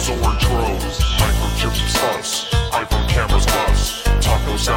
us. 0.00 0.08
iPhone 2.72 3.06
cameras. 3.10 3.44
Taco 4.22 4.52
us. 4.52 4.70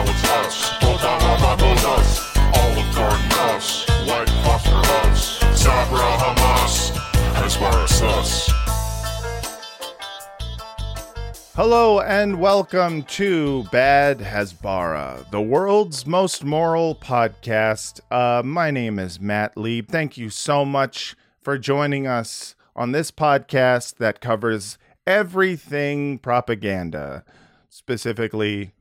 Olive 2.59 2.93
Garden 2.93 3.31
us. 3.31 3.87
White 4.05 4.29
us. 4.29 5.39
Sabra 5.57 5.99
Hamas. 6.19 6.91
Hezbollah. 7.35 8.51
Hello 11.55 12.01
and 12.01 12.41
welcome 12.41 13.03
to 13.03 13.63
Bad 13.71 14.19
Hasbara, 14.19 15.31
the 15.31 15.39
world's 15.41 16.05
most 16.05 16.43
moral 16.43 16.95
podcast. 16.95 18.01
Uh, 18.11 18.43
my 18.43 18.71
name 18.71 18.99
is 18.99 19.21
Matt 19.21 19.55
Lieb. 19.55 19.87
Thank 19.87 20.17
you 20.17 20.29
so 20.29 20.65
much 20.65 21.15
for 21.41 21.57
joining 21.57 22.07
us 22.07 22.55
on 22.75 22.91
this 22.91 23.09
podcast 23.09 23.95
that 23.97 24.19
covers 24.19 24.77
everything 25.05 26.17
propaganda, 26.19 27.23
specifically 27.69 28.73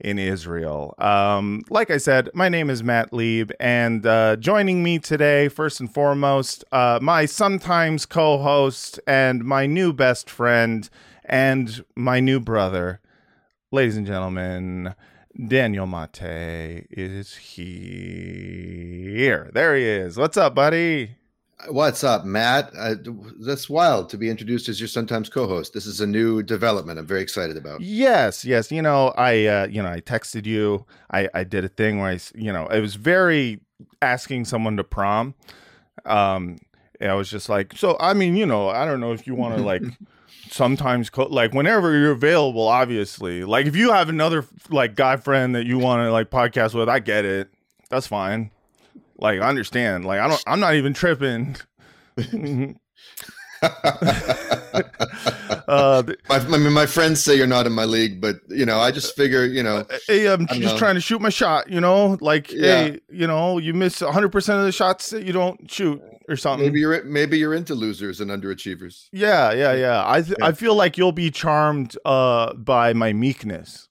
in 0.00 0.18
Israel. 0.18 0.94
Um, 0.98 1.62
like 1.70 1.90
I 1.90 1.98
said, 1.98 2.28
my 2.34 2.48
name 2.48 2.68
is 2.68 2.82
Matt 2.82 3.12
Lieb, 3.12 3.52
and 3.60 4.04
uh, 4.04 4.36
joining 4.36 4.82
me 4.82 4.98
today, 4.98 5.48
first 5.48 5.80
and 5.80 5.92
foremost, 5.92 6.64
uh, 6.72 6.98
my 7.00 7.26
sometimes 7.26 8.06
co 8.06 8.38
host 8.38 8.98
and 9.06 9.44
my 9.44 9.66
new 9.66 9.92
best 9.92 10.28
friend 10.28 10.88
and 11.24 11.84
my 11.96 12.20
new 12.20 12.40
brother, 12.40 13.00
ladies 13.72 13.96
and 13.96 14.06
gentlemen, 14.06 14.94
Daniel 15.48 15.86
Maté 15.86 16.86
is 16.90 17.34
here. 17.36 18.70
There 19.52 19.74
he 19.76 19.84
is. 19.84 20.16
What's 20.16 20.36
up, 20.36 20.54
buddy? 20.54 21.16
What's 21.68 22.04
up, 22.04 22.24
Matt? 22.24 22.72
Uh, 22.76 22.96
that's 23.40 23.70
wild 23.70 24.08
to 24.10 24.18
be 24.18 24.28
introduced 24.28 24.68
as 24.68 24.80
your 24.80 24.88
sometimes 24.88 25.28
co-host. 25.28 25.72
This 25.72 25.86
is 25.86 26.00
a 26.00 26.06
new 26.06 26.42
development. 26.42 26.98
I'm 26.98 27.06
very 27.06 27.22
excited 27.22 27.56
about. 27.56 27.80
Yes, 27.80 28.44
yes. 28.44 28.70
You 28.70 28.82
know, 28.82 29.14
I, 29.16 29.46
uh, 29.46 29.66
you 29.68 29.82
know, 29.82 29.90
I 29.90 30.00
texted 30.00 30.46
you. 30.46 30.84
I, 31.10 31.28
I 31.32 31.44
did 31.44 31.64
a 31.64 31.68
thing 31.68 32.00
where 32.00 32.10
I, 32.10 32.18
you 32.34 32.52
know, 32.52 32.66
it 32.66 32.80
was 32.80 32.96
very 32.96 33.60
asking 34.02 34.44
someone 34.44 34.76
to 34.76 34.84
prom. 34.84 35.34
Um, 36.04 36.58
I 37.00 37.14
was 37.14 37.30
just 37.30 37.48
like, 37.48 37.76
so 37.76 37.96
I 38.00 38.14
mean, 38.14 38.36
you 38.36 38.46
know, 38.46 38.68
I 38.68 38.84
don't 38.84 39.00
know 39.00 39.12
if 39.12 39.26
you 39.26 39.34
want 39.34 39.56
to 39.56 39.62
like 39.62 39.82
sometimes 40.50 41.10
co- 41.10 41.26
like 41.26 41.52
whenever 41.52 41.98
you're 41.98 42.12
available 42.12 42.68
obviously 42.68 43.44
like 43.44 43.66
if 43.66 43.74
you 43.74 43.90
have 43.90 44.08
another 44.08 44.44
like 44.70 44.94
guy 44.94 45.16
friend 45.16 45.54
that 45.54 45.66
you 45.66 45.78
want 45.78 46.00
to 46.00 46.12
like 46.12 46.30
podcast 46.30 46.74
with 46.74 46.88
i 46.88 46.98
get 46.98 47.24
it 47.24 47.48
that's 47.88 48.06
fine 48.06 48.50
like 49.18 49.40
i 49.40 49.48
understand 49.48 50.04
like 50.04 50.20
i 50.20 50.28
don't 50.28 50.42
i'm 50.46 50.60
not 50.60 50.74
even 50.74 50.92
tripping 50.92 51.56
uh, 55.68 56.02
my, 56.28 56.36
I 56.36 56.58
mean, 56.58 56.72
my 56.72 56.86
friends 56.86 57.22
say 57.22 57.36
you're 57.36 57.46
not 57.46 57.66
in 57.66 57.72
my 57.72 57.84
league, 57.84 58.20
but 58.20 58.36
you 58.48 58.66
know, 58.66 58.78
I 58.78 58.90
just 58.90 59.16
figure, 59.16 59.44
you 59.44 59.62
know, 59.62 59.86
hey, 60.06 60.28
I'm 60.28 60.46
just 60.46 60.60
know. 60.60 60.78
trying 60.78 60.94
to 60.94 61.00
shoot 61.00 61.20
my 61.20 61.28
shot. 61.30 61.70
You 61.70 61.80
know, 61.80 62.18
like, 62.20 62.52
yeah. 62.52 62.88
hey, 62.88 63.00
you 63.08 63.26
know, 63.26 63.58
you 63.58 63.74
miss 63.74 64.00
100 64.00 64.30
percent 64.30 64.58
of 64.58 64.64
the 64.64 64.72
shots 64.72 65.10
that 65.10 65.24
you 65.24 65.32
don't 65.32 65.70
shoot 65.70 66.02
or 66.28 66.36
something. 66.36 66.66
Maybe 66.66 66.80
you're 66.80 67.04
maybe 67.04 67.38
you're 67.38 67.54
into 67.54 67.74
losers 67.74 68.20
and 68.20 68.30
underachievers. 68.30 69.08
Yeah, 69.12 69.52
yeah, 69.52 69.72
yeah. 69.72 70.04
I 70.06 70.22
th- 70.22 70.36
yeah. 70.38 70.46
I 70.46 70.52
feel 70.52 70.74
like 70.74 70.98
you'll 70.98 71.12
be 71.12 71.30
charmed 71.30 71.96
uh, 72.04 72.54
by 72.54 72.92
my 72.92 73.12
meekness. 73.12 73.88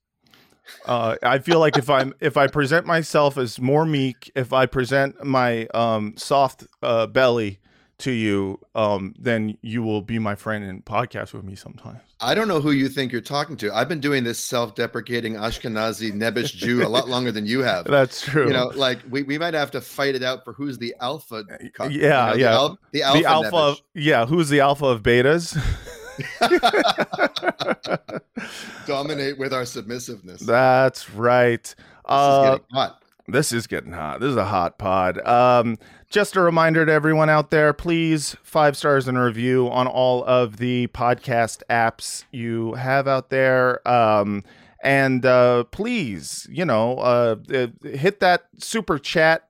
Uh, 0.86 1.16
I 1.24 1.40
feel 1.40 1.60
like 1.60 1.78
if 1.78 1.90
I'm 1.90 2.14
if 2.20 2.38
I 2.38 2.48
present 2.48 2.86
myself 2.86 3.38
as 3.38 3.60
more 3.60 3.86
meek, 3.86 4.32
if 4.36 4.54
I 4.54 4.66
present 4.66 5.24
my 5.24 5.68
um, 5.68 6.16
soft 6.18 6.68
uh, 6.82 7.08
belly 7.08 7.60
to 8.00 8.12
you, 8.12 8.60
um, 8.76 9.14
then 9.18 9.58
you 9.62 9.82
will 9.82 10.02
be 10.02 10.20
my 10.20 10.36
friend 10.36 10.64
and 10.66 10.84
podcast 10.84 11.34
with 11.34 11.44
me 11.44 11.56
sometimes. 11.56 12.00
I 12.20 12.36
don't 12.36 12.48
know 12.48 12.60
who 12.60 12.72
you 12.72 12.90
think 12.90 13.12
you're 13.12 13.22
talking 13.22 13.56
to. 13.58 13.74
I've 13.74 13.90
been 13.90 14.00
doing 14.00 14.24
this 14.24 14.40
self-deprecating 14.40 15.34
Ashkenazi 15.34 16.12
Nebish 16.12 16.54
Jew 16.54 16.86
a 16.86 16.88
lot 16.88 17.08
longer 17.08 17.32
than 17.32 17.46
you 17.46 17.62
have. 17.62 17.86
That's 17.90 18.22
true. 18.22 18.48
You 18.48 18.54
know, 18.54 18.68
like 18.76 19.00
we, 19.10 19.24
we 19.24 19.38
might 19.38 19.54
have 19.54 19.72
to 19.72 19.82
fight 19.82 20.16
it 20.16 20.24
out 20.24 20.44
for 20.44 20.54
who's 20.54 20.78
the 20.78 20.96
alpha. 21.02 21.44
yeah, 21.50 21.88
you 21.88 22.02
know, 22.02 22.34
yeah. 22.34 22.34
The, 22.34 22.48
al- 22.48 22.78
the 22.92 23.04
alpha. 23.04 23.20
The 23.20 23.26
alpha 23.26 23.56
of, 23.56 23.82
yeah, 23.94 24.26
who's 24.26 24.50
the 24.50 24.62
alpha 24.62 24.86
of 24.86 25.04
betas? 25.04 25.58
Dominate 28.86 29.38
with 29.38 29.54
our 29.54 29.64
submissiveness. 29.64 30.40
That's 30.40 31.10
right. 31.10 31.64
This 31.64 31.76
uh, 32.06 32.42
is 32.44 32.50
getting 32.50 32.66
hot. 32.72 33.04
This 33.28 33.52
is 33.52 33.68
getting 33.68 33.94
hot. 33.94 34.20
This 34.20 34.30
is 34.30 34.36
a 34.36 34.46
hot 34.46 34.78
pod. 34.78 35.26
Um, 35.26 35.78
just 36.10 36.36
a 36.36 36.42
reminder 36.42 36.86
to 36.86 36.92
everyone 36.92 37.30
out 37.30 37.52
there 37.52 37.74
please, 37.74 38.36
five 38.44 38.76
stars 38.76 39.08
and 39.08 39.18
a 39.18 39.22
review 39.22 39.70
on 39.70 39.88
all 39.88 40.24
of 40.26 40.58
the 40.58 40.88
podcast 40.88 41.64
apps 41.70 42.26
you 42.32 42.74
have 42.74 43.08
out 43.08 43.30
there. 43.30 43.86
Um, 43.88 44.44
and 44.84 45.26
uh, 45.26 45.64
please, 45.66 46.48
you 46.52 46.66
know, 46.66 46.98
uh, 46.98 47.36
uh 47.54 47.68
hit 47.84 48.20
that 48.20 48.48
super 48.60 49.00
chat 49.00 49.48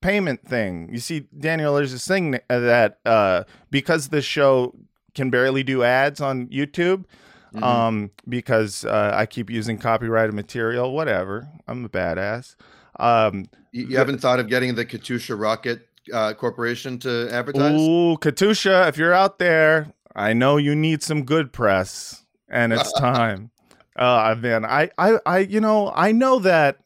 payment 0.00 0.46
thing. 0.46 0.88
You 0.92 0.98
see, 0.98 1.26
Daniel, 1.38 1.74
there's 1.74 1.92
this 1.92 2.06
thing 2.06 2.38
that 2.48 2.98
uh, 3.04 3.44
because 3.70 4.08
this 4.08 4.24
show 4.24 4.74
can 5.18 5.30
barely 5.30 5.64
do 5.64 5.82
ads 5.82 6.20
on 6.20 6.46
YouTube. 6.46 7.04
Mm-hmm. 7.52 7.64
Um, 7.64 8.10
because 8.28 8.84
uh, 8.84 9.12
I 9.14 9.24
keep 9.24 9.48
using 9.48 9.78
copyrighted 9.78 10.34
material, 10.34 10.92
whatever. 10.92 11.48
I'm 11.66 11.82
a 11.82 11.88
badass. 11.88 12.56
Um, 13.00 13.46
you, 13.72 13.86
you 13.86 13.96
haven't 13.96 14.18
thought 14.18 14.38
of 14.38 14.48
getting 14.48 14.74
the 14.74 14.84
Katyusha 14.84 15.38
Rocket 15.38 15.88
uh, 16.12 16.34
Corporation 16.34 16.98
to 16.98 17.28
advertise? 17.32 17.72
Ooh, 17.72 18.18
Katyusha, 18.18 18.86
if 18.88 18.98
you're 18.98 19.14
out 19.14 19.38
there, 19.38 19.94
I 20.14 20.34
know 20.34 20.58
you 20.58 20.74
need 20.74 21.02
some 21.02 21.24
good 21.24 21.50
press, 21.50 22.22
and 22.50 22.70
it's 22.70 22.92
time. 22.98 23.50
uh, 23.96 24.36
man, 24.38 24.66
I, 24.66 24.90
I, 24.98 25.18
I, 25.24 25.38
you 25.38 25.60
know, 25.60 25.90
I 25.94 26.12
know 26.12 26.38
that. 26.40 26.78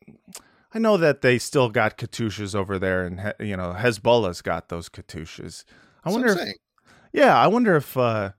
I 0.75 0.79
know 0.79 0.97
that 0.97 1.21
they 1.21 1.39
still 1.39 1.69
got 1.69 1.99
Katyushas 1.99 2.55
over 2.55 2.79
there, 2.79 3.05
and 3.05 3.35
you 3.41 3.57
know 3.57 3.75
Hezbollah's 3.77 4.43
got 4.43 4.69
those 4.69 4.89
Katyushas. 4.89 5.65
I 6.05 6.11
wonder. 6.11 6.29
If, 6.29 6.55
yeah, 7.13 7.39
I 7.39 7.47
wonder 7.47 7.77
if 7.77 7.97
uh, 7.97 8.33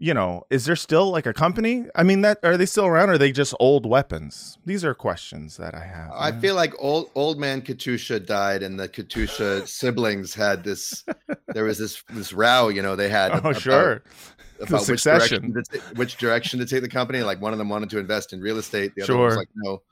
you 0.00 0.14
know, 0.14 0.44
is 0.48 0.64
there 0.64 0.76
still 0.76 1.10
like 1.10 1.26
a 1.26 1.34
company? 1.34 1.86
I 1.94 2.04
mean, 2.04 2.20
that 2.20 2.38
are 2.44 2.56
they 2.56 2.66
still 2.66 2.86
around? 2.86 3.10
Or 3.10 3.14
are 3.14 3.18
they 3.18 3.32
just 3.32 3.52
old 3.58 3.84
weapons? 3.84 4.56
These 4.64 4.84
are 4.84 4.94
questions 4.94 5.56
that 5.56 5.74
I 5.74 5.84
have. 5.84 6.10
I 6.14 6.32
feel 6.32 6.54
like 6.54 6.72
old 6.78 7.10
old 7.16 7.38
man 7.38 7.60
Katyusha 7.60 8.24
died, 8.24 8.62
and 8.62 8.78
the 8.78 8.88
Katyusha 8.88 9.66
siblings 9.66 10.34
had 10.34 10.62
this. 10.62 11.04
There 11.48 11.64
was 11.64 11.78
this 11.78 12.02
this 12.10 12.32
row, 12.32 12.68
you 12.68 12.80
know. 12.80 12.94
They 12.94 13.08
had 13.08 13.32
oh 13.34 13.38
about, 13.38 13.60
sure 13.60 14.02
about 14.60 14.88
which 14.88 15.02
direction, 15.02 15.52
to, 15.52 15.80
which 15.96 16.16
direction 16.16 16.60
to 16.60 16.66
take 16.66 16.82
the 16.82 16.88
company. 16.88 17.22
Like 17.22 17.40
one 17.40 17.52
of 17.52 17.58
them 17.58 17.68
wanted 17.68 17.90
to 17.90 17.98
invest 17.98 18.32
in 18.32 18.40
real 18.40 18.58
estate, 18.58 18.94
the 18.94 19.02
other 19.02 19.12
sure. 19.12 19.26
was 19.26 19.36
like 19.36 19.48
no. 19.56 19.82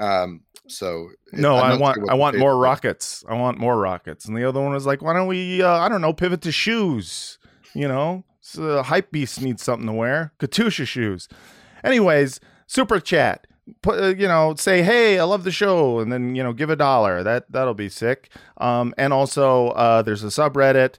Um, 0.00 0.42
so 0.66 1.10
no, 1.32 1.56
I 1.56 1.76
want 1.76 2.08
I 2.08 2.14
want 2.14 2.38
more 2.38 2.56
rockets. 2.56 3.24
I 3.28 3.34
want 3.34 3.58
more 3.58 3.78
rockets, 3.78 4.24
and 4.24 4.36
the 4.36 4.48
other 4.48 4.60
one 4.60 4.72
was 4.72 4.86
like, 4.86 5.02
why 5.02 5.12
don't 5.12 5.26
we? 5.26 5.62
Uh, 5.62 5.68
I 5.68 5.88
don't 5.88 6.00
know, 6.00 6.12
pivot 6.12 6.40
to 6.42 6.52
shoes. 6.52 7.38
You 7.74 7.86
know, 7.86 8.24
so 8.40 8.82
hype 8.82 9.12
beast 9.12 9.40
needs 9.42 9.62
something 9.62 9.86
to 9.86 9.92
wear. 9.92 10.32
Katyusha 10.38 10.86
shoes. 10.86 11.28
Anyways, 11.84 12.40
super 12.66 12.98
chat. 12.98 13.46
Put, 13.82 14.02
uh, 14.02 14.06
you 14.08 14.26
know, 14.26 14.54
say 14.56 14.82
hey, 14.82 15.18
I 15.18 15.24
love 15.24 15.44
the 15.44 15.52
show, 15.52 16.00
and 16.00 16.12
then 16.12 16.34
you 16.34 16.42
know, 16.42 16.52
give 16.52 16.70
a 16.70 16.76
dollar. 16.76 17.22
That 17.22 17.50
that'll 17.52 17.74
be 17.74 17.88
sick. 17.88 18.30
Um, 18.56 18.94
and 18.96 19.12
also, 19.12 19.68
uh, 19.68 20.02
there's 20.02 20.24
a 20.24 20.28
subreddit 20.28 20.96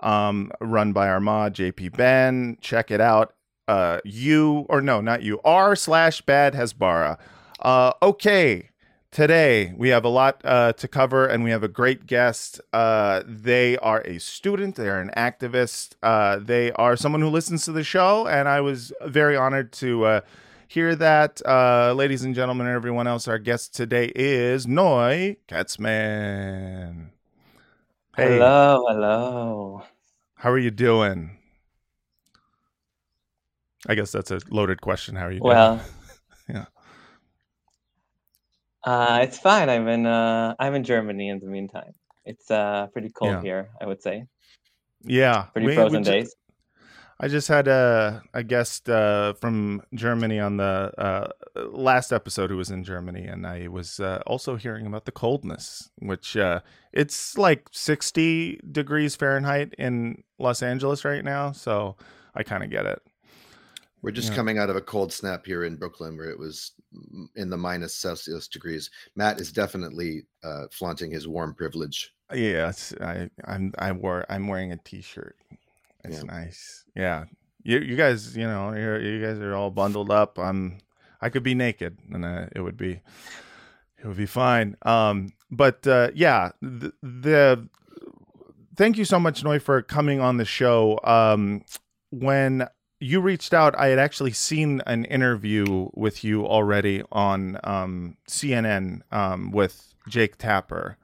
um, 0.00 0.52
run 0.60 0.92
by 0.92 1.08
our 1.08 1.20
mod 1.20 1.54
JP 1.54 1.96
Ben. 1.96 2.56
Check 2.60 2.90
it 2.90 3.00
out. 3.00 3.34
Uh, 3.66 4.00
you 4.04 4.66
or 4.68 4.80
no, 4.80 5.00
not 5.00 5.22
you. 5.22 5.40
R 5.44 5.74
slash 5.74 6.20
bad 6.20 6.54
Hasbara. 6.54 7.18
Uh, 7.64 7.94
okay 8.02 8.68
today 9.10 9.72
we 9.78 9.88
have 9.88 10.04
a 10.04 10.08
lot 10.08 10.38
uh, 10.44 10.70
to 10.74 10.86
cover 10.86 11.26
and 11.26 11.42
we 11.42 11.50
have 11.50 11.62
a 11.62 11.68
great 11.68 12.06
guest. 12.06 12.60
Uh, 12.74 13.22
they 13.26 13.78
are 13.78 14.02
a 14.02 14.20
student 14.20 14.76
they're 14.76 15.00
an 15.00 15.10
activist 15.16 15.94
uh, 16.02 16.38
they 16.38 16.72
are 16.72 16.94
someone 16.94 17.22
who 17.22 17.28
listens 17.28 17.64
to 17.64 17.72
the 17.72 17.82
show 17.82 18.26
and 18.26 18.48
i 18.48 18.60
was 18.60 18.92
very 19.06 19.34
honored 19.34 19.72
to 19.72 20.04
uh, 20.04 20.20
hear 20.68 20.94
that. 20.96 21.40
Uh, 21.46 21.94
ladies 21.96 22.22
and 22.22 22.34
gentlemen 22.34 22.66
and 22.66 22.76
everyone 22.76 23.06
else 23.06 23.26
our 23.28 23.38
guest 23.38 23.74
today 23.74 24.12
is 24.14 24.66
Noy 24.66 25.36
Katsman. 25.48 27.12
Hey. 28.14 28.34
hello 28.34 28.84
hello. 28.88 29.82
How 30.34 30.50
are 30.50 30.58
you 30.58 30.70
doing? 30.70 31.38
I 33.88 33.94
guess 33.94 34.12
that's 34.12 34.30
a 34.30 34.40
loaded 34.50 34.82
question. 34.82 35.16
How 35.16 35.26
are 35.26 35.32
you 35.32 35.40
doing? 35.40 35.54
Well 35.54 35.80
uh, 38.84 39.20
it's 39.22 39.38
fine. 39.38 39.68
I'm 39.68 39.88
in 39.88 40.06
uh, 40.06 40.54
I'm 40.58 40.74
in 40.74 40.84
Germany 40.84 41.28
in 41.28 41.40
the 41.40 41.46
meantime. 41.46 41.92
It's 42.24 42.50
uh 42.50 42.86
pretty 42.92 43.10
cold 43.10 43.32
Yeah. 43.32 43.42
here, 43.42 43.68
I 43.80 43.86
would 43.86 44.02
say. 44.02 44.24
Yeah, 45.02 45.44
Pretty 45.52 45.68
we- 45.68 45.74
frozen 45.74 46.02
days. 46.02 46.34
I 47.20 47.28
just 47.28 47.46
had 47.46 47.68
a, 47.68 48.22
a 48.34 48.42
guest 48.42 48.88
uh, 48.90 49.34
from 49.34 49.82
Germany 49.94 50.40
on 50.40 50.56
the 50.56 50.90
uh, 50.98 51.28
last 51.70 52.12
episode 52.12 52.50
who 52.50 52.56
was 52.56 52.70
in 52.70 52.82
Germany, 52.82 53.24
and 53.24 53.46
I 53.46 53.68
was 53.68 54.00
uh, 54.00 54.20
also 54.26 54.56
hearing 54.56 54.84
about 54.84 55.04
the 55.04 55.12
coldness, 55.12 55.90
which 56.00 56.36
uh, 56.36 56.60
it's 56.92 57.38
like 57.38 57.68
60 57.70 58.58
degrees 58.72 59.14
Fahrenheit 59.14 59.74
in 59.78 60.24
Los 60.40 60.60
Angeles 60.60 61.04
right 61.04 61.22
now. 61.24 61.52
So 61.52 61.96
I 62.34 62.42
kind 62.42 62.64
of 62.64 62.70
get 62.70 62.84
it. 62.84 63.00
We're 64.04 64.10
just 64.10 64.30
Yeah. 64.30 64.36
coming 64.36 64.58
out 64.58 64.68
of 64.70 64.76
a 64.76 64.80
cold 64.82 65.12
snap 65.12 65.46
here 65.46 65.64
in 65.64 65.76
Brooklyn 65.76 66.16
where 66.16 66.28
it 66.28 66.38
was 66.38 66.72
in 67.36 67.48
the 67.48 67.56
minus 67.56 67.94
Celsius 67.94 68.46
degrees. 68.48 68.90
Matt 69.16 69.40
is 69.40 69.50
definitely 69.50 70.26
uh, 70.42 70.66
flaunting 70.70 71.10
his 71.10 71.26
warm 71.26 71.54
privilege. 71.54 72.12
Yes, 72.32 72.92
I 73.00 73.30
I'm 73.44 73.72
I 73.78 73.92
wore 73.92 74.26
I'm 74.28 74.46
wearing 74.48 74.72
a 74.72 74.76
t-shirt. 74.76 75.36
It's 76.04 76.18
Yeah. 76.18 76.22
nice. 76.24 76.84
Yeah. 76.94 77.24
You 77.62 77.78
you 77.78 77.96
guys, 77.96 78.36
you 78.36 78.46
know, 78.46 78.74
you're, 78.74 79.00
you 79.00 79.24
guys 79.24 79.38
are 79.38 79.54
all 79.54 79.70
bundled 79.70 80.10
up. 80.10 80.38
I'm 80.38 80.78
I 81.22 81.30
could 81.30 81.42
be 81.42 81.54
naked 81.54 81.98
and 82.12 82.24
uh, 82.26 82.46
it 82.54 82.60
would 82.60 82.76
be 82.76 83.00
it 83.98 84.06
would 84.06 84.18
be 84.18 84.26
fine. 84.26 84.76
Um 84.82 85.32
but 85.50 85.86
uh 85.86 86.10
yeah, 86.14 86.52
the, 86.60 86.92
the 87.02 87.68
thank 88.76 88.98
you 88.98 89.04
so 89.06 89.18
much 89.18 89.42
Noy 89.44 89.58
for 89.58 89.80
coming 89.80 90.20
on 90.20 90.36
the 90.36 90.44
show. 90.44 91.00
Um 91.04 91.64
when 92.10 92.68
you 93.04 93.20
reached 93.20 93.52
out, 93.52 93.78
I 93.78 93.88
had 93.88 93.98
actually 93.98 94.32
seen 94.32 94.80
an 94.86 95.04
interview 95.04 95.90
with 95.92 96.24
you 96.24 96.46
already 96.46 97.02
on 97.12 97.58
um 97.64 98.16
CNN 98.28 99.02
um 99.12 99.50
with 99.50 99.94
Jake 100.08 100.38
Tapper. 100.38 100.96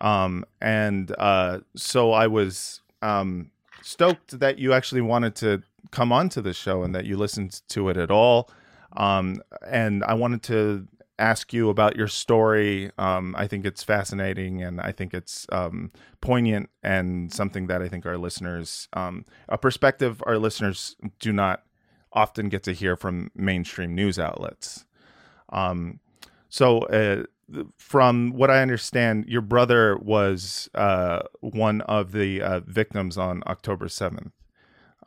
Um 0.00 0.44
and 0.60 1.14
uh 1.18 1.60
so 1.76 2.12
i 2.12 2.26
was 2.26 2.82
um 3.00 3.50
stoked 3.80 4.38
that 4.40 4.58
you 4.58 4.72
actually 4.72 5.00
wanted 5.00 5.34
to 5.36 5.62
come 5.92 6.12
onto 6.12 6.40
the 6.40 6.52
show 6.52 6.82
and 6.82 6.94
that 6.94 7.04
you 7.06 7.16
listened 7.16 7.62
to 7.68 7.88
it 7.90 7.96
at 7.96 8.10
all. 8.10 8.50
Um 8.96 9.40
and 9.66 10.02
i 10.04 10.14
wanted 10.14 10.42
to 10.44 10.88
ask 11.18 11.52
you 11.52 11.70
about 11.70 11.96
your 11.96 12.08
story 12.08 12.90
um 12.98 13.34
i 13.38 13.46
think 13.46 13.64
it's 13.64 13.82
fascinating 13.82 14.62
and 14.62 14.80
i 14.80 14.92
think 14.92 15.14
it's 15.14 15.46
um 15.50 15.90
poignant 16.20 16.68
and 16.82 17.32
something 17.32 17.66
that 17.66 17.82
i 17.82 17.88
think 17.88 18.04
our 18.04 18.18
listeners 18.18 18.88
um 18.92 19.24
a 19.48 19.56
perspective 19.56 20.22
our 20.26 20.38
listeners 20.38 20.96
do 21.18 21.32
not 21.32 21.62
often 22.12 22.48
get 22.48 22.62
to 22.62 22.72
hear 22.72 22.96
from 22.96 23.30
mainstream 23.34 23.94
news 23.94 24.18
outlets 24.18 24.84
um 25.50 26.00
so 26.48 26.80
uh, 26.84 27.24
from 27.76 28.30
what 28.30 28.50
I 28.50 28.62
understand, 28.62 29.26
your 29.28 29.40
brother 29.40 29.96
was 29.98 30.68
uh, 30.74 31.20
one 31.40 31.80
of 31.82 32.12
the 32.12 32.42
uh, 32.42 32.60
victims 32.60 33.16
on 33.16 33.42
October 33.46 33.86
7th. 33.86 34.32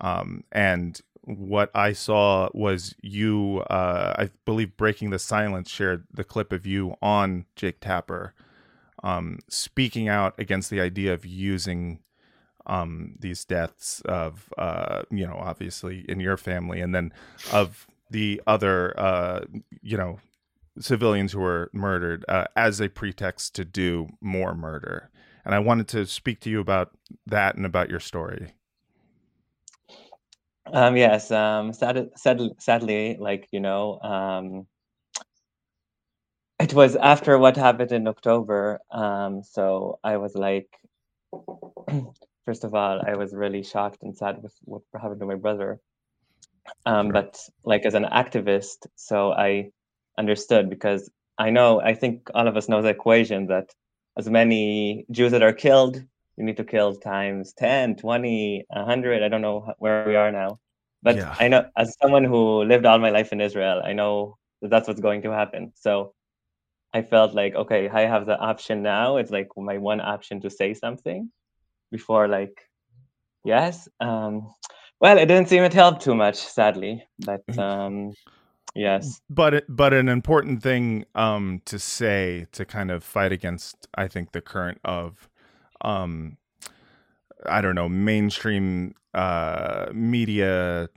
Um, 0.01 0.43
and 0.51 0.99
what 1.23 1.69
I 1.75 1.93
saw 1.93 2.49
was 2.53 2.95
you, 3.01 3.63
uh, 3.69 4.13
I 4.17 4.29
believe, 4.45 4.77
Breaking 4.77 5.09
the 5.09 5.19
Silence 5.19 5.69
shared 5.69 6.05
the 6.11 6.23
clip 6.23 6.51
of 6.51 6.65
you 6.65 6.95
on 7.01 7.45
Jake 7.55 7.79
Tapper 7.79 8.33
um, 9.03 9.39
speaking 9.49 10.07
out 10.07 10.33
against 10.37 10.69
the 10.69 10.81
idea 10.81 11.13
of 11.13 11.25
using 11.25 11.99
um, 12.65 13.15
these 13.19 13.45
deaths 13.45 14.01
of, 14.05 14.51
uh, 14.57 15.03
you 15.09 15.25
know, 15.25 15.37
obviously 15.39 16.05
in 16.07 16.19
your 16.19 16.37
family 16.37 16.81
and 16.81 16.93
then 16.93 17.13
of 17.51 17.87
the 18.11 18.41
other, 18.45 18.99
uh, 18.99 19.41
you 19.81 19.97
know, 19.97 20.19
civilians 20.79 21.31
who 21.31 21.39
were 21.39 21.69
murdered 21.73 22.25
uh, 22.27 22.45
as 22.55 22.79
a 22.79 22.89
pretext 22.89 23.55
to 23.55 23.65
do 23.65 24.09
more 24.21 24.53
murder. 24.53 25.09
And 25.45 25.55
I 25.55 25.59
wanted 25.59 25.87
to 25.89 26.05
speak 26.05 26.41
to 26.41 26.49
you 26.49 26.59
about 26.59 26.91
that 27.25 27.55
and 27.55 27.65
about 27.65 27.89
your 27.89 27.99
story. 27.99 28.53
Um, 30.73 30.97
yes, 30.97 31.31
um, 31.31 31.73
sad, 31.73 32.11
sad, 32.15 32.39
sadly, 32.59 33.17
like, 33.19 33.47
you 33.51 33.59
know, 33.59 33.99
um, 34.01 34.67
it 36.59 36.73
was 36.73 36.95
after 36.95 37.37
what 37.37 37.55
happened 37.57 37.91
in 37.91 38.07
October. 38.07 38.79
Um, 38.91 39.43
so 39.43 39.99
I 40.03 40.17
was 40.17 40.35
like, 40.35 40.69
first 42.45 42.63
of 42.63 42.75
all, 42.75 43.01
I 43.05 43.15
was 43.15 43.33
really 43.33 43.63
shocked 43.63 44.03
and 44.03 44.15
sad 44.15 44.41
with 44.43 44.53
what 44.63 44.83
happened 45.01 45.19
to 45.21 45.25
my 45.25 45.35
brother. 45.35 45.79
Um, 46.85 47.07
Sure. 47.07 47.13
But 47.13 47.39
like 47.63 47.85
as 47.85 47.95
an 47.95 48.05
activist, 48.05 48.87
so 48.95 49.31
I 49.31 49.71
understood 50.17 50.69
because 50.69 51.09
I 51.37 51.49
know, 51.49 51.81
I 51.81 51.93
think 51.93 52.29
all 52.33 52.47
of 52.47 52.57
us 52.57 52.69
know 52.69 52.81
the 52.81 52.89
equation 52.89 53.47
that 53.47 53.73
as 54.17 54.29
many 54.29 55.05
Jews 55.11 55.31
that 55.31 55.43
are 55.43 55.53
killed, 55.53 56.03
you 56.39 56.45
need 56.45 56.57
to 56.57 56.63
kill 56.63 56.95
times 56.95 57.53
10, 57.53 57.97
20, 57.97 58.65
100. 58.69 59.21
I 59.21 59.27
don't 59.27 59.41
know 59.41 59.73
where 59.77 60.07
we 60.07 60.15
are 60.15 60.31
now. 60.31 60.59
But 61.03 61.17
Yeah. 61.17 61.35
I 61.39 61.49
know, 61.49 61.69
as 61.77 61.95
someone 62.01 62.23
who 62.23 62.63
lived 62.63 62.85
all 62.85 62.97
my 62.97 63.09
life 63.09 63.31
in 63.33 63.41
Israel, 63.41 63.81
I 63.83 63.93
know 63.93 64.37
that 64.61 64.69
that's 64.69 64.87
what's 64.87 65.01
going 65.01 65.21
to 65.23 65.31
happen. 65.31 65.73
So 65.75 66.13
I 66.93 67.01
felt 67.01 67.33
like, 67.33 67.55
okay, 67.55 67.89
I 67.89 68.01
have 68.01 68.25
the 68.25 68.37
option 68.37 68.81
now. 68.81 69.17
It's 69.17 69.31
like 69.31 69.49
my 69.57 69.77
one 69.77 70.01
option 70.01 70.41
to 70.41 70.49
say 70.49 70.73
something 70.73 71.29
before, 71.91 72.27
like, 72.27 72.57
yes. 73.43 73.87
Um, 73.99 74.53
well, 75.01 75.17
it 75.17 75.27
didn't 75.27 75.49
seem 75.49 75.63
it 75.63 75.73
helped 75.73 76.01
too 76.01 76.15
much, 76.15 76.37
sadly. 76.37 77.03
But 77.19 77.57
um, 77.57 78.13
yes. 78.75 79.21
But 79.29 79.65
but 79.69 79.93
an 79.93 80.09
important 80.09 80.63
thing 80.63 81.05
um, 81.15 81.61
to 81.65 81.79
say 81.79 82.47
to 82.53 82.65
kind 82.65 82.91
of 82.91 83.03
fight 83.03 83.31
against, 83.31 83.87
I 83.95 84.07
think, 84.07 84.31
the 84.31 84.41
current 84.41 84.79
of, 84.83 85.28
um, 85.81 86.37
I 87.45 87.61
don't 87.61 87.75
know, 87.75 87.89
mainstream 87.89 88.95
uh, 89.13 89.87
media 89.93 90.89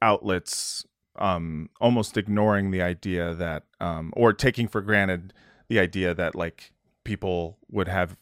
outlets 0.00 0.84
um, 1.16 1.68
almost 1.80 2.16
ignoring 2.16 2.70
the 2.70 2.82
idea 2.82 3.34
that, 3.34 3.64
um, 3.80 4.12
or 4.16 4.32
taking 4.32 4.66
for 4.68 4.80
granted 4.80 5.32
the 5.68 5.78
idea 5.78 6.14
that 6.14 6.34
like 6.34 6.72
people 7.04 7.58
would 7.70 7.88
have 7.88 8.16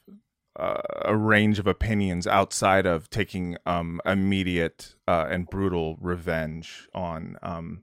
uh, 0.59 0.83
a 1.05 1.17
range 1.17 1.59
of 1.59 1.67
opinions 1.67 2.27
outside 2.27 2.87
of 2.87 3.09
taking 3.11 3.57
um, 3.67 4.01
immediate 4.05 4.95
uh, 5.07 5.27
and 5.31 5.49
brutal 5.49 5.97
revenge 6.01 6.89
on 6.95 7.39
um, 7.43 7.81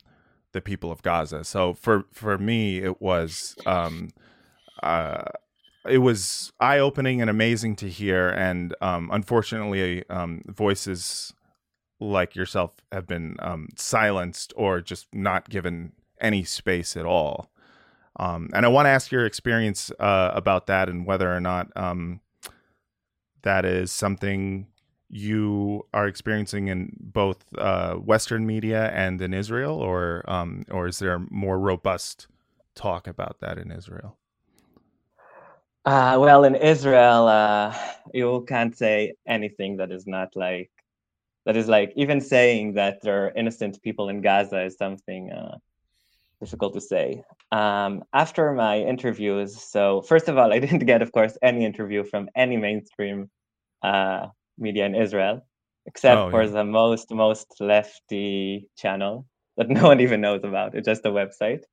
the 0.51 0.61
people 0.61 0.91
of 0.91 1.01
Gaza. 1.01 1.43
So 1.43 1.73
for 1.73 2.05
for 2.11 2.37
me, 2.37 2.79
it 2.79 3.01
was 3.01 3.55
um, 3.65 4.09
uh, 4.83 5.23
it 5.89 5.99
was 5.99 6.51
eye 6.59 6.79
opening 6.79 7.21
and 7.21 7.29
amazing 7.29 7.75
to 7.77 7.89
hear. 7.89 8.29
And 8.29 8.75
um, 8.81 9.09
unfortunately, 9.11 10.07
um, 10.09 10.43
voices 10.47 11.33
like 11.99 12.35
yourself 12.35 12.71
have 12.91 13.07
been 13.07 13.37
um, 13.39 13.69
silenced 13.75 14.53
or 14.55 14.81
just 14.81 15.07
not 15.13 15.49
given 15.49 15.93
any 16.21 16.43
space 16.43 16.95
at 16.95 17.05
all. 17.05 17.49
Um, 18.19 18.49
and 18.53 18.65
I 18.65 18.69
want 18.69 18.87
to 18.87 18.89
ask 18.89 19.11
your 19.11 19.25
experience 19.25 19.91
uh, 19.99 20.31
about 20.33 20.67
that 20.67 20.89
and 20.89 21.05
whether 21.05 21.33
or 21.33 21.39
not 21.39 21.71
um, 21.75 22.21
that 23.43 23.65
is 23.65 23.91
something 23.91 24.67
you 25.09 25.85
are 25.93 26.07
experiencing 26.07 26.67
in 26.67 26.95
both 26.99 27.45
uh, 27.57 27.93
Western 27.93 28.45
media 28.45 28.89
and 28.91 29.21
in 29.21 29.33
Israel, 29.33 29.79
or 29.79 30.23
um, 30.29 30.65
or 30.69 30.87
is 30.87 30.99
there 30.99 31.19
more 31.29 31.57
robust 31.59 32.27
talk 32.75 33.07
about 33.07 33.39
that 33.39 33.57
in 33.57 33.71
Israel? 33.71 34.17
Uh, 35.87 36.17
well, 36.19 36.43
in 36.43 36.55
Israel, 36.55 37.27
uh, 37.29 37.73
you 38.13 38.43
can't 38.49 38.75
say 38.77 39.13
anything 39.25 39.77
that 39.77 39.89
is 39.89 40.05
not 40.05 40.35
like 40.35 40.69
that 41.45 41.55
is 41.55 41.69
like 41.69 41.93
even 41.95 42.19
saying 42.19 42.73
that 42.73 43.01
there 43.03 43.27
are 43.27 43.31
innocent 43.37 43.81
people 43.81 44.09
in 44.09 44.21
Gaza 44.21 44.65
is 44.65 44.75
something 44.77 45.31
uh, 45.31 45.57
difficult 46.41 46.73
to 46.73 46.81
say. 46.81 47.23
Um, 47.53 48.03
after 48.11 48.51
my 48.51 48.79
interviews, 48.81 49.61
so 49.61 50.01
first 50.01 50.27
of 50.27 50.37
all, 50.37 50.51
I 50.55 50.59
didn't 50.59 50.85
get, 50.85 51.01
of 51.01 51.13
course, 51.13 51.37
any 51.41 51.63
interview 51.63 52.03
from 52.03 52.29
any 52.35 52.57
mainstream 52.57 53.29
uh, 53.81 54.27
media 54.57 54.85
in 54.85 54.93
Israel, 54.93 55.45
except 55.85 56.19
Oh, 56.19 56.31
for 56.31 56.43
yeah. 56.43 56.49
the 56.49 56.65
most 56.65 57.11
most 57.11 57.61
lefty 57.61 58.67
channel 58.75 59.25
that 59.55 59.69
no 59.79 59.83
one 59.87 60.01
even 60.01 60.19
knows 60.19 60.43
about. 60.43 60.75
It's 60.75 60.87
just 60.87 61.05
a 61.05 61.11
website 61.11 61.63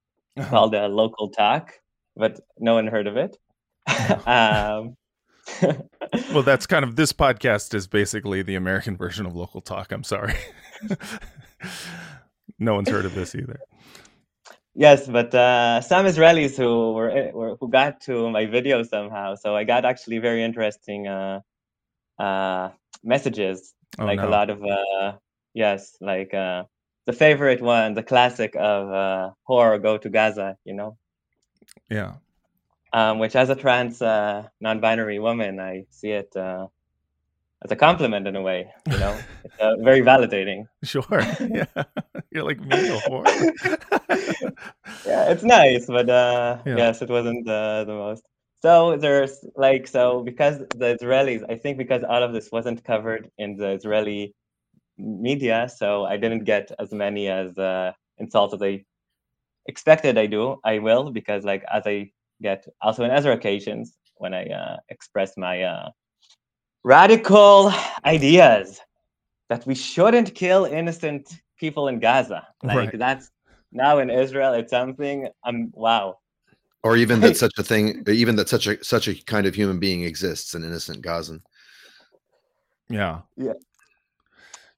called 0.51 0.73
uh, 0.77 0.87
Local 0.87 1.31
Talk, 1.31 1.73
but 2.17 2.39
no 2.61 2.75
one 2.75 2.87
heard 2.87 3.09
of 3.09 3.17
it. 3.17 3.37
um, 4.27 4.97
well, 6.33 6.43
that's 6.43 6.67
kind 6.67 6.85
of 6.85 6.97
this 6.97 7.13
podcast 7.13 7.75
is 7.75 7.87
basically 7.87 8.43
the 8.43 8.55
American 8.55 8.97
version 8.97 9.27
of 9.27 9.35
local 9.35 9.61
talk. 9.61 9.93
I'm 9.93 10.05
sorry. 10.05 10.35
no 12.59 12.75
one's 12.75 12.89
heard 12.89 13.05
of 13.05 13.15
this 13.15 13.35
either. 13.35 13.61
yes, 14.75 15.07
but 15.07 15.35
uh, 15.35 15.81
some 15.81 16.07
Israelis 16.07 16.57
who 16.57 16.93
were, 16.93 17.31
were 17.33 17.57
who 17.61 17.69
got 17.69 18.01
to 18.03 18.31
my 18.31 18.47
video 18.47 18.83
somehow. 18.83 19.35
So 19.35 19.55
I 19.55 19.65
got 19.65 19.85
actually 19.85 20.19
very 20.19 20.43
interesting 20.43 21.07
uh, 21.07 21.41
uh, 22.19 22.71
messages, 23.03 23.75
Oh, 23.99 24.07
like 24.07 24.21
a 24.21 24.27
lot 24.27 24.51
of 24.51 24.63
uh, 24.65 25.13
yes, 25.53 25.97
like 26.01 26.35
uh, 26.35 26.65
the 27.07 27.13
favorite 27.13 27.61
one, 27.61 27.95
the 27.95 28.03
classic 28.03 28.57
of 28.57 28.91
uh, 28.91 29.31
horror, 29.45 29.79
go 29.79 29.99
to 29.99 30.09
Gaza. 30.09 30.57
You 30.65 30.75
know. 30.75 30.97
Yeah. 31.91 32.15
Um, 32.95 33.19
which 33.19 33.35
as 33.37 33.51
a 33.51 33.57
trans 33.57 34.01
uh, 34.01 34.47
non-binary 34.61 35.19
woman, 35.19 35.59
I 35.61 35.85
see 35.91 36.13
it 36.13 36.35
uh, 36.37 36.69
as 37.65 37.71
a 37.73 37.77
compliment 37.77 38.27
in 38.29 38.37
a 38.37 38.43
way. 38.43 38.73
You 38.87 38.99
know, 38.99 39.19
it's 39.45 39.55
uh, 39.61 39.77
very 39.83 40.01
validating. 40.01 40.67
Sure. 40.85 41.05
Yeah. 41.41 41.85
You're 42.31 42.45
like 42.45 42.61
me 42.61 42.89
or 42.91 43.25
Yeah, 45.07 45.29
it's 45.31 45.43
nice, 45.45 45.87
but 45.87 46.09
uh, 46.09 46.59
Yeah. 46.65 46.77
yes, 46.79 47.03
it 47.03 47.11
wasn't 47.11 47.47
uh, 47.49 47.85
the 47.85 47.93
most. 47.95 48.23
So 48.63 48.97
there's 48.97 49.45
like 49.57 49.87
so 49.87 50.23
because 50.23 50.61
the 50.79 50.97
Israelis, 50.97 51.45
I 51.51 51.57
think 51.57 51.77
because 51.77 52.03
all 52.03 52.23
of 52.23 52.33
this 52.33 52.51
wasn't 52.51 52.83
covered 52.85 53.31
in 53.39 53.57
the 53.57 53.71
Israeli 53.73 54.35
media, 54.97 55.69
so 55.69 56.05
I 56.07 56.17
didn't 56.17 56.45
get 56.45 56.71
as 56.79 56.91
many 56.93 57.29
as 57.29 57.59
uh, 57.59 57.93
insults 58.19 58.55
as 58.55 58.63
I 58.63 58.85
expected 59.67 60.17
I 60.17 60.27
do, 60.27 60.59
I 60.65 60.79
will 60.79 61.11
because 61.11 61.45
like 61.45 61.65
as 61.71 61.83
I 61.87 62.11
get 62.43 62.67
also 62.81 63.05
in 63.05 63.11
other 63.11 63.33
occasions 63.33 63.97
when 64.17 64.35
I 64.35 64.47
uh, 64.47 64.77
express 64.89 65.37
my 65.37 65.63
uh, 65.63 65.91
radical 66.83 67.73
ideas 68.05 68.81
that 69.49 69.67
we 69.67 69.75
shouldn't 69.75 70.35
kill 70.35 70.65
innocent 70.65 71.29
people 71.59 71.89
in 71.89 72.01
Gaza. 72.01 72.47
Like 72.63 72.77
right. 72.77 72.99
that's 72.99 73.31
now 73.73 73.99
in 73.99 74.11
Israel, 74.11 74.53
it's 74.55 74.71
something. 74.71 75.29
I'm 75.45 75.71
wow. 75.75 76.19
Or 76.83 76.97
even 76.97 77.21
that 77.21 77.37
such 77.37 77.59
a 77.59 77.63
thing, 77.63 78.05
even 78.07 78.37
that 78.37 78.49
such 78.49 78.67
a 78.67 78.83
such 78.85 79.09
a 79.09 79.15
kind 79.25 79.47
of 79.47 79.55
human 79.55 79.79
being 79.79 80.05
exists, 80.05 80.55
an 80.55 80.65
innocent 80.65 81.01
Gazan. 81.01 81.43
Yeah. 82.89 83.21
Yeah 83.37 83.55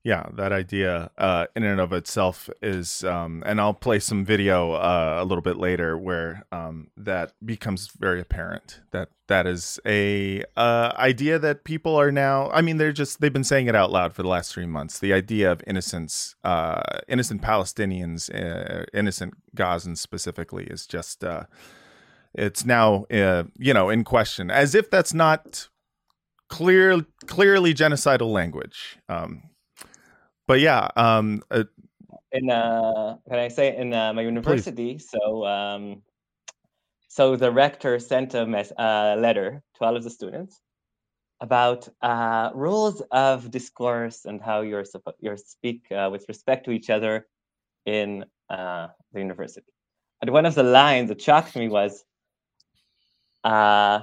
yeah 0.07 0.29
that 0.35 0.53
idea 0.53 1.11
uh, 1.19 1.47
in 1.57 1.65
and 1.65 1.81
of 1.81 1.93
itself 1.93 2.49
is 2.63 3.03
um, 3.03 3.43
and 3.45 3.61
i'll 3.61 3.75
play 3.75 3.99
some 3.99 4.25
video 4.25 4.73
uh, 4.73 5.19
a 5.21 5.25
little 5.25 5.43
bit 5.43 5.57
later 5.57 5.99
where 5.99 6.47
um, 6.53 6.89
that 6.97 7.33
becomes 7.45 7.89
very 7.89 8.21
apparent 8.21 8.81
that 8.93 9.09
that 9.27 9.49
is 9.49 9.81
a 9.85 10.45
uh, 10.57 10.93
idea 10.97 11.41
that 11.41 11.65
people 11.65 11.97
are 11.97 12.13
now 12.13 12.49
i 12.51 12.63
mean 12.63 12.77
they're 12.77 12.93
just 12.93 13.21
they've 13.21 13.33
been 13.33 13.43
saying 13.43 13.67
it 13.67 13.75
out 13.75 13.91
loud 13.91 14.15
for 14.15 14.23
the 14.23 14.29
last 14.29 14.53
three 14.53 14.65
months. 14.67 15.01
The 15.01 15.13
idea 15.13 15.51
of 15.51 15.61
innocence 15.67 16.37
uh, 16.45 17.01
innocent 17.09 17.43
palestinians 17.43 18.33
uh, 18.33 18.85
innocent 18.95 19.35
gazans 19.57 19.99
specifically 19.99 20.67
is 20.67 20.87
just 20.87 21.25
uh, 21.25 21.45
it's 22.33 22.65
now 22.65 23.07
you 23.11 23.75
know 23.75 23.91
in 23.91 24.05
question 24.05 24.53
as 24.53 24.77
if 24.77 24.89
that's 24.89 25.13
not 25.13 25.69
clear 26.49 27.05
clearly 27.27 27.75
genocidal 27.75 28.33
language. 28.33 28.99
Um, 29.09 29.43
but 30.47 30.61
yeah, 30.61 30.89
um, 30.97 31.43
uh, 31.51 31.65
in 32.33 32.51
uh, 32.51 33.17
can 33.29 33.39
I 33.39 33.49
say 33.49 33.77
in 33.77 33.93
uh, 33.93 34.13
my 34.13 34.23
university? 34.23 34.95
Please. 34.95 35.09
So 35.11 35.47
um, 35.47 36.03
so 37.09 37.37
the 37.37 37.51
rector 37.51 37.99
sent 37.99 38.35
a 38.35 38.47
mess, 38.47 38.73
uh, 38.79 39.17
letter 39.19 39.63
to 39.77 39.85
all 39.85 39.97
of 39.97 40.05
the 40.05 40.11
students 40.11 40.61
about 41.41 41.89
uh, 42.03 42.51
rules 42.55 43.03
of 43.11 43.51
discourse 43.51 44.25
and 44.25 44.41
how 44.41 44.63
you're 44.63 44.85
supposed 44.85 45.17
you 45.21 45.37
speak 45.37 45.91
uh, 45.93 46.09
with 46.11 46.25
respect 46.29 46.65
to 46.65 46.71
each 46.71 46.91
other 46.91 47.27
in 47.85 48.25
uh, 48.51 48.89
the 49.13 49.21
university. 49.21 49.73
And 50.21 50.31
one 50.31 50.47
of 50.47 50.55
the 50.55 50.63
lines 50.63 51.09
that 51.09 51.21
shocked 51.21 51.57
me 51.57 51.69
was 51.69 52.05
uh, 53.45 54.01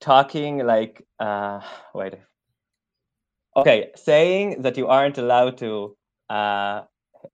talking 0.00 0.66
like 0.66 1.06
uh, 1.18 1.60
wait 1.94 2.14
Okay, 3.56 3.90
saying 3.96 4.62
that 4.62 4.76
you 4.76 4.86
aren't 4.86 5.18
allowed 5.18 5.58
to 5.58 5.96
uh, 6.30 6.82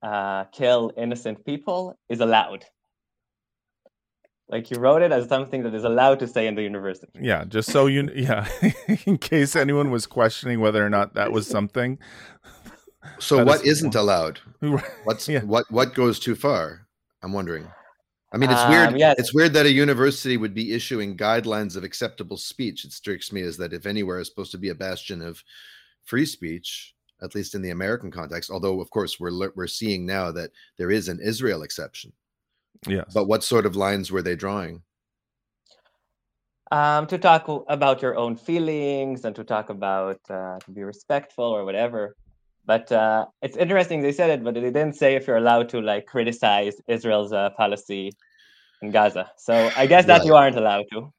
uh, 0.02 0.44
kill 0.44 0.92
innocent 0.96 1.44
people 1.44 1.98
is 2.08 2.20
allowed. 2.20 2.64
Like 4.48 4.70
you 4.70 4.78
wrote 4.78 5.02
it 5.02 5.10
as 5.10 5.28
something 5.28 5.62
that 5.62 5.74
is 5.74 5.84
allowed 5.84 6.18
to 6.20 6.28
say 6.28 6.46
in 6.46 6.54
the 6.54 6.62
university. 6.62 7.08
Yeah, 7.20 7.44
just 7.44 7.70
so 7.70 7.86
you, 7.86 8.10
yeah, 8.14 8.46
in 9.06 9.18
case 9.18 9.56
anyone 9.56 9.90
was 9.90 10.06
questioning 10.06 10.60
whether 10.60 10.84
or 10.84 10.90
not 10.90 11.14
that 11.14 11.32
was 11.32 11.46
something. 11.46 11.98
So 13.18 13.44
what 13.44 13.66
is 13.66 13.82
not 13.82 13.94
allowed? 13.96 14.40
What's 15.04 15.28
yeah. 15.28 15.42
what 15.42 15.70
what 15.70 15.94
goes 15.94 16.18
too 16.18 16.34
far? 16.34 16.86
I'm 17.22 17.34
wondering. 17.34 17.68
I 18.32 18.38
mean, 18.38 18.50
it's 18.50 18.62
um, 18.62 18.70
weird. 18.70 18.98
Yes. 18.98 19.16
It's 19.18 19.34
weird 19.34 19.52
that 19.52 19.66
a 19.66 19.70
university 19.70 20.38
would 20.38 20.54
be 20.54 20.72
issuing 20.72 21.14
guidelines 21.14 21.76
of 21.76 21.84
acceptable 21.84 22.38
speech. 22.38 22.84
It 22.84 22.92
strikes 22.92 23.30
me 23.30 23.42
as 23.42 23.58
that 23.58 23.74
if 23.74 23.84
anywhere 23.84 24.18
is 24.18 24.28
supposed 24.28 24.52
to 24.52 24.58
be 24.58 24.70
a 24.70 24.74
bastion 24.74 25.20
of 25.20 25.44
free 26.04 26.26
speech, 26.26 26.94
at 27.22 27.34
least 27.34 27.54
in 27.54 27.62
the 27.62 27.70
American 27.70 28.10
context. 28.10 28.50
Although, 28.50 28.80
of 28.80 28.90
course, 28.90 29.18
we're 29.18 29.50
we're 29.54 29.66
seeing 29.66 30.06
now 30.06 30.30
that 30.32 30.50
there 30.76 30.90
is 30.90 31.08
an 31.08 31.20
Israel 31.20 31.62
exception. 31.62 32.12
Yes. 32.86 33.12
But 33.14 33.26
what 33.26 33.44
sort 33.44 33.66
of 33.66 33.76
lines 33.76 34.10
were 34.10 34.22
they 34.22 34.36
drawing? 34.36 34.82
Um, 36.72 37.06
to 37.06 37.18
talk 37.18 37.46
about 37.68 38.02
your 38.02 38.16
own 38.16 38.36
feelings 38.36 39.24
and 39.24 39.36
to 39.36 39.44
talk 39.44 39.70
about 39.70 40.18
uh, 40.28 40.58
to 40.58 40.70
be 40.70 40.82
respectful 40.82 41.44
or 41.44 41.64
whatever. 41.64 42.16
But 42.66 42.90
uh, 42.90 43.26
it's 43.42 43.56
interesting 43.56 44.00
they 44.00 44.12
said 44.12 44.30
it, 44.30 44.42
but 44.42 44.54
they 44.54 44.60
didn't 44.60 44.94
say 44.94 45.14
if 45.14 45.26
you're 45.26 45.36
allowed 45.36 45.68
to 45.70 45.80
like 45.80 46.06
criticize 46.06 46.74
Israel's 46.88 47.32
uh, 47.32 47.50
policy 47.50 48.12
in 48.82 48.90
Gaza. 48.90 49.30
So 49.36 49.70
I 49.76 49.86
guess 49.86 50.06
that 50.06 50.18
right. 50.18 50.26
you 50.26 50.34
aren't 50.34 50.56
allowed 50.56 50.86
to. 50.92 51.12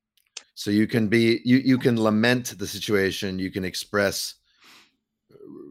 So 0.55 0.71
you 0.71 0.87
can 0.87 1.07
be 1.07 1.41
you 1.45 1.57
you 1.57 1.77
can 1.77 2.01
lament 2.01 2.57
the 2.57 2.67
situation. 2.67 3.37
You 3.39 3.51
can 3.51 3.63
express 3.63 4.35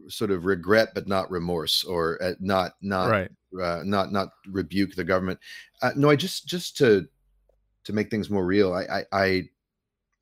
sort 0.07 0.31
of 0.31 0.45
regret 0.45 0.89
but 0.93 1.07
not 1.07 1.29
remorse 1.31 1.83
or 1.83 2.21
uh, 2.21 2.33
not 2.39 2.73
not 2.81 3.09
right. 3.09 3.31
uh, 3.61 3.81
not 3.83 4.11
not 4.11 4.29
rebuke 4.47 4.95
the 4.95 5.03
government 5.03 5.39
uh, 5.81 5.91
no 5.95 6.09
i 6.09 6.15
just 6.15 6.47
just 6.47 6.77
to 6.77 7.07
to 7.83 7.93
make 7.93 8.09
things 8.09 8.29
more 8.29 8.45
real 8.45 8.73
I, 8.73 8.83
I 8.83 9.03
i 9.11 9.43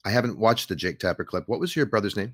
i 0.06 0.10
haven't 0.10 0.38
watched 0.38 0.70
the 0.70 0.76
jake 0.76 1.00
tapper 1.00 1.24
clip 1.24 1.48
what 1.48 1.60
was 1.60 1.76
your 1.76 1.86
brother's 1.86 2.16
name 2.16 2.34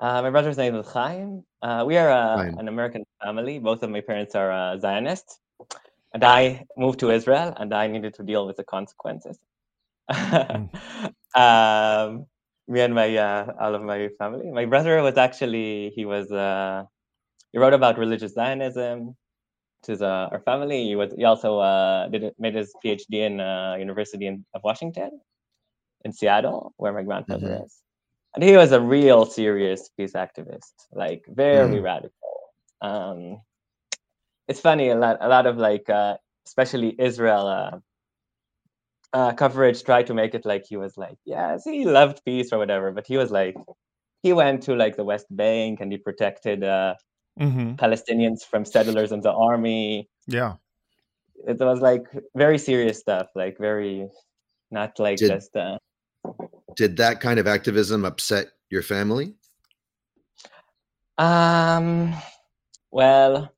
uh, 0.00 0.20
my 0.22 0.30
brother's 0.30 0.56
name 0.56 0.74
is 0.74 0.86
Hayim. 0.86 1.44
Uh, 1.62 1.84
we 1.86 1.96
are 1.96 2.10
uh, 2.10 2.42
an 2.42 2.66
American 2.68 3.04
family. 3.22 3.58
Both 3.58 3.82
of 3.82 3.90
my 3.90 4.00
parents 4.00 4.34
are 4.34 4.50
uh, 4.50 4.76
Zionists. 4.78 5.38
And 6.12 6.24
I 6.24 6.64
moved 6.76 7.00
to 7.00 7.10
Israel 7.10 7.54
and 7.58 7.72
I 7.72 7.86
needed 7.86 8.14
to 8.14 8.22
deal 8.22 8.46
with 8.46 8.56
the 8.56 8.64
consequences. 8.64 9.38
mm. 10.10 10.68
um, 11.36 12.26
me 12.68 12.80
and 12.80 12.94
my 12.94 13.16
uh, 13.16 13.52
all 13.60 13.74
of 13.74 13.82
my 13.82 14.08
family. 14.18 14.50
My 14.50 14.64
brother 14.64 15.02
was 15.02 15.16
actually 15.16 15.92
he 15.94 16.04
was 16.04 16.30
uh, 16.32 16.84
he 17.52 17.58
wrote 17.58 17.74
about 17.74 17.98
religious 17.98 18.34
Zionism 18.34 19.16
to 19.84 19.96
the, 19.96 20.06
our 20.06 20.40
family. 20.40 20.84
He 20.84 20.96
was 20.96 21.12
he 21.16 21.24
also 21.24 21.58
uh, 21.58 22.08
did 22.08 22.32
made 22.38 22.54
his 22.54 22.72
PhD 22.84 23.14
in 23.14 23.40
uh, 23.40 23.76
University 23.78 24.26
in, 24.26 24.44
of 24.54 24.62
Washington 24.64 25.20
in 26.04 26.12
Seattle, 26.12 26.72
where 26.76 26.92
my 26.92 27.02
grandfather 27.02 27.48
mm-hmm. 27.48 27.64
is, 27.64 27.78
and 28.34 28.44
he 28.44 28.56
was 28.56 28.72
a 28.72 28.80
real 28.80 29.26
serious 29.26 29.90
peace 29.96 30.12
activist, 30.12 30.74
like 30.92 31.24
very 31.28 31.78
mm. 31.78 31.82
radical. 31.82 32.12
Um, 32.80 33.40
it's 34.48 34.60
funny 34.60 34.90
a 34.90 34.96
lot 34.96 35.18
a 35.20 35.28
lot 35.28 35.46
of 35.46 35.56
like 35.58 35.88
uh, 35.88 36.16
especially 36.46 36.94
Israel 36.98 37.82
uh, 39.14 39.32
coverage 39.32 39.84
tried 39.84 40.06
to 40.08 40.14
make 40.14 40.34
it 40.34 40.44
like 40.44 40.64
he 40.68 40.76
was 40.76 40.98
like, 40.98 41.16
yes, 41.24 41.62
he 41.64 41.84
loved 41.84 42.20
peace 42.24 42.52
or 42.52 42.58
whatever, 42.58 42.90
but 42.90 43.06
he 43.06 43.16
was 43.16 43.30
like, 43.30 43.54
he 44.22 44.32
went 44.32 44.62
to 44.64 44.74
like 44.74 44.96
the 44.96 45.04
West 45.04 45.26
Bank 45.30 45.80
and 45.80 45.92
he 45.92 45.98
protected 45.98 46.64
uh, 46.64 46.94
mm-hmm. 47.40 47.74
Palestinians 47.74 48.44
from 48.44 48.64
settlers 48.64 49.12
and 49.12 49.22
the 49.22 49.32
army. 49.32 50.08
Yeah, 50.26 50.54
it 51.46 51.60
was 51.60 51.80
like 51.80 52.06
very 52.34 52.58
serious 52.58 52.98
stuff, 52.98 53.28
like 53.36 53.56
very 53.56 54.08
not 54.72 54.98
like 54.98 55.18
did, 55.18 55.30
just. 55.30 55.54
Uh, 55.54 55.78
did 56.74 56.96
that 56.96 57.20
kind 57.20 57.38
of 57.38 57.46
activism 57.46 58.04
upset 58.04 58.48
your 58.68 58.82
family? 58.82 59.34
Um, 61.18 62.12
well, 62.90 63.53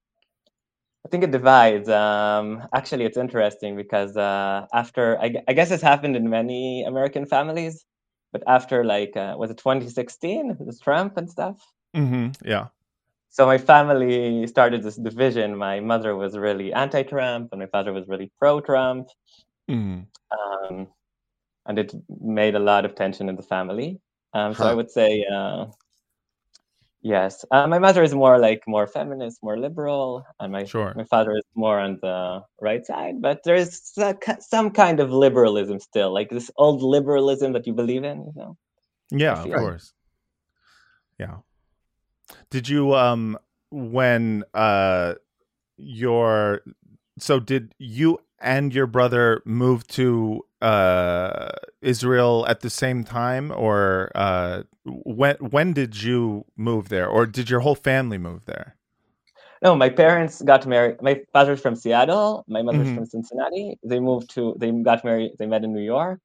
I 1.07 1.09
think 1.09 1.23
it 1.23 1.31
divides. 1.31 1.89
Um, 1.89 2.67
actually, 2.75 3.05
it's 3.05 3.17
interesting 3.17 3.77
because 3.77 4.17
uh, 4.17 4.67
after 4.75 5.17
I, 5.21 5.37
I, 5.47 5.53
guess 5.53 5.71
it's 5.71 5.83
happened 5.83 6.17
in 6.17 6.29
many 6.29 6.83
American 6.83 7.27
families, 7.27 7.85
but 8.33 8.43
after 8.49 8.83
like 8.83 9.17
uh, 9.17 9.37
was 9.39 9.53
it 9.53 9.59
2016? 9.59 10.57
with 10.59 10.83
Trump 10.83 11.17
and 11.17 11.31
stuff. 11.31 11.65
Mm-hmm. 11.95 12.45
Yeah. 12.45 12.67
So 13.29 13.47
my 13.47 13.57
family 13.57 14.49
started 14.49 14.83
this 14.83 14.97
division. 14.97 15.57
My 15.57 15.79
mother 15.79 16.17
was 16.17 16.37
really 16.37 16.73
anti-Trump, 16.73 17.51
and 17.53 17.61
my 17.61 17.67
father 17.67 17.93
was 17.93 18.09
really 18.09 18.33
pro-Trump. 18.41 19.07
Mm-hmm. 19.71 20.01
Um, 20.37 20.89
and 21.67 21.79
it 21.79 21.95
made 22.21 22.57
a 22.57 22.65
lot 22.71 22.85
of 22.85 22.97
tension 22.97 23.29
in 23.29 23.37
the 23.37 23.45
family. 23.45 24.01
Um, 24.35 24.55
so 24.55 24.65
huh. 24.65 24.71
I 24.71 24.75
would 24.75 24.91
say 24.91 25.25
uh, 25.33 25.67
Yes, 27.07 27.45
uh, 27.53 27.69
my 27.69 27.79
mother 27.79 28.03
is 28.03 28.13
more 28.15 28.37
like 28.37 28.65
more 28.67 28.89
feminist, 28.89 29.39
more 29.41 29.57
liberal, 29.57 30.27
and 30.41 30.51
my 30.51 30.65
sure. 30.65 30.93
my 30.97 31.05
father 31.05 31.37
is 31.37 31.45
more 31.55 31.79
on 31.79 32.01
the 32.03 32.43
right 32.61 32.85
side. 32.85 33.23
But 33.23 33.45
there 33.45 33.55
is 33.55 33.93
some 34.41 34.73
kind 34.73 34.99
of 34.99 35.13
liberalism 35.13 35.79
still, 35.79 36.13
like 36.13 36.31
this 36.31 36.51
old 36.57 36.83
liberalism 36.83 37.53
that 37.53 37.65
you 37.65 37.75
believe 37.75 38.03
in. 38.03 38.25
You 38.25 38.33
know? 38.35 38.57
Yeah, 39.13 39.41
of 39.41 39.53
course. 39.53 39.93
Yeah. 41.21 41.37
Did 42.51 42.69
you 42.69 42.97
um 42.97 43.39
when 43.71 44.43
uh 44.53 45.15
your 45.77 46.63
so 47.21 47.39
did 47.39 47.73
you 47.79 48.19
and 48.41 48.75
your 48.75 48.89
brother 48.89 49.43
move 49.45 49.87
to 49.89 50.45
uh, 50.63 51.49
Israel 51.83 52.47
at 52.49 52.61
the 52.61 52.71
same 52.71 53.05
time, 53.05 53.51
or 53.51 54.11
uh, 54.15 54.63
when 54.85 55.37
when 55.37 55.73
did 55.73 56.03
you 56.03 56.45
move 56.57 56.89
there, 56.89 57.09
or 57.09 57.27
did 57.27 57.51
your 57.51 57.61
whole 57.61 57.75
family 57.75 58.19
move 58.19 58.45
there? 58.47 58.77
No, 59.63 59.75
my 59.75 59.89
parents 59.89 60.43
got 60.43 60.67
married. 60.67 61.01
My 61.01 61.23
father's 61.33 61.61
from 61.61 61.77
Seattle. 61.77 62.45
My 62.47 62.63
mother's 62.63 62.87
mm-hmm. 62.87 62.97
from 62.97 63.07
Cincinnati. 63.07 63.79
They 63.85 64.01
moved 64.01 64.31
to. 64.35 64.55
They 64.59 64.71
got 64.71 65.05
married. 65.05 65.33
They 65.39 65.47
met 65.47 65.65
in 65.65 65.73
New 65.73 65.83
York. 65.83 66.21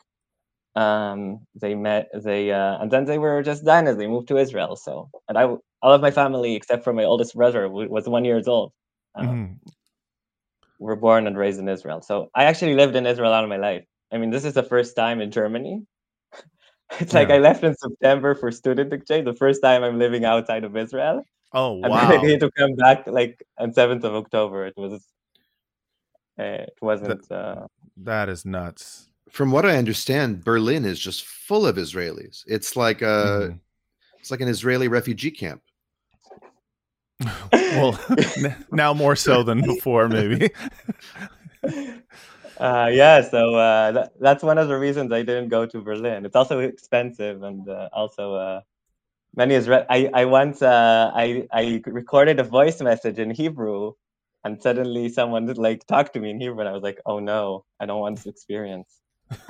Um, 0.76 1.46
they 1.56 1.76
met. 1.76 2.10
They 2.14 2.52
uh, 2.52 2.78
and 2.80 2.92
then 2.92 3.06
they 3.06 3.18
were 3.18 3.42
just 3.42 3.64
done 3.66 3.88
as 3.88 3.98
they 3.98 4.08
moved 4.08 4.28
to 4.30 4.38
Israel. 4.38 4.76
So, 4.76 5.10
and 5.28 5.38
I, 5.38 5.44
all 5.44 5.94
of 5.94 6.02
my 6.02 6.12
family 6.12 6.56
except 6.56 6.84
for 6.84 6.94
my 6.94 7.04
oldest 7.04 7.34
brother 7.36 7.68
was 7.70 8.08
one 8.08 8.26
years 8.26 8.48
old. 8.48 8.74
um, 9.16 9.28
mm-hmm. 9.28 9.54
were 10.80 10.96
born 10.96 11.28
and 11.28 11.38
raised 11.38 11.60
in 11.60 11.68
Israel. 11.68 12.02
So 12.02 12.30
I 12.36 12.46
actually 12.46 12.76
lived 12.76 12.96
in 12.96 13.06
Israel 13.06 13.34
all 13.34 13.44
of 13.44 13.50
my 13.50 13.58
life. 13.58 13.86
I 14.12 14.18
mean, 14.18 14.30
this 14.30 14.46
is 14.46 14.54
the 14.54 14.64
first 14.64 14.96
time 14.96 15.22
in 15.22 15.32
Germany. 15.32 15.86
It's 17.00 17.14
yeah. 17.14 17.20
like 17.20 17.30
I 17.30 17.38
left 17.38 17.64
in 17.64 17.74
September 17.74 18.36
for 18.36 18.52
student 18.52 18.92
exchange. 18.92 19.24
The 19.24 19.34
first 19.34 19.62
time 19.62 19.82
I'm 19.82 19.98
living 19.98 20.26
outside 20.26 20.66
of 20.66 20.76
Israel. 20.76 21.24
Oh 21.54 21.76
wow! 21.76 22.12
And 22.12 22.20
I 22.20 22.22
need 22.22 22.42
to 22.42 22.52
come 22.52 22.76
back 22.76 23.08
like 23.08 23.42
on 23.58 23.72
seventh 23.72 24.04
of 24.04 24.14
October. 24.14 24.66
It 24.66 24.74
was. 24.76 25.08
Uh, 26.38 26.68
it 26.68 26.78
wasn't. 26.82 27.30
That, 27.30 27.34
uh, 27.34 27.68
that 27.96 28.28
is 28.28 28.44
nuts. 28.44 29.10
From 29.30 29.52
what 29.52 29.66
I 29.66 29.78
understand, 29.78 30.44
Berlin 30.44 30.84
is 30.84 31.00
just 31.00 31.26
full 31.26 31.66
of 31.66 31.78
Israelis. 31.78 32.44
It's 32.48 32.76
like 32.76 33.02
a, 33.02 33.06
mm. 33.54 33.60
it's 34.20 34.32
like 34.32 34.42
an 34.42 34.50
Israeli 34.50 34.90
refugee 34.90 35.32
camp. 35.32 35.62
well, 37.54 37.98
now 38.72 38.94
more 38.94 39.16
so 39.16 39.44
than 39.44 39.62
before, 39.62 40.10
maybe. 40.10 40.50
Uh, 42.62 42.92
yeah, 42.94 43.22
so 43.24 43.56
uh, 43.56 43.92
that, 43.92 44.14
that's 44.20 44.44
one 44.44 44.60
of 44.60 44.68
the 44.68 44.78
reasons 44.78 45.12
I 45.12 45.24
didn't 45.24 45.50
go 45.50 45.66
to 45.66 45.82
Berlin. 45.82 46.28
It's 46.28 46.36
also 46.36 46.60
expensive, 46.60 47.42
and 47.42 47.68
uh, 47.68 47.90
also 47.92 48.36
uh, 48.36 48.62
many 49.36 49.56
Israel. 49.56 49.84
I 49.90 50.12
I 50.14 50.26
once 50.26 50.62
uh, 50.62 51.12
I 51.16 51.48
I 51.52 51.82
recorded 51.88 52.40
a 52.40 52.44
voice 52.44 52.80
message 52.80 53.18
in 53.18 53.32
Hebrew, 53.32 53.94
and 54.44 54.62
suddenly 54.62 55.10
someone 55.10 55.48
like 55.56 55.88
talked 55.88 56.14
to 56.14 56.20
me 56.20 56.30
in 56.30 56.40
Hebrew, 56.40 56.60
and 56.60 56.70
I 56.70 56.74
was 56.74 56.84
like, 56.84 57.00
oh 57.08 57.18
no, 57.18 57.66
I 57.80 57.88
don't 57.88 58.00
want 58.00 58.18
this 58.18 58.28
experience. 58.28 59.00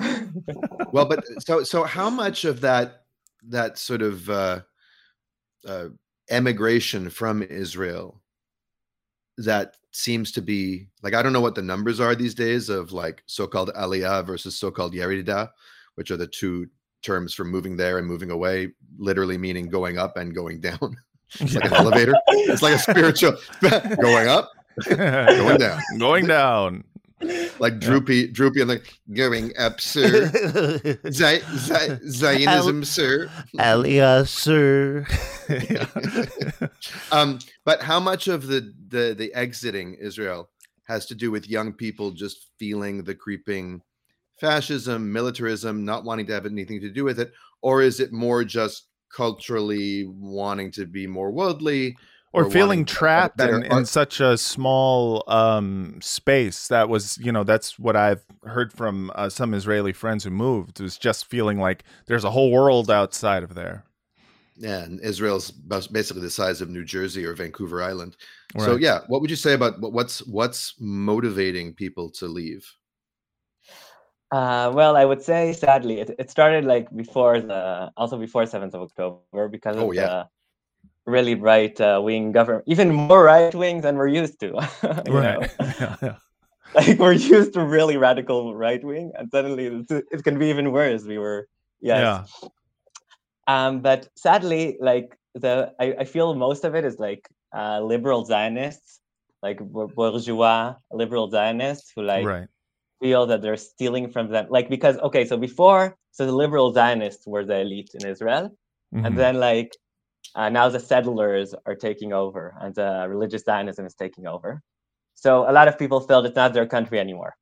well, 0.92 1.04
but 1.04 1.22
so 1.40 1.64
so 1.64 1.84
how 1.84 2.08
much 2.08 2.46
of 2.46 2.62
that 2.62 3.02
that 3.48 3.76
sort 3.76 4.00
of 4.00 4.30
uh, 4.30 4.60
emigration 6.30 7.10
from 7.10 7.42
Israel 7.42 8.21
that 9.44 9.76
seems 9.92 10.32
to 10.32 10.42
be 10.42 10.88
like 11.02 11.14
I 11.14 11.22
don't 11.22 11.32
know 11.32 11.40
what 11.40 11.54
the 11.54 11.62
numbers 11.62 12.00
are 12.00 12.14
these 12.14 12.34
days 12.34 12.68
of 12.68 12.92
like 12.92 13.22
so-called 13.26 13.70
aliyah 13.76 14.26
versus 14.26 14.56
so-called 14.56 14.94
yerida, 14.94 15.50
which 15.96 16.10
are 16.10 16.16
the 16.16 16.26
two 16.26 16.68
terms 17.02 17.34
for 17.34 17.44
moving 17.44 17.76
there 17.76 17.98
and 17.98 18.06
moving 18.06 18.30
away, 18.30 18.72
literally 18.96 19.36
meaning 19.36 19.68
going 19.68 19.98
up 19.98 20.16
and 20.16 20.34
going 20.34 20.60
down. 20.60 20.96
it's 21.40 21.54
like 21.54 21.64
an 21.64 21.74
elevator. 21.74 22.14
It's 22.28 22.62
like 22.62 22.74
a 22.74 22.78
spiritual 22.78 23.36
going 23.60 24.28
up, 24.28 24.50
going 24.86 25.58
down, 25.58 25.80
going 25.98 26.26
down 26.26 26.84
like 27.58 27.78
droopy, 27.78 28.28
droopy, 28.28 28.60
and 28.60 28.70
like 28.70 28.98
going 29.12 29.52
up, 29.58 29.80
sir. 29.80 30.26
Z- 31.10 31.42
Z- 31.56 31.98
Zionism, 32.08 32.78
Al- 32.78 32.84
sir. 32.84 33.30
Aliyah, 33.58 34.26
sir. 34.26 35.06
um, 37.12 37.38
but 37.64 37.82
how 37.82 38.00
much 38.00 38.28
of 38.28 38.46
the, 38.46 38.72
the 38.88 39.14
the 39.16 39.32
exiting 39.34 39.94
Israel 39.94 40.50
has 40.84 41.06
to 41.06 41.14
do 41.14 41.30
with 41.30 41.48
young 41.48 41.72
people 41.72 42.10
just 42.10 42.48
feeling 42.58 43.04
the 43.04 43.14
creeping 43.14 43.80
fascism, 44.40 45.12
militarism, 45.12 45.84
not 45.84 46.04
wanting 46.04 46.26
to 46.26 46.32
have 46.32 46.46
anything 46.46 46.80
to 46.80 46.90
do 46.90 47.04
with 47.04 47.20
it, 47.20 47.32
or 47.60 47.82
is 47.82 48.00
it 48.00 48.12
more 48.12 48.44
just 48.44 48.88
culturally 49.14 50.06
wanting 50.06 50.70
to 50.72 50.86
be 50.86 51.06
more 51.06 51.30
worldly? 51.30 51.96
Or, 52.32 52.50
feeling 52.50 52.84
trapped 52.84 53.40
in, 53.40 53.64
in, 53.64 53.84
such 53.84 54.20
a 54.20 54.38
small 54.38 55.22
um, 55.26 55.98
space 56.00 56.68
that 56.68 56.88
was 56.88 57.18
you 57.18 57.32
know 57.32 57.44
that's 57.44 57.78
what 57.78 57.96
i've 57.96 58.24
heard 58.44 58.72
from 58.72 59.10
uh, 59.14 59.28
some 59.28 59.54
israeli 59.54 59.92
friends 59.92 60.24
who 60.24 60.30
moved 60.30 60.80
It 60.80 60.82
was 60.82 60.98
just 60.98 61.26
feeling 61.26 61.58
like 61.58 61.84
there's 62.06 62.24
a 62.24 62.30
whole 62.30 62.50
world 62.50 62.90
outside 62.90 63.42
of 63.42 63.54
there 63.54 63.84
yeah 64.56 64.78
and 64.78 65.00
israel's 65.00 65.50
basically 65.50 66.22
the 66.22 66.30
size 66.30 66.60
of 66.60 66.70
new 66.70 66.84
jersey 66.84 67.24
or 67.24 67.34
vancouver 67.34 67.82
island 67.82 68.16
right. 68.54 68.64
so 68.64 68.76
yeah 68.76 69.00
what 69.08 69.20
would 69.20 69.30
you 69.30 69.36
say 69.36 69.54
about 69.54 69.80
what's 69.80 70.26
what's 70.26 70.74
motivating 70.80 71.74
people 71.74 72.10
to 72.10 72.26
leave 72.26 72.66
uh, 74.32 74.72
well, 74.74 74.96
I 74.96 75.04
would 75.04 75.20
say 75.20 75.52
sadly, 75.52 76.00
it, 76.00 76.10
it 76.18 76.30
started 76.30 76.64
like 76.64 76.88
before 76.96 77.38
the 77.42 77.92
also 77.98 78.16
before 78.18 78.46
seventh 78.46 78.74
of 78.74 78.80
October 78.80 79.48
because 79.50 79.76
oh, 79.76 79.90
of 79.90 79.94
yeah. 79.94 80.06
the 80.06 80.28
really 81.06 81.34
right 81.34 81.78
uh, 81.80 82.00
wing 82.02 82.32
government, 82.32 82.64
even 82.66 82.92
more 82.92 83.24
right 83.24 83.54
wing 83.54 83.80
than 83.80 83.96
we're 83.96 84.08
used 84.08 84.40
to. 84.40 84.52
right. 85.08 85.50
yeah, 85.60 85.96
yeah. 86.02 86.16
Like 86.74 86.98
we're 86.98 87.12
used 87.12 87.52
to 87.52 87.62
really 87.62 87.98
radical 87.98 88.54
right 88.54 88.82
wing, 88.82 89.12
and 89.18 89.30
suddenly 89.30 89.84
it 89.90 90.24
can 90.24 90.38
be 90.38 90.46
even 90.46 90.72
worse. 90.72 91.04
We 91.04 91.18
were, 91.18 91.46
yes. 91.82 92.32
yeah. 92.42 92.48
Um, 93.46 93.80
but 93.80 94.08
sadly, 94.16 94.78
like 94.80 95.14
the 95.34 95.74
I, 95.78 95.94
I 96.00 96.04
feel 96.04 96.34
most 96.34 96.64
of 96.64 96.74
it 96.74 96.86
is 96.86 96.98
like 96.98 97.28
uh, 97.54 97.82
liberal 97.82 98.24
Zionists, 98.24 99.00
like 99.42 99.60
bourgeois 99.60 100.74
liberal 100.90 101.28
Zionists 101.28 101.92
who 101.94 102.04
like 102.04 102.24
right. 102.24 102.48
feel 103.02 103.26
that 103.26 103.42
they're 103.42 103.58
stealing 103.58 104.10
from 104.10 104.30
them. 104.30 104.46
Like 104.48 104.70
because 104.70 104.96
okay, 104.98 105.26
so 105.26 105.36
before, 105.36 105.98
so 106.12 106.24
the 106.24 106.32
liberal 106.32 106.72
Zionists 106.72 107.26
were 107.26 107.44
the 107.44 107.58
elite 107.60 107.90
in 107.92 108.06
Israel, 108.06 108.48
mm-hmm. 108.94 109.04
and 109.04 109.18
then 109.18 109.34
like 109.40 109.76
uh, 110.34 110.48
now 110.48 110.68
the 110.68 110.80
settlers 110.80 111.54
are 111.66 111.74
taking 111.74 112.12
over 112.12 112.54
and 112.60 112.74
the 112.74 113.06
religious 113.08 113.42
Zionism 113.42 113.86
is 113.86 113.94
taking 113.94 114.26
over. 114.26 114.62
So 115.14 115.48
a 115.48 115.52
lot 115.52 115.68
of 115.68 115.78
people 115.78 116.00
felt 116.00 116.26
it's 116.26 116.36
not 116.36 116.52
their 116.52 116.66
country 116.66 116.98
anymore. 116.98 117.34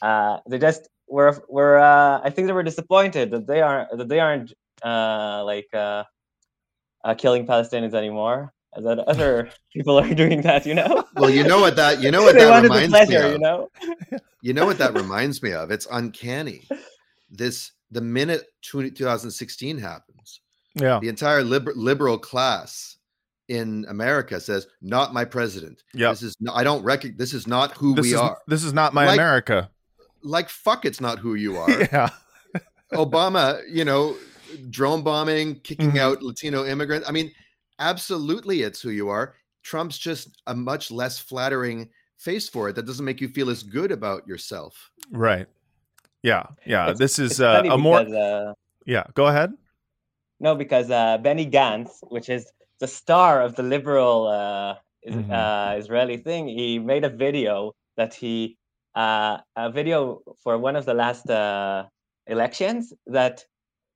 Uh, 0.00 0.38
they 0.48 0.58
just 0.58 0.88
were 1.08 1.42
were 1.48 1.78
uh, 1.78 2.20
I 2.22 2.30
think 2.30 2.46
they 2.46 2.52
were 2.52 2.62
disappointed 2.62 3.30
that 3.30 3.46
they 3.46 3.60
aren't 3.60 3.96
that 3.96 4.08
they 4.08 4.20
aren't 4.20 4.52
uh, 4.82 5.42
like 5.44 5.68
uh, 5.72 6.04
uh, 7.04 7.14
killing 7.14 7.46
Palestinians 7.46 7.94
anymore. 7.94 8.52
That 8.76 8.98
other 9.00 9.50
people 9.72 9.98
are 9.98 10.14
doing 10.14 10.42
that, 10.42 10.66
you 10.66 10.74
know. 10.74 11.04
Well, 11.14 11.30
you 11.30 11.44
know 11.44 11.60
what 11.60 11.76
that 11.76 12.02
you 12.02 12.10
know 12.10 12.22
what 12.26 12.36
that 12.36 12.62
reminds 12.62 12.88
pleasure, 12.88 13.10
me 13.10 13.16
of. 13.16 13.32
You 13.32 13.38
know, 13.38 13.68
you 14.42 14.52
know 14.52 14.66
what 14.66 14.78
that 14.78 14.94
reminds 15.02 15.42
me 15.42 15.52
of. 15.52 15.70
It's 15.70 15.86
uncanny. 15.90 16.68
This 17.30 17.72
the 17.90 18.00
minute 18.00 18.44
2016 18.62 19.78
happens, 19.78 20.15
yeah. 20.76 20.98
The 21.00 21.08
entire 21.08 21.42
liber- 21.42 21.74
liberal 21.74 22.18
class 22.18 22.98
in 23.48 23.86
America 23.88 24.40
says, 24.40 24.66
"Not 24.82 25.14
my 25.14 25.24
president." 25.24 25.82
Yeah. 25.94 26.10
This 26.10 26.22
is 26.22 26.36
no, 26.40 26.52
I 26.52 26.64
don't 26.64 26.82
recognize. 26.82 27.18
This 27.18 27.34
is 27.34 27.46
not 27.46 27.72
who 27.72 27.94
this 27.94 28.04
we 28.04 28.14
is, 28.14 28.20
are. 28.20 28.38
This 28.46 28.62
is 28.62 28.72
not 28.72 28.94
my 28.94 29.06
like, 29.06 29.16
America. 29.16 29.70
Like 30.22 30.48
fuck, 30.48 30.84
it's 30.84 31.00
not 31.00 31.18
who 31.18 31.34
you 31.34 31.56
are. 31.56 31.70
yeah. 31.70 32.10
Obama, 32.92 33.62
you 33.68 33.84
know, 33.84 34.16
drone 34.70 35.02
bombing, 35.02 35.60
kicking 35.60 35.88
mm-hmm. 35.88 35.98
out 35.98 36.22
Latino 36.22 36.64
immigrants. 36.64 37.08
I 37.08 37.12
mean, 37.12 37.32
absolutely, 37.78 38.62
it's 38.62 38.80
who 38.80 38.90
you 38.90 39.08
are. 39.08 39.34
Trump's 39.62 39.98
just 39.98 40.40
a 40.46 40.54
much 40.54 40.90
less 40.90 41.18
flattering 41.18 41.88
face 42.18 42.48
for 42.48 42.68
it. 42.68 42.76
That 42.76 42.86
doesn't 42.86 43.04
make 43.04 43.20
you 43.20 43.28
feel 43.28 43.50
as 43.50 43.62
good 43.62 43.90
about 43.90 44.26
yourself. 44.26 44.90
Right. 45.10 45.46
Yeah. 46.22 46.46
Yeah. 46.64 46.90
It's, 46.90 46.98
this 46.98 47.18
is 47.18 47.40
uh, 47.40 47.62
a 47.68 47.76
more. 47.76 48.00
uh... 48.00 48.54
Yeah. 48.84 49.04
Go 49.14 49.26
ahead. 49.26 49.54
No, 50.40 50.54
because 50.54 50.90
uh, 50.90 51.18
Benny 51.18 51.46
Gantz, 51.50 51.90
which 52.02 52.28
is 52.28 52.50
the 52.80 52.86
star 52.86 53.42
of 53.42 53.56
the 53.56 53.62
liberal 53.62 54.26
uh, 54.26 54.74
mm-hmm. 55.08 55.30
uh, 55.30 55.74
Israeli 55.76 56.18
thing, 56.18 56.46
he 56.46 56.78
made 56.78 57.04
a 57.04 57.10
video 57.10 57.72
that 57.96 58.14
he 58.14 58.56
uh, 58.94 59.38
a 59.56 59.70
video 59.70 60.20
for 60.42 60.58
one 60.58 60.74
of 60.76 60.86
the 60.86 60.94
last 60.94 61.28
uh, 61.28 61.84
elections 62.26 62.92
that 63.06 63.44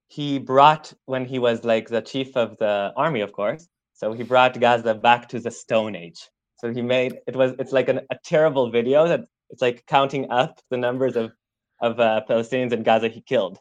he 0.08 0.38
brought 0.38 0.92
when 1.06 1.24
he 1.24 1.38
was 1.38 1.64
like 1.64 1.88
the 1.88 2.02
chief 2.02 2.36
of 2.36 2.56
the 2.58 2.92
army, 2.96 3.20
of 3.20 3.32
course. 3.32 3.68
So 3.94 4.12
he 4.12 4.22
brought 4.22 4.58
Gaza 4.58 4.94
back 4.94 5.28
to 5.28 5.40
the 5.40 5.50
Stone 5.50 5.94
Age. 5.94 6.28
So 6.56 6.72
he 6.72 6.82
made 6.82 7.18
it 7.26 7.36
was 7.36 7.52
it's 7.58 7.72
like 7.72 7.88
an, 7.88 8.00
a 8.10 8.16
terrible 8.24 8.70
video 8.70 9.08
that 9.08 9.20
it's 9.50 9.62
like 9.62 9.84
counting 9.86 10.30
up 10.30 10.60
the 10.70 10.76
numbers 10.76 11.16
of 11.16 11.32
of 11.80 11.98
uh, 11.98 12.22
Palestinians 12.28 12.72
in 12.72 12.82
Gaza 12.82 13.08
he 13.08 13.22
killed. 13.22 13.58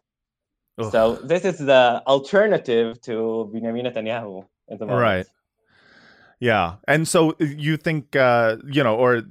Ugh. 0.80 0.92
So 0.92 1.16
this 1.16 1.46
is 1.46 1.60
the 1.60 2.02
alternative 2.08 3.02
to 3.02 3.50
Benjamin 3.52 3.86
Netanyahu 3.86 4.46
at 4.70 4.80
the 4.80 4.86
moment. 4.86 5.02
Right. 5.02 5.26
Yeah, 6.40 6.76
and 6.88 7.06
so 7.06 7.32
uh, 7.32 7.46
you 7.46 7.76
think 7.76 8.16
uh, 8.16 8.58
you 8.66 8.82
know, 8.82 8.96
or 8.96 9.22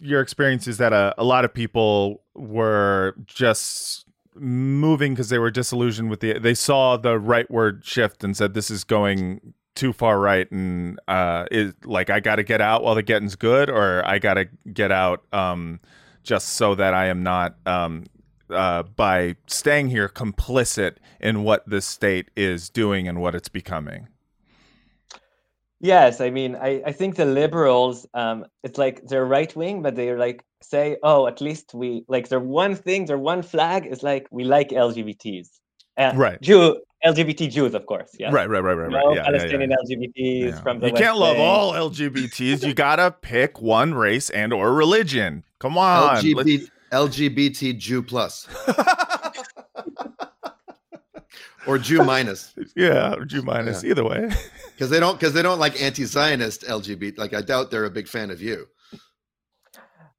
your 0.00 0.22
experience 0.22 0.66
is 0.66 0.78
that 0.78 0.92
a, 0.92 1.14
a 1.18 1.24
lot 1.24 1.44
of 1.44 1.52
people 1.52 2.22
were 2.34 3.14
just 3.26 4.06
moving 4.34 5.12
because 5.12 5.28
they 5.28 5.38
were 5.38 5.50
disillusioned 5.50 6.08
with 6.08 6.20
the. 6.20 6.38
They 6.38 6.54
saw 6.54 6.96
the 6.96 7.20
rightward 7.20 7.84
shift 7.84 8.24
and 8.24 8.34
said, 8.34 8.54
"This 8.54 8.70
is 8.70 8.82
going 8.82 9.52
too 9.74 9.92
far 9.92 10.18
right," 10.18 10.50
and 10.50 10.98
uh, 11.06 11.44
is 11.50 11.74
like 11.84 12.08
I 12.08 12.20
got 12.20 12.36
to 12.36 12.42
get 12.42 12.62
out 12.62 12.82
while 12.82 12.94
the 12.94 13.02
getting's 13.02 13.36
good, 13.36 13.68
or 13.68 14.02
I 14.06 14.18
got 14.18 14.34
to 14.34 14.46
get 14.72 14.90
out 14.90 15.24
um, 15.34 15.80
just 16.22 16.50
so 16.50 16.74
that 16.76 16.94
I 16.94 17.06
am 17.06 17.22
not 17.22 17.56
um, 17.66 18.06
uh, 18.52 18.84
by 18.84 19.36
staying 19.46 19.88
here 19.88 20.08
complicit 20.08 20.96
in 21.20 21.44
what 21.44 21.68
this 21.68 21.86
state 21.86 22.30
is 22.36 22.68
doing 22.68 23.08
and 23.08 23.20
what 23.20 23.34
it's 23.34 23.48
becoming. 23.48 24.08
Yes, 25.80 26.20
I 26.20 26.30
mean, 26.30 26.54
I, 26.54 26.80
I 26.86 26.92
think 26.92 27.16
the 27.16 27.24
liberals, 27.24 28.06
um, 28.14 28.46
it's 28.62 28.78
like 28.78 29.04
they're 29.08 29.26
right 29.26 29.54
wing, 29.56 29.82
but 29.82 29.96
they're 29.96 30.18
like 30.18 30.44
say, 30.62 30.96
oh, 31.02 31.26
at 31.26 31.40
least 31.40 31.74
we 31.74 32.04
like 32.06 32.28
their 32.28 32.40
one 32.40 32.76
thing, 32.76 33.06
their 33.06 33.18
one 33.18 33.42
flag 33.42 33.86
is 33.86 34.02
like 34.02 34.28
we 34.30 34.44
like 34.44 34.68
LGBTs. 34.68 35.48
Uh, 35.98 36.12
right. 36.14 36.40
Jew 36.40 36.80
LGBT 37.04 37.50
Jews, 37.50 37.74
of 37.74 37.86
course. 37.86 38.14
Yeah. 38.18 38.30
Right, 38.30 38.48
right, 38.48 38.60
right, 38.60 38.74
right, 38.74 38.90
no 38.90 39.08
right. 39.08 39.16
Yeah, 39.16 39.24
Palestinian 39.24 39.70
yeah, 39.70 39.76
yeah. 39.88 39.96
LGBTs 39.96 40.44
yeah. 40.44 40.60
from 40.60 40.78
the 40.78 40.86
You 40.86 40.92
West 40.92 41.02
can't 41.02 41.18
love 41.18 41.38
all 41.38 41.72
LGBTs. 41.72 42.64
you 42.64 42.74
gotta 42.74 43.10
pick 43.10 43.60
one 43.60 43.92
race 43.92 44.30
and 44.30 44.52
or 44.52 44.72
religion. 44.72 45.44
Come 45.58 45.76
on. 45.76 46.16
LGBT, 46.16 46.68
LGBT 46.92 47.78
Jew 47.78 48.02
plus. 48.02 48.46
or 51.66 51.78
Jew 51.78 52.04
minus. 52.04 52.54
Yeah, 52.76 53.14
Jew 53.26 53.42
minus. 53.42 53.84
Either 53.84 54.04
way. 54.04 54.30
Because 54.72 54.90
they 54.90 55.00
don't 55.00 55.18
because 55.18 55.34
they 55.34 55.42
don't 55.42 55.58
like 55.58 55.80
anti-Zionist 55.80 56.62
LGBT. 56.62 57.18
Like 57.18 57.34
I 57.34 57.42
doubt 57.42 57.70
they're 57.70 57.84
a 57.84 57.90
big 57.90 58.08
fan 58.08 58.30
of 58.30 58.42
you. 58.42 58.66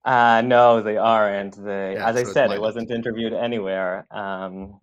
Uh, 0.06 0.42
no, 0.44 0.82
they 0.82 0.98
aren't. 0.98 1.64
They, 1.64 1.94
yeah, 1.94 2.10
as 2.10 2.16
so 2.16 2.22
I 2.22 2.34
said, 2.34 2.52
it 2.52 2.60
wasn't 2.60 2.92
interviewed 2.92 3.32
anywhere. 3.32 4.06
Um, 4.12 4.80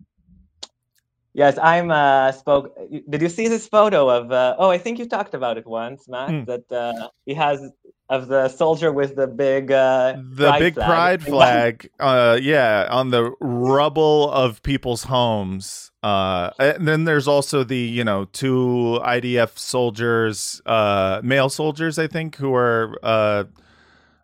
Yes, 1.33 1.57
I'm 1.61 1.91
uh 1.91 2.31
spoke. 2.33 2.75
Did 3.09 3.21
you 3.21 3.29
see 3.29 3.47
this 3.47 3.65
photo 3.65 4.09
of? 4.09 4.31
Uh, 4.31 4.55
oh, 4.57 4.69
I 4.69 4.77
think 4.77 4.99
you 4.99 5.07
talked 5.07 5.33
about 5.33 5.57
it 5.57 5.65
once, 5.65 6.09
Matt. 6.09 6.29
Mm. 6.29 6.45
That 6.45 6.71
uh, 6.71 7.07
he 7.25 7.33
has 7.33 7.71
of 8.11 8.27
the 8.27 8.49
soldier 8.49 8.91
with 8.91 9.15
the 9.15 9.25
big 9.25 9.71
uh, 9.71 10.17
the 10.21 10.47
pride 10.49 10.59
big 10.59 10.73
flag. 10.75 10.87
pride 10.87 11.23
flag. 11.27 11.89
Uh, 11.97 12.37
yeah, 12.41 12.87
on 12.91 13.09
the 13.09 13.31
rubble 13.39 14.29
of 14.29 14.61
people's 14.63 15.03
homes. 15.03 15.91
Uh, 16.03 16.49
and 16.59 16.87
then 16.87 17.05
there's 17.05 17.27
also 17.27 17.63
the 17.63 17.77
you 17.77 18.03
know 18.03 18.25
two 18.25 18.99
IDF 19.03 19.57
soldiers, 19.57 20.61
uh, 20.65 21.21
male 21.23 21.47
soldiers, 21.47 21.97
I 21.97 22.07
think, 22.07 22.35
who 22.35 22.53
are 22.53 22.97
uh, 23.01 23.45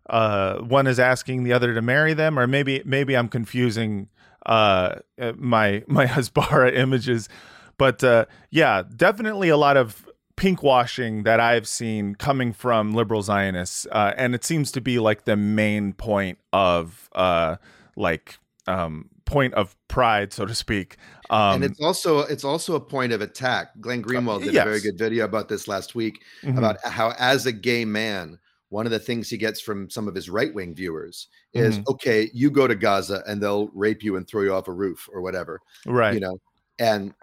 uh, 0.10 0.58
one 0.58 0.86
is 0.86 1.00
asking 1.00 1.43
the 1.43 1.54
other 1.54 1.73
to 1.73 1.82
marry 1.82 2.13
them, 2.13 2.38
or 2.38 2.45
maybe 2.45 2.82
maybe 2.84 3.15
I'm 3.15 3.30
confusing 3.30 4.10
uh, 4.45 4.95
my 5.38 5.84
my 5.88 6.06
Hasbara 6.08 6.76
images. 6.76 7.30
But 7.78 8.04
uh, 8.04 8.26
yeah, 8.50 8.84
definitely 8.95 9.47
a 9.50 9.58
lot 9.58 9.78
of 9.78 10.06
pink 10.38 10.63
washing 10.63 11.23
that 11.23 11.41
I've 11.41 11.67
seen 11.67 12.15
coming 12.15 12.54
from 12.54 12.93
liberal 12.93 13.21
Zionists, 13.21 13.86
uh, 13.91 14.13
and 14.15 14.34
it 14.34 14.45
seems 14.45 14.71
to 14.71 14.82
be 14.82 15.00
like 15.00 15.26
the 15.26 15.36
main 15.36 15.91
point 15.91 16.38
of 16.54 17.10
uh, 17.13 17.58
like 17.97 18.38
um, 18.67 19.10
point 19.26 19.54
of 19.56 19.76
pride, 19.89 20.32
so 20.32 20.45
to 20.45 20.56
speak. 20.56 20.95
Um, 21.30 21.56
and 21.56 21.63
it's 21.65 21.82
also 21.82 22.19
it's 22.19 22.45
also 22.45 22.76
a 22.76 22.80
point 22.80 23.12
of 23.12 23.21
attack. 23.21 23.71
Glenn 23.82 24.02
Greenwald 24.02 24.43
did 24.43 24.54
yes. 24.54 24.62
a 24.62 24.69
very 24.69 24.80
good 24.80 24.97
video 24.97 25.26
about 25.26 25.50
this 25.50 25.67
last 25.67 25.95
week 25.95 26.23
mm-hmm. 26.41 26.58
about 26.58 26.78
how, 26.86 27.13
as 27.19 27.45
a 27.45 27.52
gay 27.52 27.84
man, 27.84 28.39
one 28.69 28.86
of 28.86 28.91
the 28.91 29.00
things 29.00 29.30
he 29.30 29.38
gets 29.38 29.60
from 29.60 29.89
some 29.89 30.08
of 30.08 30.15
his 30.15 30.30
right 30.30 30.54
wing 30.54 30.73
viewers 30.73 31.28
is 31.54 31.80
mm-hmm. 31.80 31.91
okay, 31.91 32.30
you 32.34 32.52
go 32.52 32.67
to 32.67 32.76
Gaza 32.76 33.23
and 33.28 33.41
they'll 33.41 33.67
rape 33.69 34.04
you 34.04 34.15
and 34.15 34.28
throw 34.28 34.43
you 34.43 34.54
off 34.54 34.67
a 34.67 34.73
roof 34.73 35.10
or 35.12 35.21
whatever. 35.21 35.60
Right. 35.86 36.13
You 36.13 36.19
know, 36.19 36.39
and 36.80 37.13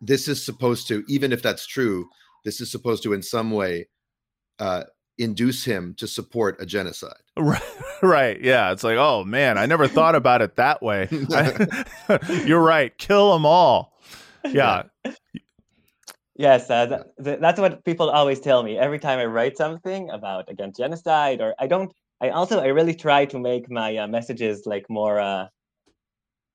this 0.00 0.28
is 0.28 0.44
supposed 0.44 0.88
to, 0.88 1.04
even 1.08 1.32
if 1.32 1.42
that's 1.42 1.66
true, 1.66 2.08
this 2.44 2.60
is 2.60 2.70
supposed 2.70 3.02
to 3.02 3.12
in 3.12 3.22
some 3.22 3.50
way 3.50 3.88
uh, 4.58 4.84
induce 5.18 5.64
him 5.64 5.94
to 5.98 6.06
support 6.06 6.60
a 6.60 6.66
genocide. 6.66 7.12
Right. 7.36 7.62
Right. 8.00 8.40
Yeah. 8.40 8.70
It's 8.70 8.84
like, 8.84 8.96
oh 8.96 9.24
man, 9.24 9.58
I 9.58 9.66
never 9.66 9.88
thought 9.88 10.14
about 10.14 10.40
it 10.40 10.54
that 10.54 10.80
way. 10.82 11.08
you're 12.46 12.62
right. 12.62 12.96
Kill 12.96 13.32
them 13.32 13.44
all. 13.44 13.98
Yeah. 14.44 14.84
Yes, 16.36 16.68
uh, 16.68 16.86
th- 16.86 17.00
th- 17.24 17.40
that's 17.40 17.60
what 17.60 17.84
people 17.84 18.10
always 18.10 18.40
tell 18.40 18.62
me 18.62 18.76
every 18.76 18.98
time 18.98 19.18
I 19.20 19.24
write 19.26 19.56
something 19.56 20.10
about 20.10 20.48
against 20.48 20.78
genocide. 20.78 21.40
Or 21.40 21.54
I 21.58 21.66
don't. 21.66 21.92
I 22.20 22.30
also 22.30 22.60
I 22.60 22.66
really 22.66 22.94
try 22.94 23.24
to 23.26 23.38
make 23.38 23.70
my 23.70 23.96
uh, 23.96 24.06
messages 24.08 24.62
like 24.66 24.86
more 24.88 25.20
uh, 25.20 25.46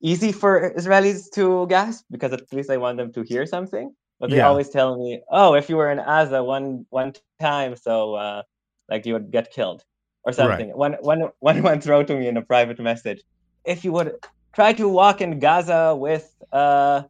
easy 0.02 0.32
for 0.32 0.74
Israelis 0.78 1.32
to 1.34 1.66
grasp 1.68 2.06
because 2.12 2.34
at 2.34 2.52
least 2.52 2.70
I 2.70 2.78
want 2.78 2.98
them 2.98 3.14
to 3.14 3.22
hear 3.22 3.46
something. 3.46 3.94
But 4.20 4.30
they 4.30 4.38
yeah. 4.38 4.48
always 4.48 4.70
tell 4.70 4.98
me, 4.98 5.22
"Oh, 5.32 5.56
if 5.56 5.70
you 5.70 5.78
were 5.78 5.92
in 5.92 5.98
Gaza 5.98 6.44
one 6.44 6.86
one 6.90 7.14
time, 7.40 7.76
so 7.76 8.16
uh, 8.16 8.44
like 8.90 9.06
you 9.06 9.14
would 9.14 9.32
get 9.32 9.52
killed 9.52 9.84
or 10.24 10.34
something." 10.34 10.68
Right. 10.70 10.78
One 10.78 10.94
one 11.02 11.30
one 11.40 11.64
once 11.64 11.88
wrote 11.88 12.08
to 12.08 12.16
me 12.16 12.28
in 12.28 12.38
a 12.38 12.42
private 12.42 12.80
message, 12.80 13.22
"If 13.66 13.86
you 13.86 13.92
would 13.94 14.14
try 14.54 14.74
to 14.74 14.88
walk 14.90 15.22
in 15.22 15.40
Gaza 15.40 15.96
with 15.96 16.30
uh 16.52 17.04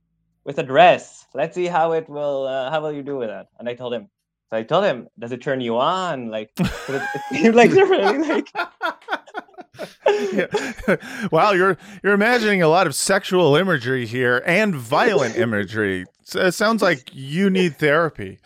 with 0.46 0.58
a 0.60 0.64
dress. 0.64 1.26
Let's 1.34 1.56
see 1.56 1.68
how 1.68 1.92
it 1.94 2.10
will. 2.10 2.48
Uh, 2.48 2.72
how 2.72 2.82
will 2.82 2.92
you 2.92 3.04
do 3.04 3.18
with 3.18 3.30
that? 3.30 3.48
And 3.60 3.70
I 3.70 3.76
told 3.76 3.94
him. 3.94 4.10
So 4.52 4.58
I 4.58 4.64
told 4.64 4.84
him, 4.84 5.08
does 5.20 5.32
it 5.32 5.44
turn 5.44 5.62
you 5.62 5.78
on? 5.78 6.30
Like, 6.30 6.52
it, 6.60 7.04
it 7.30 7.54
like 7.54 7.72
really 7.72 8.18
like. 8.28 8.52
Yeah. 10.34 10.46
Wow, 11.32 11.52
you're 11.52 11.78
you're 12.04 12.14
imagining 12.14 12.62
a 12.62 12.68
lot 12.68 12.88
of 12.88 12.96
sexual 12.96 13.56
imagery 13.56 14.06
here 14.06 14.44
and 14.46 14.76
violent 14.76 15.38
imagery. 15.38 16.06
It 16.34 16.54
sounds 16.54 16.82
like 16.82 17.10
you 17.14 17.50
need 17.50 17.78
therapy. 17.78 18.40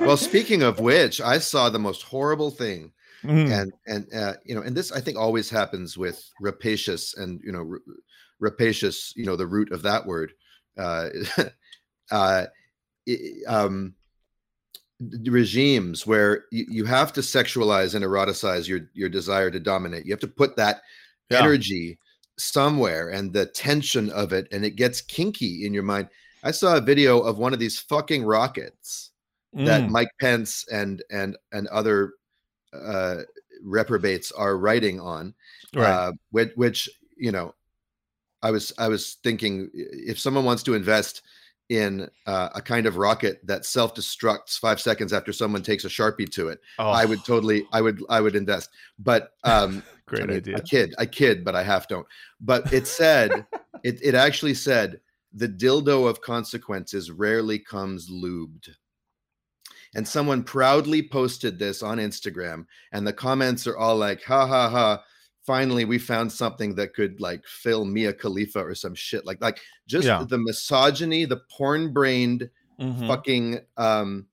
Well, 0.00 0.16
speaking 0.16 0.62
of 0.62 0.80
which, 0.80 1.20
I 1.20 1.38
saw 1.38 1.68
the 1.68 1.78
most 1.78 2.02
horrible 2.02 2.50
thing, 2.50 2.92
mm. 3.22 3.50
and 3.50 3.72
and 3.86 4.06
uh, 4.14 4.34
you 4.44 4.54
know, 4.54 4.62
and 4.62 4.76
this 4.76 4.92
I 4.92 5.00
think 5.00 5.18
always 5.18 5.50
happens 5.50 5.96
with 5.98 6.22
rapacious 6.40 7.14
and 7.16 7.40
you 7.44 7.52
know, 7.52 7.78
rapacious. 8.40 9.12
You 9.16 9.26
know, 9.26 9.36
the 9.36 9.46
root 9.46 9.72
of 9.72 9.82
that 9.82 10.06
word 10.06 10.32
uh, 10.78 11.08
uh, 12.10 12.46
um, 13.46 13.94
regimes 15.00 16.06
where 16.06 16.44
you, 16.50 16.66
you 16.68 16.84
have 16.84 17.12
to 17.12 17.20
sexualize 17.20 17.94
and 17.94 18.04
eroticize 18.04 18.66
your 18.68 18.80
your 18.94 19.08
desire 19.08 19.50
to 19.50 19.60
dominate. 19.60 20.04
You 20.04 20.12
have 20.12 20.20
to 20.20 20.28
put 20.28 20.56
that 20.56 20.82
yeah. 21.30 21.40
energy 21.40 21.98
somewhere 22.38 23.08
and 23.08 23.32
the 23.32 23.46
tension 23.46 24.10
of 24.10 24.32
it, 24.32 24.48
and 24.52 24.64
it 24.64 24.76
gets 24.76 25.00
kinky 25.00 25.64
in 25.64 25.72
your 25.72 25.82
mind. 25.82 26.08
I 26.42 26.50
saw 26.50 26.76
a 26.76 26.80
video 26.80 27.20
of 27.20 27.38
one 27.38 27.52
of 27.52 27.58
these 27.58 27.78
fucking 27.78 28.24
rockets 28.24 29.10
mm. 29.54 29.66
that 29.66 29.90
Mike 29.90 30.10
Pence 30.20 30.64
and 30.70 31.02
and 31.10 31.36
and 31.52 31.68
other 31.68 32.12
uh, 32.72 33.22
reprobates 33.62 34.32
are 34.32 34.56
writing 34.56 35.00
on, 35.00 35.34
right. 35.74 35.88
uh, 35.88 36.12
which, 36.30 36.50
which 36.56 36.88
you 37.16 37.32
know 37.32 37.54
I 38.42 38.50
was 38.50 38.72
I 38.78 38.88
was 38.88 39.16
thinking 39.22 39.70
if 39.74 40.18
someone 40.18 40.44
wants 40.44 40.62
to 40.64 40.74
invest 40.74 41.22
in 41.68 42.08
uh, 42.26 42.48
a 42.54 42.62
kind 42.62 42.86
of 42.86 42.96
rocket 42.96 43.46
that 43.46 43.64
self 43.64 43.94
destructs 43.94 44.58
five 44.58 44.80
seconds 44.80 45.12
after 45.12 45.32
someone 45.32 45.62
takes 45.62 45.84
a 45.84 45.88
sharpie 45.88 46.28
to 46.30 46.48
it, 46.48 46.60
oh. 46.78 46.88
I 46.88 47.04
would 47.04 47.24
totally 47.24 47.64
I 47.72 47.80
would 47.80 48.02
I 48.08 48.20
would 48.20 48.36
invest. 48.36 48.70
But 48.98 49.32
um, 49.44 49.82
great 50.06 50.24
I 50.24 50.26
mean, 50.26 50.36
idea. 50.36 50.56
I 50.56 50.60
kid, 50.60 50.94
I 50.98 51.06
kid, 51.06 51.44
but 51.44 51.54
I 51.54 51.62
half 51.62 51.88
don't. 51.88 52.06
But 52.40 52.72
it 52.72 52.86
said 52.86 53.46
it 53.84 53.98
it 54.02 54.14
actually 54.14 54.54
said 54.54 55.00
the 55.32 55.48
dildo 55.48 56.08
of 56.08 56.20
consequences 56.20 57.10
rarely 57.10 57.58
comes 57.58 58.10
lubed. 58.10 58.70
And 59.94 60.06
someone 60.06 60.44
proudly 60.44 61.02
posted 61.02 61.58
this 61.58 61.82
on 61.82 61.96
Instagram, 61.96 62.66
and 62.92 63.06
the 63.06 63.12
comments 63.12 63.66
are 63.66 63.76
all 63.76 63.96
like, 63.96 64.22
ha 64.22 64.46
ha 64.46 64.68
ha 64.68 65.02
finally 65.48 65.86
we 65.86 65.98
found 65.98 66.30
something 66.30 66.74
that 66.74 66.92
could 66.92 67.22
like 67.22 67.42
fill 67.46 67.86
Mia 67.86 68.12
Khalifa 68.12 68.62
or 68.62 68.74
some 68.74 68.94
shit 68.94 69.24
like 69.24 69.40
like 69.40 69.60
just 69.86 70.06
yeah. 70.06 70.22
the 70.28 70.36
misogyny, 70.36 71.24
the 71.24 71.40
porn 71.50 71.90
brained 71.90 72.50
mm-hmm. 72.78 73.06
fucking 73.06 73.60
um 73.78 74.26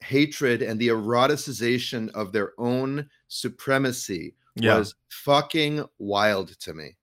hatred 0.00 0.60
and 0.60 0.80
the 0.80 0.88
eroticization 0.88 2.10
of 2.10 2.32
their 2.32 2.54
own 2.58 3.08
supremacy 3.28 4.34
yeah. 4.56 4.76
was 4.76 4.96
fucking 5.10 5.84
wild 6.00 6.58
to 6.58 6.74
me. 6.74 6.96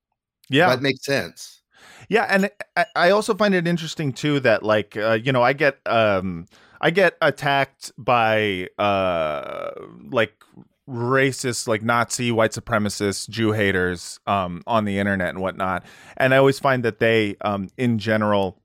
Yeah. 0.49 0.67
That 0.67 0.81
makes 0.81 1.05
sense. 1.05 1.61
Yeah, 2.09 2.27
and 2.29 2.49
I 2.93 3.11
also 3.11 3.35
find 3.35 3.55
it 3.55 3.67
interesting 3.67 4.11
too 4.11 4.41
that 4.41 4.63
like 4.63 4.97
uh, 4.97 5.17
you 5.23 5.31
know 5.31 5.43
I 5.43 5.53
get 5.53 5.79
um 5.85 6.47
I 6.81 6.91
get 6.91 7.15
attacked 7.21 7.93
by 7.97 8.67
uh 8.77 9.71
like 10.11 10.43
racist 10.87 11.67
like 11.67 11.81
nazi 11.81 12.31
white 12.31 12.51
supremacist 12.51 13.29
jew 13.29 13.51
haters 13.51 14.19
um, 14.27 14.61
on 14.67 14.85
the 14.85 14.99
internet 14.99 15.29
and 15.29 15.39
whatnot. 15.39 15.83
And 16.17 16.33
i 16.33 16.37
always 16.37 16.59
find 16.59 16.83
that 16.83 16.99
they 16.99 17.35
um, 17.41 17.69
in 17.77 17.97
general 17.97 18.61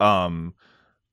um, 0.00 0.54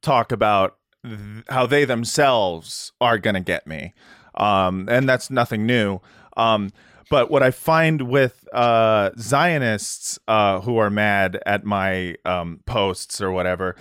talk 0.02 0.32
about 0.32 0.78
th- 1.04 1.46
how 1.50 1.66
they 1.66 1.86
themselves 1.86 2.92
are 3.00 3.18
gonna 3.18 3.42
get 3.42 3.66
me. 3.66 3.94
Um, 4.36 4.88
and 4.90 5.08
that's 5.08 5.30
nothing 5.30 5.66
new. 5.66 6.02
Um, 6.36 6.72
but 7.10 7.30
what 7.32 7.44
i 7.44 7.52
find 7.52 8.02
with 8.02 8.46
uh, 8.52 9.12
zionists 9.18 10.20
uh, 10.28 10.60
who 10.62 10.78
are 10.78 10.90
mad 10.90 11.40
at 11.46 11.64
my 11.64 12.16
um, 12.26 12.60
posts 12.66 13.22
or 13.22 13.32
whatever 13.32 13.76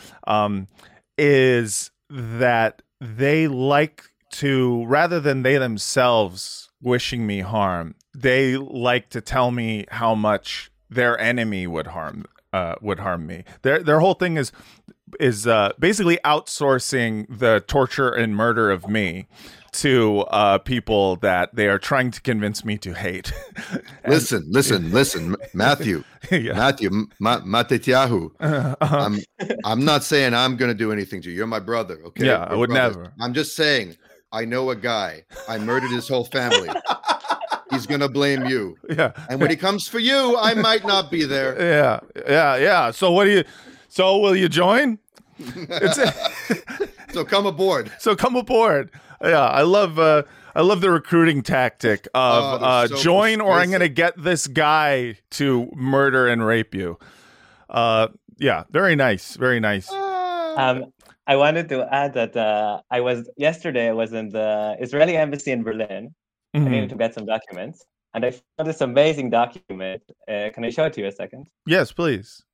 is 1.18 1.90
that 2.10 2.82
they 3.00 3.48
like 3.48 4.04
to 4.34 4.84
rather 4.86 5.20
than 5.20 5.42
they 5.42 5.58
themselves 5.58 6.70
wishing 6.82 7.26
me 7.26 7.40
harm, 7.40 7.94
they 8.14 8.56
like 8.56 9.08
to 9.10 9.20
tell 9.20 9.50
me 9.50 9.86
how 9.90 10.14
much 10.14 10.70
their 10.90 11.18
enemy 11.18 11.66
would 11.66 11.88
harm 11.88 12.24
uh, 12.52 12.76
would 12.80 13.00
harm 13.00 13.26
me. 13.26 13.44
Their 13.62 13.82
their 13.82 14.00
whole 14.00 14.14
thing 14.14 14.36
is 14.36 14.52
is 15.20 15.46
uh, 15.46 15.72
basically 15.78 16.18
outsourcing 16.24 17.26
the 17.28 17.62
torture 17.66 18.10
and 18.10 18.34
murder 18.34 18.70
of 18.70 18.88
me 18.88 19.26
to 19.74 20.20
uh, 20.30 20.58
people 20.58 21.16
that 21.16 21.54
they 21.54 21.66
are 21.66 21.78
trying 21.78 22.10
to 22.12 22.20
convince 22.20 22.64
me 22.64 22.78
to 22.78 22.94
hate. 22.94 23.32
and, 23.72 23.82
listen, 24.06 24.44
listen, 24.48 24.92
listen, 24.92 25.36
Matthew, 25.54 26.04
yeah. 26.30 26.52
Matthew, 26.52 26.90
Ma-. 27.18 27.40
Uh, 27.44 28.74
uh-huh. 28.80 28.96
I'm, 28.96 29.18
I'm 29.64 29.84
not 29.84 30.04
saying 30.04 30.32
I'm 30.32 30.56
going 30.56 30.70
to 30.70 30.76
do 30.76 30.92
anything 30.92 31.22
to 31.22 31.30
you. 31.30 31.36
You're 31.36 31.46
my 31.48 31.58
brother. 31.58 31.98
Okay. 32.06 32.26
Yeah, 32.26 32.48
We're 32.50 32.54
I 32.54 32.58
would 32.58 32.70
brothers. 32.70 32.96
never. 32.96 33.12
I'm 33.20 33.34
just 33.34 33.56
saying, 33.56 33.96
I 34.34 34.44
know 34.44 34.70
a 34.70 34.76
guy. 34.76 35.24
I 35.48 35.58
murdered 35.58 35.92
his 35.92 36.08
whole 36.08 36.24
family. 36.24 36.68
He's 37.70 37.86
going 37.86 38.00
to 38.00 38.08
blame 38.08 38.46
you. 38.46 38.76
Yeah. 38.90 39.12
And 39.30 39.40
when 39.40 39.48
he 39.50 39.56
comes 39.56 39.86
for 39.86 40.00
you, 40.00 40.36
I 40.36 40.54
might 40.54 40.84
not 40.84 41.10
be 41.10 41.24
there. 41.24 41.54
Yeah. 41.60 42.00
Yeah. 42.28 42.56
Yeah. 42.56 42.90
So 42.90 43.12
what 43.12 43.24
do 43.24 43.30
you, 43.30 43.44
so 43.88 44.18
will 44.18 44.34
you 44.34 44.48
join? 44.48 44.98
so 47.12 47.24
come 47.24 47.46
aboard. 47.46 47.92
So 48.00 48.16
come 48.16 48.34
aboard. 48.36 48.90
Yeah, 49.22 49.46
I 49.46 49.62
love 49.62 49.98
uh 49.98 50.24
I 50.54 50.60
love 50.62 50.80
the 50.80 50.90
recruiting 50.90 51.42
tactic 51.42 52.06
of 52.14 52.62
oh, 52.62 52.64
uh, 52.64 52.86
so 52.88 52.96
join 52.96 53.40
or 53.40 53.52
I'm 53.52 53.70
going 53.70 53.80
to 53.80 53.88
get 53.88 54.22
this 54.22 54.46
guy 54.46 55.16
to 55.30 55.70
murder 55.74 56.28
and 56.28 56.44
rape 56.44 56.74
you. 56.74 56.98
Uh 57.70 58.08
yeah, 58.38 58.64
very 58.70 58.96
nice, 58.96 59.36
very 59.36 59.60
nice. 59.60 59.90
Um 59.90 60.92
I 61.26 61.36
wanted 61.36 61.68
to 61.70 61.86
add 61.92 62.14
that 62.14 62.36
uh, 62.36 62.80
I 62.90 63.00
was 63.00 63.30
yesterday 63.36 63.88
I 63.88 63.92
was 63.92 64.12
in 64.12 64.28
the 64.28 64.76
Israeli 64.78 65.16
embassy 65.16 65.52
in 65.52 65.62
Berlin. 65.62 66.14
Mm-hmm. 66.54 66.66
I 66.66 66.70
needed 66.70 66.90
to 66.90 66.96
get 66.96 67.14
some 67.14 67.26
documents 67.26 67.84
and 68.14 68.24
I 68.24 68.30
found 68.30 68.68
this 68.68 68.80
amazing 68.80 69.30
document. 69.30 70.02
Uh, 70.28 70.50
can 70.54 70.64
I 70.64 70.70
show 70.70 70.84
it 70.84 70.92
to 70.94 71.00
you 71.00 71.08
a 71.08 71.12
second? 71.12 71.48
Yes, 71.66 71.92
please. 71.92 72.44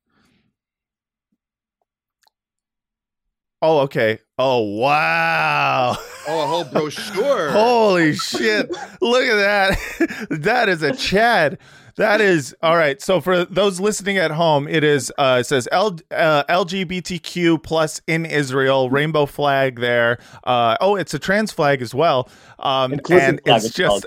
Oh, 3.63 3.81
okay. 3.81 4.21
Oh, 4.39 4.61
wow. 4.63 5.95
Oh, 6.27 6.43
a 6.43 6.47
whole 6.47 6.65
brochure. 6.65 7.51
Holy 7.53 8.15
shit. 8.15 8.71
Look 9.03 9.25
at 9.25 9.37
that. 9.37 10.27
that 10.31 10.71
is 10.71 10.83
a 10.83 10.95
Chad. 10.95 11.59
That 12.01 12.23
is 12.23 12.57
all 12.63 12.79
right. 12.79 12.99
So 12.99 13.21
for 13.21 13.45
those 13.45 13.79
listening 13.79 14.17
at 14.17 14.31
home, 14.31 14.67
it 14.67 14.83
is 14.83 15.13
uh 15.19 15.39
it 15.41 15.45
says 15.45 15.69
L, 15.71 15.99
uh, 16.11 16.45
LGBTQ 16.45 17.63
plus 17.63 18.01
in 18.07 18.25
Israel, 18.25 18.89
rainbow 18.89 19.27
flag 19.27 19.81
there. 19.81 20.19
Uh 20.43 20.79
oh, 20.81 20.97
it's 20.97 21.13
a 21.13 21.19
trans 21.19 21.53
flag 21.53 21.83
as 21.83 21.95
well. 21.95 22.31
Um 22.59 22.93
and 23.11 23.43
it's 23.45 23.69
just 23.69 23.89
called. 23.89 24.07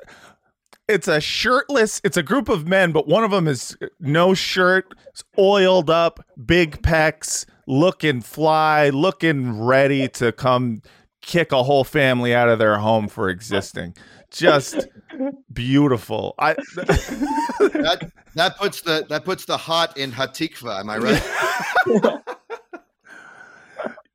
it's 0.88 1.08
a 1.08 1.22
shirtless 1.22 2.02
it's 2.04 2.18
a 2.18 2.24
group 2.24 2.50
of 2.50 2.68
men 2.68 2.94
but 2.94 3.08
one 3.08 3.24
of 3.24 3.30
them 3.30 3.48
is 3.48 3.78
no 4.00 4.34
shirt 4.34 4.96
oiled 5.38 5.92
up 5.92 6.26
big 6.44 6.82
pecs 6.82 7.46
looking 7.68 8.22
fly, 8.22 8.90
looking 8.90 9.62
ready 9.62 10.08
to 10.08 10.32
come 10.32 10.82
kick 11.22 11.52
a 11.52 11.64
whole 11.64 11.84
family 11.84 12.36
out 12.36 12.50
of 12.50 12.60
their 12.60 12.78
home 12.80 13.08
for 13.08 13.30
existing. 13.30 13.96
Just 14.34 14.88
beautiful. 15.54 16.36
I 16.40 16.54
that 16.54 18.12
that 18.36 18.58
puts 18.58 18.82
the 18.82 19.06
that 19.10 19.26
puts 19.26 19.46
the 19.46 19.58
hot 19.58 19.96
in 19.98 20.12
Hatikva. 20.12 20.80
Am 20.80 20.90
I 20.90 20.98
right? 20.98 21.24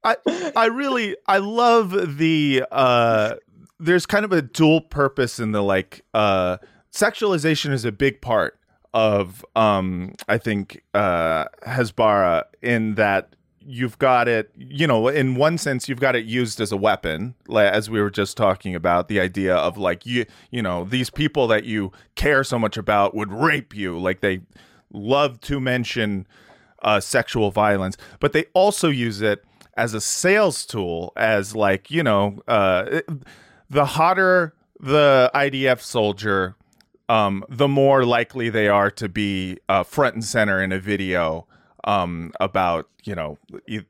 I 0.04 0.16
I 0.56 0.66
really 0.66 1.16
I 1.26 1.38
love 1.38 2.18
the 2.18 2.64
uh 2.70 3.34
there's 3.78 4.06
kind 4.06 4.24
of 4.24 4.32
a 4.32 4.42
dual 4.42 4.80
purpose 4.80 5.38
in 5.38 5.52
the 5.52 5.62
like 5.62 6.04
uh 6.14 6.58
sexualization 6.92 7.72
is 7.72 7.84
a 7.84 7.92
big 7.92 8.20
part 8.20 8.58
of 8.92 9.44
um 9.54 10.14
I 10.28 10.38
think 10.38 10.82
uh 10.94 11.44
Hasbara 11.64 12.44
in 12.60 12.96
that 12.96 13.36
you've 13.68 13.98
got 13.98 14.28
it, 14.28 14.50
you 14.56 14.86
know, 14.86 15.08
in 15.08 15.34
one 15.34 15.58
sense, 15.58 15.88
you've 15.88 16.00
got 16.00 16.16
it 16.16 16.24
used 16.24 16.58
as 16.58 16.72
a 16.72 16.76
weapon, 16.76 17.34
as 17.54 17.90
we 17.90 18.00
were 18.00 18.10
just 18.10 18.34
talking 18.34 18.74
about 18.74 19.08
the 19.08 19.20
idea 19.20 19.54
of 19.54 19.76
like, 19.76 20.06
you, 20.06 20.24
you 20.50 20.62
know, 20.62 20.84
these 20.84 21.10
people 21.10 21.46
that 21.48 21.64
you 21.64 21.92
care 22.14 22.42
so 22.42 22.58
much 22.58 22.78
about 22.78 23.14
would 23.14 23.30
rape 23.30 23.76
you. 23.76 23.98
Like 23.98 24.20
they 24.20 24.40
love 24.90 25.38
to 25.42 25.60
mention 25.60 26.26
uh, 26.80 26.98
sexual 27.00 27.50
violence, 27.50 27.98
but 28.20 28.32
they 28.32 28.46
also 28.54 28.88
use 28.88 29.20
it 29.20 29.44
as 29.76 29.92
a 29.92 30.00
sales 30.00 30.64
tool, 30.64 31.12
as 31.14 31.54
like, 31.54 31.90
you 31.90 32.02
know, 32.02 32.40
uh, 32.48 33.00
the 33.68 33.84
hotter 33.84 34.54
the 34.80 35.30
IDF 35.34 35.80
soldier, 35.80 36.54
um, 37.08 37.44
the 37.48 37.68
more 37.68 38.04
likely 38.04 38.48
they 38.48 38.68
are 38.68 38.90
to 38.92 39.08
be 39.08 39.58
uh, 39.68 39.82
front 39.82 40.14
and 40.14 40.24
center 40.24 40.62
in 40.62 40.72
a 40.72 40.78
video 40.78 41.47
um, 41.88 42.32
about 42.38 42.88
you 43.04 43.14
know 43.14 43.38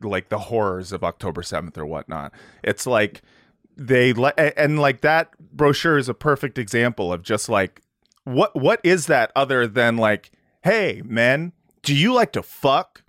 like 0.01 0.29
the 0.29 0.39
horrors 0.39 0.93
of 0.93 1.03
October 1.03 1.43
seventh 1.43 1.77
or 1.77 1.85
whatnot. 1.85 2.33
It's 2.63 2.87
like 2.87 3.23
they 3.77 4.15
and 4.57 4.79
like 4.79 5.01
that 5.03 5.37
brochure 5.39 5.99
is 5.99 6.09
a 6.09 6.15
perfect 6.15 6.59
example 6.59 7.13
of 7.13 7.23
just 7.23 7.49
like 7.49 7.83
what 8.25 8.55
what 8.55 8.81
is 8.85 9.07
that 9.07 9.33
other 9.35 9.67
than 9.67 9.97
like 9.97 10.31
hey 10.63 11.03
men 11.05 11.53
do 11.83 11.95
you 11.95 12.15
like 12.15 12.33
to 12.33 12.43
fuck? 12.43 13.03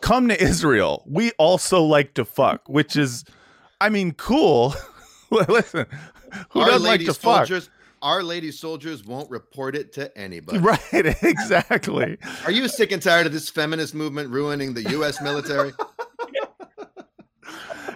Come 0.00 0.28
to 0.28 0.42
israel. 0.42 1.04
We 1.06 1.30
also 1.32 1.82
like 1.82 2.14
to 2.14 2.24
fuck 2.24 2.68
which 2.68 2.96
is 2.96 3.24
i 3.80 3.88
mean 3.88 4.12
cool. 4.12 4.74
Listen 5.30 5.86
who 6.50 6.60
Our 6.60 6.70
doesn't 6.70 6.88
like 6.88 7.00
to 7.04 7.14
soldiers, 7.14 7.66
fuck 7.66 7.74
our 8.02 8.22
lady 8.22 8.50
soldiers 8.50 9.04
won't 9.04 9.30
report 9.30 9.76
it 9.76 9.92
to 9.94 10.16
anybody. 10.18 10.58
Right, 10.62 11.22
exactly. 11.22 12.18
Are 12.44 12.50
you 12.50 12.68
sick 12.68 12.92
and 12.92 13.00
tired 13.00 13.26
of 13.26 13.32
this 13.32 13.48
feminist 13.48 13.94
movement 13.94 14.30
ruining 14.30 14.74
the 14.74 14.82
U.S. 14.90 15.20
military? 15.20 15.72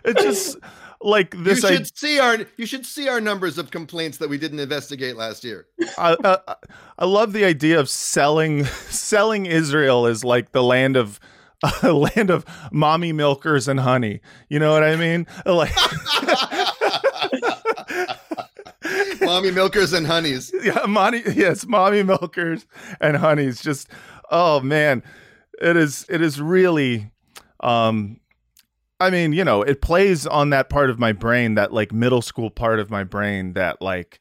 it's 0.04 0.22
just 0.22 0.58
like 1.00 1.36
this. 1.42 1.62
You 1.62 1.68
should 1.68 1.82
I, 1.82 1.90
see 1.94 2.18
our 2.18 2.38
you 2.56 2.66
should 2.66 2.86
see 2.86 3.08
our 3.08 3.20
numbers 3.20 3.58
of 3.58 3.70
complaints 3.70 4.18
that 4.18 4.28
we 4.28 4.38
didn't 4.38 4.58
investigate 4.58 5.16
last 5.16 5.44
year. 5.44 5.66
I, 5.98 6.12
uh, 6.12 6.38
I, 6.48 6.54
I 6.98 7.04
love 7.04 7.32
the 7.32 7.44
idea 7.44 7.78
of 7.78 7.88
selling 7.88 8.64
selling 8.64 9.46
Israel 9.46 10.06
as 10.06 10.24
like 10.24 10.52
the 10.52 10.62
land 10.62 10.96
of 10.96 11.20
a 11.82 11.92
land 11.92 12.30
of 12.30 12.44
mommy 12.72 13.12
milkers 13.12 13.68
and 13.68 13.80
honey. 13.80 14.20
You 14.48 14.58
know 14.58 14.72
what 14.72 14.82
I 14.82 14.96
mean? 14.96 15.26
Like 15.44 15.72
mommy 19.26 19.50
milkers 19.50 19.92
and 19.92 20.06
honeys. 20.06 20.52
Yeah, 20.62 20.86
mommy. 20.86 21.22
Yes, 21.34 21.66
mommy 21.66 22.02
milkers 22.02 22.66
and 23.00 23.16
honeys. 23.16 23.60
Just 23.60 23.88
oh 24.30 24.60
man, 24.60 25.02
it 25.60 25.76
is. 25.76 26.06
It 26.08 26.22
is 26.22 26.40
really. 26.40 27.10
Um, 27.60 28.20
I 28.98 29.10
mean, 29.10 29.32
you 29.32 29.44
know, 29.44 29.62
it 29.62 29.82
plays 29.82 30.26
on 30.26 30.50
that 30.50 30.70
part 30.70 30.88
of 30.88 30.98
my 30.98 31.12
brain, 31.12 31.54
that 31.54 31.72
like 31.72 31.92
middle 31.92 32.22
school 32.22 32.50
part 32.50 32.80
of 32.80 32.90
my 32.90 33.04
brain, 33.04 33.52
that 33.52 33.82
like, 33.82 34.20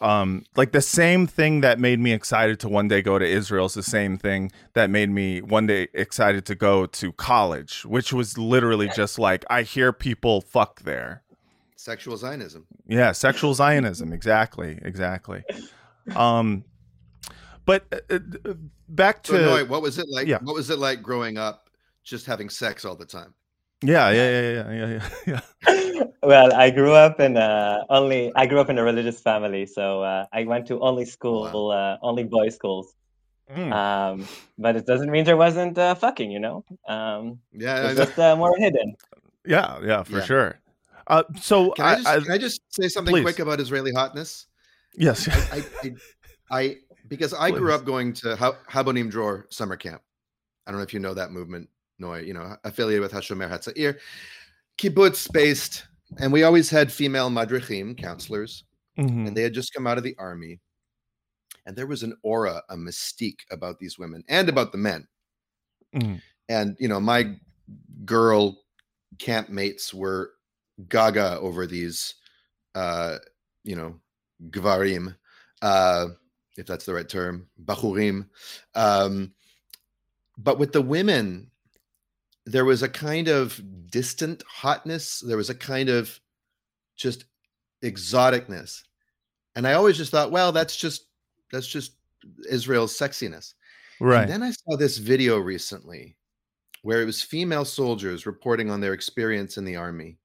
um, 0.00 0.44
like 0.54 0.72
the 0.72 0.82
same 0.82 1.26
thing 1.26 1.62
that 1.62 1.78
made 1.78 1.98
me 1.98 2.12
excited 2.12 2.60
to 2.60 2.68
one 2.68 2.88
day 2.88 3.00
go 3.00 3.18
to 3.18 3.24
Israel 3.24 3.66
is 3.66 3.74
the 3.74 3.82
same 3.82 4.18
thing 4.18 4.52
that 4.74 4.90
made 4.90 5.08
me 5.08 5.40
one 5.40 5.66
day 5.66 5.88
excited 5.94 6.44
to 6.46 6.54
go 6.54 6.84
to 6.86 7.12
college, 7.12 7.86
which 7.86 8.12
was 8.12 8.36
literally 8.36 8.90
just 8.94 9.18
like 9.18 9.44
I 9.48 9.62
hear 9.62 9.92
people 9.92 10.42
fuck 10.42 10.82
there. 10.82 11.22
Sexual 11.82 12.16
Zionism. 12.16 12.64
Yeah, 12.86 13.10
sexual 13.10 13.54
Zionism. 13.54 14.12
Exactly. 14.12 14.78
Exactly. 14.82 15.42
Um, 16.14 16.64
but 17.64 17.84
uh, 17.92 18.18
uh 18.44 18.54
back 18.88 19.24
to 19.24 19.32
so, 19.32 19.64
what 19.64 19.82
was 19.82 19.98
it 19.98 20.06
like? 20.08 20.28
Yeah. 20.28 20.38
What 20.42 20.54
was 20.54 20.70
it 20.70 20.78
like 20.78 21.02
growing 21.02 21.38
up, 21.38 21.70
just 22.04 22.24
having 22.24 22.50
sex 22.50 22.84
all 22.84 22.94
the 22.94 23.04
time? 23.04 23.34
Yeah, 23.82 24.10
yeah, 24.10 24.30
yeah, 24.30 24.70
yeah, 24.70 25.00
yeah, 25.26 25.40
yeah. 25.66 26.02
well, 26.22 26.54
I 26.54 26.70
grew 26.70 26.92
up 26.92 27.18
in 27.18 27.36
a 27.36 27.84
only. 27.90 28.30
I 28.36 28.46
grew 28.46 28.60
up 28.60 28.70
in 28.70 28.78
a 28.78 28.84
religious 28.84 29.20
family, 29.20 29.66
so 29.66 30.04
uh, 30.04 30.26
I 30.32 30.44
went 30.44 30.68
to 30.68 30.78
only 30.80 31.04
school, 31.04 31.50
wow. 31.52 31.76
uh, 31.76 31.98
only 32.00 32.22
boys' 32.22 32.54
schools. 32.54 32.94
Mm. 33.50 33.72
Um, 33.72 34.28
but 34.56 34.76
it 34.76 34.86
doesn't 34.86 35.10
mean 35.10 35.24
there 35.24 35.36
wasn't 35.36 35.76
uh, 35.76 35.96
fucking, 35.96 36.30
you 36.30 36.38
know. 36.38 36.64
Um, 36.86 37.40
yeah, 37.52 37.88
it's 37.88 37.98
just 37.98 38.16
uh, 38.20 38.36
more 38.36 38.56
hidden. 38.56 38.94
Yeah, 39.44 39.80
yeah, 39.82 40.04
for 40.04 40.18
yeah. 40.18 40.24
sure. 40.24 40.61
Uh, 41.12 41.22
so 41.38 41.72
can 41.72 41.84
I, 41.84 41.94
just, 41.96 42.06
I, 42.08 42.20
can 42.20 42.30
I 42.32 42.38
just 42.38 42.74
say 42.74 42.88
something 42.88 43.12
please. 43.12 43.22
quick 43.22 43.38
about 43.38 43.60
Israeli 43.60 43.92
hotness? 43.92 44.46
Yes. 44.96 45.28
I, 45.52 45.62
I, 45.82 45.92
I 46.50 46.76
because 47.08 47.34
I 47.34 47.50
please. 47.50 47.58
grew 47.58 47.74
up 47.74 47.84
going 47.84 48.14
to 48.14 48.34
Habonim 48.70 49.10
Dror 49.10 49.46
summer 49.50 49.76
camp. 49.76 50.00
I 50.66 50.70
don't 50.70 50.78
know 50.78 50.84
if 50.84 50.94
you 50.94 51.00
know 51.00 51.12
that 51.12 51.30
movement, 51.30 51.68
Noy, 51.98 52.20
you 52.20 52.32
know, 52.32 52.56
affiliated 52.64 53.02
with 53.02 53.12
Hashomer 53.12 53.50
Hatzair. 53.50 53.98
Kibbutz 54.78 55.30
based, 55.30 55.86
and 56.18 56.32
we 56.32 56.44
always 56.44 56.70
had 56.70 56.90
female 56.90 57.28
madrichim, 57.28 57.94
counselors, 57.98 58.64
mm-hmm. 58.98 59.26
and 59.26 59.36
they 59.36 59.42
had 59.42 59.52
just 59.52 59.74
come 59.74 59.86
out 59.86 59.98
of 59.98 60.04
the 60.04 60.16
army. 60.18 60.60
And 61.66 61.76
there 61.76 61.86
was 61.86 62.02
an 62.02 62.16
aura, 62.22 62.62
a 62.70 62.74
mystique 62.76 63.40
about 63.50 63.78
these 63.78 63.98
women 63.98 64.24
and 64.28 64.48
about 64.48 64.72
the 64.72 64.78
men. 64.78 65.06
Mm-hmm. 65.94 66.16
And, 66.48 66.76
you 66.80 66.88
know, 66.88 67.00
my 67.00 67.36
girl 68.06 68.62
camp 69.18 69.50
mates 69.50 69.92
were 69.92 70.32
gaga 70.88 71.38
over 71.40 71.66
these 71.66 72.14
uh 72.74 73.18
you 73.64 73.76
know 73.76 73.94
gvarim 74.50 75.14
uh 75.60 76.06
if 76.56 76.66
that's 76.66 76.84
the 76.84 76.94
right 76.94 77.08
term 77.08 77.46
bachurim 77.64 78.28
um 78.74 79.32
but 80.38 80.58
with 80.58 80.72
the 80.72 80.82
women 80.82 81.50
there 82.46 82.64
was 82.64 82.82
a 82.82 82.88
kind 82.88 83.28
of 83.28 83.60
distant 83.90 84.42
hotness 84.48 85.20
there 85.20 85.36
was 85.36 85.50
a 85.50 85.54
kind 85.54 85.88
of 85.88 86.18
just 86.96 87.24
exoticness. 87.82 88.82
And 89.54 89.66
I 89.66 89.74
always 89.74 89.96
just 89.96 90.10
thought, 90.10 90.30
well, 90.30 90.52
that's 90.52 90.76
just 90.76 91.06
that's 91.50 91.66
just 91.66 91.92
Israel's 92.48 92.96
sexiness. 92.96 93.54
Right. 94.00 94.22
And 94.22 94.30
then 94.30 94.42
I 94.42 94.50
saw 94.50 94.76
this 94.76 94.98
video 94.98 95.38
recently 95.38 96.16
where 96.82 97.02
it 97.02 97.04
was 97.04 97.22
female 97.22 97.64
soldiers 97.64 98.26
reporting 98.26 98.70
on 98.70 98.80
their 98.80 98.94
experience 98.94 99.58
in 99.58 99.64
the 99.64 99.76
army. 99.76 100.18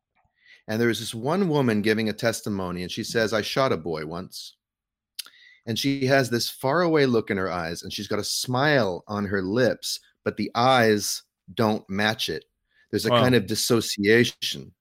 And 0.68 0.80
there 0.82 0.90
was 0.90 1.00
this 1.00 1.16
one 1.16 1.48
woman 1.48 1.82
giving 1.82 2.10
a 2.10 2.14
testimony, 2.14 2.82
and 2.84 2.92
she 2.92 3.04
says, 3.04 3.34
I 3.34 3.42
shot 3.42 3.72
a 3.72 3.78
boy 3.78 4.06
once. 4.06 4.56
And 5.66 5.78
she 5.78 6.06
has 6.08 6.30
this 6.30 6.50
faraway 6.50 7.06
look 7.06 7.30
in 7.30 7.38
her 7.38 7.52
eyes, 7.52 7.84
and 7.84 7.92
she's 7.92 8.08
got 8.08 8.20
a 8.20 8.24
smile 8.24 9.04
on 9.08 9.26
her 9.26 9.42
lips, 9.42 10.00
but 10.24 10.38
the 10.38 10.52
eyes 10.56 11.24
don't 11.54 11.88
match 11.90 12.30
it. 12.30 12.46
There's 12.92 13.06
a 13.06 13.12
wow. 13.12 13.22
kind 13.22 13.36
of 13.36 13.48
dissociation. 13.48 14.74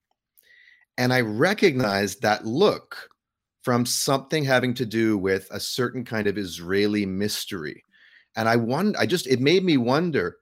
And 0.97 1.13
I 1.13 1.21
recognized 1.21 2.21
that 2.21 2.45
look 2.45 3.09
from 3.61 3.85
something 3.85 4.43
having 4.43 4.73
to 4.75 4.85
do 4.85 5.17
with 5.17 5.47
a 5.51 5.59
certain 5.59 6.05
kind 6.05 6.27
of 6.27 6.37
Israeli 6.37 7.05
mystery. 7.05 7.83
And 8.35 8.47
I 8.47 8.55
wonder, 8.55 8.97
I 8.97 9.05
just, 9.05 9.27
it 9.27 9.41
made 9.41 9.63
me 9.63 9.77
wonder 9.77 10.37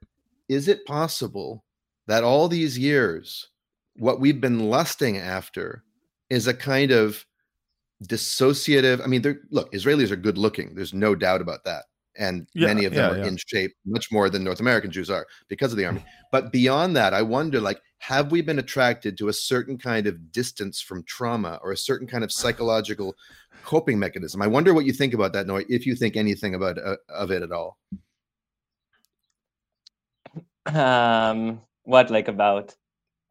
is 0.48 0.68
it 0.68 0.86
possible 0.86 1.64
that 2.06 2.22
all 2.22 2.46
these 2.46 2.78
years, 2.78 3.48
what 3.98 4.20
we've 4.20 4.40
been 4.40 4.70
lusting 4.70 5.18
after 5.18 5.82
is 6.30 6.46
a 6.46 6.54
kind 6.54 6.90
of 6.90 7.24
dissociative? 8.04 9.02
I 9.02 9.06
mean, 9.06 9.22
look, 9.50 9.72
Israelis 9.72 10.10
are 10.10 10.16
good 10.16 10.38
looking. 10.38 10.74
There's 10.74 10.94
no 10.94 11.14
doubt 11.14 11.40
about 11.40 11.64
that. 11.64 11.84
And 12.18 12.46
yeah, 12.54 12.68
many 12.68 12.86
of 12.86 12.94
them 12.94 13.12
yeah, 13.12 13.20
are 13.20 13.22
yeah. 13.22 13.28
in 13.28 13.36
shape 13.36 13.72
much 13.84 14.10
more 14.10 14.30
than 14.30 14.42
North 14.42 14.60
American 14.60 14.90
Jews 14.90 15.10
are 15.10 15.26
because 15.48 15.72
of 15.72 15.78
the 15.78 15.84
army. 15.84 16.04
But 16.32 16.52
beyond 16.52 16.96
that, 16.96 17.14
I 17.14 17.22
wonder 17.22 17.60
like, 17.60 17.80
have 17.98 18.30
we 18.30 18.42
been 18.42 18.58
attracted 18.58 19.16
to 19.18 19.28
a 19.28 19.32
certain 19.32 19.78
kind 19.78 20.06
of 20.06 20.32
distance 20.32 20.80
from 20.80 21.02
trauma 21.04 21.58
or 21.62 21.72
a 21.72 21.76
certain 21.76 22.06
kind 22.06 22.24
of 22.24 22.32
psychological 22.32 23.14
coping 23.64 23.98
mechanism? 23.98 24.42
I 24.42 24.46
wonder 24.46 24.74
what 24.74 24.86
you 24.86 24.92
think 24.92 25.14
about 25.14 25.32
that, 25.34 25.46
Noy, 25.46 25.64
if 25.68 25.86
you 25.86 25.94
think 25.94 26.16
anything 26.16 26.54
about 26.54 26.78
uh, 26.78 26.96
of 27.08 27.30
it 27.30 27.42
at 27.42 27.52
all. 27.52 27.78
um 30.66 31.60
what 31.84 32.10
like 32.10 32.26
about 32.28 32.74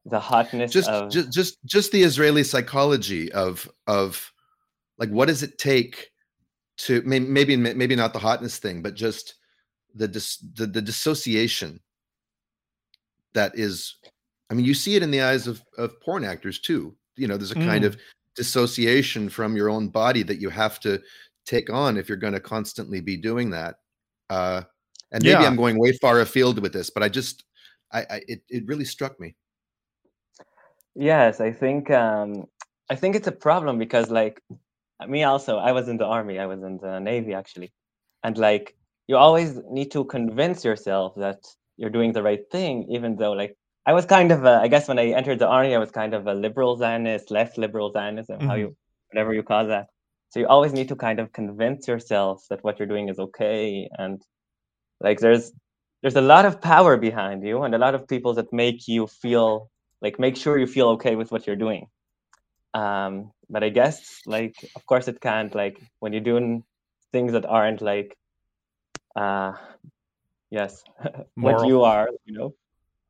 the 0.06 0.20
hotness 0.20 0.72
just 0.72 0.89
of... 0.89 1.12
just 1.12 1.32
just 1.32 1.58
just 1.65 1.91
the 1.91 2.04
israeli 2.04 2.44
psychology 2.44 3.32
of 3.32 3.70
of 3.88 4.32
like 4.98 5.10
what 5.10 5.28
does 5.28 5.44
it 5.44 5.58
take 5.58 6.12
to 6.78 7.02
maybe 7.04 7.56
maybe 7.56 7.96
not 7.96 8.13
the 8.13 8.20
hotness 8.20 8.58
thing 8.58 8.82
but 8.82 8.96
just 8.96 9.36
the 9.96 10.08
dis, 10.08 10.38
the, 10.56 10.68
the 10.68 10.82
dissociation 10.82 11.80
that 13.34 13.58
is 13.58 13.96
i 14.50 14.54
mean 14.54 14.65
you 14.65 14.74
see 14.74 14.96
it 14.96 15.04
in 15.04 15.12
the 15.12 15.22
eyes 15.22 15.48
of 15.48 15.62
of 15.78 16.00
porn 16.02 16.24
actors 16.24 16.60
too 16.60 16.96
you 17.15 17.28
know 17.28 17.38
there's 17.38 17.52
a 17.52 17.56
mm. 17.56 17.65
kind 17.65 17.86
of 17.86 17.98
dissociation 18.36 19.30
from 19.30 19.56
your 19.56 19.70
own 19.70 19.88
body 19.88 20.22
that 20.22 20.41
you 20.41 20.50
have 20.50 20.80
to 20.80 21.02
take 21.46 21.72
on 21.72 21.98
if 21.98 22.10
you're 22.10 22.18
going 22.18 22.34
to 22.34 22.39
constantly 22.39 23.00
be 23.00 23.15
doing 23.15 23.50
that 23.50 23.76
uh 24.30 24.62
and 25.12 25.24
maybe 25.24 25.41
yeah. 25.41 25.48
I'm 25.48 25.56
going 25.56 25.80
way 25.80 25.94
far 25.94 26.20
afield 26.20 26.60
with 26.60 26.74
this, 26.74 26.89
but 26.89 27.04
I 27.04 27.10
just, 27.10 27.46
I, 27.94 28.00
I 28.02 28.22
it, 28.28 28.41
it 28.50 28.68
really 28.68 28.86
struck 28.86 29.20
me. 29.20 29.36
Yes, 30.95 31.41
I 31.41 31.51
think, 31.51 31.91
um, 31.91 32.45
I 32.89 32.95
think 32.95 33.15
it's 33.15 33.27
a 33.27 33.31
problem 33.31 33.77
because 33.77 34.10
like 34.10 34.41
me 35.08 35.23
also, 35.23 35.58
I 35.58 35.71
was 35.71 35.88
in 35.88 35.97
the 35.97 36.05
army, 36.05 36.39
I 36.39 36.45
was 36.45 36.63
in 36.63 36.77
the 36.81 36.99
navy 36.99 37.34
actually, 37.34 37.73
and 38.23 38.38
like 38.38 38.75
you 39.08 39.17
always 39.17 39.60
need 39.69 39.91
to 39.91 40.05
convince 40.05 40.63
yourself 40.63 41.13
that 41.17 41.43
you're 41.77 41.89
doing 41.89 42.13
the 42.13 42.23
right 42.23 42.49
thing, 42.51 42.88
even 42.89 43.17
though 43.17 43.34
like 43.34 43.55
I 43.86 43.93
was 43.93 44.05
kind 44.05 44.31
of, 44.31 44.45
a, 44.45 44.60
I 44.62 44.67
guess 44.67 44.88
when 44.88 44.97
I 44.97 45.08
entered 45.08 45.39
the 45.39 45.47
army, 45.47 45.75
I 45.75 45.79
was 45.79 45.91
kind 45.91 46.13
of 46.13 46.27
a 46.27 46.34
liberal 46.34 46.77
Zionist, 46.77 47.29
left 47.29 47.58
liberal 47.58 47.91
Zionist, 47.91 48.29
mm-hmm. 48.29 48.47
how 48.47 48.55
you, 48.55 48.75
whatever 49.12 49.34
you 49.34 49.43
call 49.43 49.67
that. 49.67 49.88
So 50.29 50.39
you 50.39 50.47
always 50.47 50.73
need 50.73 50.88
to 50.89 50.95
kind 50.95 51.19
of 51.19 51.31
convince 51.34 51.88
yourself 51.88 52.45
that 52.49 52.63
what 52.63 52.79
you're 52.79 52.88
doing 52.88 53.10
is 53.10 53.19
okay 53.19 53.88
and 53.97 54.21
like 55.01 55.19
there's 55.19 55.51
there's 56.01 56.15
a 56.15 56.21
lot 56.21 56.45
of 56.45 56.62
power 56.62 56.97
behind 56.97 57.43
you 57.43 57.63
and 57.63 57.73
a 57.73 57.77
lot 57.77 57.95
of 57.95 58.08
people 58.08 58.34
that 58.36 58.51
make 58.51 58.88
you 58.88 59.08
feel 59.08 59.69
like 60.01 60.19
make 60.19 60.36
sure 60.36 60.58
you 60.58 60.67
feel 60.67 60.89
okay 60.89 61.15
with 61.15 61.31
what 61.31 61.47
you're 61.47 61.55
doing. 61.55 61.88
Um 62.73 63.31
but 63.49 63.63
i 63.63 63.69
guess 63.69 64.21
like 64.25 64.55
of 64.75 64.86
course 64.86 65.08
it 65.08 65.21
can't 65.21 65.53
like 65.53 65.79
when 65.99 66.13
you're 66.13 66.21
doing 66.21 66.63
things 67.12 67.31
that 67.34 67.45
aren't 67.45 67.81
like 67.81 68.17
uh 69.15 69.53
yes 70.49 70.84
what 71.36 71.65
you 71.67 71.84
are 71.84 72.10
you 72.25 72.38
know? 72.38 72.55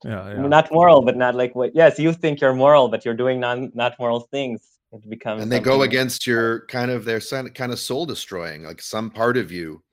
Yeah, 0.03 0.27
yeah, 0.29 0.47
not 0.47 0.71
moral 0.71 1.01
but 1.01 1.17
not 1.17 1.35
like 1.35 1.55
what 1.55 1.75
yes 1.75 1.97
you 1.97 2.13
think 2.13 2.41
you're 2.41 2.53
moral 2.53 2.89
but 2.89 3.05
you're 3.05 3.15
doing 3.15 3.39
non 3.39 3.71
not 3.73 3.97
moral 3.99 4.19
things. 4.19 4.61
It 4.91 5.09
becomes 5.09 5.41
and 5.41 5.51
they 5.51 5.59
go 5.59 5.81
against 5.81 6.25
your 6.27 6.65
kind 6.67 6.91
of 6.91 7.03
their 7.05 7.19
kind 7.19 7.71
of 7.71 7.79
soul 7.79 8.05
destroying. 8.05 8.63
Like 8.63 8.81
some 8.81 9.09
part 9.09 9.35
of 9.35 9.51
you 9.51 9.83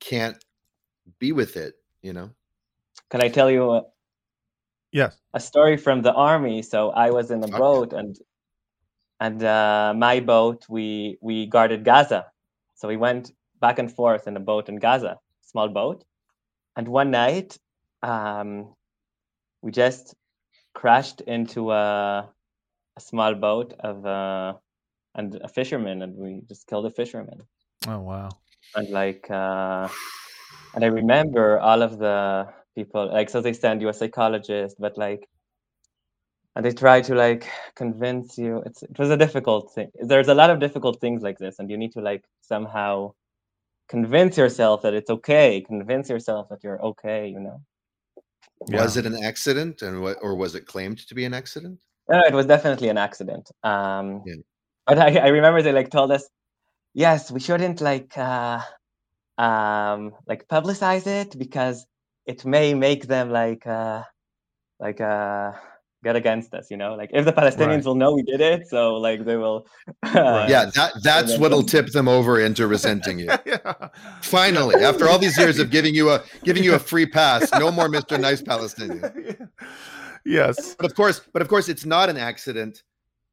can't 0.00 0.42
be 1.18 1.32
with 1.32 1.56
it 1.56 1.74
you 2.02 2.12
know? 2.12 2.30
Can 3.10 3.22
i 3.22 3.28
tell 3.28 3.50
you 3.50 3.72
a, 3.72 3.82
yes. 4.94 5.20
A 5.34 5.40
story 5.40 5.76
from 5.76 6.00
the 6.00 6.14
army. 6.14 6.62
So 6.62 6.90
i 6.90 7.10
was 7.10 7.30
in 7.30 7.42
a 7.42 7.46
okay. 7.46 7.58
boat 7.58 7.92
and 7.92 8.16
and 9.20 9.42
uh, 9.42 9.92
my 9.96 10.20
boat 10.20 10.64
we 10.68 11.18
we 11.20 11.46
guarded 11.46 11.84
gaza. 11.84 12.26
So 12.74 12.88
we 12.88 12.96
went 12.96 13.32
back 13.60 13.78
and 13.78 13.90
forth 13.92 14.26
in 14.26 14.36
a 14.36 14.40
boat 14.40 14.68
in 14.70 14.76
gaza 14.76 15.18
small 15.54 15.68
boat. 15.68 16.04
And 16.76 16.88
one 16.88 17.10
night 17.12 17.56
um, 18.02 18.74
we 19.62 19.70
just 19.70 20.14
crashed 20.74 21.20
into 21.20 21.70
a, 21.70 22.28
a 22.96 23.00
small 23.00 23.34
boat 23.34 23.74
of 23.78 24.04
uh, 24.04 24.54
and 25.14 25.38
a 25.42 25.48
fisherman 25.48 26.02
and 26.02 26.16
we 26.16 26.42
just 26.48 26.66
killed 26.66 26.86
a 26.86 26.90
fisherman. 26.90 27.42
Oh 27.86 28.00
wow. 28.00 28.30
And 28.74 28.88
like 28.90 29.30
uh, 29.30 29.88
and 30.74 30.84
I 30.84 30.88
remember 30.88 31.60
all 31.60 31.82
of 31.82 31.98
the 31.98 32.48
people, 32.74 33.12
like, 33.12 33.30
so 33.30 33.40
they 33.40 33.52
send 33.52 33.80
you 33.80 33.88
a 33.88 33.94
psychologist, 33.94 34.76
but 34.78 34.96
like, 34.98 35.28
and 36.56 36.64
they 36.64 36.72
try 36.72 37.00
to 37.00 37.14
like 37.14 37.48
convince 37.74 38.38
you. 38.38 38.62
It's 38.64 38.82
it 38.82 38.98
was 38.98 39.10
a 39.10 39.16
difficult 39.16 39.72
thing. 39.74 39.90
There's 40.00 40.28
a 40.28 40.34
lot 40.34 40.50
of 40.50 40.60
difficult 40.60 41.00
things 41.00 41.22
like 41.22 41.38
this, 41.38 41.58
and 41.58 41.68
you 41.68 41.76
need 41.76 41.92
to 41.92 42.00
like 42.00 42.24
somehow 42.42 43.14
convince 43.88 44.36
yourself 44.36 44.82
that 44.82 44.94
it's 44.94 45.10
okay. 45.10 45.62
Convince 45.66 46.08
yourself 46.08 46.48
that 46.50 46.62
you're 46.62 46.80
okay. 46.80 47.28
You 47.28 47.40
know. 47.40 47.60
Was 48.68 48.96
it 48.96 49.04
an 49.04 49.22
accident, 49.24 49.82
and 49.82 50.00
what, 50.00 50.18
or 50.22 50.36
was 50.36 50.54
it 50.54 50.66
claimed 50.66 50.98
to 51.08 51.14
be 51.14 51.24
an 51.24 51.34
accident? 51.34 51.80
No, 52.08 52.20
it 52.20 52.32
was 52.32 52.46
definitely 52.46 52.88
an 52.88 52.98
accident. 52.98 53.50
Um, 53.62 54.22
yeah. 54.24 54.34
But 54.86 54.98
I, 54.98 55.16
I 55.18 55.28
remember 55.28 55.60
they 55.60 55.72
like 55.72 55.90
told 55.90 56.12
us, 56.12 56.28
yes, 56.92 57.30
we 57.30 57.40
shouldn't 57.40 57.80
like 57.80 58.16
uh, 58.16 58.60
um, 59.38 60.12
like 60.26 60.46
publicize 60.48 61.06
it 61.06 61.36
because 61.38 61.86
it 62.26 62.44
may 62.44 62.74
make 62.74 63.06
them 63.06 63.30
like 63.30 63.66
uh, 63.66 64.02
like 64.78 65.00
uh, 65.00 65.52
get 66.02 66.16
against 66.16 66.54
us. 66.54 66.70
You 66.70 66.76
know, 66.76 66.94
like 66.94 67.10
if 67.12 67.24
the 67.24 67.32
Palestinians 67.32 67.76
right. 67.76 67.84
will 67.84 67.94
know 67.94 68.12
we 68.12 68.22
did 68.22 68.40
it, 68.40 68.68
so 68.68 68.94
like 68.94 69.24
they 69.24 69.36
will. 69.36 69.66
Uh, 70.02 70.46
yeah, 70.48 70.66
that 70.74 70.92
that's 71.02 71.38
what'll 71.38 71.62
tip 71.62 71.88
them 71.88 72.08
over 72.08 72.40
into 72.40 72.66
resenting 72.66 73.18
you. 73.18 73.30
yeah. 73.46 73.88
Finally, 74.22 74.82
after 74.82 75.08
all 75.08 75.18
these 75.18 75.36
years 75.38 75.58
of 75.58 75.70
giving 75.76 75.94
you 75.94 76.10
a 76.10 76.22
giving 76.44 76.62
you 76.62 76.74
a 76.74 76.78
free 76.78 77.06
pass, 77.06 77.50
no 77.52 77.70
more 77.70 77.88
Mr. 77.88 78.20
Nice 78.24 78.40
Palestinian. 78.40 79.50
yes, 80.24 80.74
but 80.76 80.86
of 80.86 80.94
course, 80.94 81.20
but 81.32 81.42
of 81.42 81.48
course, 81.48 81.68
it's 81.68 81.84
not 81.84 82.08
an 82.08 82.16
accident 82.16 82.82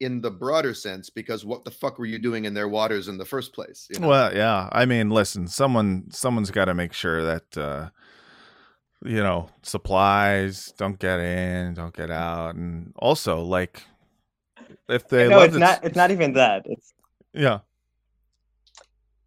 in 0.02 0.20
the 0.20 0.32
broader 0.32 0.74
sense 0.74 1.12
because 1.12 1.46
what 1.46 1.64
the 1.64 1.70
fuck 1.70 2.00
were 2.00 2.08
you 2.08 2.18
doing 2.18 2.46
in 2.46 2.56
their 2.56 2.68
waters 2.68 3.08
in 3.08 3.20
the 3.20 3.26
first 3.26 3.54
place 3.54 3.88
you 3.94 4.00
know? 4.00 4.08
well 4.08 4.36
yeah 4.36 4.68
i 4.72 4.84
mean 4.84 5.12
listen 5.12 5.48
someone 5.48 6.04
someone's 6.10 6.50
got 6.50 6.66
to 6.66 6.74
make 6.74 6.92
sure 6.92 7.24
that 7.24 7.56
uh 7.56 7.88
you 9.04 9.22
know 9.24 9.50
supplies 9.64 10.74
don't 10.78 11.00
get 11.00 11.20
in 11.20 11.74
don't 11.74 11.96
get 11.96 12.12
out 12.12 12.56
and 12.56 12.94
also 12.98 13.42
like 13.42 13.84
if 14.90 15.08
they 15.08 15.28
no 15.28 15.42
it's 15.42 15.58
not 15.58 15.84
it's 15.84 15.96
not 15.96 16.12
even 16.12 16.34
that 16.34 16.64
it's 16.66 16.94
yeah 17.34 17.60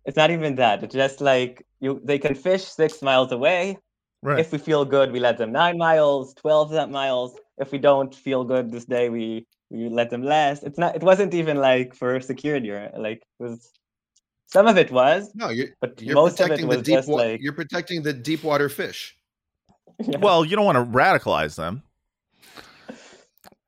it's 0.04 0.16
not 0.16 0.30
even 0.30 0.54
that 0.54 0.82
it's 0.82 0.94
just 0.94 1.20
like 1.20 1.66
you 1.80 2.00
they 2.04 2.18
can 2.18 2.34
fish 2.34 2.64
six 2.64 3.02
miles 3.02 3.32
away 3.32 3.76
right 4.22 4.38
if 4.38 4.52
we 4.52 4.58
feel 4.58 4.84
good 4.84 5.10
we 5.10 5.18
let 5.18 5.38
them 5.38 5.50
nine 5.50 5.76
miles 5.76 6.34
12 6.34 6.90
miles 6.90 7.36
if 7.58 7.72
we 7.72 7.78
don't 7.78 8.14
feel 8.14 8.44
good 8.44 8.70
this 8.70 8.84
day 8.84 9.08
we 9.08 9.46
we 9.74 9.88
let 9.88 10.10
them 10.10 10.22
last. 10.22 10.62
It's 10.62 10.78
not. 10.78 10.94
It 10.94 11.02
wasn't 11.02 11.34
even 11.34 11.58
like 11.58 11.94
for 11.94 12.20
security 12.20 12.70
or 12.70 12.90
like 12.96 13.22
it 13.40 13.42
was. 13.42 13.72
Some 14.46 14.66
of 14.66 14.78
it 14.78 14.90
was. 14.90 15.30
No, 15.34 15.48
you're. 15.48 15.68
But 15.80 16.00
you're 16.00 16.14
most 16.14 16.36
protecting 16.36 16.66
of 16.66 16.72
it 16.72 16.76
was 16.76 16.86
the 16.86 16.96
deep. 16.96 17.06
Wa- 17.06 17.16
like, 17.16 17.40
you're 17.42 17.52
protecting 17.52 18.02
the 18.02 18.12
deep 18.12 18.44
water 18.44 18.68
fish. 18.68 19.16
Well, 20.18 20.44
you 20.44 20.56
don't 20.56 20.64
want 20.64 20.76
to 20.76 20.98
radicalize 20.98 21.56
them. 21.56 21.82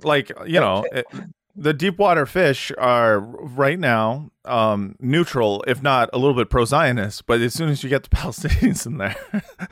Like 0.02 0.30
you 0.46 0.60
know, 0.60 0.84
it, 0.92 1.06
the 1.54 1.72
deep 1.72 1.98
water 1.98 2.26
fish 2.26 2.70
are 2.76 3.20
right 3.20 3.78
now 3.78 4.30
um, 4.44 4.96
neutral, 5.00 5.64
if 5.66 5.82
not 5.82 6.10
a 6.12 6.18
little 6.18 6.34
bit 6.34 6.50
pro-Zionist. 6.50 7.26
But 7.26 7.40
as 7.40 7.54
soon 7.54 7.70
as 7.70 7.82
you 7.82 7.88
get 7.88 8.02
the 8.02 8.08
Palestinians 8.16 8.86
in 8.86 8.98
there, 8.98 9.16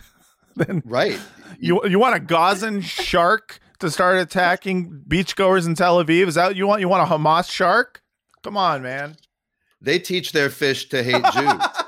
then 0.56 0.82
right, 0.84 1.18
you 1.58 1.80
you 1.86 1.98
want 1.98 2.14
a 2.14 2.20
Gazan 2.20 2.80
shark 2.80 3.60
to 3.80 3.90
start 3.90 4.16
attacking 4.18 5.02
beachgoers 5.06 5.66
in 5.66 5.74
Tel 5.74 6.02
Aviv? 6.02 6.28
Is 6.28 6.34
that 6.36 6.46
what 6.46 6.56
you 6.56 6.66
want? 6.66 6.80
You 6.80 6.88
want 6.88 7.10
a 7.10 7.14
Hamas 7.14 7.50
shark? 7.50 8.02
Come 8.42 8.56
on, 8.56 8.82
man. 8.82 9.16
They 9.80 9.98
teach 9.98 10.32
their 10.32 10.48
fish 10.48 10.88
to 10.88 11.02
hate 11.02 11.24
Jews. 11.34 11.83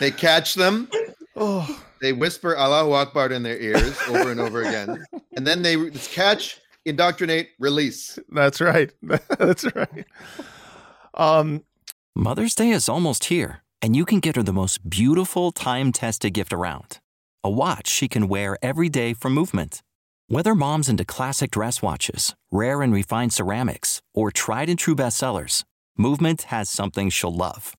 They 0.00 0.10
catch 0.10 0.54
them. 0.54 0.88
Oh. 1.36 1.80
They 2.00 2.12
whisper 2.12 2.56
Allahu 2.56 2.92
Akbar 2.92 3.32
in 3.32 3.42
their 3.42 3.58
ears 3.58 3.98
over 4.08 4.30
and 4.30 4.40
over 4.40 4.62
again. 4.62 5.04
And 5.36 5.46
then 5.46 5.62
they 5.62 5.90
catch, 5.90 6.60
indoctrinate, 6.84 7.50
release. 7.58 8.18
That's 8.28 8.60
right. 8.60 8.92
That's 9.38 9.64
right. 9.74 10.04
Um, 11.14 11.64
Mother's 12.14 12.54
Day 12.54 12.70
is 12.70 12.88
almost 12.88 13.24
here, 13.24 13.62
and 13.80 13.96
you 13.96 14.04
can 14.04 14.20
get 14.20 14.36
her 14.36 14.42
the 14.42 14.52
most 14.52 14.88
beautiful 14.88 15.50
time 15.50 15.92
tested 15.92 16.34
gift 16.34 16.52
around 16.52 17.00
a 17.42 17.50
watch 17.50 17.88
she 17.88 18.08
can 18.08 18.26
wear 18.26 18.56
every 18.62 18.88
day 18.88 19.12
from 19.12 19.34
movement. 19.34 19.82
Whether 20.28 20.54
mom's 20.54 20.88
into 20.88 21.04
classic 21.04 21.50
dress 21.50 21.82
watches, 21.82 22.34
rare 22.50 22.80
and 22.80 22.90
refined 22.92 23.34
ceramics, 23.34 24.00
or 24.14 24.30
tried 24.30 24.70
and 24.70 24.78
true 24.78 24.94
bestsellers, 24.94 25.62
Movement 25.96 26.42
has 26.42 26.68
something 26.68 27.08
she'll 27.08 27.32
love. 27.34 27.76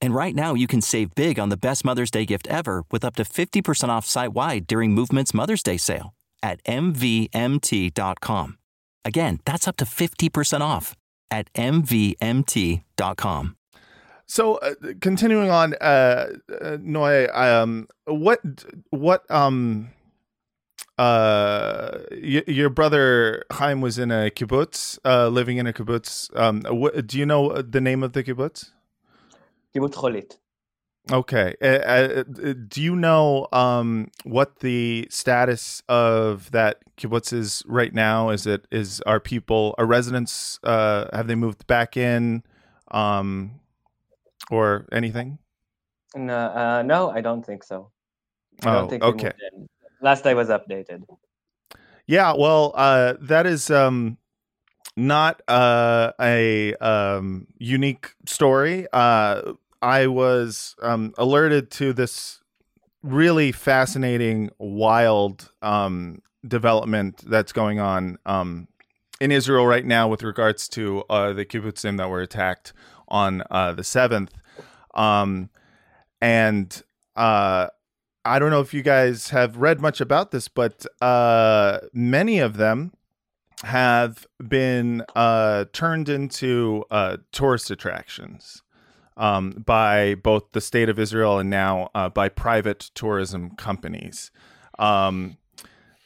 And 0.00 0.14
right 0.14 0.34
now, 0.34 0.54
you 0.54 0.66
can 0.66 0.82
save 0.82 1.14
big 1.14 1.38
on 1.38 1.48
the 1.48 1.56
best 1.56 1.84
Mother's 1.84 2.10
Day 2.10 2.26
gift 2.26 2.46
ever 2.48 2.84
with 2.90 3.04
up 3.04 3.16
to 3.16 3.24
50% 3.24 3.88
off 3.88 4.06
site 4.06 4.34
wide 4.34 4.66
during 4.66 4.92
Movement's 4.92 5.32
Mother's 5.32 5.62
Day 5.62 5.78
sale 5.78 6.12
at 6.42 6.62
MVMT.com. 6.64 8.58
Again, 9.04 9.40
that's 9.44 9.66
up 9.66 9.76
to 9.76 9.84
50% 9.84 10.60
off 10.60 10.94
at 11.30 11.52
MVMT.com. 11.54 13.56
So, 14.28 14.56
uh, 14.56 14.74
continuing 15.00 15.50
on, 15.50 15.74
uh, 15.80 16.26
uh, 16.60 16.78
Noy, 16.80 17.28
um, 17.32 17.86
what, 18.06 18.40
what, 18.90 19.28
um, 19.30 19.90
uh, 20.98 21.98
y- 22.10 22.42
your 22.48 22.68
brother 22.68 23.44
Hayim 23.52 23.80
was 23.80 23.98
in 23.98 24.10
a 24.10 24.30
kibbutz, 24.30 24.98
uh, 25.04 25.28
living 25.28 25.58
in 25.58 25.68
a 25.68 25.72
kibbutz. 25.72 26.36
Um, 26.36 26.62
what, 26.68 27.06
do 27.06 27.18
you 27.18 27.26
know 27.26 27.62
the 27.62 27.80
name 27.80 28.02
of 28.02 28.14
the 28.14 28.24
kibbutz? 28.24 28.72
Holit. 29.80 30.36
Okay. 31.10 31.54
Uh, 31.62 31.66
uh, 31.66 32.24
do 32.68 32.82
you 32.82 32.96
know 32.96 33.46
um, 33.52 34.10
what 34.24 34.58
the 34.58 35.06
status 35.10 35.82
of 35.88 36.50
that 36.50 36.78
kibbutz 36.96 37.32
is 37.32 37.62
right 37.66 37.94
now? 37.94 38.30
Is 38.30 38.46
it 38.46 38.66
is 38.72 39.00
our 39.02 39.20
people, 39.20 39.74
our 39.78 39.86
residents, 39.86 40.58
uh, 40.64 41.06
have 41.12 41.28
they 41.28 41.36
moved 41.36 41.66
back 41.66 41.96
in, 41.96 42.42
um, 42.90 43.60
or 44.50 44.86
anything? 44.90 45.38
No, 46.16 46.36
uh, 46.36 46.82
no, 46.82 47.10
I 47.10 47.20
don't 47.20 47.44
think 47.44 47.62
so. 47.62 47.92
I 48.64 48.70
oh, 48.70 48.72
don't 48.72 48.90
think 48.90 49.02
okay. 49.04 49.32
Last 50.00 50.26
I 50.26 50.34
was 50.34 50.48
updated. 50.48 51.04
Yeah, 52.06 52.34
well, 52.36 52.72
uh, 52.74 53.14
that 53.20 53.46
is 53.46 53.70
um, 53.70 54.18
not 54.96 55.42
uh, 55.46 56.12
a 56.20 56.74
um, 56.74 57.46
unique 57.58 58.12
story. 58.26 58.86
I 59.82 60.06
was 60.06 60.74
um, 60.82 61.14
alerted 61.18 61.70
to 61.72 61.92
this 61.92 62.40
really 63.02 63.52
fascinating, 63.52 64.50
wild 64.58 65.52
um, 65.62 66.22
development 66.46 67.22
that's 67.26 67.52
going 67.52 67.78
on 67.78 68.18
um, 68.26 68.68
in 69.20 69.32
Israel 69.32 69.66
right 69.66 69.84
now 69.84 70.08
with 70.08 70.22
regards 70.22 70.68
to 70.70 71.04
uh, 71.08 71.32
the 71.32 71.44
kibbutzim 71.44 71.96
that 71.98 72.08
were 72.08 72.20
attacked 72.20 72.72
on 73.08 73.42
uh, 73.50 73.72
the 73.72 73.84
seventh, 73.84 74.34
um, 74.94 75.50
and 76.20 76.82
uh, 77.14 77.68
I 78.24 78.38
don't 78.38 78.50
know 78.50 78.60
if 78.60 78.74
you 78.74 78.82
guys 78.82 79.30
have 79.30 79.56
read 79.58 79.80
much 79.80 80.00
about 80.00 80.32
this, 80.32 80.48
but 80.48 80.84
uh, 81.00 81.78
many 81.92 82.40
of 82.40 82.56
them 82.56 82.92
have 83.62 84.26
been 84.46 85.04
uh, 85.14 85.66
turned 85.72 86.08
into 86.08 86.84
uh, 86.90 87.18
tourist 87.32 87.70
attractions 87.70 88.62
um, 89.16 89.62
by 89.64 90.14
both 90.14 90.52
the 90.52 90.60
state 90.60 90.88
of 90.88 90.98
Israel 90.98 91.38
and 91.38 91.50
now 91.50 91.90
uh, 91.94 92.08
by 92.08 92.28
private 92.28 92.90
tourism 92.94 93.50
companies. 93.56 94.30
Um, 94.78 95.38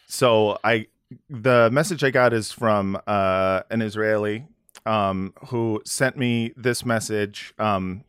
so 0.06 0.58
I, 0.64 0.86
the 1.28 1.70
message 1.72 2.04
I 2.04 2.10
got 2.10 2.32
is 2.32 2.52
from 2.52 2.98
uh, 3.06 3.62
an 3.70 3.82
Israeli 3.82 4.46
um, 4.86 5.34
who 5.48 5.82
sent 5.84 6.16
me 6.16 6.52
this 6.56 6.84
message. 6.84 7.54
Um, 7.58 8.04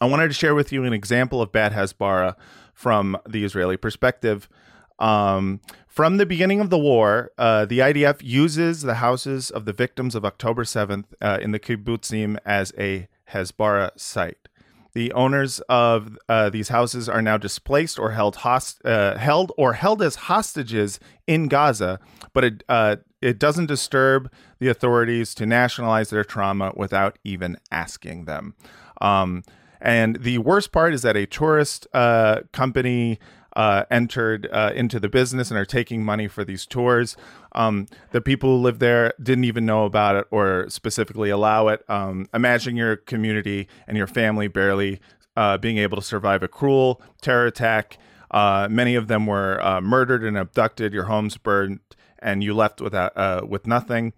I 0.00 0.06
wanted 0.06 0.28
to 0.28 0.34
share 0.34 0.54
with 0.54 0.72
you 0.72 0.84
an 0.84 0.92
example 0.92 1.40
of 1.40 1.52
bad 1.52 1.72
Hasbara 1.72 2.36
from 2.74 3.16
the 3.28 3.44
Israeli 3.44 3.76
perspective. 3.76 4.48
Um, 4.98 5.60
from 5.86 6.16
the 6.16 6.26
beginning 6.26 6.60
of 6.60 6.70
the 6.70 6.78
war, 6.78 7.30
uh, 7.38 7.64
the 7.66 7.78
IDF 7.78 8.20
uses 8.22 8.82
the 8.82 8.94
houses 8.94 9.50
of 9.50 9.64
the 9.64 9.72
victims 9.72 10.14
of 10.14 10.24
October 10.24 10.64
7th 10.64 11.04
uh, 11.20 11.38
in 11.40 11.52
the 11.52 11.60
kibbutzim 11.60 12.36
as 12.44 12.72
a 12.78 13.08
Hasbara 13.32 13.90
site. 13.98 14.48
The 14.94 15.12
owners 15.12 15.60
of 15.68 16.16
uh, 16.28 16.50
these 16.50 16.68
houses 16.68 17.08
are 17.08 17.20
now 17.20 17.36
displaced 17.36 17.98
or 17.98 18.12
held 18.12 18.36
host- 18.36 18.80
uh, 18.84 19.18
held 19.18 19.50
or 19.58 19.72
held 19.72 20.00
as 20.02 20.14
hostages 20.14 21.00
in 21.26 21.48
Gaza, 21.48 21.98
but 22.32 22.44
it 22.44 22.64
uh, 22.68 22.96
it 23.20 23.40
doesn't 23.40 23.66
disturb 23.66 24.30
the 24.60 24.68
authorities 24.68 25.34
to 25.34 25.46
nationalize 25.46 26.10
their 26.10 26.24
trauma 26.24 26.72
without 26.76 27.18
even 27.24 27.56
asking 27.72 28.26
them. 28.26 28.54
Um, 29.00 29.42
and 29.80 30.16
the 30.16 30.38
worst 30.38 30.72
part 30.72 30.94
is 30.94 31.02
that 31.02 31.16
a 31.16 31.26
tourist 31.26 31.86
uh, 31.92 32.42
company 32.52 33.18
uh, 33.56 33.84
entered 33.90 34.48
uh, 34.52 34.72
into 34.74 34.98
the 34.98 35.08
business 35.08 35.50
and 35.50 35.58
are 35.58 35.64
taking 35.64 36.04
money 36.04 36.28
for 36.28 36.44
these 36.44 36.66
tours. 36.66 37.16
Um, 37.52 37.86
the 38.10 38.20
people 38.20 38.56
who 38.56 38.62
live 38.62 38.78
there 38.78 39.12
didn't 39.22 39.44
even 39.44 39.64
know 39.64 39.84
about 39.84 40.16
it 40.16 40.26
or 40.30 40.66
specifically 40.68 41.30
allow 41.30 41.68
it. 41.68 41.84
Um, 41.88 42.28
imagine 42.34 42.76
your 42.76 42.96
community 42.96 43.68
and 43.86 43.96
your 43.96 44.06
family 44.06 44.48
barely 44.48 45.00
uh, 45.36 45.58
being 45.58 45.78
able 45.78 45.96
to 45.96 46.02
survive 46.02 46.42
a 46.42 46.48
cruel 46.48 47.00
terror 47.20 47.46
attack. 47.46 47.98
Uh, 48.30 48.66
many 48.70 48.94
of 48.94 49.06
them 49.06 49.26
were 49.26 49.64
uh, 49.64 49.80
murdered 49.80 50.24
and 50.24 50.36
abducted. 50.36 50.92
Your 50.92 51.04
homes 51.04 51.36
burned, 51.36 51.80
and 52.18 52.42
you 52.42 52.54
left 52.54 52.80
without 52.80 53.16
uh, 53.16 53.42
with 53.48 53.66
nothing. 53.66 54.12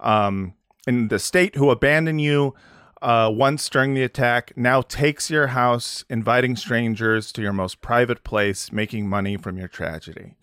Um, 0.00 0.54
in 0.86 1.08
the 1.08 1.18
state 1.18 1.54
who 1.54 1.70
abandoned 1.70 2.20
you 2.20 2.54
uh, 3.02 3.28
once 3.30 3.68
during 3.68 3.94
the 3.94 4.02
attack, 4.04 4.52
now 4.56 4.80
takes 4.80 5.28
your 5.28 5.48
house, 5.48 6.04
inviting 6.08 6.54
strangers 6.54 7.32
to 7.32 7.42
your 7.42 7.52
most 7.52 7.80
private 7.80 8.22
place, 8.22 8.70
making 8.72 9.08
money 9.08 9.36
from 9.36 9.58
your 9.58 9.68
tragedy. 9.68 10.34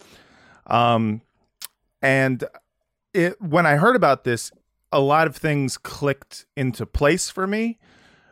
Um, 0.67 1.21
and 2.01 2.43
it, 3.13 3.41
when 3.41 3.65
I 3.65 3.77
heard 3.77 3.95
about 3.95 4.25
this, 4.25 4.51
a 4.91 4.99
lot 4.99 5.25
of 5.25 5.37
things 5.37 5.77
clicked 5.77 6.45
into 6.57 6.85
place 6.85 7.29
for 7.29 7.47
me 7.47 7.79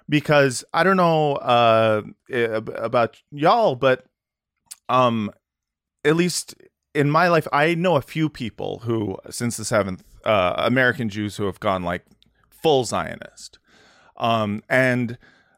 because 0.10 0.66
I 0.74 0.84
don't 0.84 0.98
know 0.98 1.36
uh, 1.36 2.02
about 2.30 3.22
y'all, 3.32 3.76
but 3.76 4.06
um, 4.90 5.32
at 6.04 6.16
least 6.16 6.56
in 6.94 7.10
my 7.10 7.30
life, 7.30 7.48
I 7.54 7.76
know 7.76 7.96
a 7.96 8.02
few 8.02 8.28
people 8.28 8.80
who, 8.80 9.18
since 9.30 9.56
the 9.56 9.66
seventh, 9.66 10.04
uh, 10.26 10.56
American 10.58 11.10
Jews 11.10 11.38
who 11.38 11.46
have 11.46 11.60
gone 11.60 11.84
like 11.84 12.06
full 12.50 12.84
Zionist. 12.84 13.60
Um, 14.18 14.63
and 14.70 15.18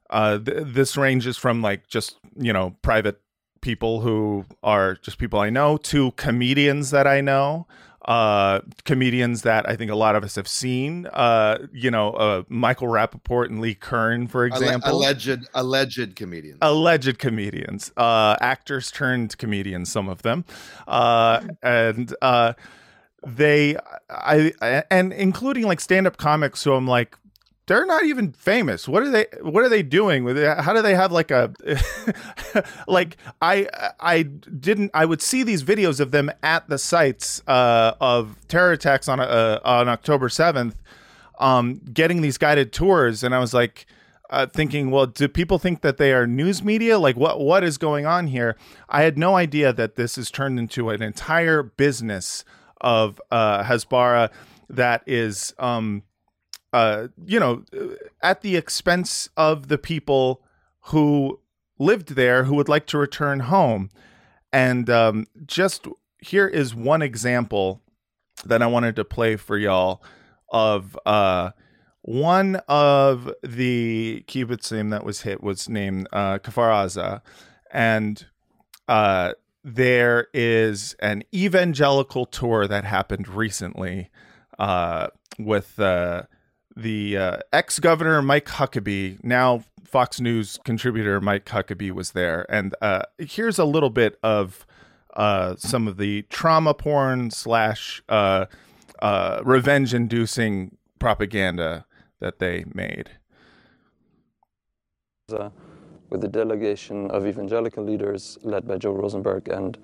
uh, 0.09 0.39
th- 0.39 0.63
this 0.65 0.97
ranges 0.97 1.37
from 1.37 1.61
like 1.61 1.87
just 1.87 2.17
you 2.35 2.53
know 2.53 2.75
private 2.81 3.21
people 3.61 4.01
who 4.01 4.45
are 4.63 4.95
just 4.95 5.17
people 5.17 5.39
I 5.39 5.49
know 5.49 5.77
to 5.77 6.11
comedians 6.11 6.91
that 6.91 7.07
I 7.07 7.21
know. 7.21 7.67
Uh, 8.05 8.61
comedians 8.85 9.43
that 9.43 9.69
I 9.69 9.75
think 9.75 9.91
a 9.91 9.95
lot 9.95 10.15
of 10.15 10.23
us 10.23 10.35
have 10.35 10.47
seen. 10.47 11.05
Uh, 11.07 11.67
you 11.71 11.91
know, 11.91 12.11
uh, 12.11 12.43
Michael 12.47 12.87
Rapaport 12.87 13.47
and 13.47 13.59
Lee 13.59 13.75
Kern, 13.75 14.25
for 14.27 14.45
example. 14.45 14.89
Alleged, 14.89 15.47
alleged 15.53 16.15
comedians. 16.15 16.57
Alleged 16.61 17.19
comedians. 17.19 17.91
Uh, 17.97 18.35
actors 18.41 18.89
turned 18.89 19.37
comedians, 19.37 19.91
some 19.91 20.09
of 20.09 20.23
them, 20.23 20.45
uh, 20.87 21.41
and 21.61 22.15
uh, 22.21 22.53
they, 23.27 23.75
I, 24.09 24.53
and 24.89 25.13
including 25.13 25.65
like 25.65 25.79
stand-up 25.81 26.17
comics. 26.17 26.61
So 26.61 26.75
I'm 26.75 26.87
like, 26.87 27.15
they're 27.69 27.85
not 27.85 28.03
even 28.03 28.31
famous. 28.31 28.87
What 28.87 29.03
are 29.03 29.11
they? 29.11 29.27
What 29.41 29.63
are 29.63 29.69
they 29.69 29.83
doing 29.83 30.23
with 30.23 30.39
it? 30.39 30.57
How 30.57 30.73
do 30.73 30.81
they 30.81 30.95
have 30.95 31.11
like 31.11 31.29
a 31.29 31.53
like? 32.87 33.15
I 33.43 33.67
I 33.99 34.23
didn't. 34.23 34.89
I 34.95 35.05
would 35.05 35.21
see 35.21 35.43
these 35.43 35.63
videos 35.63 35.99
of 35.99 36.09
them 36.09 36.31
at 36.41 36.67
the 36.67 36.79
sites 36.79 37.43
uh, 37.47 37.93
of 38.01 38.35
terror 38.47 38.71
attacks 38.71 39.07
on 39.07 39.19
uh, 39.19 39.59
on 39.63 39.87
October 39.87 40.29
seventh, 40.29 40.81
um, 41.37 41.79
getting 41.93 42.21
these 42.21 42.39
guided 42.39 42.73
tours, 42.73 43.23
and 43.23 43.33
I 43.33 43.39
was 43.39 43.53
like. 43.53 43.85
Uh, 44.31 44.45
thinking, 44.45 44.91
well, 44.91 45.07
do 45.07 45.27
people 45.27 45.57
think 45.57 45.81
that 45.81 45.97
they 45.97 46.13
are 46.13 46.27
news 46.27 46.63
media? 46.63 46.99
Like, 46.99 47.17
what 47.17 47.39
what 47.39 47.63
is 47.63 47.79
going 47.79 48.05
on 48.05 48.27
here? 48.27 48.55
I 48.87 49.01
had 49.01 49.17
no 49.17 49.35
idea 49.35 49.73
that 49.73 49.95
this 49.95 50.17
has 50.17 50.29
turned 50.29 50.59
into 50.59 50.91
an 50.91 51.01
entire 51.01 51.63
business 51.63 52.45
of 52.79 53.19
uh, 53.31 53.63
Hasbara 53.63 54.29
that 54.69 55.01
is 55.07 55.55
um, 55.57 56.03
uh, 56.73 57.07
you 57.25 57.39
know, 57.39 57.63
at 58.21 58.41
the 58.41 58.55
expense 58.55 59.29
of 59.35 59.67
the 59.67 59.77
people 59.77 60.41
who 60.85 61.39
lived 61.77 62.15
there 62.15 62.43
who 62.43 62.55
would 62.55 62.69
like 62.69 62.85
to 62.87 62.97
return 62.97 63.41
home. 63.41 63.89
And 64.51 64.89
um, 64.89 65.25
just 65.45 65.87
here 66.19 66.47
is 66.47 66.75
one 66.75 67.01
example 67.01 67.81
that 68.45 68.61
I 68.61 68.67
wanted 68.67 68.95
to 68.97 69.05
play 69.05 69.35
for 69.35 69.57
y'all 69.57 70.03
of 70.51 70.97
uh, 71.05 71.51
one 72.01 72.57
of 72.67 73.31
the 73.43 74.23
kibbutzim 74.27 74.91
that 74.91 75.03
was 75.03 75.21
hit 75.21 75.43
was 75.43 75.69
named 75.69 76.07
uh, 76.11 76.39
and 77.71 78.25
uh, 78.87 79.33
there 79.63 80.27
is 80.33 80.95
an 81.01 81.23
evangelical 81.33 82.25
tour 82.25 82.67
that 82.67 82.83
happened 82.83 83.27
recently 83.27 84.09
uh, 84.57 85.07
with 85.37 85.79
uh, 85.79 86.23
the 86.75 87.17
uh, 87.17 87.37
ex 87.51 87.79
governor 87.79 88.21
Mike 88.21 88.45
Huckabee, 88.45 89.23
now 89.23 89.63
Fox 89.83 90.21
News 90.21 90.59
contributor 90.63 91.19
Mike 91.19 91.45
Huckabee 91.45 91.91
was 91.91 92.11
there. 92.11 92.45
And 92.49 92.75
uh, 92.81 93.03
here's 93.17 93.57
a 93.57 93.65
little 93.65 93.89
bit 93.89 94.19
of 94.21 94.65
uh, 95.15 95.55
some 95.57 95.87
of 95.87 95.97
the 95.97 96.23
trauma 96.23 96.73
porn 96.73 97.31
slash 97.31 98.01
uh, 98.07 98.45
uh, 99.01 99.41
revenge 99.43 99.93
inducing 99.93 100.77
propaganda 100.99 101.85
that 102.19 102.39
they 102.39 102.65
made. 102.73 103.09
with 106.09 106.23
a 106.23 106.27
delegation 106.27 107.09
of 107.11 107.25
evangelical 107.27 107.83
leaders 107.83 108.37
led 108.41 108.67
by 108.67 108.77
Joel 108.77 108.95
Rosenberg 108.95 109.47
and 109.47 109.77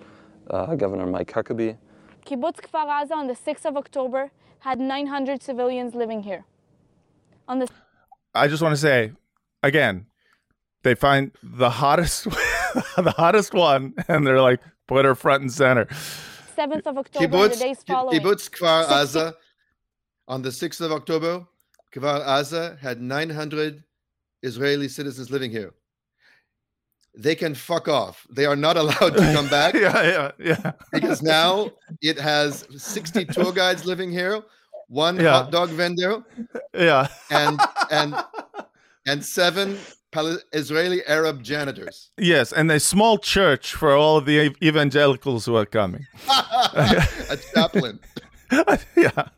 uh, 0.50 0.76
Governor 0.76 1.06
Mike 1.06 1.32
Huckabee. 1.32 1.78
Kibbutz 2.26 2.62
Kfar 2.62 2.88
Aza 2.88 3.12
on 3.12 3.28
the 3.28 3.36
6th 3.36 3.66
of 3.66 3.78
October 3.78 4.32
had 4.60 4.80
900 4.80 5.44
civilians 5.44 5.94
living 5.94 6.24
here. 6.24 6.46
On 7.48 7.60
the 7.60 7.68
I 8.34 8.48
just 8.48 8.62
want 8.62 8.74
to 8.74 8.82
say 8.82 9.12
again, 9.64 10.08
they 10.84 10.96
find 10.96 11.32
the 11.43 11.70
hottest 11.70 12.24
the 12.98 13.14
hottest 13.16 13.54
one 13.54 13.93
and 14.08 14.26
they're 14.26 14.41
like 14.41 14.62
put 14.88 15.06
her 15.06 15.16
front 15.16 15.41
and 15.41 15.52
center. 15.52 15.86
7th 16.58 16.88
of 16.88 16.98
October 16.98 17.28
Kibbutz, 17.28 17.54
the 17.54 17.60
days 17.60 17.84
following. 17.84 18.20
Kibbutz 18.20 18.50
Kfar 18.50 18.86
Aza 18.88 19.34
on 20.28 20.41
the 20.41 20.50
6th 20.50 20.82
of 20.82 20.91
October, 20.91 21.46
Kfar 21.93 22.26
Aza 22.26 22.80
had 22.80 23.02
900 23.02 23.84
Israeli 24.41 24.88
citizens 24.88 25.30
living 25.30 25.52
here 25.52 25.74
they 27.18 27.36
can 27.36 27.56
fuck 27.56 27.88
off. 27.88 28.28
They 28.30 28.46
are 28.46 28.56
not 28.56 28.78
allowed 28.78 29.16
to 29.16 29.34
come 29.34 29.48
back. 29.50 29.74
yeah, 29.74 30.04
yeah, 30.04 30.32
yeah. 30.39 30.72
because 30.91 31.22
now 31.22 31.72
it 32.02 32.20
has 32.20 32.66
60 32.76 33.26
tour 33.26 33.52
guides 33.52 33.86
living 33.86 34.12
here, 34.12 34.41
one 34.88 35.20
yeah. 35.20 35.32
hot 35.32 35.52
dog 35.52 35.70
vendor, 35.70 36.24
yeah, 36.74 37.08
and 37.30 37.60
and 37.92 38.16
and 39.08 39.24
seven 39.24 39.78
Israeli 40.54 41.06
Arab 41.06 41.44
janitors. 41.44 42.12
Yes, 42.18 42.54
and 42.54 42.72
a 42.72 42.80
small 42.80 43.18
church 43.18 43.74
for 43.74 43.94
all 43.94 44.18
of 44.18 44.26
the 44.26 44.56
evangelicals 44.64 45.46
who 45.46 45.56
are 45.56 45.66
coming. 45.66 46.06
a 46.30 47.38
chaplain. 47.54 48.00
yeah. 48.96 49.30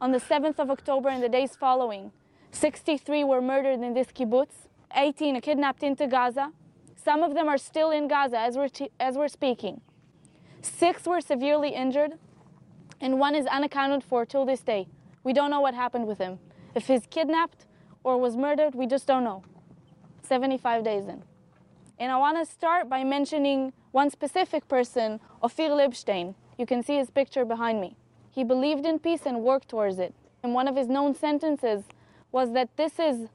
On 0.00 0.12
the 0.12 0.20
7th 0.20 0.58
of 0.58 0.70
October 0.70 1.08
and 1.08 1.22
the 1.22 1.28
days 1.28 1.56
following, 1.56 2.12
63 2.50 3.24
were 3.24 3.40
murdered 3.40 3.80
in 3.80 3.94
this 3.94 4.08
kibbutz, 4.08 4.68
18 4.94 5.40
kidnapped 5.40 5.82
into 5.82 6.06
Gaza, 6.06 6.52
some 7.02 7.22
of 7.22 7.34
them 7.34 7.48
are 7.48 7.58
still 7.58 7.90
in 7.90 8.08
Gaza 8.08 8.38
as 8.38 8.56
we're, 8.56 8.68
as 9.00 9.16
we're 9.16 9.28
speaking. 9.28 9.80
Six 10.60 11.06
were 11.06 11.20
severely 11.20 11.70
injured, 11.70 12.12
and 13.00 13.18
one 13.18 13.34
is 13.34 13.46
unaccounted 13.46 14.02
for 14.02 14.26
till 14.26 14.44
this 14.44 14.60
day. 14.60 14.88
We 15.26 15.32
don't 15.32 15.50
know 15.50 15.60
what 15.60 15.74
happened 15.74 16.06
with 16.06 16.18
him. 16.18 16.38
If 16.76 16.86
he's 16.86 17.04
kidnapped 17.10 17.66
or 18.04 18.16
was 18.16 18.36
murdered, 18.36 18.76
we 18.76 18.86
just 18.86 19.08
don't 19.08 19.24
know. 19.24 19.42
75 20.22 20.84
days 20.84 21.08
in. 21.08 21.24
And 21.98 22.12
I 22.12 22.16
want 22.16 22.38
to 22.38 22.46
start 22.48 22.88
by 22.88 23.02
mentioning 23.02 23.72
one 23.90 24.08
specific 24.08 24.68
person, 24.68 25.18
Ophir 25.42 25.70
Libstein. 25.70 26.36
You 26.56 26.64
can 26.64 26.80
see 26.80 26.96
his 26.96 27.10
picture 27.10 27.44
behind 27.44 27.80
me. 27.80 27.96
He 28.30 28.44
believed 28.44 28.86
in 28.86 29.00
peace 29.00 29.22
and 29.26 29.42
worked 29.42 29.68
towards 29.68 29.98
it. 29.98 30.14
And 30.44 30.54
one 30.54 30.68
of 30.68 30.76
his 30.76 30.86
known 30.86 31.12
sentences 31.12 31.82
was 32.30 32.52
that 32.52 32.76
this 32.76 33.00
is 33.00 33.26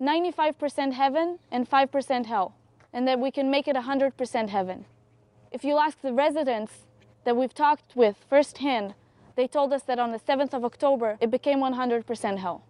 95% 0.00 0.92
heaven 0.92 1.40
and 1.50 1.68
5% 1.68 2.26
hell 2.26 2.54
and 2.92 3.08
that 3.08 3.18
we 3.18 3.32
can 3.32 3.50
make 3.50 3.66
it 3.66 3.74
100% 3.74 4.48
heaven. 4.48 4.84
If 5.50 5.64
you 5.64 5.76
ask 5.76 6.00
the 6.02 6.12
residents 6.12 6.86
that 7.24 7.36
we've 7.36 7.52
talked 7.52 7.96
with 7.96 8.14
firsthand, 8.30 8.94
they 9.36 9.46
told 9.46 9.72
us 9.72 9.82
that 9.82 9.98
on 9.98 10.12
the 10.12 10.18
7th 10.18 10.52
of 10.52 10.64
October, 10.64 11.18
it 11.20 11.30
became 11.30 11.60
100% 11.60 12.38
hell. 12.38 12.64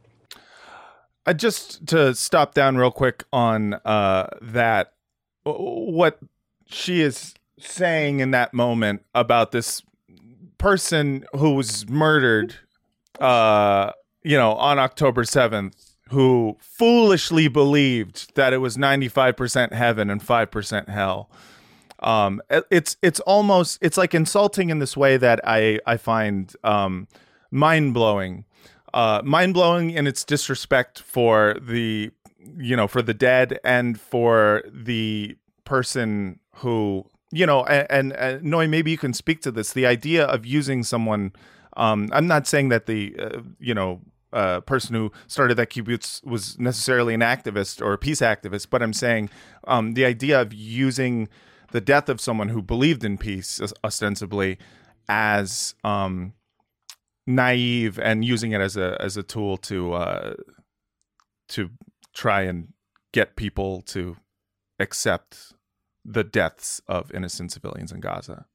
Uh, 1.24 1.32
just 1.32 1.86
to 1.86 2.14
stop 2.14 2.54
down 2.54 2.76
real 2.76 2.90
quick 2.90 3.24
on 3.32 3.74
uh, 3.84 4.26
that, 4.42 4.92
what 5.44 6.18
she 6.66 7.00
is 7.00 7.34
saying 7.58 8.20
in 8.20 8.32
that 8.32 8.52
moment 8.52 9.04
about 9.14 9.52
this 9.52 9.82
person 10.58 11.24
who 11.32 11.54
was 11.54 11.88
murdered, 11.88 12.56
uh, 13.20 13.92
you 14.22 14.36
know, 14.36 14.54
on 14.54 14.78
October 14.78 15.22
7th 15.22 15.96
who 16.10 16.56
foolishly 16.60 17.48
believed 17.48 18.34
that 18.36 18.52
it 18.52 18.58
was 18.58 18.76
95% 18.76 19.72
heaven 19.72 20.08
and 20.08 20.20
5% 20.20 20.88
hell. 20.88 21.30
Um, 22.00 22.42
it's 22.70 22.96
it's 23.02 23.20
almost 23.20 23.78
it's 23.80 23.96
like 23.96 24.14
insulting 24.14 24.70
in 24.70 24.78
this 24.78 24.96
way 24.96 25.16
that 25.16 25.40
I 25.44 25.80
I 25.86 25.96
find 25.96 26.54
um, 26.62 27.08
mind 27.50 27.94
blowing, 27.94 28.44
uh, 28.92 29.22
mind 29.24 29.54
blowing 29.54 29.90
in 29.90 30.06
its 30.06 30.24
disrespect 30.24 31.00
for 31.00 31.56
the 31.60 32.10
you 32.58 32.76
know 32.76 32.86
for 32.86 33.02
the 33.02 33.14
dead 33.14 33.58
and 33.64 34.00
for 34.00 34.62
the 34.70 35.36
person 35.64 36.38
who 36.56 37.04
you 37.32 37.46
know 37.46 37.64
and, 37.64 37.86
and, 37.90 38.12
and 38.12 38.44
Noy 38.44 38.68
maybe 38.68 38.90
you 38.90 38.98
can 38.98 39.14
speak 39.14 39.40
to 39.42 39.50
this. 39.50 39.72
The 39.72 39.86
idea 39.86 40.24
of 40.24 40.44
using 40.44 40.82
someone 40.82 41.32
um, 41.76 42.08
I'm 42.12 42.26
not 42.26 42.46
saying 42.46 42.68
that 42.70 42.86
the 42.86 43.16
uh, 43.18 43.40
you 43.58 43.74
know 43.74 44.00
uh, 44.32 44.60
person 44.60 44.94
who 44.94 45.12
started 45.26 45.56
that 45.56 45.70
kibbutz 45.70 46.24
was 46.24 46.58
necessarily 46.58 47.14
an 47.14 47.20
activist 47.20 47.80
or 47.80 47.92
a 47.92 47.98
peace 47.98 48.20
activist, 48.20 48.68
but 48.70 48.82
I'm 48.82 48.92
saying 48.92 49.30
um, 49.66 49.94
the 49.94 50.04
idea 50.04 50.40
of 50.40 50.52
using 50.52 51.28
the 51.70 51.80
death 51.80 52.08
of 52.08 52.20
someone 52.20 52.48
who 52.48 52.62
believed 52.62 53.04
in 53.04 53.18
peace 53.18 53.60
ostensibly 53.84 54.58
as 55.08 55.74
um, 55.84 56.32
naive 57.26 57.98
and 57.98 58.24
using 58.24 58.52
it 58.52 58.60
as 58.60 58.76
a 58.76 58.96
as 59.00 59.16
a 59.16 59.22
tool 59.22 59.56
to 59.56 59.92
uh, 59.92 60.34
to 61.48 61.70
try 62.14 62.42
and 62.42 62.72
get 63.12 63.36
people 63.36 63.82
to 63.82 64.16
accept 64.78 65.54
the 66.04 66.24
deaths 66.24 66.80
of 66.86 67.12
innocent 67.12 67.52
civilians 67.52 67.92
in 67.92 68.00
Gaza. 68.00 68.46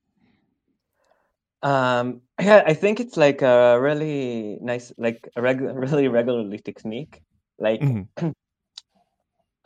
Um, 1.63 2.21
yeah, 2.39 2.63
I 2.65 2.73
think 2.73 2.99
it's 2.99 3.17
like 3.17 3.41
a 3.41 3.79
really 3.79 4.57
nice, 4.61 4.91
like 4.97 5.29
a 5.35 5.41
really 5.43 6.07
regularly 6.07 6.59
technique. 6.59 7.21
Like, 7.59 7.81
mm-hmm. 7.81 8.29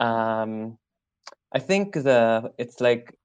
um, 0.04 0.78
I 1.52 1.58
think 1.58 1.94
the 1.94 2.52
it's 2.58 2.80
like 2.80 3.16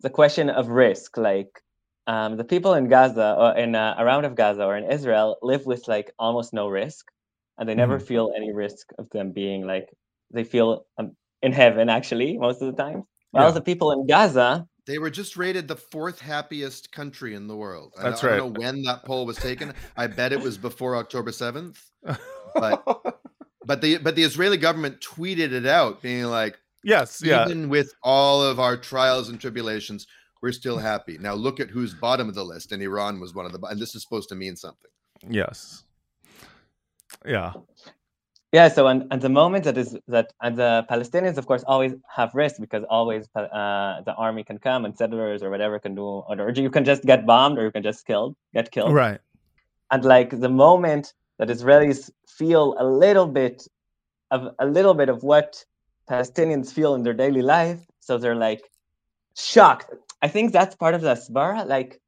the 0.00 0.10
question 0.10 0.50
of 0.50 0.68
risk. 0.68 1.16
Like, 1.16 1.62
um, 2.06 2.36
the 2.36 2.44
people 2.44 2.74
in 2.74 2.88
Gaza 2.88 3.36
or 3.38 3.56
in 3.56 3.74
uh, 3.74 3.94
around 3.98 4.24
of 4.24 4.34
Gaza 4.34 4.64
or 4.64 4.76
in 4.76 4.90
Israel 4.90 5.36
live 5.42 5.66
with 5.66 5.88
like 5.88 6.12
almost 6.18 6.52
no 6.52 6.68
risk, 6.68 7.06
and 7.58 7.68
they 7.68 7.74
never 7.74 7.98
mm-hmm. 7.98 8.06
feel 8.06 8.32
any 8.36 8.52
risk 8.52 8.88
of 8.98 9.10
them 9.10 9.32
being 9.32 9.66
like 9.66 9.88
they 10.32 10.44
feel 10.44 10.86
um, 10.98 11.16
in 11.42 11.52
heaven 11.52 11.88
actually 11.88 12.38
most 12.38 12.62
of 12.62 12.74
the 12.74 12.82
time. 12.82 13.04
While 13.30 13.48
yeah. 13.48 13.52
the 13.52 13.60
people 13.60 13.92
in 13.92 14.06
Gaza 14.06 14.66
they 14.88 14.98
were 14.98 15.10
just 15.10 15.36
rated 15.36 15.68
the 15.68 15.76
fourth 15.76 16.18
happiest 16.18 16.90
country 16.92 17.34
in 17.34 17.46
the 17.46 17.54
world. 17.54 17.92
That's 18.02 18.24
I 18.24 18.28
right. 18.28 18.34
I 18.34 18.36
don't 18.38 18.54
know 18.54 18.60
when 18.60 18.82
that 18.84 19.04
poll 19.04 19.26
was 19.26 19.36
taken. 19.36 19.74
I 19.98 20.06
bet 20.06 20.32
it 20.32 20.40
was 20.40 20.56
before 20.56 20.96
October 20.96 21.30
7th. 21.30 21.76
But 22.54 22.82
but 23.66 23.82
the 23.82 23.98
but 23.98 24.16
the 24.16 24.22
Israeli 24.22 24.56
government 24.56 25.00
tweeted 25.02 25.52
it 25.52 25.66
out, 25.66 26.00
being 26.00 26.24
like, 26.24 26.58
Yes, 26.84 27.20
yeah. 27.24 27.44
Even 27.44 27.68
with 27.68 27.92
all 28.02 28.42
of 28.42 28.60
our 28.60 28.76
trials 28.76 29.28
and 29.28 29.40
tribulations, 29.40 30.06
we're 30.42 30.52
still 30.52 30.78
happy. 30.78 31.18
Now 31.18 31.34
look 31.34 31.60
at 31.60 31.70
who's 31.70 31.94
bottom 31.94 32.28
of 32.28 32.34
the 32.34 32.44
list, 32.44 32.72
and 32.72 32.82
Iran 32.82 33.20
was 33.20 33.34
one 33.34 33.46
of 33.46 33.52
the 33.52 33.60
and 33.66 33.80
this 33.80 33.94
is 33.94 34.02
supposed 34.02 34.28
to 34.30 34.34
mean 34.34 34.56
something. 34.56 34.90
Yes. 35.28 35.84
Yeah. 37.26 37.52
Yeah, 38.50 38.68
so 38.68 38.86
and, 38.86 39.04
and 39.10 39.20
the 39.20 39.28
moment 39.28 39.64
that 39.64 39.76
is 39.76 39.94
that 40.08 40.32
and 40.40 40.56
the 40.56 40.86
Palestinians, 40.90 41.36
of 41.36 41.46
course, 41.46 41.62
always 41.66 41.94
have 42.08 42.34
risk 42.34 42.58
because 42.60 42.82
always 42.88 43.28
uh, 43.34 44.00
the 44.06 44.14
army 44.16 44.42
can 44.42 44.58
come 44.58 44.86
and 44.86 44.96
settlers 44.96 45.42
or 45.42 45.50
whatever 45.50 45.78
can 45.78 45.94
do, 45.94 46.02
or 46.02 46.50
you 46.50 46.70
can 46.70 46.84
just 46.84 47.02
get 47.02 47.26
bombed 47.26 47.58
or 47.58 47.64
you 47.64 47.70
can 47.70 47.82
just 47.82 48.06
killed, 48.06 48.36
get 48.54 48.70
killed. 48.70 48.94
Right. 48.94 49.20
And 49.90 50.02
like 50.02 50.30
the 50.30 50.48
moment 50.48 51.12
that 51.38 51.48
Israelis 51.48 52.10
feel 52.26 52.74
a 52.78 52.86
little 52.86 53.26
bit 53.26 53.68
of 54.30 54.54
a 54.58 54.66
little 54.66 54.94
bit 54.94 55.10
of 55.10 55.22
what 55.22 55.62
Palestinians 56.10 56.72
feel 56.72 56.94
in 56.94 57.02
their 57.02 57.14
daily 57.14 57.42
life, 57.42 57.80
so 58.00 58.18
they're 58.18 58.34
like 58.34 58.62
shocked. 59.36 59.94
I 60.22 60.28
think 60.28 60.52
that's 60.52 60.74
part 60.74 60.94
of 60.94 61.02
the 61.02 61.14
Hasbara. 61.14 61.66
Like 61.66 62.00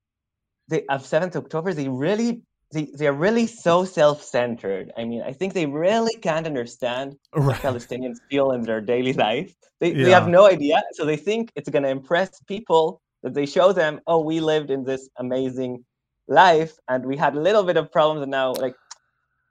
they 0.68 0.84
of 0.86 1.02
7th 1.02 1.36
October, 1.36 1.74
they 1.74 1.88
really 1.88 2.42
they, 2.72 2.88
they're 2.94 3.12
really 3.12 3.46
so 3.46 3.84
self-centered. 3.84 4.92
I 4.96 5.04
mean, 5.04 5.22
I 5.22 5.32
think 5.32 5.54
they 5.54 5.66
really 5.66 6.16
can't 6.20 6.46
understand 6.46 7.16
right. 7.34 7.46
what 7.46 7.56
Palestinians 7.56 8.18
feel 8.30 8.52
in 8.52 8.62
their 8.62 8.80
daily 8.80 9.12
life. 9.12 9.52
They, 9.80 9.92
yeah. 9.92 10.04
they 10.04 10.10
have 10.12 10.28
no 10.28 10.46
idea. 10.46 10.80
So 10.92 11.04
they 11.04 11.16
think 11.16 11.50
it's 11.56 11.68
going 11.68 11.82
to 11.82 11.88
impress 11.88 12.40
people 12.46 13.02
that 13.22 13.34
they 13.34 13.46
show 13.46 13.72
them, 13.72 14.00
oh, 14.06 14.20
we 14.20 14.38
lived 14.38 14.70
in 14.70 14.84
this 14.84 15.08
amazing 15.16 15.84
life 16.28 16.74
and 16.88 17.04
we 17.04 17.16
had 17.16 17.34
a 17.34 17.40
little 17.40 17.64
bit 17.64 17.76
of 17.76 17.90
problems 17.90 18.22
and 18.22 18.30
now 18.30 18.52
like 18.52 18.76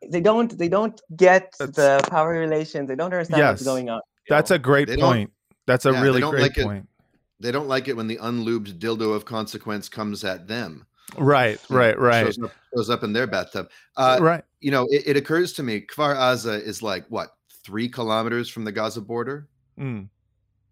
they 0.10 0.22
don't 0.22 0.58
they 0.58 0.70
don't 0.70 1.02
get 1.16 1.54
That's, 1.60 1.76
the 1.76 2.08
power 2.10 2.30
relations. 2.30 2.88
They 2.88 2.96
don't 2.96 3.14
understand 3.14 3.40
yes, 3.40 3.52
what's 3.52 3.64
going 3.64 3.90
on. 3.90 4.00
That's 4.30 4.50
know? 4.50 4.56
a 4.56 4.60
great 4.60 4.90
point. 5.00 5.32
That's 5.66 5.86
a 5.86 5.92
yeah, 5.92 6.02
really 6.02 6.22
great 6.22 6.42
like 6.42 6.56
point. 6.56 6.84
It, 6.84 7.44
they 7.44 7.52
don't 7.52 7.68
like 7.68 7.88
it 7.88 7.96
when 7.96 8.08
the 8.08 8.18
unlubed 8.18 8.80
dildo 8.80 9.14
of 9.14 9.26
consequence 9.26 9.88
comes 9.90 10.24
at 10.24 10.48
them. 10.48 10.86
Right, 11.18 11.60
right, 11.70 11.98
right. 11.98 12.26
Shows 12.26 12.44
up, 12.44 12.52
shows 12.76 12.90
up 12.90 13.04
in 13.04 13.14
their 13.14 13.28
bathtub. 13.28 13.70
Uh, 13.98 14.20
right. 14.22 14.44
You 14.62 14.72
know, 14.72 14.88
it, 14.90 15.04
it, 15.08 15.18
occurs 15.18 15.54
to 15.54 15.64
me, 15.64 15.82
Kfar 15.82 16.16
Aza 16.16 16.62
is 16.62 16.84
like 16.84 17.06
what 17.10 17.30
three 17.64 17.90
kilometers 17.90 18.50
from 18.50 18.64
the 18.64 18.72
Gaza 18.72 19.02
border. 19.02 19.50
Mm. 19.80 20.10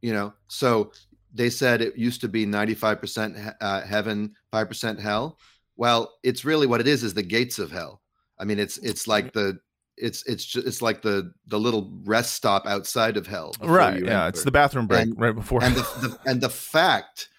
You 0.01 0.13
know, 0.13 0.33
so 0.47 0.91
they 1.33 1.49
said 1.49 1.81
it 1.81 1.97
used 1.97 2.21
to 2.21 2.27
be 2.27 2.45
95% 2.45 3.55
uh, 3.59 3.81
heaven, 3.81 4.33
5% 4.53 4.99
hell. 4.99 5.39
Well, 5.75 6.13
it's 6.23 6.45
really 6.45 6.67
what 6.67 6.81
it 6.81 6.87
is 6.87 7.03
is 7.03 7.13
the 7.13 7.23
gates 7.23 7.59
of 7.59 7.71
hell. 7.71 8.01
I 8.39 8.45
mean, 8.45 8.59
it's 8.59 8.77
it's 8.79 9.07
like 9.07 9.33
the 9.33 9.59
it's 9.97 10.23
it's 10.25 10.45
just 10.45 10.67
it's 10.67 10.81
like 10.81 11.01
the 11.01 11.33
the 11.47 11.59
little 11.59 11.91
rest 12.03 12.33
stop 12.33 12.65
outside 12.65 13.17
of 13.17 13.27
hell. 13.27 13.53
Right. 13.59 14.03
Yeah, 14.03 14.25
enter. 14.25 14.29
it's 14.29 14.43
the 14.43 14.51
bathroom 14.51 14.87
break 14.87 15.07
and, 15.07 15.19
right 15.19 15.35
before. 15.35 15.63
And 15.63 15.75
the, 15.75 15.81
the, 16.01 16.29
and 16.29 16.41
the 16.41 16.49
fact, 16.49 17.29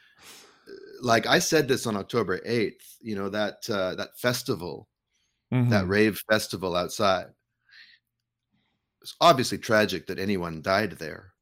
like 1.00 1.26
I 1.26 1.38
said 1.38 1.68
this 1.68 1.86
on 1.86 1.96
October 1.96 2.40
eighth, 2.44 2.96
you 3.00 3.14
know 3.14 3.28
that 3.28 3.68
uh, 3.70 3.94
that 3.94 4.18
festival, 4.18 4.88
mm-hmm. 5.52 5.70
that 5.70 5.86
rave 5.86 6.20
festival 6.28 6.76
outside. 6.76 7.26
It's 9.02 9.14
obviously 9.20 9.58
tragic 9.58 10.08
that 10.08 10.18
anyone 10.18 10.60
died 10.60 10.92
there. 10.92 11.32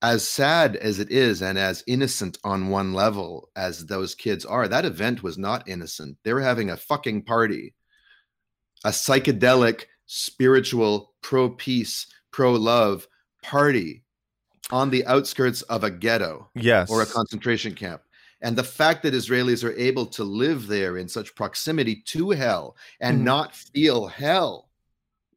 As 0.00 0.26
sad 0.26 0.74
as 0.76 0.98
it 0.98 1.12
is, 1.12 1.42
and 1.42 1.56
as 1.58 1.84
innocent 1.86 2.38
on 2.42 2.70
one 2.70 2.92
level 2.92 3.50
as 3.54 3.86
those 3.86 4.16
kids 4.16 4.44
are, 4.44 4.66
that 4.66 4.84
event 4.84 5.22
was 5.22 5.38
not 5.38 5.68
innocent. 5.68 6.18
They 6.24 6.32
were 6.32 6.40
having 6.40 6.70
a 6.70 6.76
fucking 6.76 7.22
party, 7.22 7.74
a 8.84 8.90
psychedelic 8.90 9.84
spiritual, 10.14 11.14
pro 11.22 11.48
peace, 11.48 12.06
pro 12.32 12.52
love 12.52 13.08
party 13.42 14.04
on 14.70 14.90
the 14.90 15.06
outskirts 15.06 15.62
of 15.62 15.84
a 15.84 15.90
ghetto 15.90 16.50
yes. 16.54 16.90
or 16.90 17.00
a 17.00 17.06
concentration 17.06 17.74
camp. 17.74 18.02
And 18.42 18.54
the 18.54 18.64
fact 18.64 19.02
that 19.04 19.14
Israelis 19.14 19.64
are 19.64 19.72
able 19.72 20.04
to 20.06 20.22
live 20.22 20.66
there 20.66 20.98
in 20.98 21.08
such 21.08 21.34
proximity 21.34 22.02
to 22.06 22.30
hell 22.30 22.76
and 23.00 23.20
mm. 23.20 23.24
not 23.24 23.54
feel 23.54 24.06
hell 24.06 24.68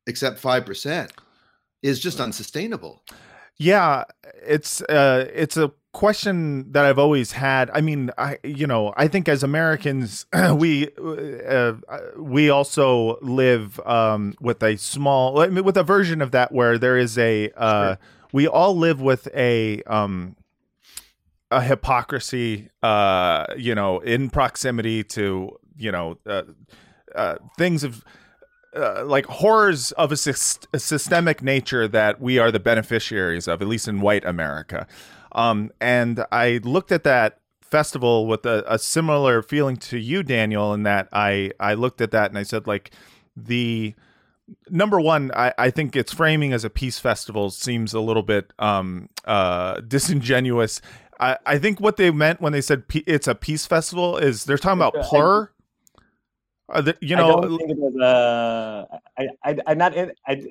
except 0.07 0.41
5% 0.41 1.09
is 1.81 1.99
just 1.99 2.19
unsustainable. 2.19 3.03
Yeah, 3.57 4.03
it's 4.45 4.81
uh 4.81 5.29
it's 5.33 5.55
a 5.55 5.71
question 5.95 6.71
that 6.73 6.85
I've 6.85 6.99
always 6.99 7.31
had. 7.31 7.71
I 7.73 7.79
mean, 7.79 8.11
I 8.17 8.37
you 8.43 8.67
know, 8.67 8.93
I 8.97 9.07
think 9.07 9.29
as 9.29 9.43
Americans, 9.43 10.25
we 10.53 10.89
uh, 10.97 11.73
we 12.17 12.49
also 12.49 13.17
live 13.21 13.79
um, 13.85 14.35
with 14.41 14.61
a 14.61 14.75
small 14.75 15.33
with 15.33 15.77
a 15.77 15.83
version 15.83 16.21
of 16.21 16.31
that 16.31 16.51
where 16.51 16.77
there 16.77 16.97
is 16.97 17.17
a 17.17 17.49
uh, 17.55 17.87
sure. 17.87 17.97
we 18.33 18.45
all 18.45 18.75
live 18.77 18.99
with 19.01 19.27
a 19.33 19.81
um, 19.83 20.35
a 21.49 21.61
hypocrisy, 21.61 22.69
uh, 22.83 23.45
you 23.57 23.73
know, 23.73 23.99
in 23.99 24.29
proximity 24.29 25.01
to 25.03 25.57
you 25.77 25.91
know 25.91 26.17
uh, 26.27 26.43
uh, 27.15 27.35
things 27.57 27.83
of. 27.83 28.03
Uh, 28.77 29.05
like 29.05 29.25
horrors 29.27 29.93
of 29.93 30.11
a, 30.11 30.15
syst- 30.15 30.67
a, 30.73 30.79
systemic 30.79 31.41
nature 31.41 31.87
that 31.87 32.19
we 32.19 32.37
are 32.37 32.51
the 32.51 32.59
beneficiaries 32.59 33.47
of, 33.47 33.61
at 33.61 33.69
least 33.69 33.87
in 33.87 34.01
white 34.01 34.25
America. 34.25 34.85
Um, 35.35 35.71
and 35.81 36.25
I 36.31 36.61
looked 36.63 36.91
at 36.91 37.03
that 37.03 37.39
festival 37.61 38.25
with 38.25 38.45
a, 38.45 38.63
a, 38.67 38.79
similar 38.79 39.41
feeling 39.41 39.75
to 39.75 39.97
you, 39.97 40.23
Daniel, 40.23 40.73
in 40.73 40.83
that 40.83 41.09
I 41.11 41.51
I 41.59 41.73
looked 41.73 41.99
at 41.99 42.11
that 42.11 42.31
and 42.31 42.37
I 42.37 42.43
said 42.43 42.67
like 42.67 42.91
the 43.35 43.93
number 44.69 44.99
one, 44.99 45.31
I, 45.35 45.53
I 45.57 45.69
think 45.71 45.95
its 45.95 46.13
framing 46.13 46.53
as 46.53 46.63
a 46.63 46.69
peace 46.69 46.99
festival 46.99 47.49
seems 47.49 47.93
a 47.93 47.99
little 47.99 48.23
bit 48.23 48.53
um, 48.59 49.09
uh, 49.25 49.81
disingenuous. 49.81 50.81
I, 51.19 51.37
I 51.45 51.57
think 51.57 51.81
what 51.81 51.97
they 51.97 52.11
meant 52.11 52.39
when 52.39 52.53
they 52.53 52.61
said 52.61 52.87
pe- 52.87 53.03
it's 53.05 53.27
a 53.27 53.35
peace 53.35 53.65
festival 53.65 54.17
is 54.17 54.45
they're 54.45 54.57
talking 54.57 54.79
about 54.79 54.93
plur. 55.05 55.49
Uh, 56.69 56.81
the, 56.81 56.97
you 57.01 57.15
know, 57.15 57.37
I 57.37 57.41
don't 57.41 57.57
think 57.57 57.71
it 57.71 57.77
was. 57.77 57.95
Uh, 57.97 58.85
I, 59.17 59.27
I, 59.43 59.57
I'm 59.67 59.77
not 59.77 59.95
in. 59.95 60.11
I, 60.25 60.43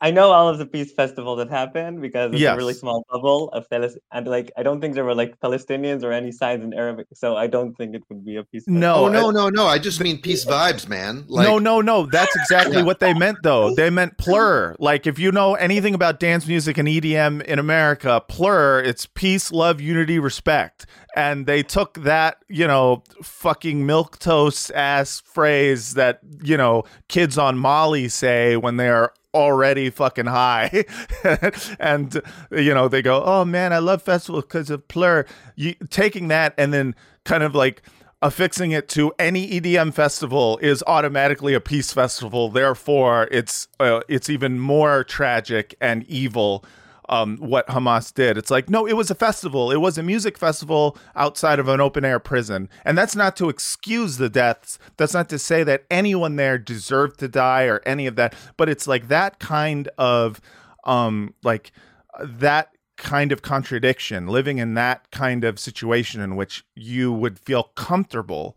I 0.00 0.10
know 0.10 0.30
all 0.30 0.48
of 0.48 0.58
the 0.58 0.66
peace 0.66 0.92
festivals 0.92 1.38
that 1.38 1.50
happened 1.50 2.00
because 2.00 2.32
it's 2.32 2.40
yes. 2.40 2.54
a 2.54 2.56
really 2.56 2.74
small 2.74 3.04
bubble 3.10 3.48
of 3.50 3.68
Palestine. 3.70 4.00
And 4.12 4.26
like, 4.26 4.50
I 4.56 4.62
don't 4.62 4.80
think 4.80 4.94
there 4.94 5.04
were 5.04 5.14
like 5.14 5.38
Palestinians 5.40 6.02
or 6.02 6.12
any 6.12 6.32
signs 6.32 6.64
in 6.64 6.74
Arabic, 6.74 7.06
so 7.14 7.36
I 7.36 7.46
don't 7.46 7.74
think 7.76 7.94
it 7.94 8.02
would 8.08 8.24
be 8.24 8.36
a 8.36 8.44
peace. 8.44 8.64
Festival. 8.64 8.80
No, 8.80 9.06
oh, 9.06 9.08
no, 9.08 9.30
no, 9.30 9.48
no. 9.48 9.66
I 9.66 9.78
just 9.78 10.00
mean 10.00 10.20
peace 10.20 10.44
vibes, 10.44 10.88
man. 10.88 11.24
Like, 11.28 11.46
no, 11.46 11.58
no, 11.58 11.80
no. 11.80 12.06
That's 12.06 12.34
exactly 12.36 12.78
yeah. 12.78 12.84
what 12.84 13.00
they 13.00 13.14
meant, 13.14 13.38
though. 13.42 13.74
They 13.74 13.90
meant 13.90 14.18
plur. 14.18 14.74
Like, 14.78 15.06
if 15.06 15.18
you 15.18 15.32
know 15.32 15.54
anything 15.54 15.94
about 15.94 16.20
dance 16.20 16.46
music 16.46 16.78
and 16.78 16.88
EDM 16.88 17.42
in 17.42 17.58
America, 17.58 18.22
plur. 18.28 18.80
It's 18.80 19.06
peace, 19.06 19.52
love, 19.52 19.80
unity, 19.80 20.18
respect. 20.18 20.86
And 21.16 21.46
they 21.46 21.62
took 21.62 21.94
that, 22.02 22.44
you 22.46 22.66
know, 22.66 23.02
fucking 23.22 23.86
milk 23.86 24.18
toast 24.18 24.70
ass 24.72 25.20
phrase 25.20 25.94
that 25.94 26.20
you 26.42 26.58
know 26.58 26.84
kids 27.08 27.38
on 27.38 27.58
Molly 27.58 28.08
say 28.08 28.56
when 28.56 28.76
they 28.76 28.90
are 28.90 29.14
already 29.32 29.90
fucking 29.90 30.26
high. 30.26 30.84
And 31.80 32.22
you 32.50 32.74
know 32.74 32.88
they 32.88 33.02
go 33.02 33.22
oh 33.24 33.44
man 33.44 33.72
i 33.72 33.78
love 33.78 34.02
festivals 34.02 34.44
because 34.44 34.70
of 34.70 34.86
plur. 34.88 35.24
You, 35.56 35.74
taking 35.90 36.28
that 36.28 36.54
and 36.58 36.72
then 36.72 36.94
kind 37.24 37.42
of 37.42 37.54
like 37.54 37.82
affixing 38.22 38.72
it 38.72 38.88
to 38.90 39.12
any 39.18 39.60
edm 39.60 39.92
festival 39.92 40.58
is 40.58 40.82
automatically 40.86 41.54
a 41.54 41.60
peace 41.60 41.92
festival. 41.92 42.50
Therefore 42.50 43.28
it's 43.30 43.68
uh, 43.80 44.00
it's 44.08 44.28
even 44.28 44.58
more 44.58 45.02
tragic 45.04 45.74
and 45.80 46.04
evil 46.04 46.64
um, 47.08 47.36
what 47.38 47.66
Hamas 47.68 48.12
did. 48.12 48.36
It's 48.36 48.50
like, 48.50 48.68
no, 48.68 48.86
it 48.86 48.94
was 48.94 49.10
a 49.10 49.14
festival. 49.14 49.70
It 49.70 49.76
was 49.76 49.98
a 49.98 50.02
music 50.02 50.38
festival 50.38 50.96
outside 51.14 51.58
of 51.58 51.68
an 51.68 51.80
open 51.80 52.04
air 52.04 52.18
prison. 52.18 52.68
And 52.84 52.96
that's 52.96 53.16
not 53.16 53.36
to 53.36 53.48
excuse 53.48 54.16
the 54.16 54.28
deaths. 54.28 54.78
That's 54.96 55.14
not 55.14 55.28
to 55.30 55.38
say 55.38 55.64
that 55.64 55.84
anyone 55.90 56.36
there 56.36 56.58
deserved 56.58 57.18
to 57.20 57.28
die 57.28 57.64
or 57.64 57.80
any 57.86 58.06
of 58.06 58.16
that. 58.16 58.34
But 58.56 58.68
it's 58.68 58.86
like 58.86 59.08
that 59.08 59.38
kind 59.38 59.88
of, 59.98 60.40
um, 60.84 61.34
like, 61.42 61.72
that 62.20 62.70
kind 62.96 63.30
of 63.30 63.42
contradiction, 63.42 64.26
living 64.26 64.58
in 64.58 64.74
that 64.74 65.10
kind 65.10 65.44
of 65.44 65.58
situation 65.58 66.20
in 66.20 66.34
which 66.34 66.64
you 66.74 67.12
would 67.12 67.38
feel 67.38 67.64
comfortable 67.74 68.56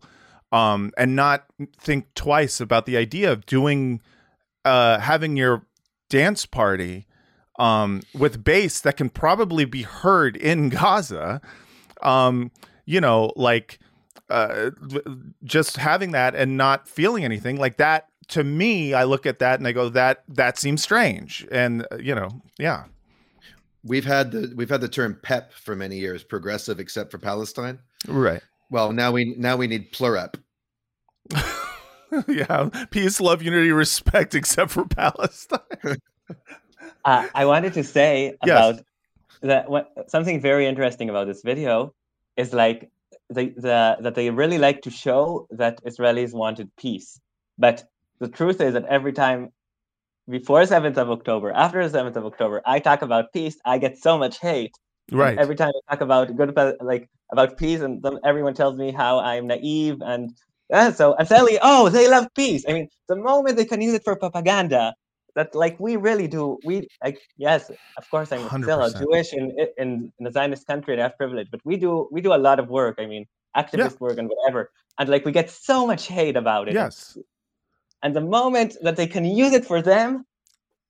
um, 0.50 0.92
and 0.96 1.14
not 1.14 1.44
think 1.78 2.12
twice 2.14 2.60
about 2.60 2.86
the 2.86 2.96
idea 2.96 3.30
of 3.30 3.44
doing, 3.46 4.00
uh, 4.64 4.98
having 4.98 5.36
your 5.36 5.66
dance 6.08 6.46
party 6.46 7.06
um, 7.60 8.02
with 8.14 8.42
bass 8.42 8.80
that 8.80 8.96
can 8.96 9.10
probably 9.10 9.66
be 9.66 9.82
heard 9.82 10.36
in 10.36 10.70
Gaza. 10.70 11.40
Um, 12.02 12.50
you 12.86 13.00
know, 13.00 13.32
like 13.36 13.78
uh, 14.30 14.70
just 15.44 15.76
having 15.76 16.12
that 16.12 16.34
and 16.34 16.56
not 16.56 16.88
feeling 16.88 17.24
anything 17.24 17.56
like 17.56 17.76
that. 17.76 18.06
To 18.28 18.44
me, 18.44 18.94
I 18.94 19.04
look 19.04 19.26
at 19.26 19.40
that 19.40 19.58
and 19.58 19.66
I 19.66 19.72
go, 19.72 19.88
that 19.90 20.22
that 20.28 20.56
seems 20.56 20.82
strange, 20.82 21.46
and 21.50 21.86
uh, 21.90 21.96
you 21.96 22.14
know, 22.14 22.42
yeah. 22.58 22.84
We've 23.82 24.04
had 24.04 24.30
the 24.30 24.52
we've 24.54 24.68
had 24.70 24.80
the 24.80 24.88
term 24.88 25.18
PEP 25.20 25.52
for 25.52 25.74
many 25.74 25.98
years, 25.98 26.22
progressive 26.22 26.78
except 26.78 27.10
for 27.10 27.18
Palestine. 27.18 27.80
Right. 28.06 28.42
Well, 28.70 28.92
now 28.92 29.10
we 29.10 29.34
now 29.36 29.56
we 29.56 29.66
need 29.66 29.92
plurep. 29.92 30.36
yeah, 32.28 32.68
peace, 32.90 33.20
love, 33.20 33.42
unity, 33.42 33.72
respect, 33.72 34.34
except 34.36 34.70
for 34.70 34.86
Palestine. 34.86 35.60
uh, 37.04 37.28
I 37.34 37.44
wanted 37.46 37.74
to 37.74 37.84
say 37.84 38.36
about 38.42 38.80
that 39.42 39.70
what, 39.70 39.92
something 40.08 40.40
very 40.40 40.66
interesting 40.66 41.08
about 41.08 41.26
this 41.26 41.42
video 41.42 41.94
is 42.36 42.52
like 42.52 42.90
the, 43.28 43.52
the 43.56 43.96
that 44.00 44.14
they 44.14 44.30
really 44.30 44.58
like 44.58 44.82
to 44.82 44.90
show 44.90 45.46
that 45.50 45.82
Israelis 45.84 46.32
wanted 46.34 46.70
peace, 46.76 47.20
but 47.58 47.84
the 48.18 48.28
truth 48.28 48.60
is 48.60 48.74
that 48.74 48.84
every 48.86 49.12
time 49.12 49.50
before 50.28 50.62
7th 50.62 50.96
of 50.96 51.10
October, 51.10 51.50
after 51.52 51.86
the 51.86 51.98
7th 51.98 52.16
of 52.16 52.26
October, 52.26 52.60
I 52.64 52.78
talk 52.78 53.02
about 53.02 53.32
peace, 53.32 53.56
I 53.64 53.78
get 53.78 53.98
so 53.98 54.18
much 54.18 54.38
hate. 54.38 54.74
Right. 55.10 55.30
And 55.30 55.40
every 55.40 55.56
time 55.56 55.72
I 55.88 55.94
talk 55.94 56.02
about 56.02 56.36
good 56.36 56.56
like 56.80 57.08
about 57.32 57.56
peace, 57.56 57.80
and 57.80 58.04
everyone 58.24 58.54
tells 58.54 58.76
me 58.76 58.92
how 58.92 59.18
I'm 59.18 59.46
naive 59.46 60.02
and 60.02 60.32
uh, 60.72 60.92
so 60.92 61.16
I'm 61.18 61.26
suddenly, 61.26 61.58
oh, 61.60 61.88
they 61.88 62.08
love 62.08 62.28
peace. 62.34 62.64
I 62.68 62.72
mean, 62.72 62.88
the 63.08 63.16
moment 63.16 63.56
they 63.56 63.64
can 63.64 63.80
use 63.80 63.94
it 63.94 64.04
for 64.04 64.14
propaganda, 64.16 64.94
that 65.34 65.54
like 65.54 65.78
we 65.78 65.96
really 65.96 66.26
do 66.26 66.58
we 66.64 66.86
like 67.04 67.20
yes 67.36 67.70
of 67.96 68.10
course 68.10 68.32
i'm 68.32 68.46
100%. 68.48 68.62
still 68.62 68.82
a 68.82 68.92
jewish 68.98 69.32
in, 69.32 69.56
in 69.78 70.12
in 70.18 70.26
a 70.26 70.32
zionist 70.32 70.66
country 70.66 70.94
and 70.94 71.02
have 71.02 71.16
privilege 71.16 71.48
but 71.50 71.60
we 71.64 71.76
do 71.76 72.08
we 72.10 72.20
do 72.20 72.32
a 72.32 72.42
lot 72.48 72.58
of 72.58 72.68
work 72.68 72.96
i 72.98 73.06
mean 73.06 73.26
activist 73.56 73.92
yeah. 73.92 74.00
work 74.00 74.18
and 74.18 74.28
whatever 74.28 74.70
and 74.98 75.08
like 75.08 75.24
we 75.24 75.32
get 75.32 75.50
so 75.50 75.86
much 75.86 76.06
hate 76.06 76.36
about 76.36 76.68
it 76.68 76.74
yes 76.74 77.16
and 78.02 78.14
the 78.14 78.20
moment 78.20 78.76
that 78.82 78.96
they 78.96 79.06
can 79.06 79.24
use 79.24 79.52
it 79.52 79.64
for 79.64 79.82
them 79.82 80.24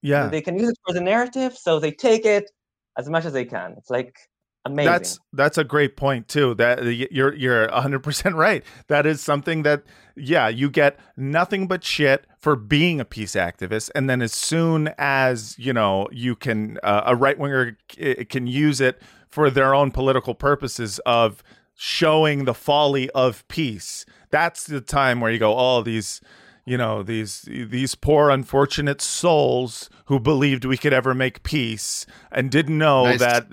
yeah 0.02 0.28
they 0.28 0.40
can 0.40 0.58
use 0.58 0.70
it 0.70 0.78
for 0.86 0.92
the 0.94 1.00
narrative 1.00 1.56
so 1.56 1.78
they 1.78 1.90
take 1.90 2.24
it 2.24 2.50
as 2.98 3.08
much 3.08 3.24
as 3.24 3.32
they 3.32 3.44
can 3.44 3.74
it's 3.76 3.90
like 3.90 4.16
amazing. 4.64 4.92
That's 4.92 5.20
that's 5.32 5.58
a 5.58 5.64
great 5.64 5.96
point 5.96 6.28
too. 6.28 6.54
That 6.54 6.84
you're 7.12 7.34
you're 7.34 7.68
100% 7.68 8.34
right. 8.34 8.64
That 8.88 9.06
is 9.06 9.20
something 9.20 9.62
that 9.62 9.82
yeah, 10.16 10.48
you 10.48 10.70
get 10.70 10.98
nothing 11.16 11.66
but 11.66 11.84
shit 11.84 12.26
for 12.38 12.56
being 12.56 13.00
a 13.00 13.04
peace 13.04 13.32
activist 13.32 13.90
and 13.94 14.08
then 14.08 14.22
as 14.22 14.32
soon 14.32 14.92
as, 14.98 15.58
you 15.58 15.72
know, 15.72 16.08
you 16.12 16.34
can 16.34 16.78
uh, 16.82 17.02
a 17.06 17.16
right 17.16 17.38
winger 17.38 17.76
c- 17.90 18.24
can 18.26 18.46
use 18.46 18.80
it 18.80 19.00
for 19.28 19.50
their 19.50 19.74
own 19.74 19.90
political 19.90 20.34
purposes 20.34 20.98
of 21.06 21.42
showing 21.74 22.44
the 22.44 22.54
folly 22.54 23.08
of 23.10 23.46
peace. 23.48 24.04
That's 24.30 24.64
the 24.64 24.80
time 24.80 25.20
where 25.20 25.30
you 25.30 25.38
go, 25.38 25.56
"Oh, 25.56 25.82
these 25.82 26.20
you 26.64 26.76
know 26.76 27.02
these 27.02 27.42
these 27.42 27.94
poor 27.94 28.30
unfortunate 28.30 29.00
souls 29.00 29.88
who 30.06 30.20
believed 30.20 30.64
we 30.64 30.76
could 30.76 30.92
ever 30.92 31.14
make 31.14 31.42
peace 31.42 32.06
and 32.30 32.50
didn't 32.50 32.78
know 32.78 33.04
nice. 33.04 33.20
that 33.20 33.46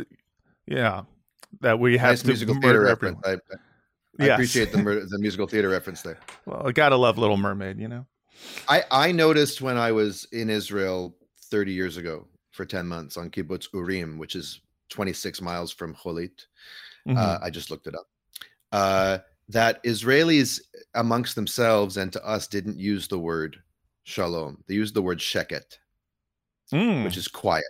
yeah, 0.67 1.03
that 1.61 1.79
we 1.79 1.97
have 1.97 2.11
nice 2.11 2.21
to 2.21 2.27
musical 2.27 2.59
theater 2.59 2.81
reference. 2.81 3.19
I, 3.25 3.33
I 3.33 3.37
yes. 4.19 4.35
appreciate 4.35 4.71
the 4.71 4.77
the 5.09 5.19
musical 5.19 5.47
theater 5.47 5.69
reference 5.69 6.01
there. 6.01 6.19
Well, 6.45 6.65
I 6.65 6.71
gotta 6.71 6.95
love 6.95 7.17
Little 7.17 7.37
Mermaid, 7.37 7.79
you 7.79 7.87
know. 7.87 8.05
I 8.67 8.83
I 8.91 9.11
noticed 9.11 9.61
when 9.61 9.77
I 9.77 9.91
was 9.91 10.25
in 10.31 10.49
Israel 10.49 11.15
30 11.49 11.73
years 11.73 11.97
ago 11.97 12.27
for 12.51 12.65
10 12.65 12.87
months 12.87 13.17
on 13.17 13.29
kibbutz 13.29 13.67
Urim, 13.73 14.17
which 14.17 14.35
is 14.35 14.61
26 14.89 15.41
miles 15.41 15.71
from 15.71 15.93
Holit. 15.93 16.45
Uh, 17.07 17.11
mm-hmm. 17.11 17.17
Uh, 17.17 17.37
I 17.41 17.49
just 17.49 17.69
looked 17.71 17.87
it 17.87 17.95
up. 17.95 18.07
Uh, 18.71 19.17
that 19.49 19.81
Israelis 19.83 20.59
amongst 20.95 21.35
themselves 21.35 21.97
and 21.97 22.11
to 22.11 22.25
us 22.25 22.47
didn't 22.47 22.77
use 22.77 23.07
the 23.07 23.19
word 23.19 23.57
shalom. 24.03 24.63
They 24.67 24.75
used 24.75 24.93
the 24.93 25.01
word 25.01 25.19
sheket, 25.19 25.77
mm. 26.73 27.03
which 27.03 27.17
is 27.17 27.27
quiet. 27.27 27.65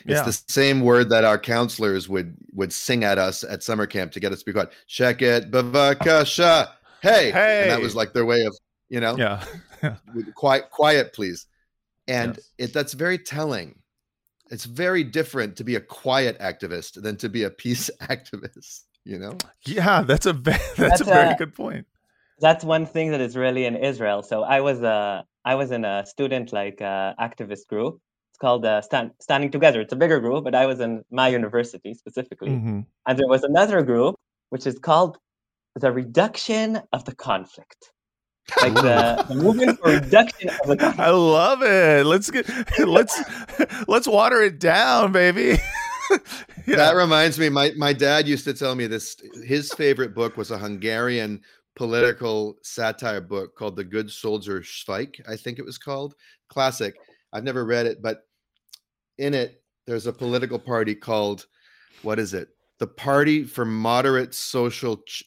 It's 0.00 0.18
yeah. 0.18 0.22
the 0.22 0.32
same 0.48 0.80
word 0.80 1.08
that 1.10 1.24
our 1.24 1.38
counselors 1.38 2.08
would 2.08 2.36
would 2.52 2.72
sing 2.72 3.04
at 3.04 3.18
us 3.18 3.44
at 3.44 3.62
summer 3.62 3.86
camp 3.86 4.12
to 4.12 4.20
get 4.20 4.32
us 4.32 4.40
to 4.40 4.44
be 4.44 4.52
quiet. 4.52 4.72
Check 4.86 5.22
it, 5.22 5.50
bevakasha. 5.50 6.70
Hey, 7.02 7.30
hey, 7.30 7.62
and 7.62 7.70
that 7.70 7.80
was 7.80 7.96
like 7.96 8.12
their 8.12 8.24
way 8.24 8.44
of 8.44 8.56
you 8.92 9.00
know, 9.00 9.16
yeah, 9.16 9.42
quiet, 10.34 10.70
quiet, 10.70 11.14
please. 11.14 11.46
And 12.08 12.36
yes. 12.36 12.50
it 12.58 12.72
that's 12.74 12.92
very 12.92 13.18
telling. 13.18 13.78
It's 14.50 14.66
very 14.66 15.02
different 15.02 15.56
to 15.56 15.64
be 15.64 15.76
a 15.76 15.80
quiet 15.80 16.38
activist 16.38 17.00
than 17.00 17.16
to 17.16 17.30
be 17.30 17.44
a 17.44 17.50
peace 17.50 17.88
activist. 18.02 18.82
You 19.04 19.18
know? 19.18 19.38
Yeah, 19.64 20.02
that's 20.02 20.26
a 20.26 20.32
that's, 20.34 20.76
that's 20.76 21.00
a 21.00 21.04
very 21.04 21.30
a, 21.30 21.36
good 21.36 21.54
point. 21.54 21.86
That's 22.38 22.64
one 22.64 22.84
thing 22.84 23.10
that 23.12 23.20
is 23.22 23.34
really 23.34 23.64
in 23.64 23.76
Israel. 23.76 24.22
So 24.22 24.42
I 24.42 24.60
was 24.60 24.82
a 24.82 25.24
I 25.44 25.54
was 25.54 25.70
in 25.70 25.86
a 25.86 26.04
student 26.04 26.52
like 26.52 26.82
uh, 26.82 27.14
activist 27.18 27.66
group 27.68 27.98
called 28.42 28.66
uh, 28.66 28.82
Stand, 28.82 29.12
Standing 29.20 29.50
Together. 29.50 29.80
It's 29.80 29.92
a 29.92 30.00
bigger 30.04 30.20
group, 30.20 30.44
but 30.44 30.54
I 30.54 30.66
was 30.66 30.80
in 30.80 31.02
my 31.10 31.28
university 31.28 31.94
specifically. 31.94 32.50
Mm-hmm. 32.50 32.80
And 33.06 33.18
there 33.18 33.28
was 33.28 33.44
another 33.44 33.82
group 33.82 34.16
which 34.50 34.66
is 34.66 34.78
called 34.78 35.16
the 35.76 35.90
Reduction 35.90 36.82
of 36.92 37.04
the 37.06 37.14
Conflict. 37.14 37.92
Like 38.60 38.74
the, 38.74 39.24
the 39.28 39.36
movement 39.36 39.78
for 39.78 39.92
reduction 39.92 40.50
of 40.50 40.66
the 40.66 40.76
conflict. 40.76 41.00
I 41.00 41.10
love 41.10 41.62
it. 41.62 42.04
Let's 42.04 42.28
get 42.30 42.46
let's 42.86 43.16
let's 43.86 44.08
water 44.08 44.42
it 44.42 44.58
down, 44.58 45.12
baby. 45.12 45.58
yeah. 46.66 46.76
That 46.76 46.96
reminds 46.96 47.38
me, 47.38 47.48
my 47.48 47.70
my 47.76 47.92
dad 47.92 48.26
used 48.26 48.44
to 48.44 48.52
tell 48.52 48.74
me 48.74 48.88
this. 48.88 49.16
His 49.44 49.72
favorite 49.72 50.14
book 50.14 50.36
was 50.36 50.50
a 50.50 50.58
Hungarian 50.58 51.40
political 51.76 52.56
satire 52.62 53.20
book 53.20 53.54
called 53.56 53.76
The 53.76 53.84
Good 53.84 54.10
Soldier 54.10 54.60
Švejk, 54.60 55.20
I 55.28 55.36
think 55.36 55.58
it 55.58 55.64
was 55.64 55.78
called. 55.78 56.14
Classic. 56.48 56.94
I've 57.32 57.44
never 57.44 57.64
read 57.64 57.86
it, 57.86 58.02
but 58.02 58.24
in 59.18 59.34
it, 59.34 59.62
there's 59.86 60.06
a 60.06 60.12
political 60.12 60.58
party 60.58 60.94
called 60.94 61.46
what 62.02 62.18
is 62.18 62.34
it? 62.34 62.48
The 62.78 62.86
Party 62.86 63.44
for 63.44 63.64
Moderate 63.64 64.34
Social 64.34 64.96
Ch- 65.06 65.24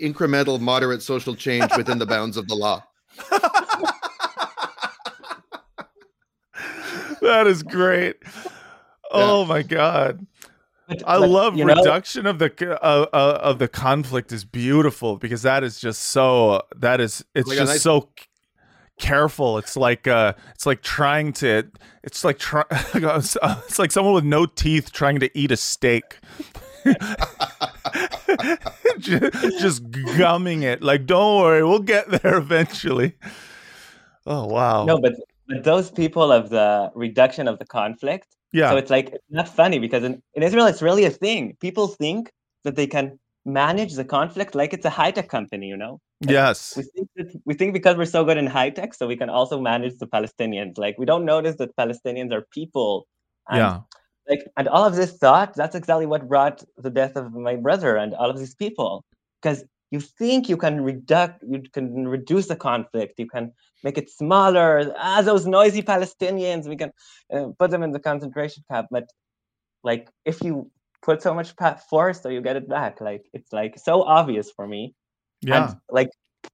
Incremental 0.00 0.58
Moderate 0.60 1.02
Social 1.02 1.34
Change 1.34 1.70
within 1.76 1.98
the 1.98 2.06
bounds 2.06 2.36
of 2.36 2.48
the 2.48 2.54
law. 2.54 2.82
that 7.20 7.46
is 7.46 7.62
great. 7.62 8.16
Oh 9.10 9.42
yeah. 9.42 9.48
my 9.48 9.62
god. 9.62 10.26
But, 10.88 11.02
I 11.06 11.18
but, 11.18 11.28
love 11.28 11.54
reduction 11.56 12.24
know, 12.24 12.30
of 12.30 12.38
the 12.38 12.78
uh, 12.82 13.06
uh, 13.12 13.38
of 13.42 13.58
the 13.58 13.68
conflict 13.68 14.32
is 14.32 14.44
beautiful 14.44 15.16
because 15.16 15.42
that 15.42 15.64
is 15.64 15.80
just 15.80 16.02
so 16.02 16.62
that 16.76 17.00
is 17.00 17.24
it's 17.34 17.48
like 17.48 17.58
just 17.58 17.72
nice, 17.72 17.82
so 17.82 18.10
careful. 18.98 19.58
It's 19.58 19.76
like 19.76 20.06
uh, 20.06 20.34
it's 20.54 20.66
like 20.66 20.82
trying 20.82 21.32
to. 21.34 21.64
It's 22.02 22.24
like 22.24 22.38
try, 22.38 22.64
It's 22.94 23.78
like 23.78 23.92
someone 23.92 24.14
with 24.14 24.24
no 24.24 24.46
teeth 24.46 24.92
trying 24.92 25.20
to 25.20 25.38
eat 25.38 25.50
a 25.50 25.56
steak. 25.56 26.18
just, 28.98 29.32
just 29.60 29.90
gumming 30.18 30.62
it. 30.62 30.82
Like, 30.82 31.06
don't 31.06 31.40
worry, 31.42 31.64
we'll 31.64 31.78
get 31.78 32.10
there 32.10 32.36
eventually. 32.36 33.14
Oh 34.26 34.46
wow. 34.46 34.84
No, 34.84 34.98
but 34.98 35.14
but 35.48 35.64
those 35.64 35.90
people 35.90 36.32
of 36.32 36.50
the 36.50 36.90
reduction 36.94 37.48
of 37.48 37.58
the 37.58 37.66
conflict. 37.66 38.36
Yeah. 38.52 38.70
So 38.70 38.76
it's 38.76 38.90
like 38.90 39.10
it's 39.10 39.24
not 39.30 39.48
funny 39.48 39.78
because 39.78 40.04
in, 40.04 40.22
in 40.34 40.42
Israel 40.42 40.66
it's 40.66 40.82
really 40.82 41.04
a 41.04 41.10
thing. 41.10 41.56
People 41.60 41.88
think 41.88 42.32
that 42.64 42.76
they 42.76 42.86
can 42.86 43.18
manage 43.44 43.94
the 43.94 44.04
conflict 44.04 44.54
like 44.54 44.72
it's 44.72 44.86
a 44.86 44.90
high 44.90 45.10
tech 45.10 45.28
company, 45.28 45.66
you 45.66 45.76
know? 45.76 46.00
Yes. 46.20 46.74
We 46.76 46.82
think, 46.84 47.08
that, 47.16 47.40
we 47.44 47.54
think 47.54 47.72
because 47.72 47.96
we're 47.96 48.06
so 48.06 48.24
good 48.24 48.38
in 48.38 48.46
high 48.46 48.70
tech, 48.70 48.94
so 48.94 49.06
we 49.06 49.16
can 49.16 49.28
also 49.28 49.60
manage 49.60 49.98
the 49.98 50.06
Palestinians. 50.06 50.78
Like 50.78 50.98
we 50.98 51.06
don't 51.06 51.24
notice 51.24 51.56
that 51.56 51.76
Palestinians 51.76 52.32
are 52.32 52.46
people. 52.52 53.06
And, 53.48 53.58
yeah. 53.58 53.80
Like 54.28 54.40
and 54.56 54.68
all 54.68 54.84
of 54.84 54.96
this 54.96 55.18
thought, 55.18 55.54
that's 55.54 55.74
exactly 55.74 56.06
what 56.06 56.28
brought 56.28 56.64
the 56.78 56.90
death 56.90 57.16
of 57.16 57.32
my 57.32 57.56
brother 57.56 57.96
and 57.96 58.14
all 58.14 58.30
of 58.30 58.38
these 58.38 58.54
people. 58.54 59.04
Because 59.42 59.64
you 59.90 60.00
think 60.00 60.48
you 60.48 60.56
can 60.56 60.80
reduce 60.80 61.30
you 61.46 61.62
can 61.72 62.08
reduce 62.08 62.48
the 62.48 62.56
conflict, 62.56 63.18
you 63.18 63.26
can 63.26 63.52
make 63.82 63.98
it 63.98 64.08
smaller. 64.08 64.94
Ah, 64.96 65.20
those 65.20 65.46
noisy 65.46 65.82
Palestinians, 65.82 66.66
we 66.66 66.76
can 66.76 66.90
uh, 67.34 67.48
put 67.58 67.70
them 67.70 67.82
in 67.82 67.92
the 67.92 68.00
concentration 68.00 68.64
camp. 68.70 68.88
But 68.90 69.10
like 69.84 70.08
if 70.24 70.42
you 70.42 70.70
put 71.02 71.22
so 71.22 71.34
much 71.34 71.54
force 71.90 72.22
so 72.22 72.30
you 72.30 72.40
get 72.40 72.56
it 72.56 72.68
back 72.68 73.00
like 73.00 73.26
it's 73.34 73.52
like 73.52 73.78
so 73.78 74.02
obvious 74.02 74.50
for 74.50 74.66
me 74.66 74.94
yeah. 75.46 75.68
and, 75.68 75.76
like 75.90 76.10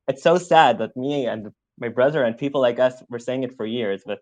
it's 0.08 0.22
so 0.22 0.38
sad 0.38 0.78
that 0.78 0.96
me 0.96 1.26
and 1.26 1.50
my 1.78 1.88
brother 1.88 2.22
and 2.22 2.36
people 2.36 2.60
like 2.60 2.78
us 2.78 3.02
were 3.08 3.18
saying 3.18 3.42
it 3.42 3.56
for 3.56 3.66
years 3.66 4.02
but 4.04 4.20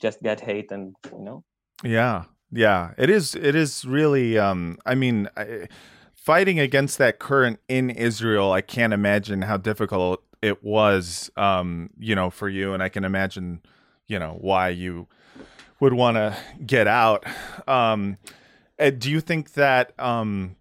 just 0.00 0.22
get 0.22 0.40
hate 0.40 0.70
and 0.72 0.94
you 1.12 1.22
know? 1.22 1.44
Yeah. 1.82 2.24
Yeah. 2.50 2.92
It 2.98 3.10
is 3.10 3.34
it 3.34 3.54
is 3.54 3.84
really 3.84 4.38
um 4.38 4.78
i 4.86 4.94
mean 4.94 5.28
I, 5.36 5.68
fighting 6.14 6.58
against 6.58 6.98
that 6.98 7.18
current 7.18 7.60
in 7.68 7.90
israel 7.90 8.52
i 8.52 8.62
can't 8.62 8.92
imagine 8.92 9.42
how 9.42 9.58
difficult 9.58 10.22
it 10.40 10.64
was 10.64 11.30
um 11.36 11.90
you 11.98 12.14
know 12.14 12.30
for 12.30 12.48
you. 12.48 12.74
And 12.74 12.82
i 12.82 12.88
can 12.88 13.04
imagine 13.04 13.60
you 14.06 14.18
know 14.18 14.36
why 14.40 14.68
you 14.68 15.06
would 15.80 15.94
want 15.94 16.16
to 16.16 16.36
get 16.64 16.86
out. 16.86 17.24
Um 17.68 18.18
do 18.98 19.10
you 19.10 19.20
think 19.20 19.52
that 19.54 19.98
um, 19.98 20.56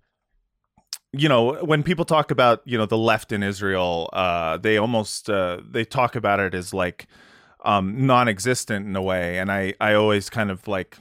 you 1.13 1.29
know 1.29 1.53
when 1.63 1.83
people 1.83 2.05
talk 2.05 2.31
about 2.31 2.61
you 2.65 2.77
know 2.77 2.85
the 2.85 2.97
left 2.97 3.31
in 3.31 3.43
Israel, 3.43 4.09
uh, 4.13 4.57
they 4.57 4.77
almost 4.77 5.29
uh, 5.29 5.61
they 5.69 5.85
talk 5.85 6.15
about 6.15 6.39
it 6.39 6.53
as 6.53 6.73
like 6.73 7.07
um, 7.63 8.05
non-existent 8.05 8.85
in 8.85 8.95
a 8.95 9.01
way, 9.01 9.37
and 9.39 9.51
I 9.51 9.73
I 9.79 9.93
always 9.93 10.29
kind 10.29 10.51
of 10.51 10.67
like 10.67 10.97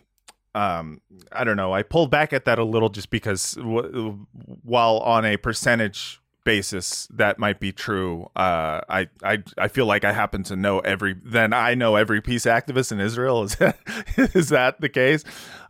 um 0.54 1.00
i 1.32 1.44
don't 1.44 1.56
know 1.56 1.72
i 1.72 1.82
pulled 1.82 2.10
back 2.10 2.32
at 2.32 2.44
that 2.44 2.58
a 2.58 2.64
little 2.64 2.90
just 2.90 3.10
because 3.10 3.52
w- 3.52 4.26
while 4.62 4.98
on 4.98 5.24
a 5.24 5.36
percentage 5.38 6.20
basis 6.44 7.08
that 7.10 7.38
might 7.38 7.60
be 7.60 7.72
true 7.72 8.28
uh 8.36 8.80
I, 8.88 9.08
I 9.22 9.42
i 9.56 9.68
feel 9.68 9.86
like 9.86 10.04
i 10.04 10.12
happen 10.12 10.42
to 10.44 10.56
know 10.56 10.80
every 10.80 11.14
then 11.24 11.52
i 11.52 11.74
know 11.74 11.96
every 11.96 12.20
peace 12.20 12.44
activist 12.44 12.92
in 12.92 13.00
israel. 13.00 13.44
Is 13.44 13.54
that 13.56 13.78
is 14.16 14.48
that 14.50 14.80
the 14.80 14.88
case? 14.88 15.24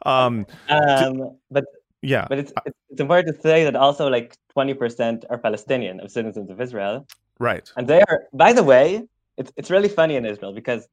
Um, 0.04 0.46
um 0.68 1.38
but 1.50 1.64
yeah 2.02 2.26
but 2.28 2.38
uh, 2.38 2.40
it's, 2.42 2.52
it's 2.90 3.00
important 3.00 3.34
to 3.34 3.42
say 3.42 3.64
that 3.64 3.76
also 3.76 4.08
like 4.08 4.36
20% 4.56 5.24
are 5.30 5.38
palestinian 5.38 6.00
of 6.00 6.10
citizens 6.10 6.50
of 6.50 6.60
israel 6.60 7.06
right 7.38 7.70
and 7.76 7.88
they 7.88 8.00
are 8.02 8.24
by 8.32 8.52
the 8.52 8.62
way 8.62 9.02
it's, 9.36 9.52
it's 9.56 9.70
really 9.70 9.88
funny 9.88 10.16
in 10.16 10.24
israel 10.26 10.52
because 10.52 10.86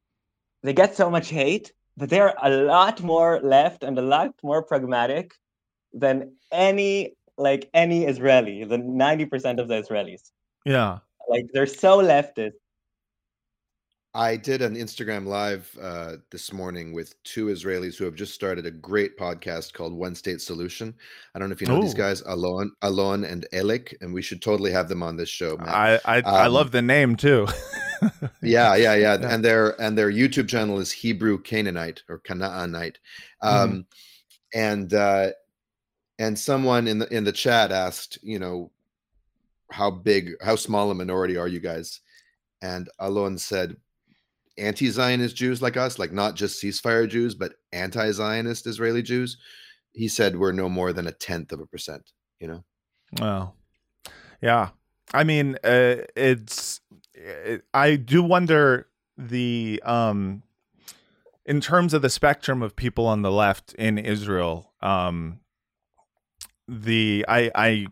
they 0.63 0.73
get 0.73 0.95
so 0.95 1.09
much 1.09 1.29
hate 1.29 1.73
but 1.97 2.09
they're 2.09 2.33
a 2.41 2.49
lot 2.49 3.01
more 3.01 3.41
left 3.41 3.83
and 3.83 3.99
a 3.99 4.01
lot 4.01 4.33
more 4.41 4.63
pragmatic 4.63 5.33
than 5.93 6.31
any 6.51 7.15
like 7.39 7.69
any 7.73 8.05
Israeli, 8.05 8.65
the 8.65 8.77
90% 8.77 9.59
of 9.59 9.67
the 9.69 9.81
Israelis. 9.81 10.31
Yeah. 10.65 10.99
Like 11.29 11.45
they're 11.53 11.65
so 11.65 11.99
leftist. 11.99 12.53
I 14.15 14.37
did 14.37 14.63
an 14.63 14.75
Instagram 14.75 15.27
live 15.27 15.77
uh, 15.79 16.15
this 16.31 16.51
morning 16.51 16.93
with 16.93 17.21
two 17.23 17.47
Israelis 17.47 17.95
who 17.95 18.05
have 18.05 18.15
just 18.15 18.33
started 18.33 18.65
a 18.65 18.71
great 18.71 19.15
podcast 19.17 19.73
called 19.73 19.93
One 19.93 20.15
State 20.15 20.41
Solution. 20.41 20.95
I 21.35 21.39
don't 21.39 21.49
know 21.49 21.53
if 21.53 21.61
you 21.61 21.67
know 21.67 21.77
Ooh. 21.77 21.83
these 21.83 21.93
guys, 21.93 22.23
Alon, 22.25 22.71
Alon 22.81 23.23
and 23.23 23.45
Elik, 23.53 23.93
and 24.01 24.11
we 24.11 24.23
should 24.23 24.41
totally 24.41 24.71
have 24.71 24.89
them 24.89 25.03
on 25.03 25.15
this 25.15 25.29
show. 25.29 25.57
Man. 25.57 25.69
I 25.69 25.99
I, 26.05 26.17
um, 26.19 26.23
I 26.25 26.47
love 26.47 26.71
the 26.71 26.81
name 26.81 27.15
too. 27.17 27.47
yeah, 28.41 28.75
yeah, 28.75 28.95
yeah, 28.95 29.17
and 29.21 29.45
their 29.45 29.79
and 29.79 29.95
their 29.95 30.11
YouTube 30.11 30.47
channel 30.47 30.79
is 30.79 30.91
Hebrew 30.91 31.39
Canaanite 31.39 32.01
or 32.09 32.17
Canaanite, 32.17 32.97
um, 33.43 33.71
mm. 33.71 33.85
and 34.55 34.91
uh, 34.91 35.29
and 36.17 36.37
someone 36.37 36.87
in 36.87 36.97
the 36.97 37.13
in 37.13 37.25
the 37.25 37.31
chat 37.31 37.71
asked, 37.71 38.17
you 38.23 38.39
know, 38.39 38.71
how 39.71 39.91
big, 39.91 40.33
how 40.41 40.55
small 40.55 40.89
a 40.89 40.95
minority 40.95 41.37
are 41.37 41.47
you 41.47 41.59
guys? 41.59 42.01
And 42.61 42.89
Alon 42.99 43.37
said, 43.37 43.77
anti-Zionist 44.59 45.35
Jews 45.35 45.61
like 45.61 45.77
us, 45.77 45.97
like 45.97 46.11
not 46.11 46.35
just 46.35 46.61
ceasefire 46.61 47.07
Jews, 47.07 47.35
but 47.35 47.53
anti-Zionist 47.71 48.67
Israeli 48.67 49.01
Jews. 49.01 49.37
He 49.93 50.07
said 50.07 50.37
we're 50.37 50.51
no 50.51 50.69
more 50.69 50.93
than 50.93 51.07
a 51.07 51.11
tenth 51.11 51.51
of 51.51 51.59
a 51.59 51.65
percent. 51.65 52.11
You 52.39 52.47
know. 52.47 52.63
Well, 53.19 53.55
yeah. 54.41 54.69
I 55.13 55.23
mean, 55.23 55.55
uh, 55.63 56.03
it's. 56.15 56.81
It, 57.13 57.63
I 57.73 57.95
do 57.95 58.23
wonder 58.23 58.87
the 59.17 59.81
um, 59.83 60.43
in 61.45 61.59
terms 61.61 61.93
of 61.93 62.01
the 62.01 62.09
spectrum 62.09 62.61
of 62.61 62.75
people 62.75 63.05
on 63.07 63.21
the 63.21 63.31
left 63.31 63.73
in 63.73 63.97
Israel. 63.97 64.71
Um, 64.81 65.39
the 66.67 67.25
I 67.27 67.51
I 67.55 67.87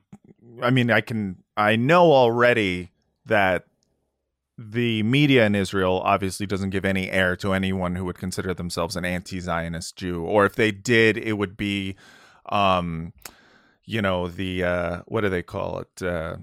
I 0.61 0.69
mean 0.69 0.91
I 0.91 1.01
can 1.01 1.43
I 1.57 1.75
know 1.75 2.13
already 2.13 2.91
that 3.25 3.65
the 4.57 5.03
media 5.03 5.45
in 5.45 5.53
Israel 5.53 6.01
obviously 6.03 6.47
doesn't 6.47 6.71
give 6.71 6.83
any 6.85 7.11
air 7.11 7.35
to 7.37 7.53
anyone 7.53 7.95
who 7.95 8.05
would 8.05 8.17
consider 8.17 8.53
themselves 8.53 8.95
an 8.95 9.05
anti-Zionist 9.05 9.95
Jew, 9.95 10.23
or 10.23 10.45
if 10.45 10.55
they 10.55 10.71
did, 10.71 11.17
it 11.17 11.33
would 11.33 11.55
be, 11.55 11.95
um, 12.47 13.13
you 13.85 14.01
know, 14.01 14.27
the 14.27 14.63
uh, 14.63 15.01
what 15.05 15.21
do 15.21 15.29
they 15.29 15.43
call 15.43 15.79
it? 15.79 16.01
Uh, 16.01 16.37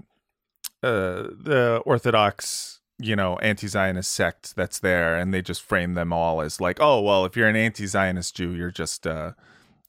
uh, 0.81 1.27
the 1.37 1.81
Orthodox, 1.85 2.79
you 2.97 3.15
know, 3.15 3.37
anti-Zionist 3.39 4.11
sect 4.11 4.55
that's 4.55 4.79
there, 4.79 5.17
and 5.17 5.33
they 5.33 5.41
just 5.41 5.61
frame 5.61 5.95
them 5.95 6.13
all 6.13 6.41
as 6.41 6.61
like, 6.61 6.77
oh, 6.79 7.01
well, 7.01 7.25
if 7.25 7.35
you're 7.35 7.49
an 7.49 7.55
anti-Zionist 7.57 8.35
Jew, 8.35 8.51
you're 8.51 8.71
just 8.71 9.05
uh, 9.05 9.33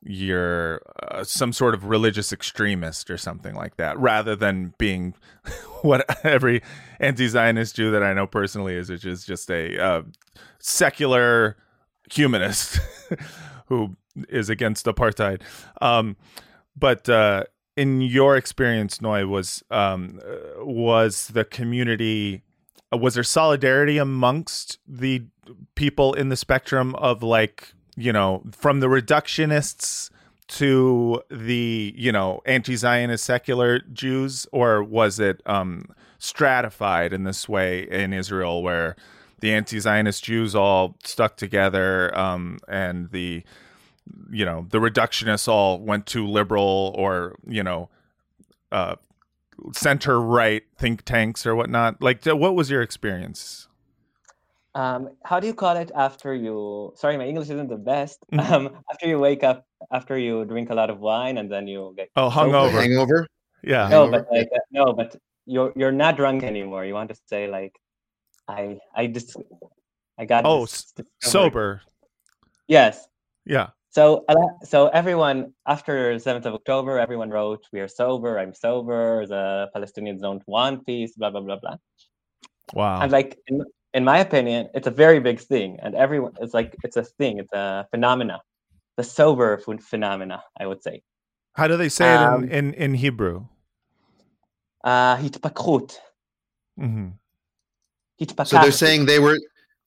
you're 0.06 0.80
uh, 1.02 1.24
some 1.24 1.52
sort 1.52 1.74
of 1.74 1.84
religious 1.84 2.32
extremist 2.32 3.10
or 3.10 3.18
something 3.18 3.54
like 3.54 3.76
that, 3.76 3.98
rather 3.98 4.36
than 4.36 4.74
being 4.78 5.14
what 5.82 6.24
every 6.24 6.62
anti-Zionist 7.00 7.76
Jew 7.76 7.90
that 7.90 8.02
I 8.02 8.14
know 8.14 8.26
personally 8.26 8.74
is, 8.74 8.88
which 8.88 9.04
is 9.04 9.24
just 9.24 9.50
a 9.50 9.78
uh, 9.78 10.02
secular 10.58 11.56
humanist 12.12 12.78
who 13.66 13.96
is 14.28 14.48
against 14.48 14.86
apartheid. 14.86 15.42
Um, 15.80 16.16
but 16.76 17.08
uh, 17.08 17.44
in 17.76 18.00
your 18.00 18.36
experience, 18.36 19.00
Noy, 19.00 19.26
was 19.26 19.62
um, 19.70 20.20
uh, 20.24 20.64
was 20.64 21.28
the 21.28 21.44
community 21.44 22.42
uh, 22.92 22.96
was 22.96 23.14
there 23.14 23.24
solidarity 23.24 23.98
amongst 23.98 24.78
the 24.86 25.24
people 25.74 26.14
in 26.14 26.28
the 26.28 26.36
spectrum 26.36 26.94
of 26.96 27.22
like 27.22 27.74
you 27.96 28.12
know, 28.12 28.42
from 28.52 28.80
the 28.80 28.86
reductionists 28.86 30.10
to 30.48 31.22
the, 31.30 31.92
you 31.96 32.12
know, 32.12 32.40
anti-Zionist 32.46 33.24
secular 33.24 33.80
Jews, 33.92 34.46
or 34.52 34.82
was 34.82 35.18
it 35.18 35.42
um, 35.46 35.86
stratified 36.18 37.12
in 37.12 37.24
this 37.24 37.48
way 37.48 37.88
in 37.90 38.12
Israel, 38.12 38.62
where 38.62 38.96
the 39.40 39.52
anti-Zionist 39.52 40.22
Jews 40.22 40.54
all 40.54 40.96
stuck 41.02 41.36
together, 41.36 42.16
um, 42.16 42.58
and 42.68 43.10
the, 43.10 43.42
you 44.30 44.44
know, 44.44 44.66
the 44.70 44.78
reductionists 44.78 45.48
all 45.48 45.80
went 45.80 46.06
to 46.06 46.26
liberal 46.26 46.94
or 46.96 47.34
you 47.46 47.62
know, 47.62 47.88
uh, 48.70 48.96
center 49.72 50.20
right 50.20 50.62
think 50.78 51.02
tanks 51.04 51.44
or 51.46 51.56
whatnot? 51.56 52.00
Like, 52.00 52.24
what 52.24 52.54
was 52.54 52.70
your 52.70 52.82
experience? 52.82 53.65
Um, 54.76 55.08
how 55.24 55.40
do 55.40 55.46
you 55.46 55.54
call 55.54 55.74
it 55.76 55.90
after 55.96 56.34
you 56.34 56.92
sorry 56.96 57.16
my 57.16 57.26
english 57.26 57.48
isn't 57.48 57.68
the 57.68 57.80
best. 57.80 58.20
Mm-hmm. 58.32 58.52
um, 58.52 58.64
after 58.92 59.08
you 59.08 59.18
wake 59.18 59.42
up 59.42 59.64
after 59.90 60.18
you 60.18 60.44
drink 60.44 60.68
a 60.70 60.74
lot 60.74 60.90
of 60.90 61.00
wine 61.00 61.38
and 61.38 61.50
then 61.50 61.66
you 61.66 61.94
get 61.96 62.10
oh 62.16 62.28
hungover. 62.28 62.80
Hangover? 62.82 63.26
Yeah. 63.64 63.88
No 63.88 64.10
but 64.10 64.26
like 64.30 64.50
uh, 64.54 64.58
no 64.70 64.92
but 64.92 65.16
you're 65.46 65.72
you're 65.74 65.96
not 66.04 66.16
drunk 66.16 66.42
anymore. 66.42 66.84
You 66.84 66.94
want 66.94 67.08
to 67.08 67.16
say 67.26 67.48
like 67.48 67.74
i 68.48 68.78
i 68.94 69.06
just 69.06 69.36
i 70.18 70.24
got 70.24 70.44
oh 70.44 70.64
s- 70.64 70.92
sober. 71.22 71.80
Yes. 72.68 73.08
Yeah. 73.46 73.68
So 73.88 74.26
so 74.62 74.88
everyone 74.88 75.54
after 75.66 76.18
7th 76.20 76.44
of 76.44 76.52
october 76.52 76.98
everyone 76.98 77.30
wrote 77.30 77.64
we 77.72 77.80
are 77.80 77.88
sober 77.88 78.38
i'm 78.38 78.52
sober 78.52 79.24
the 79.26 79.70
palestinians 79.74 80.20
don't 80.20 80.44
want 80.46 80.84
peace 80.84 81.16
blah 81.16 81.30
blah 81.30 81.40
blah 81.40 81.56
blah. 81.56 81.76
Wow. 82.74 83.00
And 83.00 83.10
like 83.12 83.38
in, 83.46 83.64
in 83.96 84.04
my 84.04 84.18
opinion, 84.18 84.68
it's 84.74 84.86
a 84.86 84.90
very 84.90 85.20
big 85.20 85.40
thing, 85.40 85.78
and 85.82 85.94
everyone 85.94 86.32
it's 86.42 86.52
like 86.52 86.76
it's 86.84 86.98
a 86.98 87.02
thing, 87.02 87.38
it's 87.38 87.52
a 87.54 87.86
phenomena, 87.90 88.42
the 88.98 89.02
sober 89.02 89.56
phenomena, 89.56 90.42
I 90.60 90.66
would 90.66 90.82
say. 90.82 91.02
How 91.54 91.66
do 91.66 91.78
they 91.78 91.88
say 91.88 92.12
it 92.12 92.18
um, 92.18 92.44
in, 92.44 92.50
in, 92.50 92.74
in 92.74 92.94
Hebrew? 92.94 93.46
Uh, 94.84 95.16
hitpakhut. 95.16 95.96
Mm-hmm. 96.78 97.08
So 98.44 98.60
they're 98.60 98.70
saying 98.70 99.06
they 99.06 99.18
were 99.18 99.38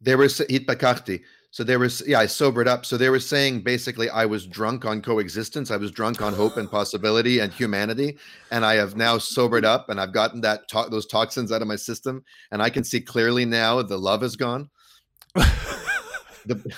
they 0.01 0.15
were 0.15 0.25
hitpakachti. 0.25 1.21
So 1.51 1.63
they 1.63 1.77
were, 1.77 1.89
yeah, 2.05 2.19
I 2.19 2.27
sobered 2.27 2.67
up. 2.67 2.85
So 2.85 2.95
they 2.95 3.09
were 3.09 3.19
saying 3.19 3.61
basically, 3.61 4.09
I 4.09 4.25
was 4.25 4.45
drunk 4.45 4.85
on 4.85 5.01
coexistence. 5.01 5.71
I 5.71 5.77
was 5.77 5.91
drunk 5.91 6.21
on 6.21 6.33
hope 6.33 6.57
and 6.57 6.69
possibility 6.71 7.39
and 7.39 7.51
humanity, 7.51 8.17
and 8.51 8.65
I 8.65 8.75
have 8.75 8.95
now 8.95 9.17
sobered 9.17 9.65
up, 9.65 9.89
and 9.89 9.99
I've 9.99 10.13
gotten 10.13 10.41
that 10.41 10.67
to- 10.69 10.87
those 10.89 11.07
toxins 11.07 11.51
out 11.51 11.61
of 11.61 11.67
my 11.67 11.75
system, 11.75 12.23
and 12.51 12.61
I 12.61 12.69
can 12.69 12.83
see 12.83 13.01
clearly 13.01 13.45
now 13.45 13.81
the 13.81 13.97
love 13.97 14.23
is 14.23 14.35
gone. 14.35 14.69
the 15.33 15.43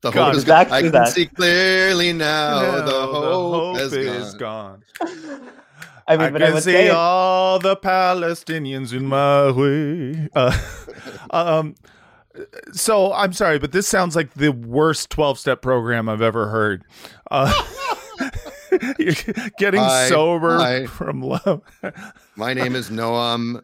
the 0.00 0.10
hope 0.10 0.34
is 0.34 0.44
gone. 0.44 0.66
I 0.70 0.82
can 0.82 0.92
that. 0.92 1.08
see 1.08 1.26
clearly 1.26 2.12
now 2.12 2.60
no, 2.60 2.84
the, 2.84 2.92
hope 2.92 3.12
the 3.12 3.30
hope, 3.30 3.76
is, 3.78 3.92
is 3.92 4.34
gone. 4.34 4.82
gone. 5.00 5.40
I 6.08 6.16
mean, 6.16 6.34
I 6.34 6.38
can 6.40 6.56
I 6.56 6.58
see 6.58 6.72
say... 6.72 6.88
all 6.88 7.60
the 7.60 7.76
Palestinians 7.76 8.92
in 8.92 9.06
my 9.06 9.50
way. 9.52 10.28
Uh, 11.32 11.60
um, 11.60 11.74
so 12.72 13.12
I'm 13.12 13.32
sorry, 13.32 13.58
but 13.58 13.72
this 13.72 13.88
sounds 13.88 14.16
like 14.16 14.34
the 14.34 14.50
worst 14.50 15.10
12 15.10 15.38
step 15.38 15.62
program 15.62 16.08
I've 16.08 16.22
ever 16.22 16.48
heard. 16.48 16.84
Uh, 17.30 17.52
getting 19.58 19.80
hi, 19.80 20.08
sober 20.08 20.56
hi. 20.58 20.86
from 20.86 21.22
love. 21.22 21.62
My 22.36 22.54
name 22.54 22.76
is 22.76 22.90
Noam, 22.90 23.62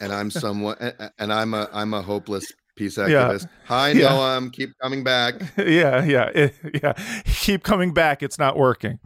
and 0.00 0.12
I'm 0.12 0.30
someone, 0.30 0.76
and 1.18 1.32
I'm 1.32 1.54
a 1.54 1.68
I'm 1.72 1.94
a 1.94 2.02
hopeless 2.02 2.52
peace 2.76 2.96
activist. 2.96 3.42
Yeah. 3.42 3.48
Hi, 3.66 3.90
yeah. 3.90 4.08
Noam. 4.10 4.52
Keep 4.52 4.70
coming 4.80 5.04
back. 5.04 5.34
Yeah, 5.58 6.04
yeah, 6.04 6.50
yeah. 6.82 6.92
Keep 7.24 7.62
coming 7.62 7.92
back. 7.92 8.22
It's 8.22 8.38
not 8.38 8.56
working. 8.56 8.98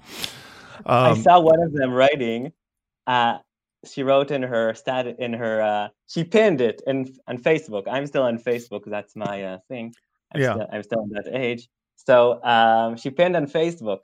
Um, 0.86 1.12
I 1.12 1.14
saw 1.14 1.40
one 1.40 1.62
of 1.62 1.72
them 1.72 1.92
writing. 1.92 2.52
Uh, 3.06 3.38
she 3.84 4.02
wrote 4.02 4.30
in 4.30 4.42
her 4.42 4.74
stat 4.74 5.06
in 5.06 5.32
her 5.32 5.62
uh, 5.62 5.88
she 6.06 6.24
pinned 6.24 6.60
it 6.60 6.82
in 6.86 7.14
on 7.26 7.38
Facebook. 7.38 7.84
I'm 7.88 8.06
still 8.06 8.24
on 8.24 8.38
Facebook. 8.38 8.82
That's 8.86 9.14
my 9.14 9.42
uh, 9.42 9.58
thing. 9.68 9.94
I'm 10.32 10.40
yeah, 10.40 10.54
still, 10.54 10.66
I'm 10.72 10.82
still 10.82 11.02
in 11.04 11.10
that 11.10 11.28
age. 11.32 11.68
So 11.96 12.42
um, 12.44 12.96
she 12.96 13.10
pinned 13.10 13.36
on 13.36 13.46
Facebook 13.46 14.00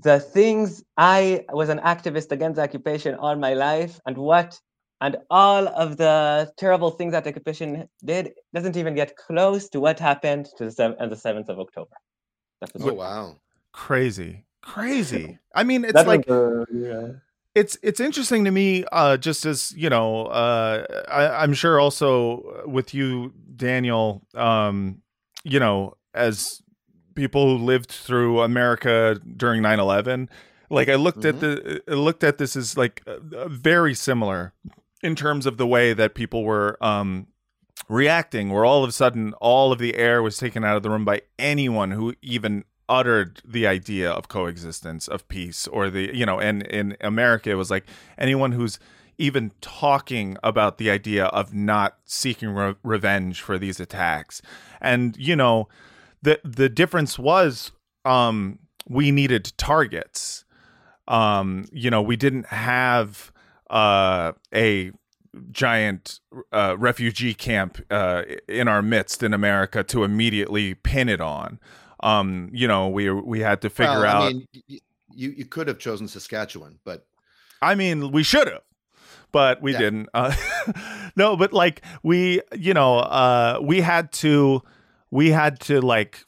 the 0.00 0.18
things 0.18 0.82
I 0.96 1.44
was 1.52 1.68
an 1.68 1.78
activist 1.80 2.32
against 2.32 2.58
occupation 2.58 3.14
all 3.14 3.36
my 3.36 3.54
life, 3.54 4.00
and 4.06 4.16
what 4.16 4.58
and 5.00 5.16
all 5.30 5.68
of 5.68 5.96
the 5.96 6.52
terrible 6.56 6.90
things 6.90 7.12
that 7.12 7.24
the 7.24 7.30
occupation 7.30 7.88
did 8.04 8.32
doesn't 8.52 8.76
even 8.76 8.94
get 8.94 9.16
close 9.16 9.68
to 9.70 9.80
what 9.80 9.98
happened 9.98 10.48
to 10.58 10.70
the 10.70 10.96
on 11.00 11.10
the 11.10 11.16
seventh 11.16 11.48
of 11.48 11.58
October. 11.58 11.96
oh 12.80 12.92
wow! 12.92 13.36
Crazy, 13.72 14.44
crazy. 14.62 15.38
I 15.54 15.64
mean, 15.64 15.84
it's 15.84 16.06
like. 16.06 16.26
yeah 16.26 17.12
it's 17.54 17.78
it's 17.82 18.00
interesting 18.00 18.44
to 18.44 18.50
me 18.50 18.84
uh, 18.92 19.16
just 19.16 19.46
as 19.46 19.72
you 19.76 19.88
know 19.88 20.26
uh, 20.26 20.84
I, 21.08 21.44
am 21.44 21.54
sure 21.54 21.80
also 21.80 22.64
with 22.66 22.94
you 22.94 23.32
daniel 23.54 24.26
um, 24.34 25.02
you 25.44 25.60
know 25.60 25.94
as 26.14 26.62
people 27.14 27.56
who 27.56 27.64
lived 27.64 27.90
through 27.90 28.42
america 28.42 29.20
during 29.36 29.62
9-11 29.62 30.28
like 30.70 30.88
i 30.88 30.96
looked 30.96 31.20
mm-hmm. 31.20 31.28
at 31.28 31.40
the 31.40 31.82
I 31.88 31.94
looked 31.94 32.24
at 32.24 32.38
this 32.38 32.56
as 32.56 32.76
like 32.76 33.02
uh, 33.06 33.48
very 33.48 33.94
similar 33.94 34.52
in 35.02 35.14
terms 35.14 35.46
of 35.46 35.56
the 35.56 35.66
way 35.66 35.92
that 35.92 36.14
people 36.14 36.44
were 36.44 36.76
um, 36.82 37.28
reacting 37.88 38.50
where 38.50 38.64
all 38.64 38.82
of 38.82 38.88
a 38.88 38.92
sudden 38.92 39.34
all 39.34 39.70
of 39.70 39.78
the 39.78 39.96
air 39.96 40.22
was 40.22 40.38
taken 40.38 40.64
out 40.64 40.76
of 40.76 40.82
the 40.82 40.90
room 40.90 41.04
by 41.04 41.20
anyone 41.38 41.90
who 41.90 42.14
even 42.22 42.64
uttered 42.88 43.40
the 43.44 43.66
idea 43.66 44.10
of 44.10 44.28
coexistence 44.28 45.08
of 45.08 45.26
peace 45.28 45.66
or 45.68 45.88
the 45.88 46.14
you 46.14 46.26
know 46.26 46.38
and 46.38 46.62
in 46.64 46.96
america 47.00 47.50
it 47.50 47.54
was 47.54 47.70
like 47.70 47.86
anyone 48.18 48.52
who's 48.52 48.78
even 49.18 49.52
talking 49.60 50.36
about 50.42 50.78
the 50.78 50.90
idea 50.90 51.26
of 51.26 51.54
not 51.54 51.96
seeking 52.04 52.50
re- 52.50 52.74
revenge 52.82 53.40
for 53.40 53.58
these 53.58 53.80
attacks. 53.80 54.42
And 54.80 55.16
you 55.16 55.36
know 55.36 55.68
the 56.22 56.40
the 56.44 56.68
difference 56.68 57.18
was 57.18 57.72
um 58.04 58.58
we 58.88 59.10
needed 59.10 59.52
targets. 59.56 60.44
Um 61.06 61.66
you 61.72 61.90
know 61.90 62.02
we 62.02 62.16
didn't 62.16 62.46
have 62.46 63.32
uh 63.70 64.32
a 64.54 64.92
giant 65.50 66.20
uh, 66.52 66.76
refugee 66.78 67.34
camp 67.34 67.84
uh, 67.90 68.22
in 68.46 68.68
our 68.68 68.80
midst 68.80 69.20
in 69.20 69.34
America 69.34 69.82
to 69.82 70.04
immediately 70.04 70.74
pin 70.74 71.08
it 71.08 71.20
on 71.20 71.58
um, 72.04 72.50
you 72.52 72.68
know, 72.68 72.88
we 72.88 73.10
we 73.10 73.40
had 73.40 73.62
to 73.62 73.70
figure 73.70 74.00
well, 74.00 74.04
out. 74.04 74.22
I 74.22 74.32
mean, 74.34 74.46
you 74.66 74.80
you 75.08 75.44
could 75.46 75.66
have 75.68 75.78
chosen 75.78 76.06
Saskatchewan, 76.06 76.78
but 76.84 77.06
I 77.62 77.74
mean, 77.74 78.12
we 78.12 78.22
should 78.22 78.46
have, 78.46 78.62
but 79.32 79.62
we 79.62 79.72
yeah. 79.72 79.78
didn't. 79.78 80.08
Uh, 80.12 80.34
no, 81.16 81.36
but 81.36 81.54
like 81.54 81.80
we, 82.02 82.42
you 82.54 82.74
know, 82.74 82.98
uh, 82.98 83.58
we 83.62 83.80
had 83.80 84.12
to, 84.12 84.62
we 85.10 85.30
had 85.30 85.60
to 85.60 85.80
like 85.80 86.24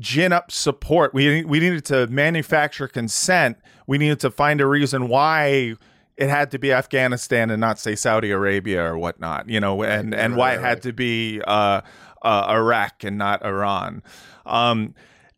gin 0.00 0.32
up 0.32 0.50
support. 0.50 1.14
We 1.14 1.44
we 1.44 1.60
needed 1.60 1.84
to 1.86 2.08
manufacture 2.08 2.88
consent. 2.88 3.58
We 3.86 3.96
needed 3.96 4.18
to 4.20 4.30
find 4.32 4.60
a 4.60 4.66
reason 4.66 5.06
why 5.06 5.76
it 6.16 6.28
had 6.28 6.50
to 6.50 6.58
be 6.58 6.72
Afghanistan 6.72 7.50
and 7.50 7.60
not 7.60 7.78
say 7.78 7.94
Saudi 7.94 8.30
Arabia 8.30 8.84
or 8.84 8.98
whatnot, 8.98 9.48
you 9.48 9.60
know, 9.60 9.82
and 9.82 10.14
and 10.14 10.36
why 10.36 10.54
it 10.54 10.60
had 10.60 10.82
to 10.82 10.92
be 10.92 11.40
uh, 11.46 11.80
uh, 12.22 12.46
Iraq 12.48 13.04
and 13.04 13.18
not 13.18 13.44
Iran, 13.44 14.02
um, 14.46 14.94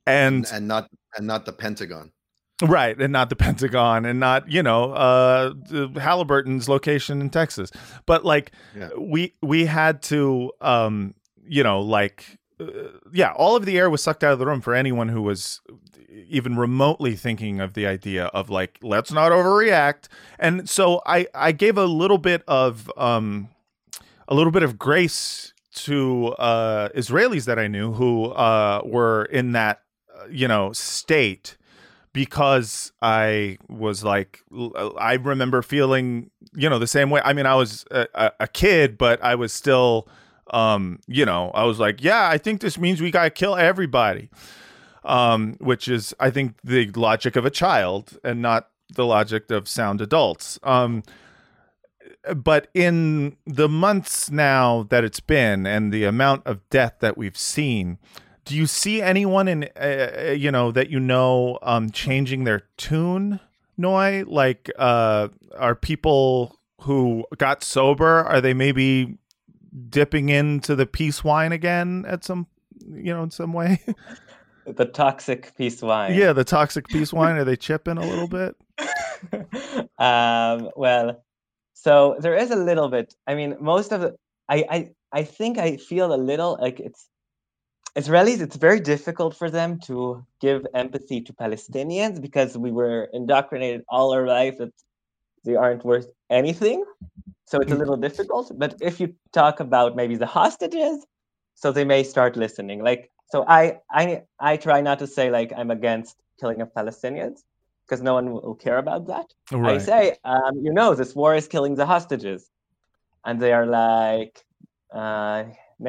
and 0.07 0.47
and 0.53 0.69
not 0.69 0.89
and 1.17 1.27
not 1.27 1.47
the 1.47 1.53
Pentagon. 1.53 2.13
Right, 2.63 3.01
and 3.01 3.13
not 3.13 3.29
the 3.29 3.37
Pentagon, 3.37 4.05
and 4.05 4.21
not 4.21 4.51
you 4.51 4.63
know 4.63 4.93
uh, 4.93 5.55
Halliburton's 5.99 6.69
location 6.69 7.21
in 7.21 7.31
Texas, 7.31 7.71
but 8.07 8.25
like 8.25 8.53
yeah. 8.77 8.91
we 8.97 9.35
we 9.43 9.67
had 9.67 10.03
to 10.05 10.53
um, 10.61 11.15
you 11.45 11.63
know 11.63 11.81
like 11.81 12.39
uh, 12.61 12.65
yeah, 13.13 13.33
all 13.33 13.57
of 13.57 13.65
the 13.65 13.79
air 13.79 13.91
was 13.91 14.03
sucked 14.03 14.23
out 14.23 14.33
of 14.33 14.39
the 14.39 14.47
room 14.47 14.61
for 14.61 14.75
anyone 14.75 15.09
who 15.09 15.23
was 15.23 15.61
even 16.29 16.57
remotely 16.57 17.17
thinking 17.17 17.61
of 17.61 17.75
the 17.75 17.87
idea 17.87 18.27
of 18.27 18.51
like 18.51 18.79
let's 18.83 19.13
not 19.13 19.33
overreact. 19.33 20.09
And 20.39 20.69
so 20.69 21.03
I 21.07 21.27
I 21.35 21.53
gave 21.53 21.77
a 21.77 21.87
little 21.87 22.19
bit 22.19 22.43
of 22.47 22.91
um 22.97 23.49
a 24.29 24.35
little 24.35 24.53
bit 24.53 24.63
of 24.63 24.79
grace 24.79 25.53
to 25.75 26.29
uh 26.39 26.89
Israelis 26.91 27.45
that 27.47 27.59
I 27.59 27.67
knew 27.67 27.93
who 27.93 28.27
uh 28.27 28.83
were 28.85 29.25
in 29.27 29.53
that 29.53 29.83
uh, 30.15 30.27
you 30.31 30.49
know 30.49 30.73
state 30.73 31.57
because 32.13 32.93
I 33.01 33.59
was 33.69 34.05
like, 34.05 34.43
I 34.99 35.15
remember 35.15 35.63
feeling, 35.63 36.31
you 36.55 36.69
know, 36.69 36.79
the 36.79 36.87
same 36.87 37.11
way. 37.11 37.23
I 37.25 37.33
mean, 37.33 37.47
I 37.47 37.55
was 37.55 37.87
a, 37.91 38.33
a, 38.39 38.49
kid, 38.49 38.99
but 38.99 39.23
I 39.25 39.35
was 39.35 39.53
still, 39.53 40.09
um, 40.51 40.99
you 41.07 41.25
know, 41.25 41.51
I 41.55 41.65
was 41.65 41.79
like, 41.79 42.03
yeah, 42.03 42.29
I 42.29 42.39
think 42.39 42.61
this 42.61 42.79
means 42.79 43.01
we 43.01 43.11
got 43.11 43.25
to 43.25 43.31
kill 43.31 43.57
everybody, 43.57 44.29
um, 45.05 45.57
which 45.59 45.89
is, 45.89 46.15
I 46.21 46.31
think, 46.31 46.57
the 46.63 46.91
logic 46.91 47.35
of 47.37 47.47
a 47.47 47.51
child 47.51 48.19
and 48.23 48.43
not 48.43 48.69
the 48.95 49.07
logic 49.07 49.51
of 49.51 49.67
sound 49.67 50.03
adults. 50.03 50.59
Um, 50.63 51.03
but 52.37 52.69
in 52.75 53.37
the 53.47 53.69
months 53.69 54.31
now 54.31 54.85
that 54.91 55.05
it's 55.05 55.21
been 55.21 55.67
and 55.67 55.93
the 55.93 56.05
amount 56.05 56.47
of 56.47 56.69
death 56.71 56.97
that 57.01 57.17
we've 57.17 57.37
seen, 57.37 57.99
do 58.45 58.57
you 58.57 58.67
see 58.67 59.03
anyone 59.03 59.49
in 59.49 59.65
uh, 59.77 60.29
uh, 60.29 60.31
you 60.31 60.51
know 60.51 60.71
that 60.73 60.91
you 60.91 61.01
know 61.01 61.59
um 61.63 61.91
changing 61.91 62.45
their 62.45 62.63
tune 62.77 63.41
Noy? 63.77 64.25
Like 64.27 64.71
uh 64.79 65.29
are 65.57 65.75
people 65.75 66.59
who 66.83 67.25
got 67.39 67.63
sober 67.63 68.25
are 68.25 68.41
they 68.41 68.55
maybe 68.55 69.19
dipping 69.89 70.29
into 70.29 70.75
the 70.75 70.87
peace 70.87 71.23
wine 71.23 71.53
again 71.53 72.05
at 72.07 72.25
some 72.25 72.47
you 72.89 73.13
know 73.13 73.23
in 73.23 73.31
some 73.31 73.53
way? 73.53 73.81
the 74.67 74.85
toxic 74.85 75.57
peace 75.57 75.83
wine. 75.83 76.15
Yeah, 76.15 76.33
the 76.33 76.45
toxic 76.45 76.89
peace 76.89 77.13
wine. 77.13 77.37
Are 77.37 77.45
they 77.45 77.57
chipping 77.57 77.99
a 77.99 78.07
little 78.07 78.29
bit? 78.29 78.57
um, 79.99 80.71
well, 80.77 81.23
so 81.83 82.17
there 82.21 82.37
is 82.37 82.53
a 82.53 82.57
little 82.57 82.89
bit. 82.89 83.13
I 83.27 83.35
mean, 83.35 83.57
most 83.61 83.93
of 83.93 84.01
the 84.03 84.15
I 84.49 84.59
I 84.77 84.79
I 85.21 85.23
think 85.25 85.59
I 85.59 85.77
feel 85.77 86.15
a 86.15 86.21
little 86.31 86.57
like 86.61 86.79
it's 86.79 87.09
Israelis, 87.97 88.41
it's 88.41 88.57
very 88.57 88.81
difficult 88.81 89.37
for 89.37 89.51
them 89.51 89.81
to 89.89 90.25
give 90.41 90.65
empathy 90.75 91.21
to 91.23 91.33
Palestinians 91.33 92.23
because 92.23 92.57
we 92.57 92.71
were 92.71 93.11
indoctrinated 93.13 93.83
all 93.89 94.15
our 94.15 94.27
life 94.27 94.57
that 94.59 94.73
they 95.45 95.57
aren't 95.57 95.85
worth 95.85 96.09
anything. 96.31 96.85
So 97.47 97.59
it's 97.59 97.73
a 97.73 97.75
little 97.75 97.97
mm-hmm. 97.97 98.09
difficult. 98.09 98.53
But 98.57 98.77
if 98.81 99.01
you 99.01 99.15
talk 99.33 99.59
about 99.59 99.97
maybe 99.97 100.17
the 100.17 100.33
hostages, 100.39 101.05
so 101.55 101.73
they 101.73 101.85
may 101.85 102.05
start 102.05 102.37
listening. 102.37 102.83
Like 102.83 103.11
so, 103.33 103.45
I 103.49 103.81
I 103.91 104.23
I 104.39 104.57
try 104.57 104.81
not 104.83 105.01
to 105.01 105.09
say 105.09 105.31
like 105.31 105.53
I'm 105.57 105.73
against 105.73 106.15
killing 106.39 106.61
of 106.61 106.73
Palestinians 106.73 107.39
because 107.93 108.03
no 108.03 108.15
one 108.15 108.33
will 108.33 108.55
care 108.55 108.79
about 108.79 109.07
that. 109.09 109.27
Right. 109.51 109.75
I 109.75 109.79
say, 109.79 110.17
um, 110.25 110.55
you 110.63 110.73
know, 110.73 110.95
this 110.95 111.15
war 111.15 111.35
is 111.35 111.47
killing 111.47 111.75
the 111.75 111.85
hostages, 111.85 112.49
and 113.27 113.39
they 113.39 113.53
are 113.53 113.67
like, 113.67 114.43
uh, 114.95 115.45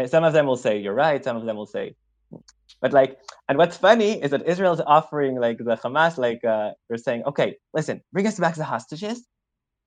some 0.08 0.26
of 0.26 0.34
them 0.34 0.46
will 0.46 0.58
say 0.58 0.80
you're 0.80 0.94
right. 0.94 1.24
Some 1.24 1.38
of 1.38 1.46
them 1.46 1.56
will 1.56 1.66
say, 1.66 1.96
but 2.82 2.92
like, 2.92 3.18
and 3.48 3.58
what's 3.58 3.78
funny 3.78 4.22
is 4.22 4.32
that 4.32 4.46
Israel's 4.46 4.82
offering 4.86 5.40
like 5.40 5.60
the 5.60 5.78
Hamas, 5.78 6.18
like 6.18 6.44
uh, 6.44 6.72
they're 6.90 6.98
saying, 6.98 7.24
okay, 7.24 7.56
listen, 7.74 8.02
bring 8.12 8.28
us 8.28 8.38
back 8.38 8.56
the 8.56 8.66
hostages, 8.66 9.26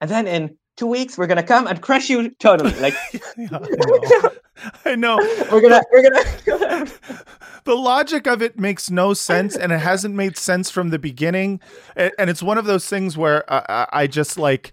and 0.01 0.11
then 0.11 0.27
in 0.27 0.57
two 0.79 0.87
weeks 0.87 1.19
we're 1.19 1.27
gonna 1.27 1.43
come 1.43 1.67
and 1.67 1.83
crush 1.83 2.09
you 2.09 2.31
totally. 2.47 2.73
Like, 2.81 2.95
yeah, 3.37 3.59
I, 4.85 4.95
know. 4.95 5.17
We're 5.51 5.61
gonna 5.61 5.83
we're 5.93 6.03
gonna. 6.03 6.87
the 7.65 7.75
logic 7.75 8.27
of 8.27 8.43
it 8.43 8.59
makes 8.59 8.91
no 8.91 9.15
sense, 9.15 9.57
and 9.57 9.73
it 9.73 9.81
hasn't 9.81 10.15
made 10.15 10.37
sense 10.37 10.71
from 10.71 10.91
the 10.91 10.99
beginning. 10.99 11.61
And 11.97 12.31
it's 12.31 12.43
one 12.43 12.59
of 12.59 12.65
those 12.65 12.89
things 12.89 13.17
where 13.17 13.51
I, 13.53 13.87
I 13.93 14.07
just 14.07 14.39
like 14.39 14.73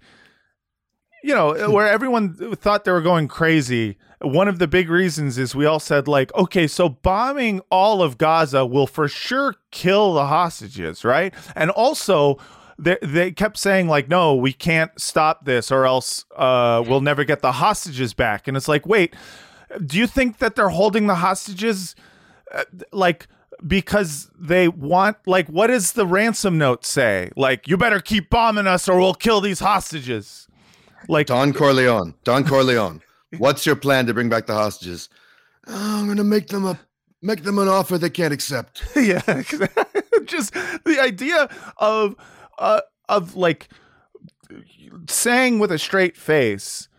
you 1.23 1.33
know, 1.33 1.53
where 1.71 1.87
everyone 1.87 2.35
thought 2.55 2.83
they 2.83 2.91
were 2.91 3.01
going 3.01 3.27
crazy. 3.27 3.97
One 4.21 4.47
of 4.47 4.59
the 4.59 4.67
big 4.67 4.89
reasons 4.89 5.37
is 5.37 5.55
we 5.55 5.65
all 5.65 5.79
said, 5.79 6.07
like, 6.07 6.33
okay, 6.35 6.67
so 6.67 6.89
bombing 6.89 7.61
all 7.71 8.03
of 8.03 8.17
Gaza 8.17 8.65
will 8.65 8.87
for 8.87 9.07
sure 9.07 9.55
kill 9.71 10.13
the 10.13 10.27
hostages, 10.27 11.03
right? 11.03 11.33
And 11.55 11.71
also, 11.71 12.37
they, 12.77 12.97
they 13.01 13.31
kept 13.31 13.57
saying, 13.57 13.87
like, 13.87 14.07
no, 14.07 14.35
we 14.35 14.53
can't 14.53 14.91
stop 14.99 15.45
this 15.45 15.71
or 15.71 15.85
else 15.85 16.25
uh, 16.35 16.83
we'll 16.85 17.01
never 17.01 17.23
get 17.23 17.41
the 17.41 17.53
hostages 17.53 18.13
back. 18.13 18.47
And 18.47 18.55
it's 18.55 18.67
like, 18.67 18.85
wait, 18.85 19.15
do 19.85 19.97
you 19.97 20.07
think 20.07 20.37
that 20.39 20.55
they're 20.55 20.69
holding 20.69 21.07
the 21.07 21.15
hostages 21.15 21.95
uh, 22.53 22.63
like 22.91 23.27
because 23.65 24.29
they 24.37 24.67
want 24.67 25.17
like 25.25 25.47
what 25.47 25.67
does 25.67 25.93
the 25.93 26.05
ransom 26.05 26.57
note 26.57 26.85
say 26.85 27.31
like 27.35 27.67
you 27.67 27.77
better 27.77 27.99
keep 27.99 28.29
bombing 28.29 28.67
us 28.67 28.89
or 28.89 28.99
we'll 28.99 29.13
kill 29.13 29.41
these 29.41 29.59
hostages 29.59 30.47
like 31.07 31.27
Don 31.27 31.53
Corleone. 31.53 32.13
Don 32.23 32.43
Corleone. 32.47 33.01
What's 33.37 33.65
your 33.65 33.75
plan 33.75 34.05
to 34.07 34.13
bring 34.13 34.29
back 34.29 34.45
the 34.45 34.53
hostages? 34.53 35.09
Oh, 35.67 35.99
I'm 36.01 36.07
gonna 36.07 36.23
make 36.23 36.47
them 36.47 36.65
a 36.65 36.79
make 37.21 37.43
them 37.43 37.57
an 37.57 37.67
offer 37.67 37.97
they 37.97 38.09
can't 38.09 38.33
accept. 38.33 38.83
yeah, 38.95 39.21
just 40.25 40.53
the 40.53 40.97
idea 40.99 41.49
of 41.77 42.15
uh, 42.59 42.81
of 43.09 43.35
like 43.35 43.69
saying 45.07 45.59
with 45.59 45.71
a 45.71 45.79
straight 45.79 46.15
face, 46.15 46.89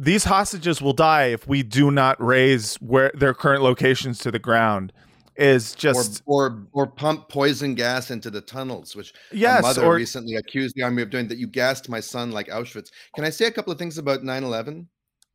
these 0.00 0.24
hostages 0.24 0.80
will 0.80 0.94
die 0.94 1.26
if 1.26 1.46
we 1.46 1.62
do 1.62 1.90
not 1.90 2.20
raise 2.24 2.76
where 2.76 3.12
their 3.14 3.34
current 3.34 3.62
locations 3.62 4.18
to 4.20 4.30
the 4.30 4.38
ground 4.38 4.94
is 5.36 5.74
just 5.74 6.22
or, 6.24 6.46
or 6.46 6.66
or 6.72 6.86
pump 6.86 7.28
poison 7.28 7.74
gas 7.74 8.10
into 8.10 8.30
the 8.30 8.40
tunnels, 8.40 8.96
which 8.96 9.12
yes, 9.30 9.62
mother 9.62 9.84
or, 9.84 9.94
recently 9.94 10.36
accused 10.36 10.74
the 10.74 10.82
army 10.82 11.02
of 11.02 11.10
doing 11.10 11.28
that. 11.28 11.36
You 11.36 11.46
gassed 11.46 11.90
my 11.90 12.00
son 12.00 12.30
like 12.32 12.48
Auschwitz. 12.48 12.90
Can 13.14 13.24
I 13.24 13.30
say 13.30 13.44
a 13.44 13.50
couple 13.50 13.72
of 13.72 13.78
things 13.78 13.98
about 13.98 14.22
9-11? 14.22 14.86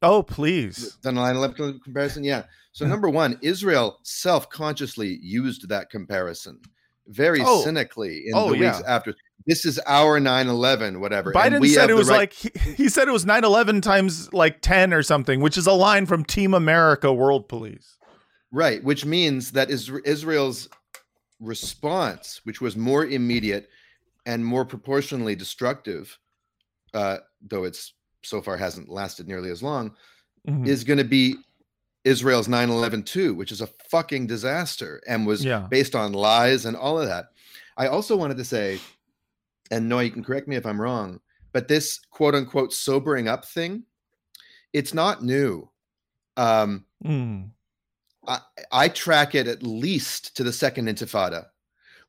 Oh, 0.02 0.24
please. 0.24 0.98
The 1.04 1.12
9-11 1.12 1.82
comparison, 1.84 2.24
yeah. 2.24 2.44
So 2.74 2.86
number 2.86 3.10
one, 3.10 3.40
Israel 3.42 4.00
self-consciously 4.04 5.20
used 5.22 5.70
that 5.70 5.90
comparison 5.90 6.60
very 7.08 7.42
oh. 7.44 7.62
cynically 7.62 8.24
in 8.28 8.34
oh, 8.36 8.46
the 8.46 8.52
weeks 8.52 8.82
yeah. 8.82 8.96
after. 8.96 9.16
This 9.46 9.66
is 9.66 9.80
our 9.86 10.20
9-11, 10.20 11.00
whatever. 11.00 11.32
Biden 11.32 11.66
said 11.68 11.90
it 11.90 11.94
was 11.94 12.10
right- 12.10 12.18
like 12.18 12.34
he, 12.34 12.50
he 12.76 12.90
said 12.90 13.08
it 13.08 13.12
was 13.12 13.26
9-11 13.26 13.82
times 13.82 14.34
like 14.34 14.62
10 14.62 14.94
or 14.94 15.04
something, 15.04 15.40
which 15.40 15.58
is 15.58 15.68
a 15.68 15.74
line 15.74 16.06
from 16.06 16.24
Team 16.24 16.54
America 16.54 17.14
World 17.14 17.48
Police. 17.48 17.98
Right, 18.52 18.84
which 18.84 19.06
means 19.06 19.52
that 19.52 19.70
Israel's 19.70 20.70
response, 21.40 22.42
which 22.44 22.62
was 22.62 22.76
more 22.76 23.06
immediate 23.06 23.70
and 24.26 24.46
more 24.46 24.66
proportionally 24.66 25.36
destructive, 25.36 26.18
uh, 26.94 27.18
though 27.42 27.66
it's 27.66 27.94
so 28.24 28.42
far 28.42 28.58
hasn't 28.58 28.90
lasted 28.90 29.28
nearly 29.28 29.52
as 29.52 29.62
long, 29.62 29.92
mm-hmm. 30.48 30.66
is 30.66 30.84
going 30.84 30.98
to 30.98 31.04
be 31.04 31.36
Israel's 32.06 32.48
9 32.48 32.70
11 32.70 33.04
too, 33.04 33.34
which 33.34 33.52
is 33.52 33.62
a 33.62 33.68
fucking 33.90 34.28
disaster 34.28 35.02
and 35.08 35.28
was 35.28 35.44
yeah. 35.44 35.68
based 35.70 35.96
on 35.96 36.14
lies 36.14 36.66
and 36.66 36.78
all 36.78 37.00
of 37.00 37.08
that. 37.08 37.26
I 37.78 37.88
also 37.88 38.16
wanted 38.16 38.38
to 38.38 38.46
say, 38.46 38.80
and 39.72 39.90
Noy, 39.90 40.04
you 40.04 40.12
can 40.12 40.24
correct 40.24 40.48
me 40.48 40.56
if 40.56 40.66
I'm 40.66 40.80
wrong, 40.80 41.20
but 41.52 41.68
this 41.68 42.00
quote 42.12 42.36
unquote 42.36 42.72
sobering 42.72 43.28
up 43.28 43.44
thing, 43.44 43.84
it's 44.72 44.94
not 44.94 45.24
new. 45.24 45.70
Um, 46.38 46.86
mm. 47.04 47.50
I, 48.28 48.40
I 48.72 48.88
track 48.90 49.36
it 49.36 49.48
at 49.48 49.64
least 49.64 50.38
to 50.38 50.44
the 50.44 50.54
second 50.54 50.88
intifada, 50.88 51.48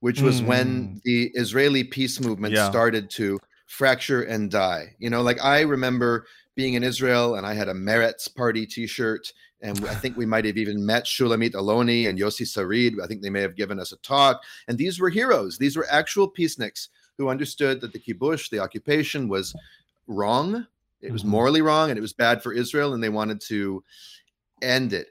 which 0.00 0.20
was 0.20 0.42
mm. 0.42 0.46
when 0.46 1.00
the 1.04 1.30
Israeli 1.34 1.84
peace 1.84 2.20
movement 2.20 2.54
yeah. 2.54 2.68
started 2.68 3.08
to 3.10 3.38
fracture 3.66 4.22
and 4.22 4.50
die. 4.50 4.94
You 4.98 5.10
know, 5.10 5.22
like 5.22 5.42
I 5.42 5.60
remember 5.60 6.26
being 6.54 6.74
in 6.74 6.82
Israel 6.82 7.36
and 7.36 7.46
I 7.46 7.54
had 7.54 7.68
a 7.68 7.74
Meretz 7.74 8.34
party 8.34 8.66
t-shirt 8.66 9.32
And 9.62 9.86
I 9.86 9.94
think 9.94 10.16
we 10.16 10.26
might 10.26 10.44
have 10.44 10.58
even 10.58 10.84
met 10.84 11.04
Shulamit 11.04 11.52
Aloni 11.52 12.08
and 12.08 12.18
Yossi 12.18 12.42
Sarid. 12.42 13.02
I 13.02 13.06
think 13.06 13.22
they 13.22 13.30
may 13.30 13.40
have 13.40 13.56
given 13.56 13.80
us 13.80 13.92
a 13.92 13.96
talk. 13.98 14.42
And 14.68 14.76
these 14.76 15.00
were 15.00 15.08
heroes. 15.08 15.56
These 15.56 15.76
were 15.76 15.86
actual 15.90 16.30
peaceniks 16.30 16.88
who 17.16 17.28
understood 17.28 17.80
that 17.80 17.92
the 17.92 17.98
kibush, 17.98 18.50
the 18.50 18.58
occupation, 18.58 19.28
was 19.28 19.54
wrong. 20.06 20.66
It 21.00 21.12
was 21.12 21.22
mm-hmm. 21.22 21.30
morally 21.30 21.62
wrong 21.62 21.90
and 21.90 21.98
it 21.98 22.02
was 22.02 22.12
bad 22.12 22.42
for 22.42 22.52
Israel, 22.52 22.94
and 22.94 23.02
they 23.02 23.08
wanted 23.08 23.40
to 23.42 23.82
end 24.62 24.92
it. 24.92 25.08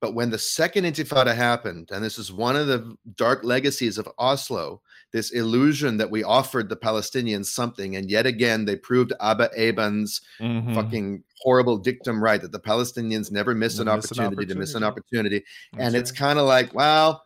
But 0.00 0.14
when 0.14 0.30
the 0.30 0.38
second 0.38 0.84
intifada 0.84 1.34
happened, 1.34 1.90
and 1.90 2.04
this 2.04 2.18
is 2.18 2.32
one 2.32 2.54
of 2.54 2.66
the 2.66 2.96
dark 3.16 3.44
legacies 3.44 3.96
of 3.96 4.08
Oslo, 4.18 4.82
this 5.16 5.30
illusion 5.30 5.96
that 5.96 6.10
we 6.10 6.22
offered 6.22 6.68
the 6.68 6.76
Palestinians 6.76 7.46
something, 7.46 7.96
and 7.96 8.10
yet 8.10 8.26
again 8.26 8.66
they 8.66 8.76
proved 8.76 9.14
Abba 9.18 9.48
Eban's 9.56 10.20
mm-hmm. 10.38 10.74
fucking 10.74 11.24
horrible 11.38 11.78
dictum 11.78 12.22
right 12.22 12.42
that 12.42 12.52
the 12.52 12.60
Palestinians 12.60 13.32
never 13.32 13.54
miss, 13.54 13.78
an, 13.78 13.86
miss 13.86 13.94
opportunity 13.94 14.20
an 14.20 14.26
opportunity 14.26 14.52
to 14.52 14.58
miss 14.58 14.74
an 14.74 14.84
opportunity. 14.84 15.38
That's 15.72 15.84
and 15.84 15.94
right. 15.94 16.00
it's 16.00 16.12
kind 16.12 16.38
of 16.38 16.44
like, 16.44 16.74
well, 16.74 17.24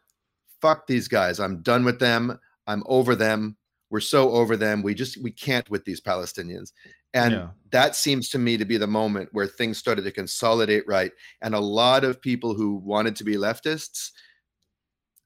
fuck 0.63 0.87
these 0.87 1.09
guys. 1.09 1.41
I'm 1.41 1.63
done 1.63 1.85
with 1.85 1.99
them. 1.99 2.39
I'm 2.69 2.85
over 2.87 3.17
them. 3.17 3.57
We're 3.91 3.99
so 3.99 4.31
over 4.31 4.57
them. 4.57 4.83
We 4.83 4.95
just 4.95 5.21
we 5.21 5.33
can't 5.33 5.69
with 5.69 5.85
these 5.85 6.01
Palestinians. 6.01 6.71
And 7.13 7.33
yeah. 7.33 7.49
that 7.73 7.97
seems 7.97 8.29
to 8.29 8.39
me 8.39 8.57
to 8.57 8.65
be 8.65 8.77
the 8.77 8.87
moment 8.87 9.31
where 9.33 9.49
things 9.49 9.79
started 9.79 10.03
to 10.03 10.13
consolidate 10.13 10.85
right. 10.87 11.11
And 11.43 11.57
a 11.57 11.61
lot 11.61 12.05
of 12.05 12.23
people 12.23 12.55
who 12.55 12.77
wanted 12.77 13.17
to 13.17 13.25
be 13.25 13.35
leftists, 13.35 14.13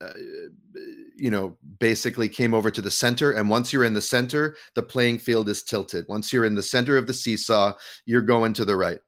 uh, 0.05 0.81
you 1.17 1.31
know, 1.31 1.57
basically 1.79 2.29
came 2.29 2.55
over 2.55 2.71
to 2.71 2.83
the 2.83 2.91
center. 2.91 3.33
And 3.33 3.49
once 3.49 3.73
you're 3.73 3.85
in 3.85 3.95
the 3.95 4.03
center, 4.03 4.57
the 4.75 4.83
playing 4.83 5.19
field 5.19 5.49
is 5.49 5.63
tilted. 5.63 6.07
Once 6.09 6.33
you're 6.33 6.45
in 6.45 6.55
the 6.55 6.63
center 6.63 6.97
of 6.97 7.07
the 7.07 7.15
seesaw, 7.15 7.73
you're 8.07 8.23
going 8.23 8.53
to 8.55 8.65
the 8.65 8.77
right. 8.77 9.01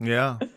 Yeah. 0.00 0.38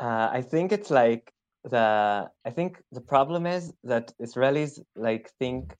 Uh, 0.00 0.30
I 0.32 0.40
think 0.40 0.72
it's 0.72 0.90
like 0.90 1.30
the, 1.64 2.26
I 2.46 2.50
think 2.50 2.82
the 2.90 3.02
problem 3.02 3.44
is 3.44 3.74
that 3.84 4.14
Israelis 4.18 4.80
like 4.96 5.30
think, 5.38 5.76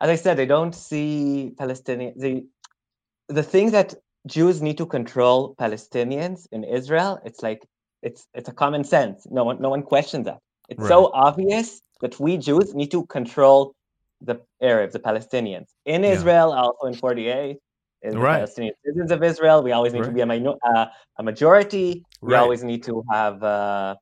as 0.00 0.10
I 0.10 0.16
said, 0.16 0.36
they 0.36 0.44
don't 0.44 0.74
see 0.74 1.52
Palestinians. 1.54 2.18
they, 2.18 2.46
the 3.28 3.44
thing 3.44 3.70
that 3.70 3.94
Jews 4.26 4.60
need 4.60 4.76
to 4.78 4.86
control 4.86 5.54
Palestinians 5.54 6.48
in 6.50 6.64
Israel, 6.64 7.20
it's 7.24 7.44
like 7.44 7.62
it's 8.02 8.26
it's 8.34 8.48
a 8.48 8.52
common 8.52 8.84
sense. 8.84 9.26
No 9.30 9.44
one 9.44 9.60
no 9.60 9.70
one 9.70 9.82
questions 9.82 10.26
that. 10.26 10.40
It's 10.68 10.80
right. 10.80 10.88
so 10.88 11.10
obvious 11.12 11.80
that 12.00 12.18
we 12.20 12.36
Jews 12.36 12.74
need 12.74 12.90
to 12.90 13.06
control 13.06 13.74
the 14.20 14.40
Arabs, 14.62 14.92
the 14.92 15.00
Palestinians 15.00 15.68
in 15.84 16.02
yeah. 16.02 16.10
Israel, 16.10 16.52
also 16.52 16.86
in 16.86 16.94
48. 16.94 17.56
In 18.02 18.18
right. 18.18 18.34
Palestinian 18.34 18.74
citizens 18.84 19.10
of 19.10 19.22
Israel, 19.22 19.62
we 19.62 19.72
always 19.72 19.94
need 19.94 20.00
right. 20.00 20.08
to 20.08 20.12
be 20.12 20.20
a, 20.20 20.26
minor, 20.26 20.54
uh, 20.62 20.86
a 21.18 21.22
majority. 21.22 22.04
We 22.20 22.34
right. 22.34 22.40
always 22.40 22.62
need 22.62 22.82
to 22.84 23.02
have 23.10 23.42
uh, 23.42 23.94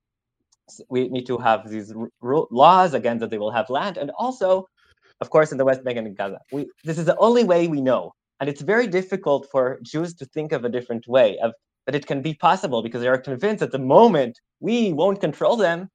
we 0.88 1.08
need 1.08 1.26
to 1.26 1.38
have 1.38 1.70
these 1.70 1.92
r- 1.92 2.46
laws 2.50 2.94
again 2.94 3.18
that 3.18 3.30
they 3.30 3.38
will 3.38 3.52
have 3.52 3.70
land, 3.70 3.98
and 3.98 4.10
also, 4.18 4.66
of 5.20 5.30
course, 5.30 5.52
in 5.52 5.58
the 5.58 5.64
West 5.64 5.84
Bank 5.84 5.98
and 5.98 6.06
in 6.08 6.14
Gaza. 6.14 6.40
We 6.50 6.68
this 6.82 6.98
is 6.98 7.04
the 7.04 7.16
only 7.18 7.44
way 7.44 7.68
we 7.68 7.80
know 7.80 8.12
and 8.42 8.48
it's 8.48 8.60
very 8.60 8.88
difficult 8.88 9.46
for 9.52 9.78
Jews 9.84 10.14
to 10.14 10.24
think 10.24 10.50
of 10.50 10.64
a 10.64 10.68
different 10.68 11.06
way 11.06 11.38
of 11.38 11.52
that 11.86 11.94
it 11.94 12.08
can 12.08 12.22
be 12.22 12.34
possible 12.34 12.82
because 12.82 13.00
they 13.00 13.06
are 13.06 13.16
convinced 13.16 13.60
that 13.60 13.70
the 13.70 13.78
moment 13.78 14.40
we 14.58 14.92
won't 14.92 15.20
control 15.20 15.54
them, 15.56 15.88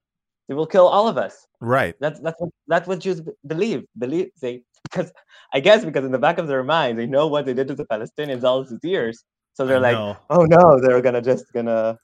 they 0.48 0.54
will 0.54 0.68
kill 0.68 0.88
all 0.88 1.08
of 1.08 1.18
us. 1.18 1.48
Right. 1.60 1.96
That's 2.00 2.20
that's 2.20 2.40
what 2.40 2.50
that's 2.68 2.88
what 2.88 3.00
Jews 3.00 3.22
believe. 3.46 3.86
Believe 3.98 4.30
they 4.42 4.64
because 4.84 5.12
I 5.54 5.60
guess 5.60 5.84
because 5.84 6.06
in 6.06 6.12
the 6.12 6.20
back 6.20 6.38
of 6.38 6.48
their 6.48 6.64
mind 6.64 6.98
they 6.98 7.06
know 7.06 7.28
what 7.28 7.46
they 7.46 7.54
did 7.54 7.68
to 7.70 7.76
the 7.76 7.86
Palestinians 7.86 8.44
all 8.44 8.64
these 8.64 8.80
years. 8.84 9.24
So 9.54 9.66
they're 9.66 9.78
I 9.78 9.92
like, 9.92 9.96
know. 9.96 10.18
oh 10.30 10.44
no, 10.44 10.80
they're 10.80 11.02
gonna 11.02 11.22
just 11.22 11.52
gonna. 11.54 11.98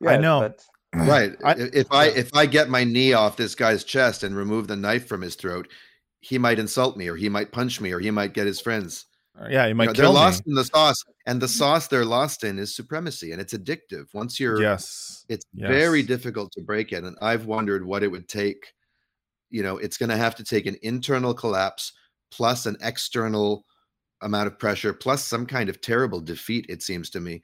Yes, 0.00 0.12
I 0.12 0.16
know. 0.16 0.40
But... 0.40 0.64
Right. 1.06 1.36
I, 1.44 1.52
if 1.52 1.86
I 1.92 2.06
if 2.06 2.34
I 2.34 2.46
get 2.46 2.68
my 2.68 2.82
knee 2.82 3.12
off 3.12 3.36
this 3.36 3.54
guy's 3.54 3.84
chest 3.84 4.24
and 4.24 4.34
remove 4.34 4.66
the 4.66 4.74
knife 4.74 5.06
from 5.06 5.20
his 5.20 5.36
throat, 5.36 5.68
he 6.18 6.36
might 6.36 6.58
insult 6.58 6.96
me, 6.96 7.06
or 7.06 7.14
he 7.14 7.28
might 7.28 7.52
punch 7.52 7.80
me, 7.80 7.92
or 7.92 8.00
he 8.00 8.10
might 8.10 8.34
get 8.34 8.48
his 8.48 8.60
friends. 8.60 9.06
Uh, 9.40 9.48
yeah, 9.48 9.66
you 9.66 9.74
might. 9.74 9.84
You 9.84 9.88
know, 9.88 9.92
they're 9.94 10.08
lost 10.08 10.46
in 10.46 10.54
the 10.54 10.64
sauce, 10.64 11.04
and 11.26 11.40
the 11.40 11.46
mm-hmm. 11.46 11.52
sauce 11.52 11.88
they're 11.88 12.04
lost 12.04 12.44
in 12.44 12.58
is 12.58 12.74
supremacy, 12.74 13.32
and 13.32 13.40
it's 13.40 13.54
addictive. 13.54 14.12
Once 14.12 14.38
you're, 14.38 14.60
yes, 14.60 15.24
it's 15.28 15.46
yes. 15.54 15.68
very 15.68 16.02
difficult 16.02 16.52
to 16.52 16.60
break 16.60 16.92
it. 16.92 17.04
And 17.04 17.16
I've 17.22 17.46
wondered 17.46 17.84
what 17.84 18.02
it 18.02 18.08
would 18.08 18.28
take. 18.28 18.74
You 19.50 19.62
know, 19.62 19.78
it's 19.78 19.96
going 19.96 20.10
to 20.10 20.16
have 20.16 20.34
to 20.36 20.44
take 20.44 20.66
an 20.66 20.76
internal 20.82 21.34
collapse 21.34 21.92
plus 22.30 22.66
an 22.66 22.76
external 22.82 23.64
amount 24.22 24.46
of 24.46 24.58
pressure 24.58 24.92
plus 24.92 25.24
some 25.24 25.46
kind 25.46 25.68
of 25.68 25.80
terrible 25.80 26.20
defeat. 26.20 26.66
It 26.68 26.82
seems 26.82 27.08
to 27.10 27.20
me, 27.20 27.42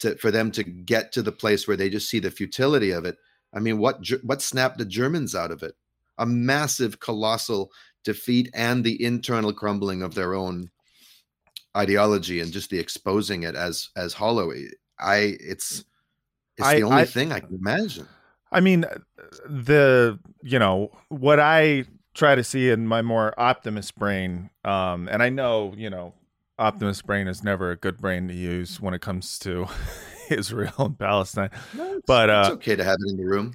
to 0.00 0.16
for 0.16 0.30
them 0.30 0.50
to 0.52 0.62
get 0.62 1.10
to 1.12 1.22
the 1.22 1.32
place 1.32 1.66
where 1.66 1.76
they 1.76 1.88
just 1.88 2.10
see 2.10 2.18
the 2.18 2.30
futility 2.30 2.90
of 2.90 3.04
it. 3.04 3.16
I 3.54 3.60
mean, 3.60 3.78
what 3.78 4.06
what 4.22 4.42
snapped 4.42 4.78
the 4.78 4.84
Germans 4.84 5.34
out 5.34 5.50
of 5.50 5.62
it? 5.62 5.74
A 6.18 6.26
massive, 6.26 7.00
colossal 7.00 7.70
defeat 8.04 8.50
and 8.52 8.84
the 8.84 9.02
internal 9.02 9.52
crumbling 9.52 10.02
of 10.02 10.14
their 10.14 10.34
own 10.34 10.70
ideology 11.76 12.40
and 12.40 12.52
just 12.52 12.70
the 12.70 12.78
exposing 12.78 13.44
it 13.44 13.54
as 13.54 13.90
as 13.96 14.12
hollow 14.12 14.52
i 14.98 15.36
it's 15.40 15.84
it's 16.56 16.66
I, 16.66 16.76
the 16.76 16.82
only 16.82 17.02
I, 17.02 17.04
thing 17.04 17.32
i 17.32 17.40
can 17.40 17.54
imagine. 17.54 18.06
I 18.52 18.60
mean 18.60 18.84
the 19.46 20.18
you 20.42 20.58
know 20.58 20.90
what 21.08 21.38
i 21.38 21.84
try 22.14 22.34
to 22.34 22.42
see 22.42 22.70
in 22.70 22.88
my 22.88 23.02
more 23.02 23.32
optimist 23.38 23.96
brain 23.96 24.50
um 24.64 25.08
and 25.08 25.22
i 25.22 25.28
know 25.28 25.72
you 25.76 25.88
know 25.88 26.14
optimist 26.58 27.06
brain 27.06 27.28
is 27.28 27.44
never 27.44 27.70
a 27.70 27.76
good 27.76 27.98
brain 27.98 28.26
to 28.26 28.34
use 28.34 28.80
when 28.80 28.92
it 28.92 29.00
comes 29.00 29.38
to 29.38 29.66
israel 30.30 30.74
and 30.78 30.98
palestine 30.98 31.50
no, 31.74 31.94
it's, 31.94 32.06
but 32.06 32.28
uh 32.28 32.42
it's 32.46 32.54
okay 32.56 32.74
to 32.74 32.82
have 32.82 32.96
it 33.00 33.10
in 33.10 33.16
the 33.16 33.24
room. 33.24 33.54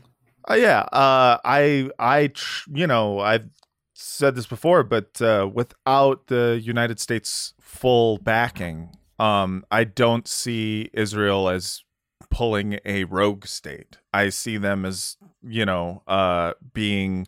Uh, 0.50 0.54
yeah 0.54 0.80
uh 0.94 1.38
i 1.44 1.90
i 2.00 2.32
you 2.74 2.88
know 2.88 3.20
i've 3.20 3.50
said 3.98 4.36
this 4.36 4.46
before 4.46 4.84
but 4.84 5.22
uh 5.22 5.50
without 5.52 6.28
the 6.28 6.60
united 6.62 7.00
states 7.00 7.56
full 7.76 8.18
backing, 8.20 8.90
um, 9.20 9.66
I 9.70 9.84
don't 9.84 10.28
see 10.28 10.90
Israel 10.94 11.50
as 11.50 11.84
pulling 12.30 12.80
a 12.86 13.04
rogue 13.04 13.46
state. 13.46 14.00
I 14.14 14.30
see 14.30 14.58
them 14.58 14.86
as 14.86 15.18
you 15.44 15.66
know 15.66 16.02
uh, 16.08 16.54
being 16.74 17.28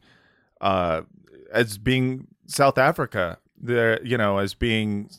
uh, 0.62 1.02
as 1.52 1.78
being 1.78 2.28
South 2.48 2.78
Africa. 2.78 3.40
There, 3.60 4.04
you 4.06 4.18
know, 4.18 4.38
as 4.38 4.54
being 4.54 5.10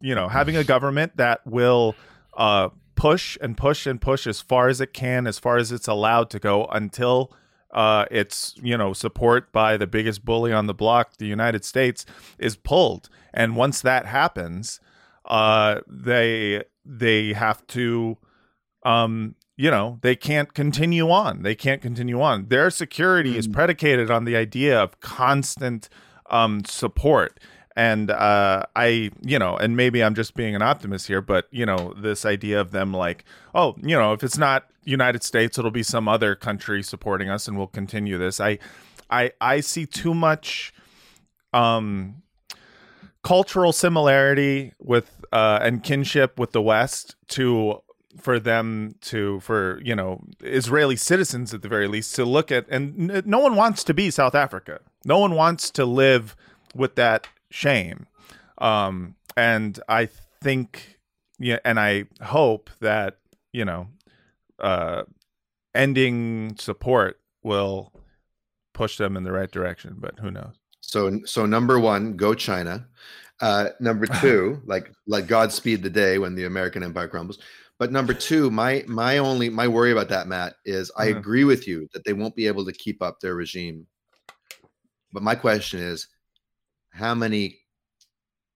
you 0.00 0.14
know 0.14 0.28
having 0.28 0.56
a 0.56 0.64
government 0.64 1.16
that 1.16 1.46
will 1.46 1.94
uh, 2.36 2.68
push 2.94 3.36
and 3.40 3.56
push 3.56 3.86
and 3.86 4.00
push 4.00 4.26
as 4.26 4.40
far 4.40 4.68
as 4.68 4.80
it 4.80 4.92
can, 4.92 5.26
as 5.26 5.38
far 5.38 5.56
as 5.56 5.72
it's 5.72 5.88
allowed 5.88 6.30
to 6.30 6.38
go 6.38 6.66
until 6.66 7.32
uh, 7.72 8.06
its 8.10 8.54
you 8.62 8.76
know 8.76 8.92
support 8.92 9.52
by 9.52 9.76
the 9.76 9.86
biggest 9.86 10.24
bully 10.24 10.52
on 10.52 10.66
the 10.66 10.74
block, 10.74 11.16
the 11.16 11.26
United 11.26 11.64
States, 11.64 12.04
is 12.38 12.56
pulled. 12.56 13.08
And 13.32 13.56
once 13.56 13.80
that 13.80 14.06
happens, 14.06 14.80
uh, 15.24 15.80
they 15.86 16.64
they 16.84 17.32
have 17.32 17.66
to, 17.68 18.18
um, 18.84 19.36
you 19.56 19.70
know, 19.70 19.98
they 20.02 20.16
can't 20.16 20.52
continue 20.52 21.10
on. 21.10 21.42
They 21.42 21.54
can't 21.54 21.80
continue 21.80 22.20
on. 22.20 22.48
Their 22.48 22.70
security 22.70 23.34
mm. 23.34 23.38
is 23.38 23.48
predicated 23.48 24.10
on 24.10 24.24
the 24.24 24.36
idea 24.36 24.80
of 24.80 25.00
constant 25.00 25.88
um, 26.30 26.64
support 26.64 27.38
and 27.76 28.10
uh, 28.10 28.64
I, 28.76 29.10
you 29.22 29.38
know, 29.38 29.56
and 29.56 29.76
maybe 29.76 30.02
I'm 30.02 30.14
just 30.14 30.34
being 30.34 30.54
an 30.54 30.62
optimist 30.62 31.06
here, 31.06 31.22
but 31.22 31.48
you 31.50 31.64
know, 31.64 31.94
this 31.96 32.24
idea 32.24 32.60
of 32.60 32.70
them 32.70 32.92
like, 32.92 33.24
oh, 33.54 33.76
you 33.82 33.96
know, 33.96 34.12
if 34.12 34.22
it's 34.22 34.38
not 34.38 34.66
United 34.84 35.22
States, 35.22 35.58
it'll 35.58 35.70
be 35.70 35.82
some 35.82 36.08
other 36.08 36.34
country 36.34 36.82
supporting 36.82 37.28
us, 37.28 37.46
and 37.46 37.56
we'll 37.56 37.66
continue 37.66 38.18
this. 38.18 38.40
I, 38.40 38.58
I, 39.10 39.32
I 39.40 39.60
see 39.60 39.86
too 39.86 40.14
much, 40.14 40.72
um, 41.52 42.22
cultural 43.22 43.72
similarity 43.72 44.72
with 44.80 45.24
uh, 45.32 45.58
and 45.62 45.82
kinship 45.82 46.38
with 46.38 46.52
the 46.52 46.62
West 46.62 47.16
to 47.28 47.82
for 48.20 48.38
them 48.38 48.94
to 49.00 49.40
for 49.40 49.80
you 49.82 49.94
know 49.94 50.22
Israeli 50.42 50.96
citizens 50.96 51.54
at 51.54 51.62
the 51.62 51.68
very 51.68 51.88
least 51.88 52.14
to 52.16 52.24
look 52.24 52.52
at 52.52 52.66
and 52.68 53.24
no 53.24 53.38
one 53.38 53.56
wants 53.56 53.84
to 53.84 53.94
be 53.94 54.10
South 54.10 54.34
Africa. 54.34 54.80
No 55.04 55.18
one 55.18 55.34
wants 55.34 55.70
to 55.70 55.84
live 55.84 56.36
with 56.74 56.94
that 56.96 57.28
shame. 57.50 58.06
Um, 58.58 59.16
and 59.36 59.80
I 59.88 60.06
think, 60.42 60.98
yeah, 61.38 61.58
and 61.64 61.80
I 61.80 62.04
hope 62.20 62.70
that 62.80 63.16
you 63.52 63.64
know, 63.64 63.88
uh, 64.62 65.02
ending 65.74 66.56
support 66.58 67.20
will 67.42 67.92
push 68.72 68.96
them 68.96 69.16
in 69.16 69.24
the 69.24 69.32
right 69.32 69.50
direction. 69.50 69.96
But 69.98 70.18
who 70.18 70.30
knows? 70.30 70.54
So, 70.80 71.20
so 71.24 71.46
number 71.46 71.78
one, 71.78 72.16
go 72.16 72.34
China. 72.34 72.86
Uh, 73.40 73.70
number 73.80 74.06
two, 74.20 74.62
like 74.64 74.92
like 75.06 75.26
Godspeed 75.26 75.82
the 75.82 75.90
day 75.90 76.18
when 76.18 76.34
the 76.34 76.44
American 76.44 76.82
empire 76.82 77.08
crumbles. 77.08 77.38
But 77.78 77.90
number 77.90 78.14
two, 78.14 78.50
my 78.50 78.84
my 78.86 79.18
only 79.18 79.48
my 79.48 79.66
worry 79.66 79.92
about 79.92 80.08
that, 80.10 80.28
Matt, 80.28 80.54
is 80.64 80.90
I 80.96 81.10
uh-huh. 81.10 81.18
agree 81.18 81.44
with 81.44 81.66
you 81.66 81.88
that 81.92 82.04
they 82.04 82.12
won't 82.12 82.36
be 82.36 82.46
able 82.46 82.64
to 82.64 82.72
keep 82.72 83.02
up 83.02 83.20
their 83.20 83.34
regime. 83.34 83.86
But 85.12 85.22
my 85.22 85.34
question 85.34 85.80
is, 85.80 86.06
how 86.90 87.14
many 87.14 87.58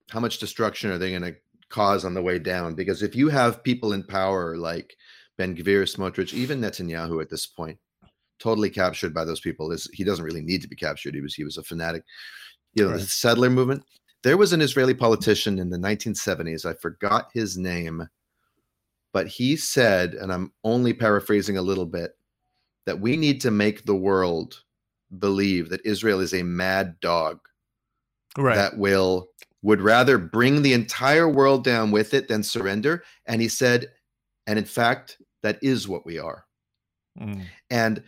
how 0.09 0.19
much 0.19 0.39
destruction 0.39 0.91
are 0.91 0.97
they 0.97 1.09
going 1.09 1.21
to 1.21 1.35
cause 1.69 2.05
on 2.05 2.13
the 2.13 2.21
way 2.21 2.39
down 2.39 2.75
because 2.75 3.03
if 3.03 3.15
you 3.15 3.27
have 3.27 3.63
people 3.63 3.91
in 3.91 4.01
power 4.03 4.55
like 4.55 4.95
Ben 5.37 5.55
Gvir, 5.55 5.83
Smotrich, 5.83 6.33
even 6.33 6.59
Netanyahu 6.59 7.21
at 7.21 7.29
this 7.29 7.45
point, 7.45 7.77
totally 8.39 8.69
captured 8.69 9.13
by 9.13 9.23
those 9.23 9.39
people. 9.39 9.71
Is 9.71 9.89
he 9.93 10.03
doesn't 10.03 10.25
really 10.25 10.41
need 10.41 10.61
to 10.61 10.67
be 10.67 10.75
captured. 10.75 11.15
He 11.15 11.21
was 11.21 11.35
he 11.35 11.43
was 11.43 11.57
a 11.57 11.63
fanatic. 11.63 12.03
You 12.73 12.85
know, 12.85 12.91
right. 12.91 12.99
the 12.99 13.07
settler 13.07 13.49
movement. 13.49 13.83
There 14.23 14.37
was 14.37 14.51
an 14.51 14.61
Israeli 14.61 14.93
politician 14.93 15.59
in 15.59 15.69
the 15.69 15.77
1970s. 15.77 16.65
I 16.65 16.73
forgot 16.73 17.29
his 17.33 17.57
name, 17.57 18.07
but 19.13 19.27
he 19.27 19.55
said, 19.55 20.15
and 20.15 20.33
I'm 20.33 20.51
only 20.63 20.93
paraphrasing 20.93 21.57
a 21.57 21.61
little 21.61 21.85
bit, 21.85 22.17
that 22.85 22.99
we 22.99 23.15
need 23.15 23.41
to 23.41 23.51
make 23.51 23.85
the 23.85 23.95
world 23.95 24.63
believe 25.19 25.69
that 25.69 25.85
Israel 25.85 26.19
is 26.19 26.33
a 26.33 26.43
mad 26.43 26.99
dog 26.99 27.39
right. 28.37 28.55
that 28.55 28.77
will 28.77 29.29
would 29.61 29.81
rather 29.81 30.17
bring 30.17 30.61
the 30.61 30.73
entire 30.73 31.27
world 31.27 31.63
down 31.63 31.91
with 31.91 32.13
it 32.13 32.27
than 32.27 32.43
surrender. 32.43 33.03
And 33.25 33.41
he 33.41 33.47
said, 33.47 33.87
and 34.45 34.57
in 34.57 34.65
fact, 34.65 35.17
that 35.43 35.59
is 35.61 35.87
what 35.87 36.05
we 36.05 36.19
are. 36.19 36.45
Mm. 37.19 37.43
And 37.69 38.03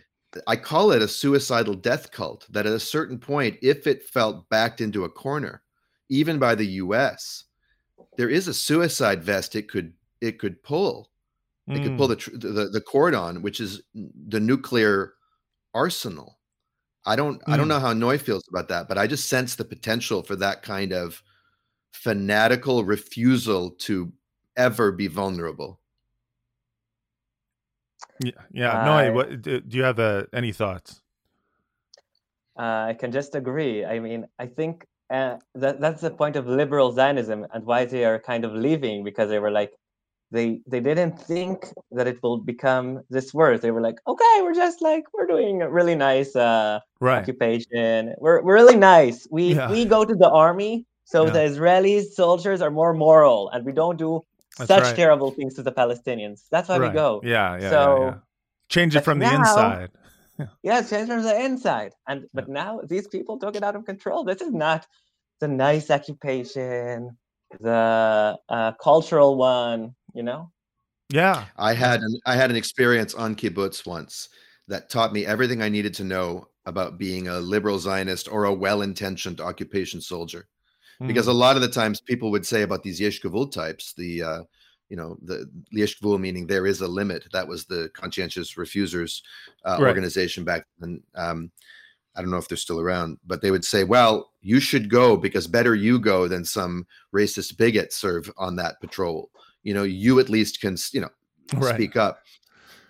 I 0.48 0.56
call 0.56 0.92
it 0.92 1.02
a 1.02 1.08
suicidal 1.08 1.74
death 1.74 2.12
cult 2.12 2.46
that 2.52 2.66
at 2.66 2.74
a 2.74 2.80
certain 2.80 3.18
point, 3.18 3.58
if 3.62 3.88
it 3.88 4.04
felt 4.04 4.48
backed 4.50 4.82
into 4.82 5.04
a 5.04 5.10
corner, 5.10 5.64
even 6.10 6.38
by 6.38 6.56
the 6.56 6.66
US, 6.66 7.46
there 8.18 8.30
is 8.30 8.48
a 8.48 8.54
suicide 8.54 9.24
vest 9.24 9.56
it 9.56 9.70
could 9.70 9.94
it 10.22 10.40
could 10.40 10.62
pull. 10.64 11.10
Mm. 11.70 11.78
It 11.78 11.84
could 11.84 11.98
pull 11.98 12.10
mm. 12.10 12.40
the, 12.42 12.48
the 12.48 12.70
the 12.70 12.82
cord 12.82 13.16
on, 13.16 13.42
which 13.42 13.60
is 13.60 13.82
the 13.94 14.40
nuclear 14.40 15.14
arsenal. 15.74 16.40
I 17.06 17.16
don't 17.16 17.42
mm. 17.42 17.54
I 17.54 17.58
don't 17.58 17.66
mm. 17.66 17.70
know 17.70 17.80
how 17.80 17.94
Noy 17.94 18.18
feels 18.18 18.48
about 18.50 18.68
that, 18.70 18.88
but 18.88 18.98
I 18.98 19.08
just 19.08 19.30
sense 19.30 19.56
the 19.56 19.66
potential 19.66 20.22
for 20.22 20.36
that 20.38 20.62
kind 20.62 20.94
of 20.94 21.24
fanatical 21.92 22.84
refusal 22.84 23.72
to 23.72 24.12
ever 24.58 24.92
be 24.92 25.08
vulnerable. 25.08 25.80
Yeah, 28.20 28.32
yeah. 28.52 28.82
Uh, 28.82 28.86
Noy, 28.86 29.14
what 29.14 29.42
do 29.42 29.62
you 29.70 29.84
have 29.84 30.00
uh, 30.00 30.24
any 30.34 30.52
thoughts? 30.52 31.02
Uh, 32.58 32.88
I 32.90 32.96
can 33.00 33.12
just 33.12 33.36
agree. 33.36 33.86
I 33.86 34.00
mean, 34.00 34.28
I 34.38 34.48
think 34.48 34.86
uh, 35.10 35.38
that 35.56 35.80
that's 35.80 36.02
the 36.02 36.12
point 36.12 36.36
of 36.36 36.46
liberal 36.46 36.92
Zionism 36.92 37.48
and 37.54 37.66
why 37.66 37.86
they 37.86 38.04
are 38.04 38.20
kind 38.20 38.44
of 38.44 38.54
leaving 38.54 39.04
because 39.04 39.30
they 39.30 39.40
were 39.40 39.52
like, 39.52 39.72
they 40.32 40.62
they 40.68 40.82
didn't 40.82 41.20
think 41.20 41.74
that 41.92 42.08
it 42.08 42.22
will 42.22 42.38
become 42.38 43.02
this 43.10 43.34
worse. 43.34 43.62
They 43.62 43.72
were 43.72 43.82
like, 43.82 43.96
okay, 44.06 44.36
we're 44.42 44.54
just 44.54 44.82
like 44.82 45.06
we're 45.14 45.26
doing 45.26 45.62
a 45.62 45.70
really 45.70 45.96
nice 45.96 46.36
uh, 46.36 46.80
right. 47.00 47.22
occupation. 47.22 48.14
We're 48.20 48.42
we're 48.44 48.56
really 48.56 48.76
nice. 48.76 49.28
We 49.32 49.56
yeah. 49.56 49.72
we 49.72 49.86
go 49.86 50.04
to 50.04 50.14
the 50.14 50.30
army, 50.30 50.86
so 51.06 51.26
yeah. 51.26 51.32
the 51.32 51.44
Israeli 51.44 52.04
soldiers 52.04 52.62
are 52.62 52.70
more 52.70 52.94
moral, 52.94 53.50
and 53.50 53.66
we 53.66 53.72
don't 53.72 53.98
do 53.98 54.24
That's 54.60 54.68
such 54.68 54.84
right. 54.84 54.96
terrible 54.96 55.32
things 55.32 55.56
to 55.56 55.64
the 55.64 55.72
Palestinians. 55.72 56.44
That's 56.52 56.70
why 56.70 56.78
right. 56.78 56.92
we 56.92 56.94
go. 56.94 57.22
Yeah, 57.24 57.58
yeah. 57.60 57.70
So 57.70 58.04
yeah, 58.04 58.14
change 58.70 58.96
it 58.96 59.04
from 59.04 59.20
the 59.20 59.34
inside. 59.34 59.90
yeah, 60.64 60.82
change 60.84 61.08
from 61.08 61.24
the 61.24 61.40
inside. 61.44 61.94
And 62.08 62.28
but 62.34 62.48
now 62.48 62.82
these 62.88 63.08
people 63.08 63.40
took 63.40 63.56
it 63.56 63.64
out 63.64 63.76
of 63.76 63.86
control. 63.86 64.24
This 64.24 64.42
is 64.42 64.54
not 64.54 64.86
the 65.40 65.48
nice 65.48 65.90
occupation, 65.90 67.18
the 67.60 68.38
uh, 68.50 68.72
cultural 68.74 69.36
one 69.36 69.96
you 70.14 70.24
know 70.24 70.52
yeah 71.10 71.46
i 71.58 71.74
had 71.74 72.02
an 72.02 72.20
i 72.26 72.36
had 72.36 72.50
an 72.50 72.56
experience 72.56 73.14
on 73.14 73.36
kibbutz 73.36 73.86
once 73.86 74.30
that 74.68 74.90
taught 74.90 75.14
me 75.14 75.26
everything 75.26 75.62
i 75.62 75.70
needed 75.70 75.94
to 75.94 76.04
know 76.04 76.48
about 76.66 77.00
being 77.00 77.28
a 77.28 77.40
liberal 77.40 77.80
zionist 77.80 78.32
or 78.32 78.46
a 78.46 78.54
well-intentioned 78.54 79.42
occupation 79.42 80.00
soldier 80.00 80.48
mm. 81.02 81.08
because 81.08 81.28
a 81.28 81.34
lot 81.34 81.56
of 81.56 81.62
the 81.62 81.68
times 81.68 82.02
people 82.02 82.32
would 82.32 82.46
say 82.46 82.62
about 82.62 82.84
these 82.84 83.00
yesh 83.00 83.22
types 83.52 83.94
the 83.94 84.24
uh, 84.24 84.44
you 84.90 84.98
know 84.98 85.18
the 85.24 85.50
yesh 85.72 86.02
meaning 86.02 86.48
there 86.48 86.66
is 86.66 86.82
a 86.82 86.88
limit 86.88 87.26
that 87.32 87.48
was 87.48 87.66
the 87.66 87.90
conscientious 87.94 88.58
refusers 88.58 89.24
uh, 89.66 89.78
right. 89.80 89.88
organization 89.88 90.44
back 90.44 90.66
then 90.80 91.02
um, 91.16 91.52
I 92.16 92.22
don't 92.22 92.32
know 92.32 92.38
if 92.38 92.50
they're 92.50 92.58
still 92.58 92.82
around, 92.82 93.18
but 93.26 93.42
they 93.42 93.52
would 93.52 93.64
say, 93.64 93.84
well, 93.86 94.32
you 94.42 94.60
should 94.60 94.90
go 94.90 95.16
because 95.16 95.48
better 95.48 95.76
you 95.76 96.00
go 96.00 96.28
than 96.28 96.44
some 96.44 96.86
racist 97.16 97.56
bigot 97.56 97.94
serve 97.94 98.30
on 98.36 98.56
that 98.58 98.82
patrol 98.82 99.30
you 99.64 99.74
know 99.74 99.84
you 99.84 100.20
at 100.20 100.30
least 100.30 100.62
can 100.62 100.76
you 100.92 101.02
know 101.02 101.10
right. 101.56 101.76
speak 101.76 101.96
up 101.96 102.22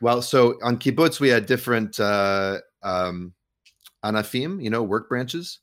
well 0.02 0.22
so 0.22 0.58
on 0.64 0.78
kibbutz 0.78 1.20
we 1.20 1.30
had 1.30 1.46
different 1.46 2.00
uh 2.00 2.60
um 2.84 3.34
anafim 4.04 4.62
you 4.64 4.70
know 4.70 4.84
work 4.84 5.10
branches 5.10 5.60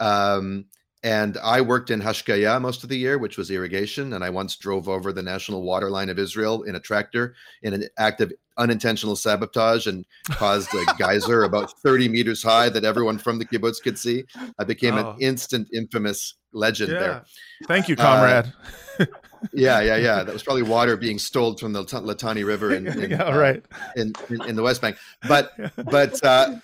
um 0.00 0.64
and 1.04 1.36
I 1.42 1.60
worked 1.60 1.90
in 1.90 2.00
Hashkaya 2.00 2.58
most 2.62 2.82
of 2.82 2.88
the 2.88 2.96
year, 2.96 3.18
which 3.18 3.36
was 3.36 3.50
irrigation. 3.50 4.14
And 4.14 4.24
I 4.24 4.30
once 4.30 4.56
drove 4.56 4.88
over 4.88 5.12
the 5.12 5.22
national 5.22 5.62
water 5.62 5.90
line 5.90 6.08
of 6.08 6.18
Israel 6.18 6.62
in 6.62 6.76
a 6.76 6.80
tractor 6.80 7.34
in 7.62 7.74
an 7.74 7.84
act 7.98 8.22
of 8.22 8.32
unintentional 8.56 9.14
sabotage 9.14 9.86
and 9.86 10.06
caused 10.30 10.74
a 10.74 10.82
geyser 10.98 11.42
about 11.42 11.78
30 11.80 12.08
meters 12.08 12.42
high 12.42 12.70
that 12.70 12.84
everyone 12.84 13.18
from 13.18 13.38
the 13.38 13.44
kibbutz 13.44 13.82
could 13.82 13.98
see. 13.98 14.24
I 14.58 14.64
became 14.64 14.94
oh. 14.94 15.10
an 15.10 15.20
instant 15.20 15.68
infamous 15.74 16.36
legend 16.54 16.92
yeah. 16.92 16.98
there. 16.98 17.24
Thank 17.66 17.90
you, 17.90 17.96
comrade. 17.96 18.50
Uh, 18.98 19.04
yeah, 19.52 19.82
yeah, 19.82 19.96
yeah. 19.96 20.22
That 20.22 20.32
was 20.32 20.42
probably 20.42 20.62
water 20.62 20.96
being 20.96 21.18
stolen 21.18 21.58
from 21.58 21.74
the 21.74 21.84
Litani 21.84 22.46
River 22.46 22.72
in, 22.72 22.86
in 23.04 23.10
yeah, 23.10 23.24
uh, 23.24 23.36
right. 23.36 23.62
in, 23.96 24.14
in, 24.30 24.42
in, 24.44 24.56
the 24.56 24.62
West 24.62 24.80
Bank. 24.80 24.96
But 25.28 25.52
but 25.84 26.24
uh, 26.24 26.56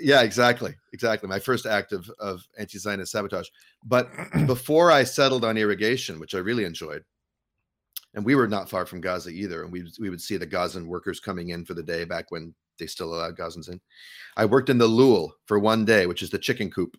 yeah, 0.00 0.22
exactly, 0.22 0.74
exactly. 0.92 1.28
My 1.28 1.38
first 1.38 1.66
act 1.66 1.92
of 1.92 2.10
of 2.18 2.46
anti-Zionist 2.58 3.12
sabotage. 3.12 3.48
But 3.84 4.10
before 4.46 4.90
I 4.90 5.04
settled 5.04 5.44
on 5.44 5.56
irrigation, 5.56 6.20
which 6.20 6.34
I 6.34 6.38
really 6.38 6.64
enjoyed, 6.64 7.04
and 8.14 8.24
we 8.24 8.34
were 8.34 8.48
not 8.48 8.70
far 8.70 8.86
from 8.86 9.00
Gaza 9.00 9.30
either, 9.30 9.62
and 9.62 9.72
we 9.72 9.90
we 9.98 10.10
would 10.10 10.20
see 10.20 10.36
the 10.36 10.46
Gazan 10.46 10.86
workers 10.86 11.20
coming 11.20 11.50
in 11.50 11.64
for 11.64 11.74
the 11.74 11.82
day 11.82 12.04
back 12.04 12.30
when 12.30 12.54
they 12.78 12.86
still 12.86 13.14
allowed 13.14 13.36
Gazans 13.36 13.70
in. 13.70 13.80
I 14.36 14.44
worked 14.46 14.70
in 14.70 14.78
the 14.78 14.86
Lul 14.86 15.34
for 15.46 15.58
one 15.58 15.84
day, 15.84 16.06
which 16.06 16.22
is 16.22 16.30
the 16.30 16.38
chicken 16.38 16.70
coop, 16.70 16.96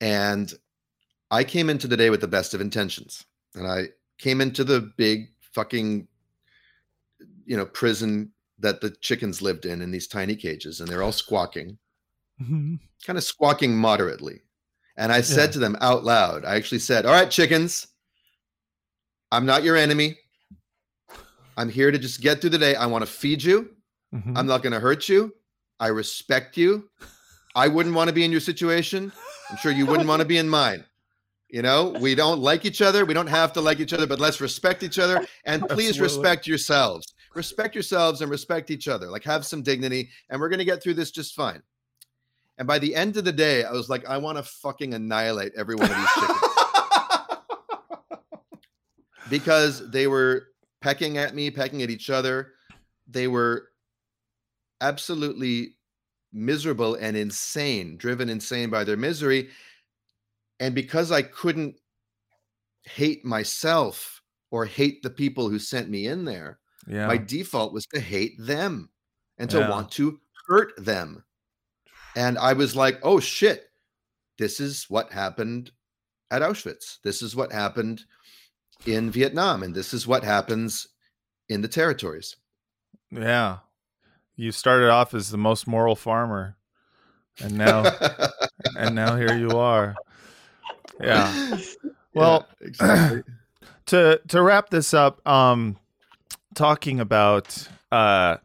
and 0.00 0.52
I 1.30 1.44
came 1.44 1.70
into 1.70 1.88
the 1.88 1.96
day 1.96 2.10
with 2.10 2.20
the 2.20 2.28
best 2.28 2.54
of 2.54 2.60
intentions 2.60 3.24
and 3.56 3.66
I 3.66 3.88
came 4.18 4.40
into 4.40 4.62
the 4.62 4.92
big 4.96 5.32
fucking 5.52 6.06
you 7.44 7.56
know 7.56 7.66
prison 7.66 8.32
that 8.58 8.80
the 8.80 8.90
chickens 8.90 9.42
lived 9.42 9.66
in 9.66 9.82
in 9.82 9.90
these 9.90 10.06
tiny 10.06 10.34
cages 10.34 10.80
and 10.80 10.88
they're 10.88 11.02
all 11.02 11.12
squawking 11.12 11.78
mm-hmm. 12.40 12.74
kind 13.04 13.16
of 13.18 13.24
squawking 13.24 13.76
moderately 13.76 14.40
and 14.96 15.12
i 15.12 15.20
said 15.20 15.48
yeah. 15.48 15.52
to 15.52 15.58
them 15.58 15.76
out 15.80 16.04
loud 16.04 16.44
i 16.44 16.56
actually 16.56 16.78
said 16.78 17.06
all 17.06 17.12
right 17.12 17.30
chickens 17.30 17.86
i'm 19.32 19.46
not 19.46 19.62
your 19.62 19.76
enemy 19.76 20.16
i'm 21.56 21.68
here 21.68 21.90
to 21.90 21.98
just 21.98 22.20
get 22.20 22.40
through 22.40 22.50
the 22.50 22.58
day 22.58 22.74
i 22.76 22.86
want 22.86 23.02
to 23.02 23.10
feed 23.10 23.42
you 23.42 23.70
mm-hmm. 24.14 24.36
i'm 24.36 24.46
not 24.46 24.62
going 24.62 24.72
to 24.72 24.80
hurt 24.80 25.08
you 25.08 25.32
i 25.80 25.88
respect 25.88 26.56
you 26.56 26.88
i 27.54 27.68
wouldn't 27.68 27.94
want 27.94 28.08
to 28.08 28.14
be 28.14 28.24
in 28.24 28.30
your 28.30 28.40
situation 28.40 29.12
i'm 29.50 29.56
sure 29.58 29.72
you 29.72 29.86
wouldn't 29.86 30.08
want 30.08 30.20
to 30.20 30.26
be 30.26 30.38
in 30.38 30.48
mine 30.48 30.84
you 31.48 31.62
know, 31.62 31.90
we 32.00 32.14
don't 32.14 32.40
like 32.40 32.64
each 32.64 32.82
other. 32.82 33.04
We 33.04 33.14
don't 33.14 33.28
have 33.28 33.52
to 33.52 33.60
like 33.60 33.78
each 33.78 33.92
other, 33.92 34.06
but 34.06 34.18
let's 34.18 34.40
respect 34.40 34.82
each 34.82 34.98
other. 34.98 35.24
And 35.44 35.62
please 35.68 35.90
Absolutely. 35.90 36.02
respect 36.02 36.46
yourselves. 36.46 37.14
Respect 37.36 37.74
yourselves 37.74 38.22
and 38.22 38.30
respect 38.30 38.70
each 38.70 38.88
other. 38.88 39.06
Like, 39.06 39.24
have 39.24 39.46
some 39.46 39.62
dignity. 39.62 40.10
And 40.30 40.40
we're 40.40 40.48
going 40.48 40.58
to 40.58 40.64
get 40.64 40.82
through 40.82 40.94
this 40.94 41.10
just 41.10 41.34
fine. 41.34 41.62
And 42.58 42.66
by 42.66 42.78
the 42.78 42.94
end 42.94 43.16
of 43.16 43.24
the 43.24 43.32
day, 43.32 43.64
I 43.64 43.72
was 43.72 43.88
like, 43.88 44.06
I 44.06 44.16
want 44.16 44.38
to 44.38 44.42
fucking 44.42 44.94
annihilate 44.94 45.52
every 45.56 45.76
one 45.76 45.90
of 45.90 45.96
these 45.96 46.12
chickens. 46.14 46.40
because 49.30 49.90
they 49.90 50.06
were 50.06 50.48
pecking 50.80 51.18
at 51.18 51.34
me, 51.34 51.50
pecking 51.50 51.82
at 51.82 51.90
each 51.90 52.10
other. 52.10 52.52
They 53.06 53.28
were 53.28 53.68
absolutely 54.80 55.76
miserable 56.32 56.94
and 56.94 57.16
insane, 57.16 57.96
driven 57.96 58.28
insane 58.28 58.70
by 58.70 58.84
their 58.84 58.96
misery 58.96 59.50
and 60.60 60.74
because 60.74 61.12
I 61.12 61.22
couldn't 61.22 61.76
hate 62.84 63.24
myself 63.24 64.22
or 64.50 64.64
hate 64.64 65.02
the 65.02 65.10
people 65.10 65.48
who 65.48 65.58
sent 65.58 65.90
me 65.90 66.06
in 66.06 66.24
there, 66.24 66.58
yeah. 66.86 67.06
my 67.06 67.16
default 67.16 67.72
was 67.72 67.86
to 67.86 68.00
hate 68.00 68.34
them 68.38 68.90
and 69.38 69.50
to 69.50 69.58
yeah. 69.58 69.70
want 69.70 69.90
to 69.92 70.20
hurt 70.48 70.72
them. 70.76 71.24
And 72.14 72.38
I 72.38 72.54
was 72.54 72.74
like, 72.74 72.98
oh 73.02 73.20
shit, 73.20 73.70
this 74.38 74.60
is 74.60 74.86
what 74.88 75.12
happened 75.12 75.70
at 76.30 76.42
Auschwitz. 76.42 76.98
This 77.02 77.22
is 77.22 77.36
what 77.36 77.52
happened 77.52 78.04
in 78.86 79.10
Vietnam. 79.10 79.62
And 79.62 79.74
this 79.74 79.92
is 79.92 80.06
what 80.06 80.24
happens 80.24 80.86
in 81.48 81.62
the 81.62 81.68
territories. 81.68 82.36
Yeah. 83.10 83.58
You 84.36 84.52
started 84.52 84.90
off 84.90 85.14
as 85.14 85.30
the 85.30 85.38
most 85.38 85.66
moral 85.66 85.96
farmer. 85.96 86.56
And 87.42 87.58
now 87.58 87.84
and 88.78 88.94
now 88.94 89.16
here 89.16 89.36
you 89.36 89.50
are. 89.58 89.94
Yeah. 91.00 91.58
Well, 92.16 92.46
yeah, 92.62 92.66
exactly. 92.66 93.22
to 93.86 94.20
to 94.28 94.42
wrap 94.42 94.70
this 94.70 94.94
up, 94.94 95.20
um, 95.28 95.76
talking 96.56 96.98
about 96.98 97.68
uh, 97.92 98.38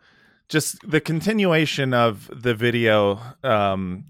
just 0.50 0.88
the 0.88 1.02
continuation 1.02 1.94
of 1.94 2.30
the 2.34 2.54
video 2.54 3.20
um, 3.44 4.06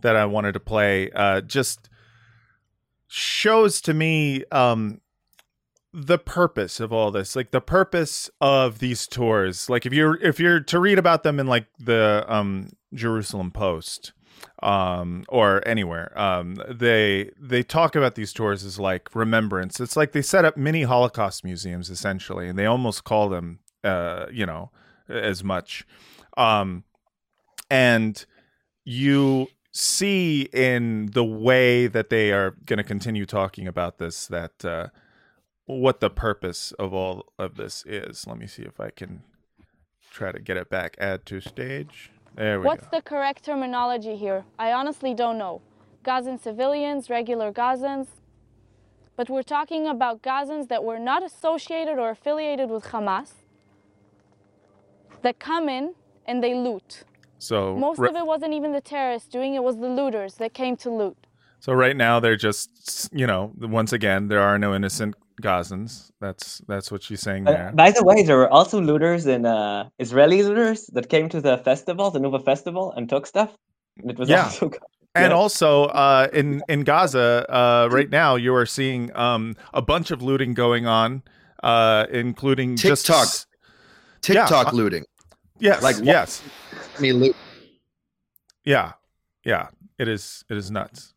that 0.00 0.16
I 0.16 0.24
wanted 0.26 0.52
to 0.52 0.60
play, 0.60 1.10
uh, 1.12 1.42
just 1.42 1.88
shows 3.06 3.80
to 3.82 3.94
me 3.94 4.44
um, 4.50 5.00
the 5.92 6.18
purpose 6.18 6.80
of 6.80 6.92
all 6.92 7.12
this 7.12 7.36
like 7.36 7.52
the 7.52 7.60
purpose 7.60 8.28
of 8.40 8.80
these 8.80 9.06
tours. 9.06 9.70
Like 9.70 9.86
if 9.86 9.92
you're 9.92 10.20
if 10.20 10.40
you're 10.40 10.58
to 10.58 10.80
read 10.80 10.98
about 10.98 11.22
them 11.22 11.38
in 11.38 11.46
like 11.46 11.66
the 11.78 12.24
um 12.26 12.70
jerusalem 12.92 13.52
post 13.52 14.12
um 14.62 15.24
or 15.28 15.66
anywhere 15.66 16.16
um 16.18 16.56
they 16.68 17.30
they 17.38 17.62
talk 17.62 17.94
about 17.96 18.14
these 18.14 18.32
tours 18.32 18.64
as 18.64 18.78
like 18.78 19.14
remembrance 19.14 19.80
it's 19.80 19.96
like 19.96 20.12
they 20.12 20.22
set 20.22 20.44
up 20.44 20.56
mini 20.56 20.82
holocaust 20.82 21.44
museums 21.44 21.90
essentially 21.90 22.48
and 22.48 22.58
they 22.58 22.66
almost 22.66 23.04
call 23.04 23.28
them 23.28 23.58
uh 23.82 24.26
you 24.32 24.46
know 24.46 24.70
as 25.08 25.44
much 25.44 25.86
um 26.36 26.84
and 27.70 28.26
you 28.84 29.48
see 29.74 30.42
in 30.52 31.06
the 31.14 31.24
way 31.24 31.88
that 31.88 32.08
they 32.08 32.32
are 32.32 32.52
going 32.64 32.76
to 32.76 32.84
continue 32.84 33.26
talking 33.26 33.66
about 33.66 33.98
this 33.98 34.26
that 34.28 34.64
uh, 34.64 34.86
what 35.66 36.00
the 36.00 36.10
purpose 36.10 36.72
of 36.72 36.94
all 36.94 37.32
of 37.38 37.56
this 37.56 37.84
is. 37.86 38.26
Let 38.26 38.38
me 38.38 38.46
see 38.46 38.62
if 38.62 38.78
I 38.78 38.90
can 38.90 39.22
try 40.10 40.30
to 40.30 40.40
get 40.40 40.56
it 40.56 40.70
back. 40.70 40.96
Add 40.98 41.26
to 41.26 41.40
stage. 41.40 42.10
There 42.34 42.58
we 42.60 42.66
What's 42.66 42.86
go. 42.86 42.96
the 42.96 43.02
correct 43.02 43.44
terminology 43.44 44.16
here? 44.16 44.44
I 44.58 44.72
honestly 44.72 45.14
don't 45.14 45.38
know. 45.38 45.62
Gazan 46.02 46.38
civilians, 46.38 47.08
regular 47.08 47.52
Gazans. 47.52 48.08
But 49.16 49.30
we're 49.30 49.44
talking 49.44 49.86
about 49.86 50.22
Gazans 50.22 50.68
that 50.68 50.82
were 50.82 50.98
not 50.98 51.22
associated 51.22 51.98
or 51.98 52.10
affiliated 52.10 52.68
with 52.68 52.86
Hamas 52.86 53.30
that 55.22 55.38
come 55.38 55.68
in 55.68 55.94
and 56.26 56.42
they 56.42 56.54
loot. 56.54 57.04
So 57.38 57.76
most 57.76 58.00
of 58.00 58.16
it 58.16 58.26
wasn't 58.26 58.52
even 58.54 58.72
the 58.72 58.80
terrorists 58.80 59.28
doing 59.28 59.54
it; 59.54 59.62
was 59.62 59.76
the 59.78 59.88
looters 59.88 60.34
that 60.36 60.52
came 60.54 60.76
to 60.78 60.90
loot. 60.90 61.16
So 61.60 61.72
right 61.72 61.96
now 61.96 62.18
they're 62.20 62.36
just, 62.36 63.10
you 63.12 63.26
know, 63.26 63.52
once 63.58 63.92
again 63.92 64.28
there 64.28 64.40
are 64.40 64.58
no 64.58 64.74
innocent 64.74 65.14
Gazans. 65.42 66.10
That's 66.20 66.62
that's 66.68 66.90
what 66.90 67.02
she's 67.02 67.20
saying 67.20 67.44
there. 67.44 67.68
Uh, 67.68 67.72
by 67.72 67.90
the 67.90 68.04
way, 68.04 68.22
there 68.22 68.36
were 68.36 68.50
also 68.50 68.80
looters 68.80 69.26
in 69.26 69.46
uh, 69.46 69.88
Israeli 69.98 70.42
looters 70.42 70.86
that 70.88 71.08
came 71.08 71.28
to 71.30 71.40
the 71.40 71.58
festival, 71.58 72.10
the 72.10 72.20
Nova 72.20 72.38
festival, 72.38 72.92
and 72.96 73.08
took 73.08 73.26
stuff. 73.26 73.56
It 73.96 74.18
was 74.18 74.28
yeah. 74.28 74.44
also 74.44 74.70
and 75.14 75.30
yeah. 75.30 75.36
also 75.36 75.84
uh, 75.86 76.28
in 76.32 76.62
in 76.68 76.84
Gaza 76.84 77.46
uh, 77.48 77.88
right 77.90 78.10
now, 78.10 78.36
you 78.36 78.54
are 78.54 78.66
seeing 78.66 79.14
um, 79.16 79.56
a 79.72 79.82
bunch 79.82 80.10
of 80.10 80.22
looting 80.22 80.54
going 80.54 80.86
on, 80.86 81.22
uh, 81.62 82.06
including 82.10 82.76
TikTok, 82.76 83.24
just 83.24 83.46
TikTok 84.20 84.66
yeah, 84.66 84.72
looting. 84.72 85.04
Yes, 85.58 85.82
like 85.82 85.96
yes. 86.02 86.42
Me 87.00 87.12
loot. 87.12 87.36
Yeah, 88.64 88.92
yeah. 89.44 89.68
It 89.98 90.08
is. 90.08 90.44
It 90.48 90.56
is 90.56 90.70
nuts. 90.70 91.14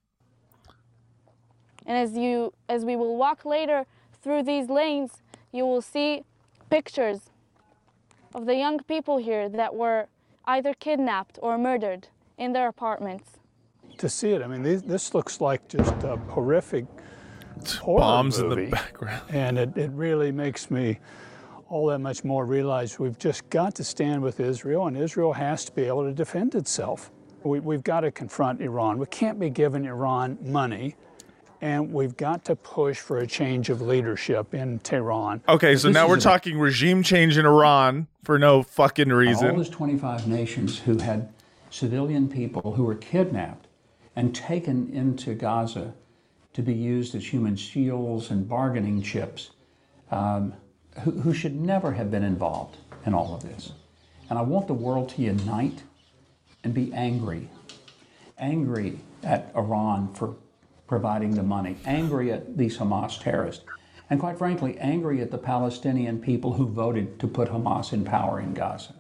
And 1.86 1.98
as 1.98 2.18
you 2.18 2.54
as 2.68 2.84
we 2.84 2.96
will 2.96 3.16
walk 3.16 3.46
later 3.46 3.86
through 4.22 4.44
these 4.44 4.70
lanes, 4.70 5.22
you 5.52 5.66
will 5.66 5.82
see 5.82 6.24
pictures 6.70 7.30
of 8.34 8.46
the 8.46 8.56
young 8.56 8.80
people 8.80 9.18
here 9.18 9.50
that 9.50 9.74
were 9.74 10.08
either 10.46 10.74
kidnapped 10.74 11.40
or 11.42 11.58
murdered 11.58 12.08
in 12.38 12.54
their 12.54 12.68
apartments. 12.68 13.32
To 13.98 14.10
see 14.10 14.32
it, 14.32 14.42
I 14.42 14.48
mean, 14.48 14.64
these, 14.64 14.84
this 14.84 15.14
looks 15.14 15.42
like 15.42 15.68
just 15.68 15.94
a 16.04 16.18
horrific 16.30 16.86
bombs 17.84 18.40
movie. 18.40 18.66
in 18.66 18.70
the 18.70 18.76
background, 18.76 19.24
and 19.30 19.58
it, 19.58 19.76
it 19.76 19.92
really 19.92 20.32
makes 20.32 20.70
me 20.70 21.00
all 21.70 21.88
that 21.88 22.00
much 22.00 22.24
more 22.24 22.46
realize 22.46 23.00
we've 23.00 23.18
just 23.18 23.50
got 23.50 23.76
to 23.76 23.84
stand 23.84 24.22
with 24.22 24.40
Israel, 24.40 24.88
and 24.88 24.96
Israel 24.96 25.34
has 25.34 25.66
to 25.66 25.72
be 25.72 25.84
able 25.84 26.04
to 26.04 26.14
defend 26.14 26.56
itself. 26.56 27.12
We, 27.44 27.60
we've 27.60 27.84
got 27.84 28.02
to 28.02 28.12
confront 28.12 28.62
Iran. 28.62 28.98
We 28.98 29.08
can't 29.08 29.40
be 29.40 29.50
giving 29.50 29.86
Iran 29.86 30.38
money 30.42 30.96
and 31.62 31.92
we've 31.92 32.16
got 32.16 32.46
to 32.46 32.56
push 32.56 33.00
for 33.00 33.18
a 33.18 33.28
change 33.28 33.70
of 33.70 33.82
leadership 33.82 34.54
in 34.54 34.80
Tehran. 34.80 35.42
Okay, 35.48 35.76
so 35.76 35.90
now 35.90 36.08
we're 36.08 36.20
talking 36.20 36.60
regime 36.60 37.04
change 37.04 37.38
in 37.38 37.46
Iran 37.46 38.08
for 38.24 38.38
no 38.38 38.64
fucking 38.64 39.10
reason. 39.10 39.52
All 39.52 39.58
those 39.58 39.70
25 39.70 40.28
nations 40.28 40.80
who 40.80 40.98
had 40.98 41.34
civilian 41.70 42.30
people 42.30 42.74
who 42.74 42.84
were 42.84 42.96
kidnapped 42.96 43.68
and 44.16 44.36
taken 44.36 44.90
into 44.94 45.34
Gaza 45.34 45.94
to 46.54 46.62
be 46.62 46.74
used 46.74 47.16
as 47.16 47.26
human 47.26 47.56
shields 47.56 48.32
and 48.32 48.48
bargaining 48.48 49.02
chips, 49.02 49.52
um, 50.10 50.54
who, 51.04 51.12
who 51.12 51.34
should 51.34 51.56
never 51.56 51.92
have 51.92 52.10
been 52.10 52.24
involved 52.24 52.78
in 53.06 53.14
all 53.14 53.36
of 53.36 53.44
this. 53.44 53.74
And 54.30 54.38
I 54.38 54.42
want 54.42 54.68
the 54.68 54.74
world 54.74 55.10
to 55.10 55.22
unite 55.22 55.84
and 56.64 56.74
be 56.74 56.92
angry. 56.94 57.50
Angry 58.38 59.00
at 59.24 59.52
Iran 59.56 60.14
for 60.14 60.36
providing 60.88 61.32
the 61.32 61.44
money, 61.44 61.78
angry 61.86 62.32
at 62.32 62.58
these 62.58 62.78
Hamas 62.78 63.20
terrorists, 63.20 63.64
and 64.10 64.20
quite 64.20 64.38
frankly, 64.38 64.78
angry 64.80 65.22
at 65.22 65.32
the 65.32 65.38
Palestinian 65.38 66.20
people 66.20 66.54
who 66.54 66.68
voted 66.68 67.20
to 67.20 67.28
put 67.28 67.50
Hamas 67.50 67.92
in 67.94 68.06
power 68.06 68.40
in 68.40 68.54
Gaza. 68.54 68.96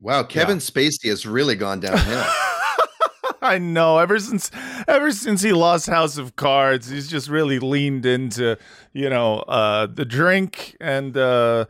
Wow, 0.00 0.22
Kevin 0.22 0.56
yeah. 0.56 0.60
Spacey 0.60 1.08
has 1.08 1.26
really 1.26 1.56
gone 1.56 1.80
downhill. 1.80 2.24
I 3.42 3.58
know. 3.58 3.98
Ever 3.98 4.18
since 4.18 4.50
ever 4.86 5.12
since 5.12 5.42
he 5.42 5.52
lost 5.52 5.86
House 5.86 6.18
of 6.18 6.36
Cards, 6.36 6.88
he's 6.88 7.08
just 7.08 7.28
really 7.28 7.58
leaned 7.58 8.04
into, 8.04 8.58
you 8.92 9.08
know, 9.08 9.38
uh, 9.40 9.86
the 9.86 10.04
drink 10.04 10.76
and 10.80 11.16
uh, 11.16 11.64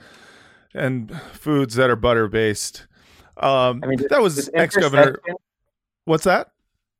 and 0.75 1.15
foods 1.33 1.75
that 1.77 1.91
are 1.91 1.97
butter 1.97 2.29
based. 2.29 2.87
Um, 3.37 3.81
I 3.85 3.87
mean, 3.87 4.01
that 4.11 4.21
was 4.21 4.51
ex 4.55 4.77
governor. 4.77 5.21
What's 6.05 6.25
that? 6.25 6.51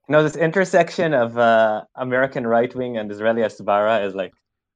You 0.09 0.15
know, 0.15 0.23
this 0.23 0.37
intersection 0.37 1.13
of 1.13 1.37
uh, 1.37 1.85
American 1.95 2.47
right 2.47 2.75
wing 2.75 2.97
and 2.97 3.13
Israeli 3.13 3.43
Hasbara 3.43 4.07
is 4.07 4.15
like 4.15 4.33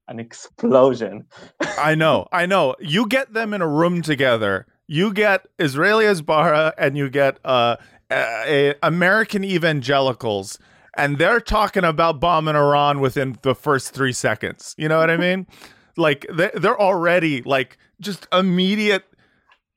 an 0.09 0.21
explosion. 0.21 1.25
I 1.79 1.95
know, 1.95 2.27
I 2.33 2.45
know. 2.45 2.77
You 2.81 3.07
get 3.07 3.33
them 3.33 3.55
in 3.55 3.63
a 3.63 3.67
room 3.67 4.03
together. 4.03 4.67
You 4.87 5.13
get 5.13 5.47
Israeli 5.59 6.05
Hasbara 6.05 6.75
and 6.77 6.99
you 6.99 7.09
get 7.09 7.39
uh, 7.47 7.77
a, 8.11 8.71
a 8.73 8.75
American 8.83 9.43
evangelicals, 9.43 10.59
and 10.99 11.17
they're 11.17 11.41
talking 11.41 11.85
about 11.85 12.21
bombing 12.21 12.57
Iran 12.57 13.01
within 13.01 13.39
the 13.41 13.55
first 13.55 13.95
three 13.95 14.13
seconds. 14.13 14.75
You 14.77 14.89
know 14.89 14.99
what 14.99 15.09
I 15.09 15.17
mean? 15.17 15.47
like 15.97 16.27
they're 16.31 16.81
already 16.81 17.43
like 17.43 17.79
just 18.01 18.27
immediate 18.33 19.05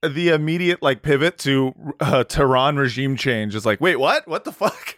the 0.07 0.29
immediate 0.29 0.81
like 0.81 1.01
pivot 1.01 1.37
to 1.39 1.93
uh, 1.99 2.23
Tehran 2.23 2.77
regime 2.77 3.15
change 3.15 3.55
is 3.55 3.65
like, 3.65 3.81
wait, 3.81 3.97
what? 3.97 4.27
What 4.27 4.43
the 4.43 4.51
fuck? 4.51 4.97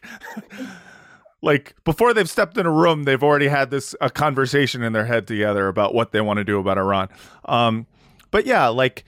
like 1.41 1.75
before 1.83 2.13
they've 2.13 2.29
stepped 2.29 2.57
in 2.57 2.65
a 2.65 2.71
room, 2.71 3.03
they've 3.03 3.23
already 3.23 3.47
had 3.47 3.69
this 3.71 3.95
a 4.01 4.09
conversation 4.09 4.83
in 4.83 4.93
their 4.93 5.05
head 5.05 5.27
together 5.27 5.67
about 5.67 5.93
what 5.93 6.11
they 6.11 6.21
want 6.21 6.37
to 6.37 6.43
do 6.43 6.59
about 6.59 6.77
Iran. 6.77 7.09
Um, 7.45 7.87
but 8.31 8.45
yeah, 8.45 8.67
like. 8.67 9.05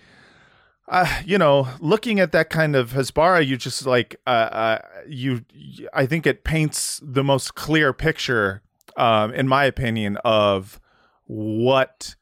Uh, 0.91 1.21
you 1.23 1.37
know, 1.37 1.67
looking 1.79 2.19
at 2.19 2.31
that 2.31 2.49
kind 2.49 2.75
of 2.75 2.93
Hasbara, 2.93 3.45
you 3.45 3.57
just 3.57 3.85
like 3.85 4.19
uh, 4.25 4.29
uh, 4.29 4.81
you. 5.07 5.45
I 5.93 6.07
think 6.07 6.25
it 6.25 6.43
paints 6.43 6.99
the 7.03 7.23
most 7.23 7.53
clear 7.53 7.93
picture, 7.93 8.63
um, 8.97 9.31
in 9.31 9.47
my 9.47 9.65
opinion, 9.65 10.17
of 10.25 10.79
what 11.27 12.15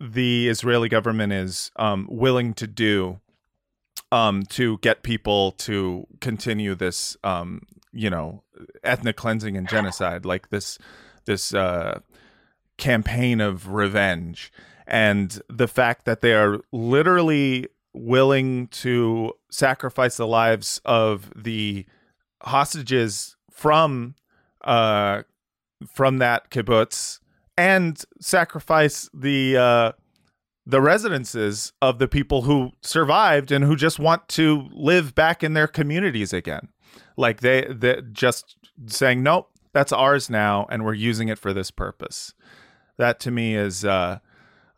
the 0.00 0.48
Israeli 0.48 0.88
government 0.88 1.32
is 1.32 1.70
um, 1.76 2.06
willing 2.10 2.54
to 2.54 2.66
do 2.66 3.20
um, 4.10 4.44
to 4.44 4.78
get 4.78 5.02
people 5.02 5.52
to 5.52 6.06
continue 6.20 6.74
this, 6.74 7.16
um, 7.24 7.62
you 7.92 8.08
know, 8.08 8.42
ethnic 8.82 9.16
cleansing 9.16 9.56
and 9.56 9.68
genocide, 9.68 10.24
like 10.24 10.50
this 10.50 10.78
this 11.24 11.52
uh, 11.52 12.00
campaign 12.78 13.40
of 13.40 13.68
revenge, 13.68 14.52
and 14.86 15.42
the 15.48 15.68
fact 15.68 16.04
that 16.06 16.20
they 16.20 16.32
are 16.32 16.60
literally 16.72 17.68
willing 17.92 18.68
to 18.68 19.32
sacrifice 19.50 20.16
the 20.16 20.26
lives 20.26 20.80
of 20.84 21.30
the 21.34 21.84
hostages 22.42 23.36
from 23.50 24.14
uh, 24.64 25.22
from 25.92 26.18
that 26.18 26.50
kibbutz 26.50 27.20
and 27.58 28.00
sacrifice 28.20 29.10
the 29.12 29.56
uh, 29.56 29.92
the 30.64 30.80
residences 30.80 31.72
of 31.82 31.98
the 31.98 32.06
people 32.06 32.42
who 32.42 32.70
survived 32.82 33.50
and 33.50 33.64
who 33.64 33.74
just 33.74 33.98
want 33.98 34.28
to 34.28 34.68
live 34.72 35.14
back 35.14 35.42
in 35.42 35.54
their 35.54 35.66
communities 35.66 36.32
again. 36.32 36.68
Like 37.16 37.40
they 37.40 37.66
they 37.68 38.00
just 38.12 38.56
saying 38.86 39.24
nope, 39.24 39.50
that's 39.72 39.92
ours 39.92 40.30
now 40.30 40.66
and 40.70 40.84
we're 40.84 40.94
using 40.94 41.28
it 41.28 41.38
for 41.38 41.52
this 41.52 41.72
purpose. 41.72 42.32
That 42.96 43.18
to 43.20 43.32
me 43.32 43.56
is 43.56 43.84
uh 43.84 44.20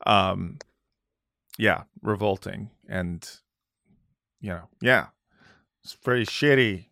um 0.06 0.58
yeah, 1.58 1.82
revolting 2.02 2.70
and 2.88 3.28
you 4.40 4.50
know, 4.50 4.68
yeah. 4.80 5.08
It's 5.84 5.94
pretty 5.94 6.24
shitty 6.24 6.86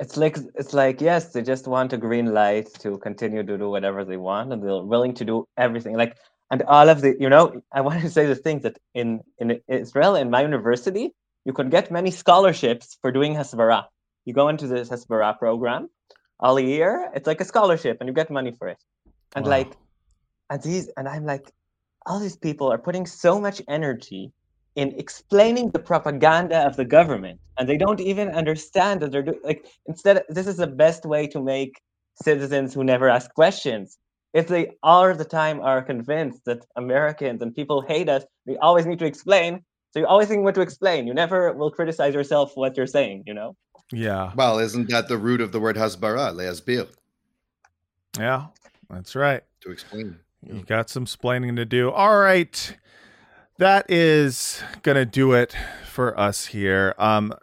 it's 0.00 0.16
like 0.16 0.36
it's 0.54 0.74
like 0.74 1.00
yes 1.00 1.32
they 1.32 1.42
just 1.42 1.66
want 1.66 1.92
a 1.92 1.96
green 1.96 2.32
light 2.32 2.72
to 2.74 2.98
continue 2.98 3.42
to 3.42 3.58
do 3.58 3.68
whatever 3.68 4.04
they 4.04 4.16
want 4.16 4.52
and 4.52 4.62
they're 4.62 4.82
willing 4.82 5.14
to 5.14 5.24
do 5.24 5.46
everything 5.56 5.96
like 5.96 6.16
and 6.50 6.62
all 6.62 6.88
of 6.88 7.00
the 7.00 7.16
you 7.18 7.28
know 7.28 7.60
i 7.72 7.80
want 7.80 8.00
to 8.00 8.10
say 8.10 8.26
the 8.26 8.34
thing 8.34 8.60
that 8.60 8.78
in 8.94 9.20
in 9.38 9.60
israel 9.68 10.14
in 10.14 10.30
my 10.30 10.42
university 10.42 11.10
you 11.44 11.52
could 11.52 11.70
get 11.70 11.90
many 11.90 12.10
scholarships 12.10 12.96
for 13.00 13.10
doing 13.10 13.34
hasbara 13.34 13.84
you 14.24 14.32
go 14.32 14.48
into 14.48 14.66
this 14.66 14.88
hasbara 14.88 15.36
program 15.38 15.88
all 16.40 16.58
year 16.60 17.10
it's 17.14 17.26
like 17.26 17.40
a 17.40 17.44
scholarship 17.44 17.96
and 18.00 18.08
you 18.08 18.14
get 18.14 18.30
money 18.30 18.52
for 18.52 18.68
it 18.68 18.78
and 19.34 19.44
wow. 19.44 19.50
like 19.50 19.72
and 20.50 20.62
these 20.62 20.88
and 20.96 21.08
i'm 21.08 21.24
like 21.24 21.50
all 22.06 22.20
these 22.20 22.36
people 22.36 22.72
are 22.72 22.78
putting 22.78 23.04
so 23.04 23.40
much 23.40 23.60
energy 23.68 24.32
in 24.78 24.94
explaining 24.96 25.70
the 25.70 25.78
propaganda 25.80 26.58
of 26.64 26.76
the 26.76 26.84
government 26.84 27.40
and 27.58 27.68
they 27.68 27.76
don't 27.76 27.98
even 27.98 28.28
understand 28.28 29.00
that 29.00 29.10
they're 29.10 29.24
doing 29.24 29.40
like 29.42 29.66
instead 29.86 30.22
this 30.28 30.46
is 30.46 30.58
the 30.58 30.68
best 30.68 31.04
way 31.04 31.26
to 31.26 31.42
make 31.42 31.82
citizens 32.22 32.72
who 32.72 32.84
never 32.84 33.08
ask 33.08 33.34
questions. 33.34 33.98
If 34.34 34.46
they 34.46 34.76
all 34.84 35.12
the 35.14 35.24
time 35.24 35.60
are 35.60 35.82
convinced 35.82 36.44
that 36.46 36.64
americans 36.76 37.42
and 37.42 37.52
people 37.52 37.82
hate 37.82 38.08
us 38.08 38.22
we 38.46 38.56
always 38.58 38.86
need 38.86 39.00
to 39.00 39.04
explain. 39.04 39.64
So 39.90 39.98
you 39.98 40.06
always 40.06 40.28
think 40.28 40.44
what 40.44 40.54
to 40.54 40.60
explain. 40.60 41.08
You 41.08 41.14
never 41.14 41.52
will 41.54 41.72
criticize 41.72 42.14
yourself 42.14 42.52
what 42.54 42.76
you're 42.76 42.86
saying 42.98 43.24
you 43.26 43.34
know? 43.34 43.56
Yeah. 43.90 44.30
Well 44.36 44.60
isn't 44.60 44.90
that 44.90 45.08
the 45.08 45.18
root 45.18 45.40
of 45.40 45.50
the 45.50 45.58
word 45.58 45.74
hasbara 45.74 46.32
leasbir 46.38 46.86
yeah 48.16 48.46
that's 48.88 49.16
right. 49.16 49.42
To 49.62 49.72
explain. 49.72 50.20
You 50.46 50.62
got 50.62 50.88
some 50.88 51.02
explaining 51.02 51.56
to 51.56 51.64
do. 51.64 51.90
All 51.90 52.18
right 52.20 52.77
that 53.58 53.90
is 53.90 54.62
gonna 54.82 55.04
do 55.04 55.32
it 55.32 55.54
for 55.86 56.18
us 56.18 56.46
here. 56.46 56.94
Um, 56.98 57.34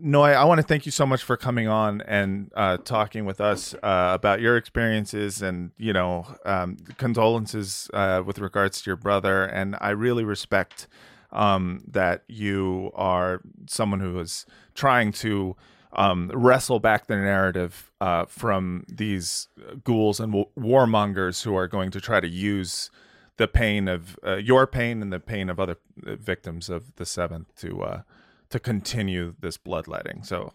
Noy, 0.00 0.30
I 0.32 0.44
want 0.44 0.60
to 0.60 0.66
thank 0.66 0.84
you 0.84 0.92
so 0.92 1.06
much 1.06 1.22
for 1.22 1.36
coming 1.36 1.68
on 1.68 2.00
and 2.02 2.50
uh, 2.54 2.76
talking 2.78 3.24
with 3.24 3.40
us 3.40 3.74
uh, 3.82 4.12
about 4.14 4.40
your 4.40 4.56
experiences 4.56 5.42
and 5.42 5.70
you 5.78 5.92
know 5.92 6.26
um, 6.44 6.76
condolences 6.98 7.90
uh, 7.94 8.22
with 8.24 8.38
regards 8.38 8.82
to 8.82 8.90
your 8.90 8.96
brother. 8.96 9.44
And 9.44 9.76
I 9.80 9.90
really 9.90 10.24
respect 10.24 10.88
um, 11.32 11.82
that 11.88 12.24
you 12.28 12.90
are 12.94 13.40
someone 13.68 14.00
who 14.00 14.18
is 14.18 14.46
trying 14.74 15.12
to 15.12 15.56
um, 15.92 16.30
wrestle 16.34 16.80
back 16.80 17.06
the 17.06 17.16
narrative 17.16 17.90
uh, 18.00 18.26
from 18.26 18.84
these 18.88 19.48
ghouls 19.84 20.20
and 20.20 20.46
warmongers 20.58 21.42
who 21.42 21.56
are 21.56 21.68
going 21.68 21.90
to 21.92 22.00
try 22.00 22.20
to 22.20 22.28
use 22.28 22.90
the 23.36 23.48
pain 23.48 23.88
of 23.88 24.18
uh, 24.26 24.36
your 24.36 24.66
pain 24.66 25.02
and 25.02 25.12
the 25.12 25.20
pain 25.20 25.50
of 25.50 25.60
other 25.60 25.76
uh, 26.06 26.16
victims 26.16 26.68
of 26.68 26.94
the 26.96 27.06
seventh 27.06 27.54
to 27.56 27.82
uh, 27.82 28.02
to 28.50 28.58
continue 28.58 29.34
this 29.40 29.56
bloodletting. 29.56 30.22
So 30.22 30.52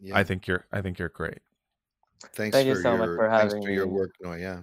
yeah. 0.00 0.16
I 0.16 0.24
think 0.24 0.46
you're 0.46 0.66
I 0.72 0.80
think 0.82 0.98
you're 0.98 1.08
great. 1.08 1.38
Thanks 2.34 2.56
Thank 2.56 2.68
you 2.68 2.76
so 2.76 2.94
your, 2.94 2.98
much 2.98 3.16
for 3.16 3.28
having 3.28 3.62
for 3.62 3.70
your 3.70 3.86
work. 3.86 4.12
No, 4.22 4.34
yeah. 4.34 4.60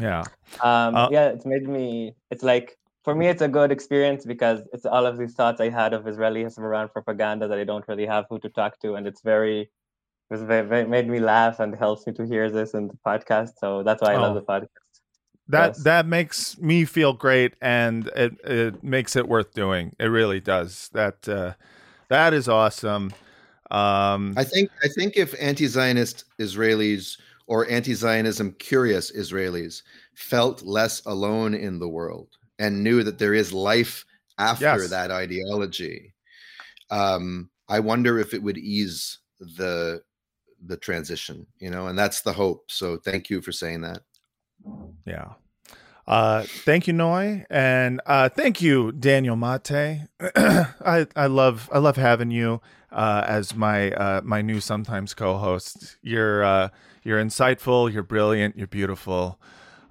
Yeah. 0.00 0.24
Um, 0.60 0.94
uh, 0.94 1.08
yeah, 1.10 1.28
it's 1.28 1.46
made 1.46 1.68
me 1.68 2.14
it's 2.30 2.42
like 2.42 2.76
for 3.02 3.14
me 3.14 3.28
it's 3.28 3.42
a 3.42 3.48
good 3.48 3.72
experience 3.72 4.26
because 4.26 4.60
it's 4.72 4.84
all 4.84 5.06
of 5.06 5.16
these 5.16 5.34
thoughts 5.34 5.60
I 5.60 5.70
had 5.70 5.94
of 5.94 6.06
Israeli 6.06 6.46
around 6.58 6.90
propaganda 6.90 7.48
that 7.48 7.58
I 7.58 7.64
don't 7.64 7.86
really 7.88 8.06
have 8.06 8.26
who 8.28 8.38
to 8.40 8.50
talk 8.50 8.78
to 8.80 8.94
and 8.94 9.06
it's 9.06 9.22
very 9.22 9.70
it 10.28 10.38
very, 10.40 10.66
very, 10.66 10.84
made 10.84 11.08
me 11.08 11.20
laugh 11.20 11.60
and 11.60 11.74
helps 11.74 12.04
me 12.06 12.12
to 12.14 12.26
hear 12.26 12.50
this 12.50 12.74
in 12.74 12.88
the 12.88 12.98
podcast. 13.06 13.52
So 13.58 13.84
that's 13.84 14.02
why 14.02 14.14
I 14.14 14.16
oh. 14.16 14.22
love 14.22 14.34
the 14.34 14.42
podcast 14.42 14.85
that 15.48 15.74
yes. 15.74 15.82
that 15.84 16.06
makes 16.06 16.58
me 16.58 16.84
feel 16.84 17.12
great 17.12 17.54
and 17.60 18.08
it, 18.08 18.36
it 18.44 18.82
makes 18.82 19.16
it 19.16 19.28
worth 19.28 19.54
doing. 19.54 19.94
It 19.98 20.06
really 20.06 20.40
does. 20.40 20.90
That 20.92 21.28
uh, 21.28 21.54
that 22.08 22.34
is 22.34 22.48
awesome. 22.48 23.12
Um, 23.70 24.34
i 24.36 24.44
think 24.44 24.70
i 24.84 24.86
think 24.86 25.16
if 25.16 25.34
anti-zionist 25.40 26.22
israelis 26.38 27.18
or 27.48 27.68
anti-zionism 27.68 28.52
curious 28.60 29.10
israelis 29.10 29.82
felt 30.14 30.62
less 30.62 31.04
alone 31.04 31.52
in 31.52 31.80
the 31.80 31.88
world 31.88 32.28
and 32.60 32.84
knew 32.84 33.02
that 33.02 33.18
there 33.18 33.34
is 33.34 33.52
life 33.52 34.04
after 34.38 34.64
yes. 34.64 34.90
that 34.90 35.10
ideology 35.10 36.14
um, 36.90 37.50
i 37.68 37.80
wonder 37.80 38.20
if 38.20 38.34
it 38.34 38.42
would 38.44 38.56
ease 38.56 39.18
the 39.40 40.00
the 40.66 40.76
transition 40.76 41.46
you 41.58 41.70
know 41.70 41.88
and 41.88 41.98
that's 41.98 42.20
the 42.22 42.32
hope. 42.32 42.70
So 42.70 42.96
thank 42.96 43.30
you 43.30 43.40
for 43.40 43.52
saying 43.52 43.82
that 43.82 44.02
yeah. 45.04 45.32
Uh, 46.06 46.44
thank 46.64 46.86
you, 46.86 46.92
Noy, 46.92 47.44
and 47.50 48.00
uh, 48.06 48.28
thank 48.28 48.62
you, 48.62 48.92
Daniel 48.92 49.36
Maté. 49.36 50.06
I 50.36 51.06
I 51.16 51.26
love 51.26 51.68
I 51.72 51.78
love 51.78 51.96
having 51.96 52.30
you 52.30 52.60
uh, 52.92 53.24
as 53.26 53.54
my 53.54 53.90
uh, 53.92 54.20
my 54.22 54.40
new 54.40 54.60
sometimes 54.60 55.14
co-host. 55.14 55.96
You're 56.02 56.44
uh, 56.44 56.68
you're 57.02 57.22
insightful, 57.22 57.92
you're 57.92 58.04
brilliant, 58.04 58.56
you're 58.56 58.68
beautiful, 58.68 59.40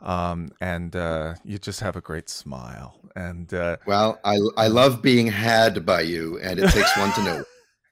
um, 0.01 0.51
and 0.61 0.95
uh, 0.95 1.35
you 1.43 1.57
just 1.57 1.81
have 1.81 1.97
a 1.97 2.01
great 2.01 2.29
smile. 2.29 2.99
And 3.15 3.53
uh, 3.53 3.77
well, 3.85 4.19
I 4.23 4.39
I 4.55 4.67
love 4.67 5.01
being 5.01 5.27
had 5.27 5.85
by 5.85 6.01
you, 6.01 6.39
and 6.39 6.59
it 6.59 6.69
takes 6.71 6.95
one 6.97 7.11
to 7.13 7.23
know. 7.23 7.43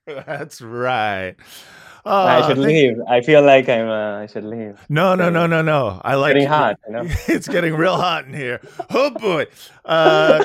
That's 0.25 0.61
right. 0.61 1.35
I 2.05 2.47
should 2.47 2.57
leave. 2.57 2.97
I 3.07 3.21
feel 3.21 3.41
like 3.41 3.69
I'm. 3.69 3.87
Uh, 3.87 4.21
I 4.21 4.25
should 4.27 4.43
leave. 4.43 4.79
No, 4.89 5.15
no, 5.15 5.29
no, 5.29 5.47
no, 5.47 5.61
no. 5.61 6.01
I 6.03 6.15
like 6.15 6.33
getting 6.33 6.47
hot. 6.47 6.79
You 6.87 6.93
know? 6.93 7.03
it's 7.27 7.47
getting 7.47 7.75
real 7.75 7.95
hot 7.95 8.25
in 8.25 8.33
here. 8.33 8.61
Oh 8.89 9.09
boy. 9.09 9.45
Uh, 9.85 10.43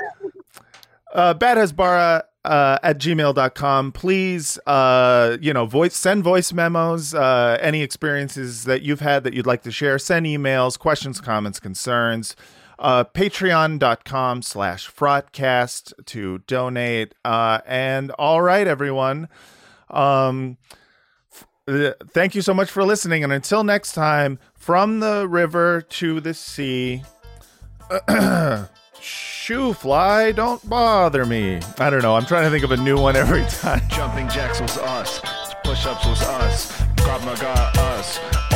uh, 1.13 1.35
Badhasbara 1.35 2.23
uh, 2.45 2.79
at 2.83 2.99
gmail.com. 2.99 3.93
Please, 3.93 4.59
uh, 4.67 5.37
you 5.41 5.53
know, 5.53 5.67
voice 5.67 5.97
send 5.97 6.25
voice 6.25 6.53
memos, 6.53 7.15
uh, 7.15 7.59
any 7.61 7.83
experiences 7.83 8.65
that 8.65 8.83
you've 8.83 9.01
had 9.01 9.25
that 9.25 9.35
you'd 9.35 9.47
like 9.47 9.63
to 9.63 9.73
share. 9.73 9.99
Send 9.99 10.27
emails, 10.27 10.79
questions, 10.79 11.21
comments, 11.21 11.61
concerns. 11.61 12.37
Uh, 12.79 13.05
Patreon.com 13.05 14.43
slash 14.43 14.91
Frotcast 14.91 15.93
to 16.07 16.39
donate. 16.47 17.15
Uh, 17.25 17.61
and 17.67 18.13
all 18.13 18.41
right, 18.41 18.67
everyone. 18.67 19.29
Um, 19.91 20.59
Uh, 21.69 21.93
thank 22.12 22.35
you 22.35 22.40
so 22.40 22.55
much 22.55 22.70
for 22.70 22.82
listening. 22.82 23.23
And 23.23 23.32
until 23.32 23.62
next 23.62 23.93
time, 23.93 24.39
from 24.55 25.01
the 25.01 25.28
river 25.28 25.82
to 25.82 26.20
the 26.20 26.32
sea, 26.32 27.03
shoe 29.01 29.73
fly, 29.74 30.32
don't 30.32 30.66
bother 30.69 31.27
me. 31.27 31.61
I 31.78 31.90
don't 31.90 32.03
know. 32.03 32.16
I'm 32.16 32.24
trying 32.24 32.45
to 32.45 32.51
think 32.51 32.65
of 32.65 32.73
a 32.73 32.77
new 32.78 32.99
one 32.99 33.16
every 33.16 33.45
time. 33.49 33.82
Jumping 33.89 34.28
jacks 34.28 34.61
was 34.61 34.78
us. 34.78 35.20
Push 35.65 35.85
ups 35.85 36.07
was 36.07 36.23
us. 36.23 36.73
Krav 36.97 37.24
Maga 37.27 37.78
us. 37.81 38.48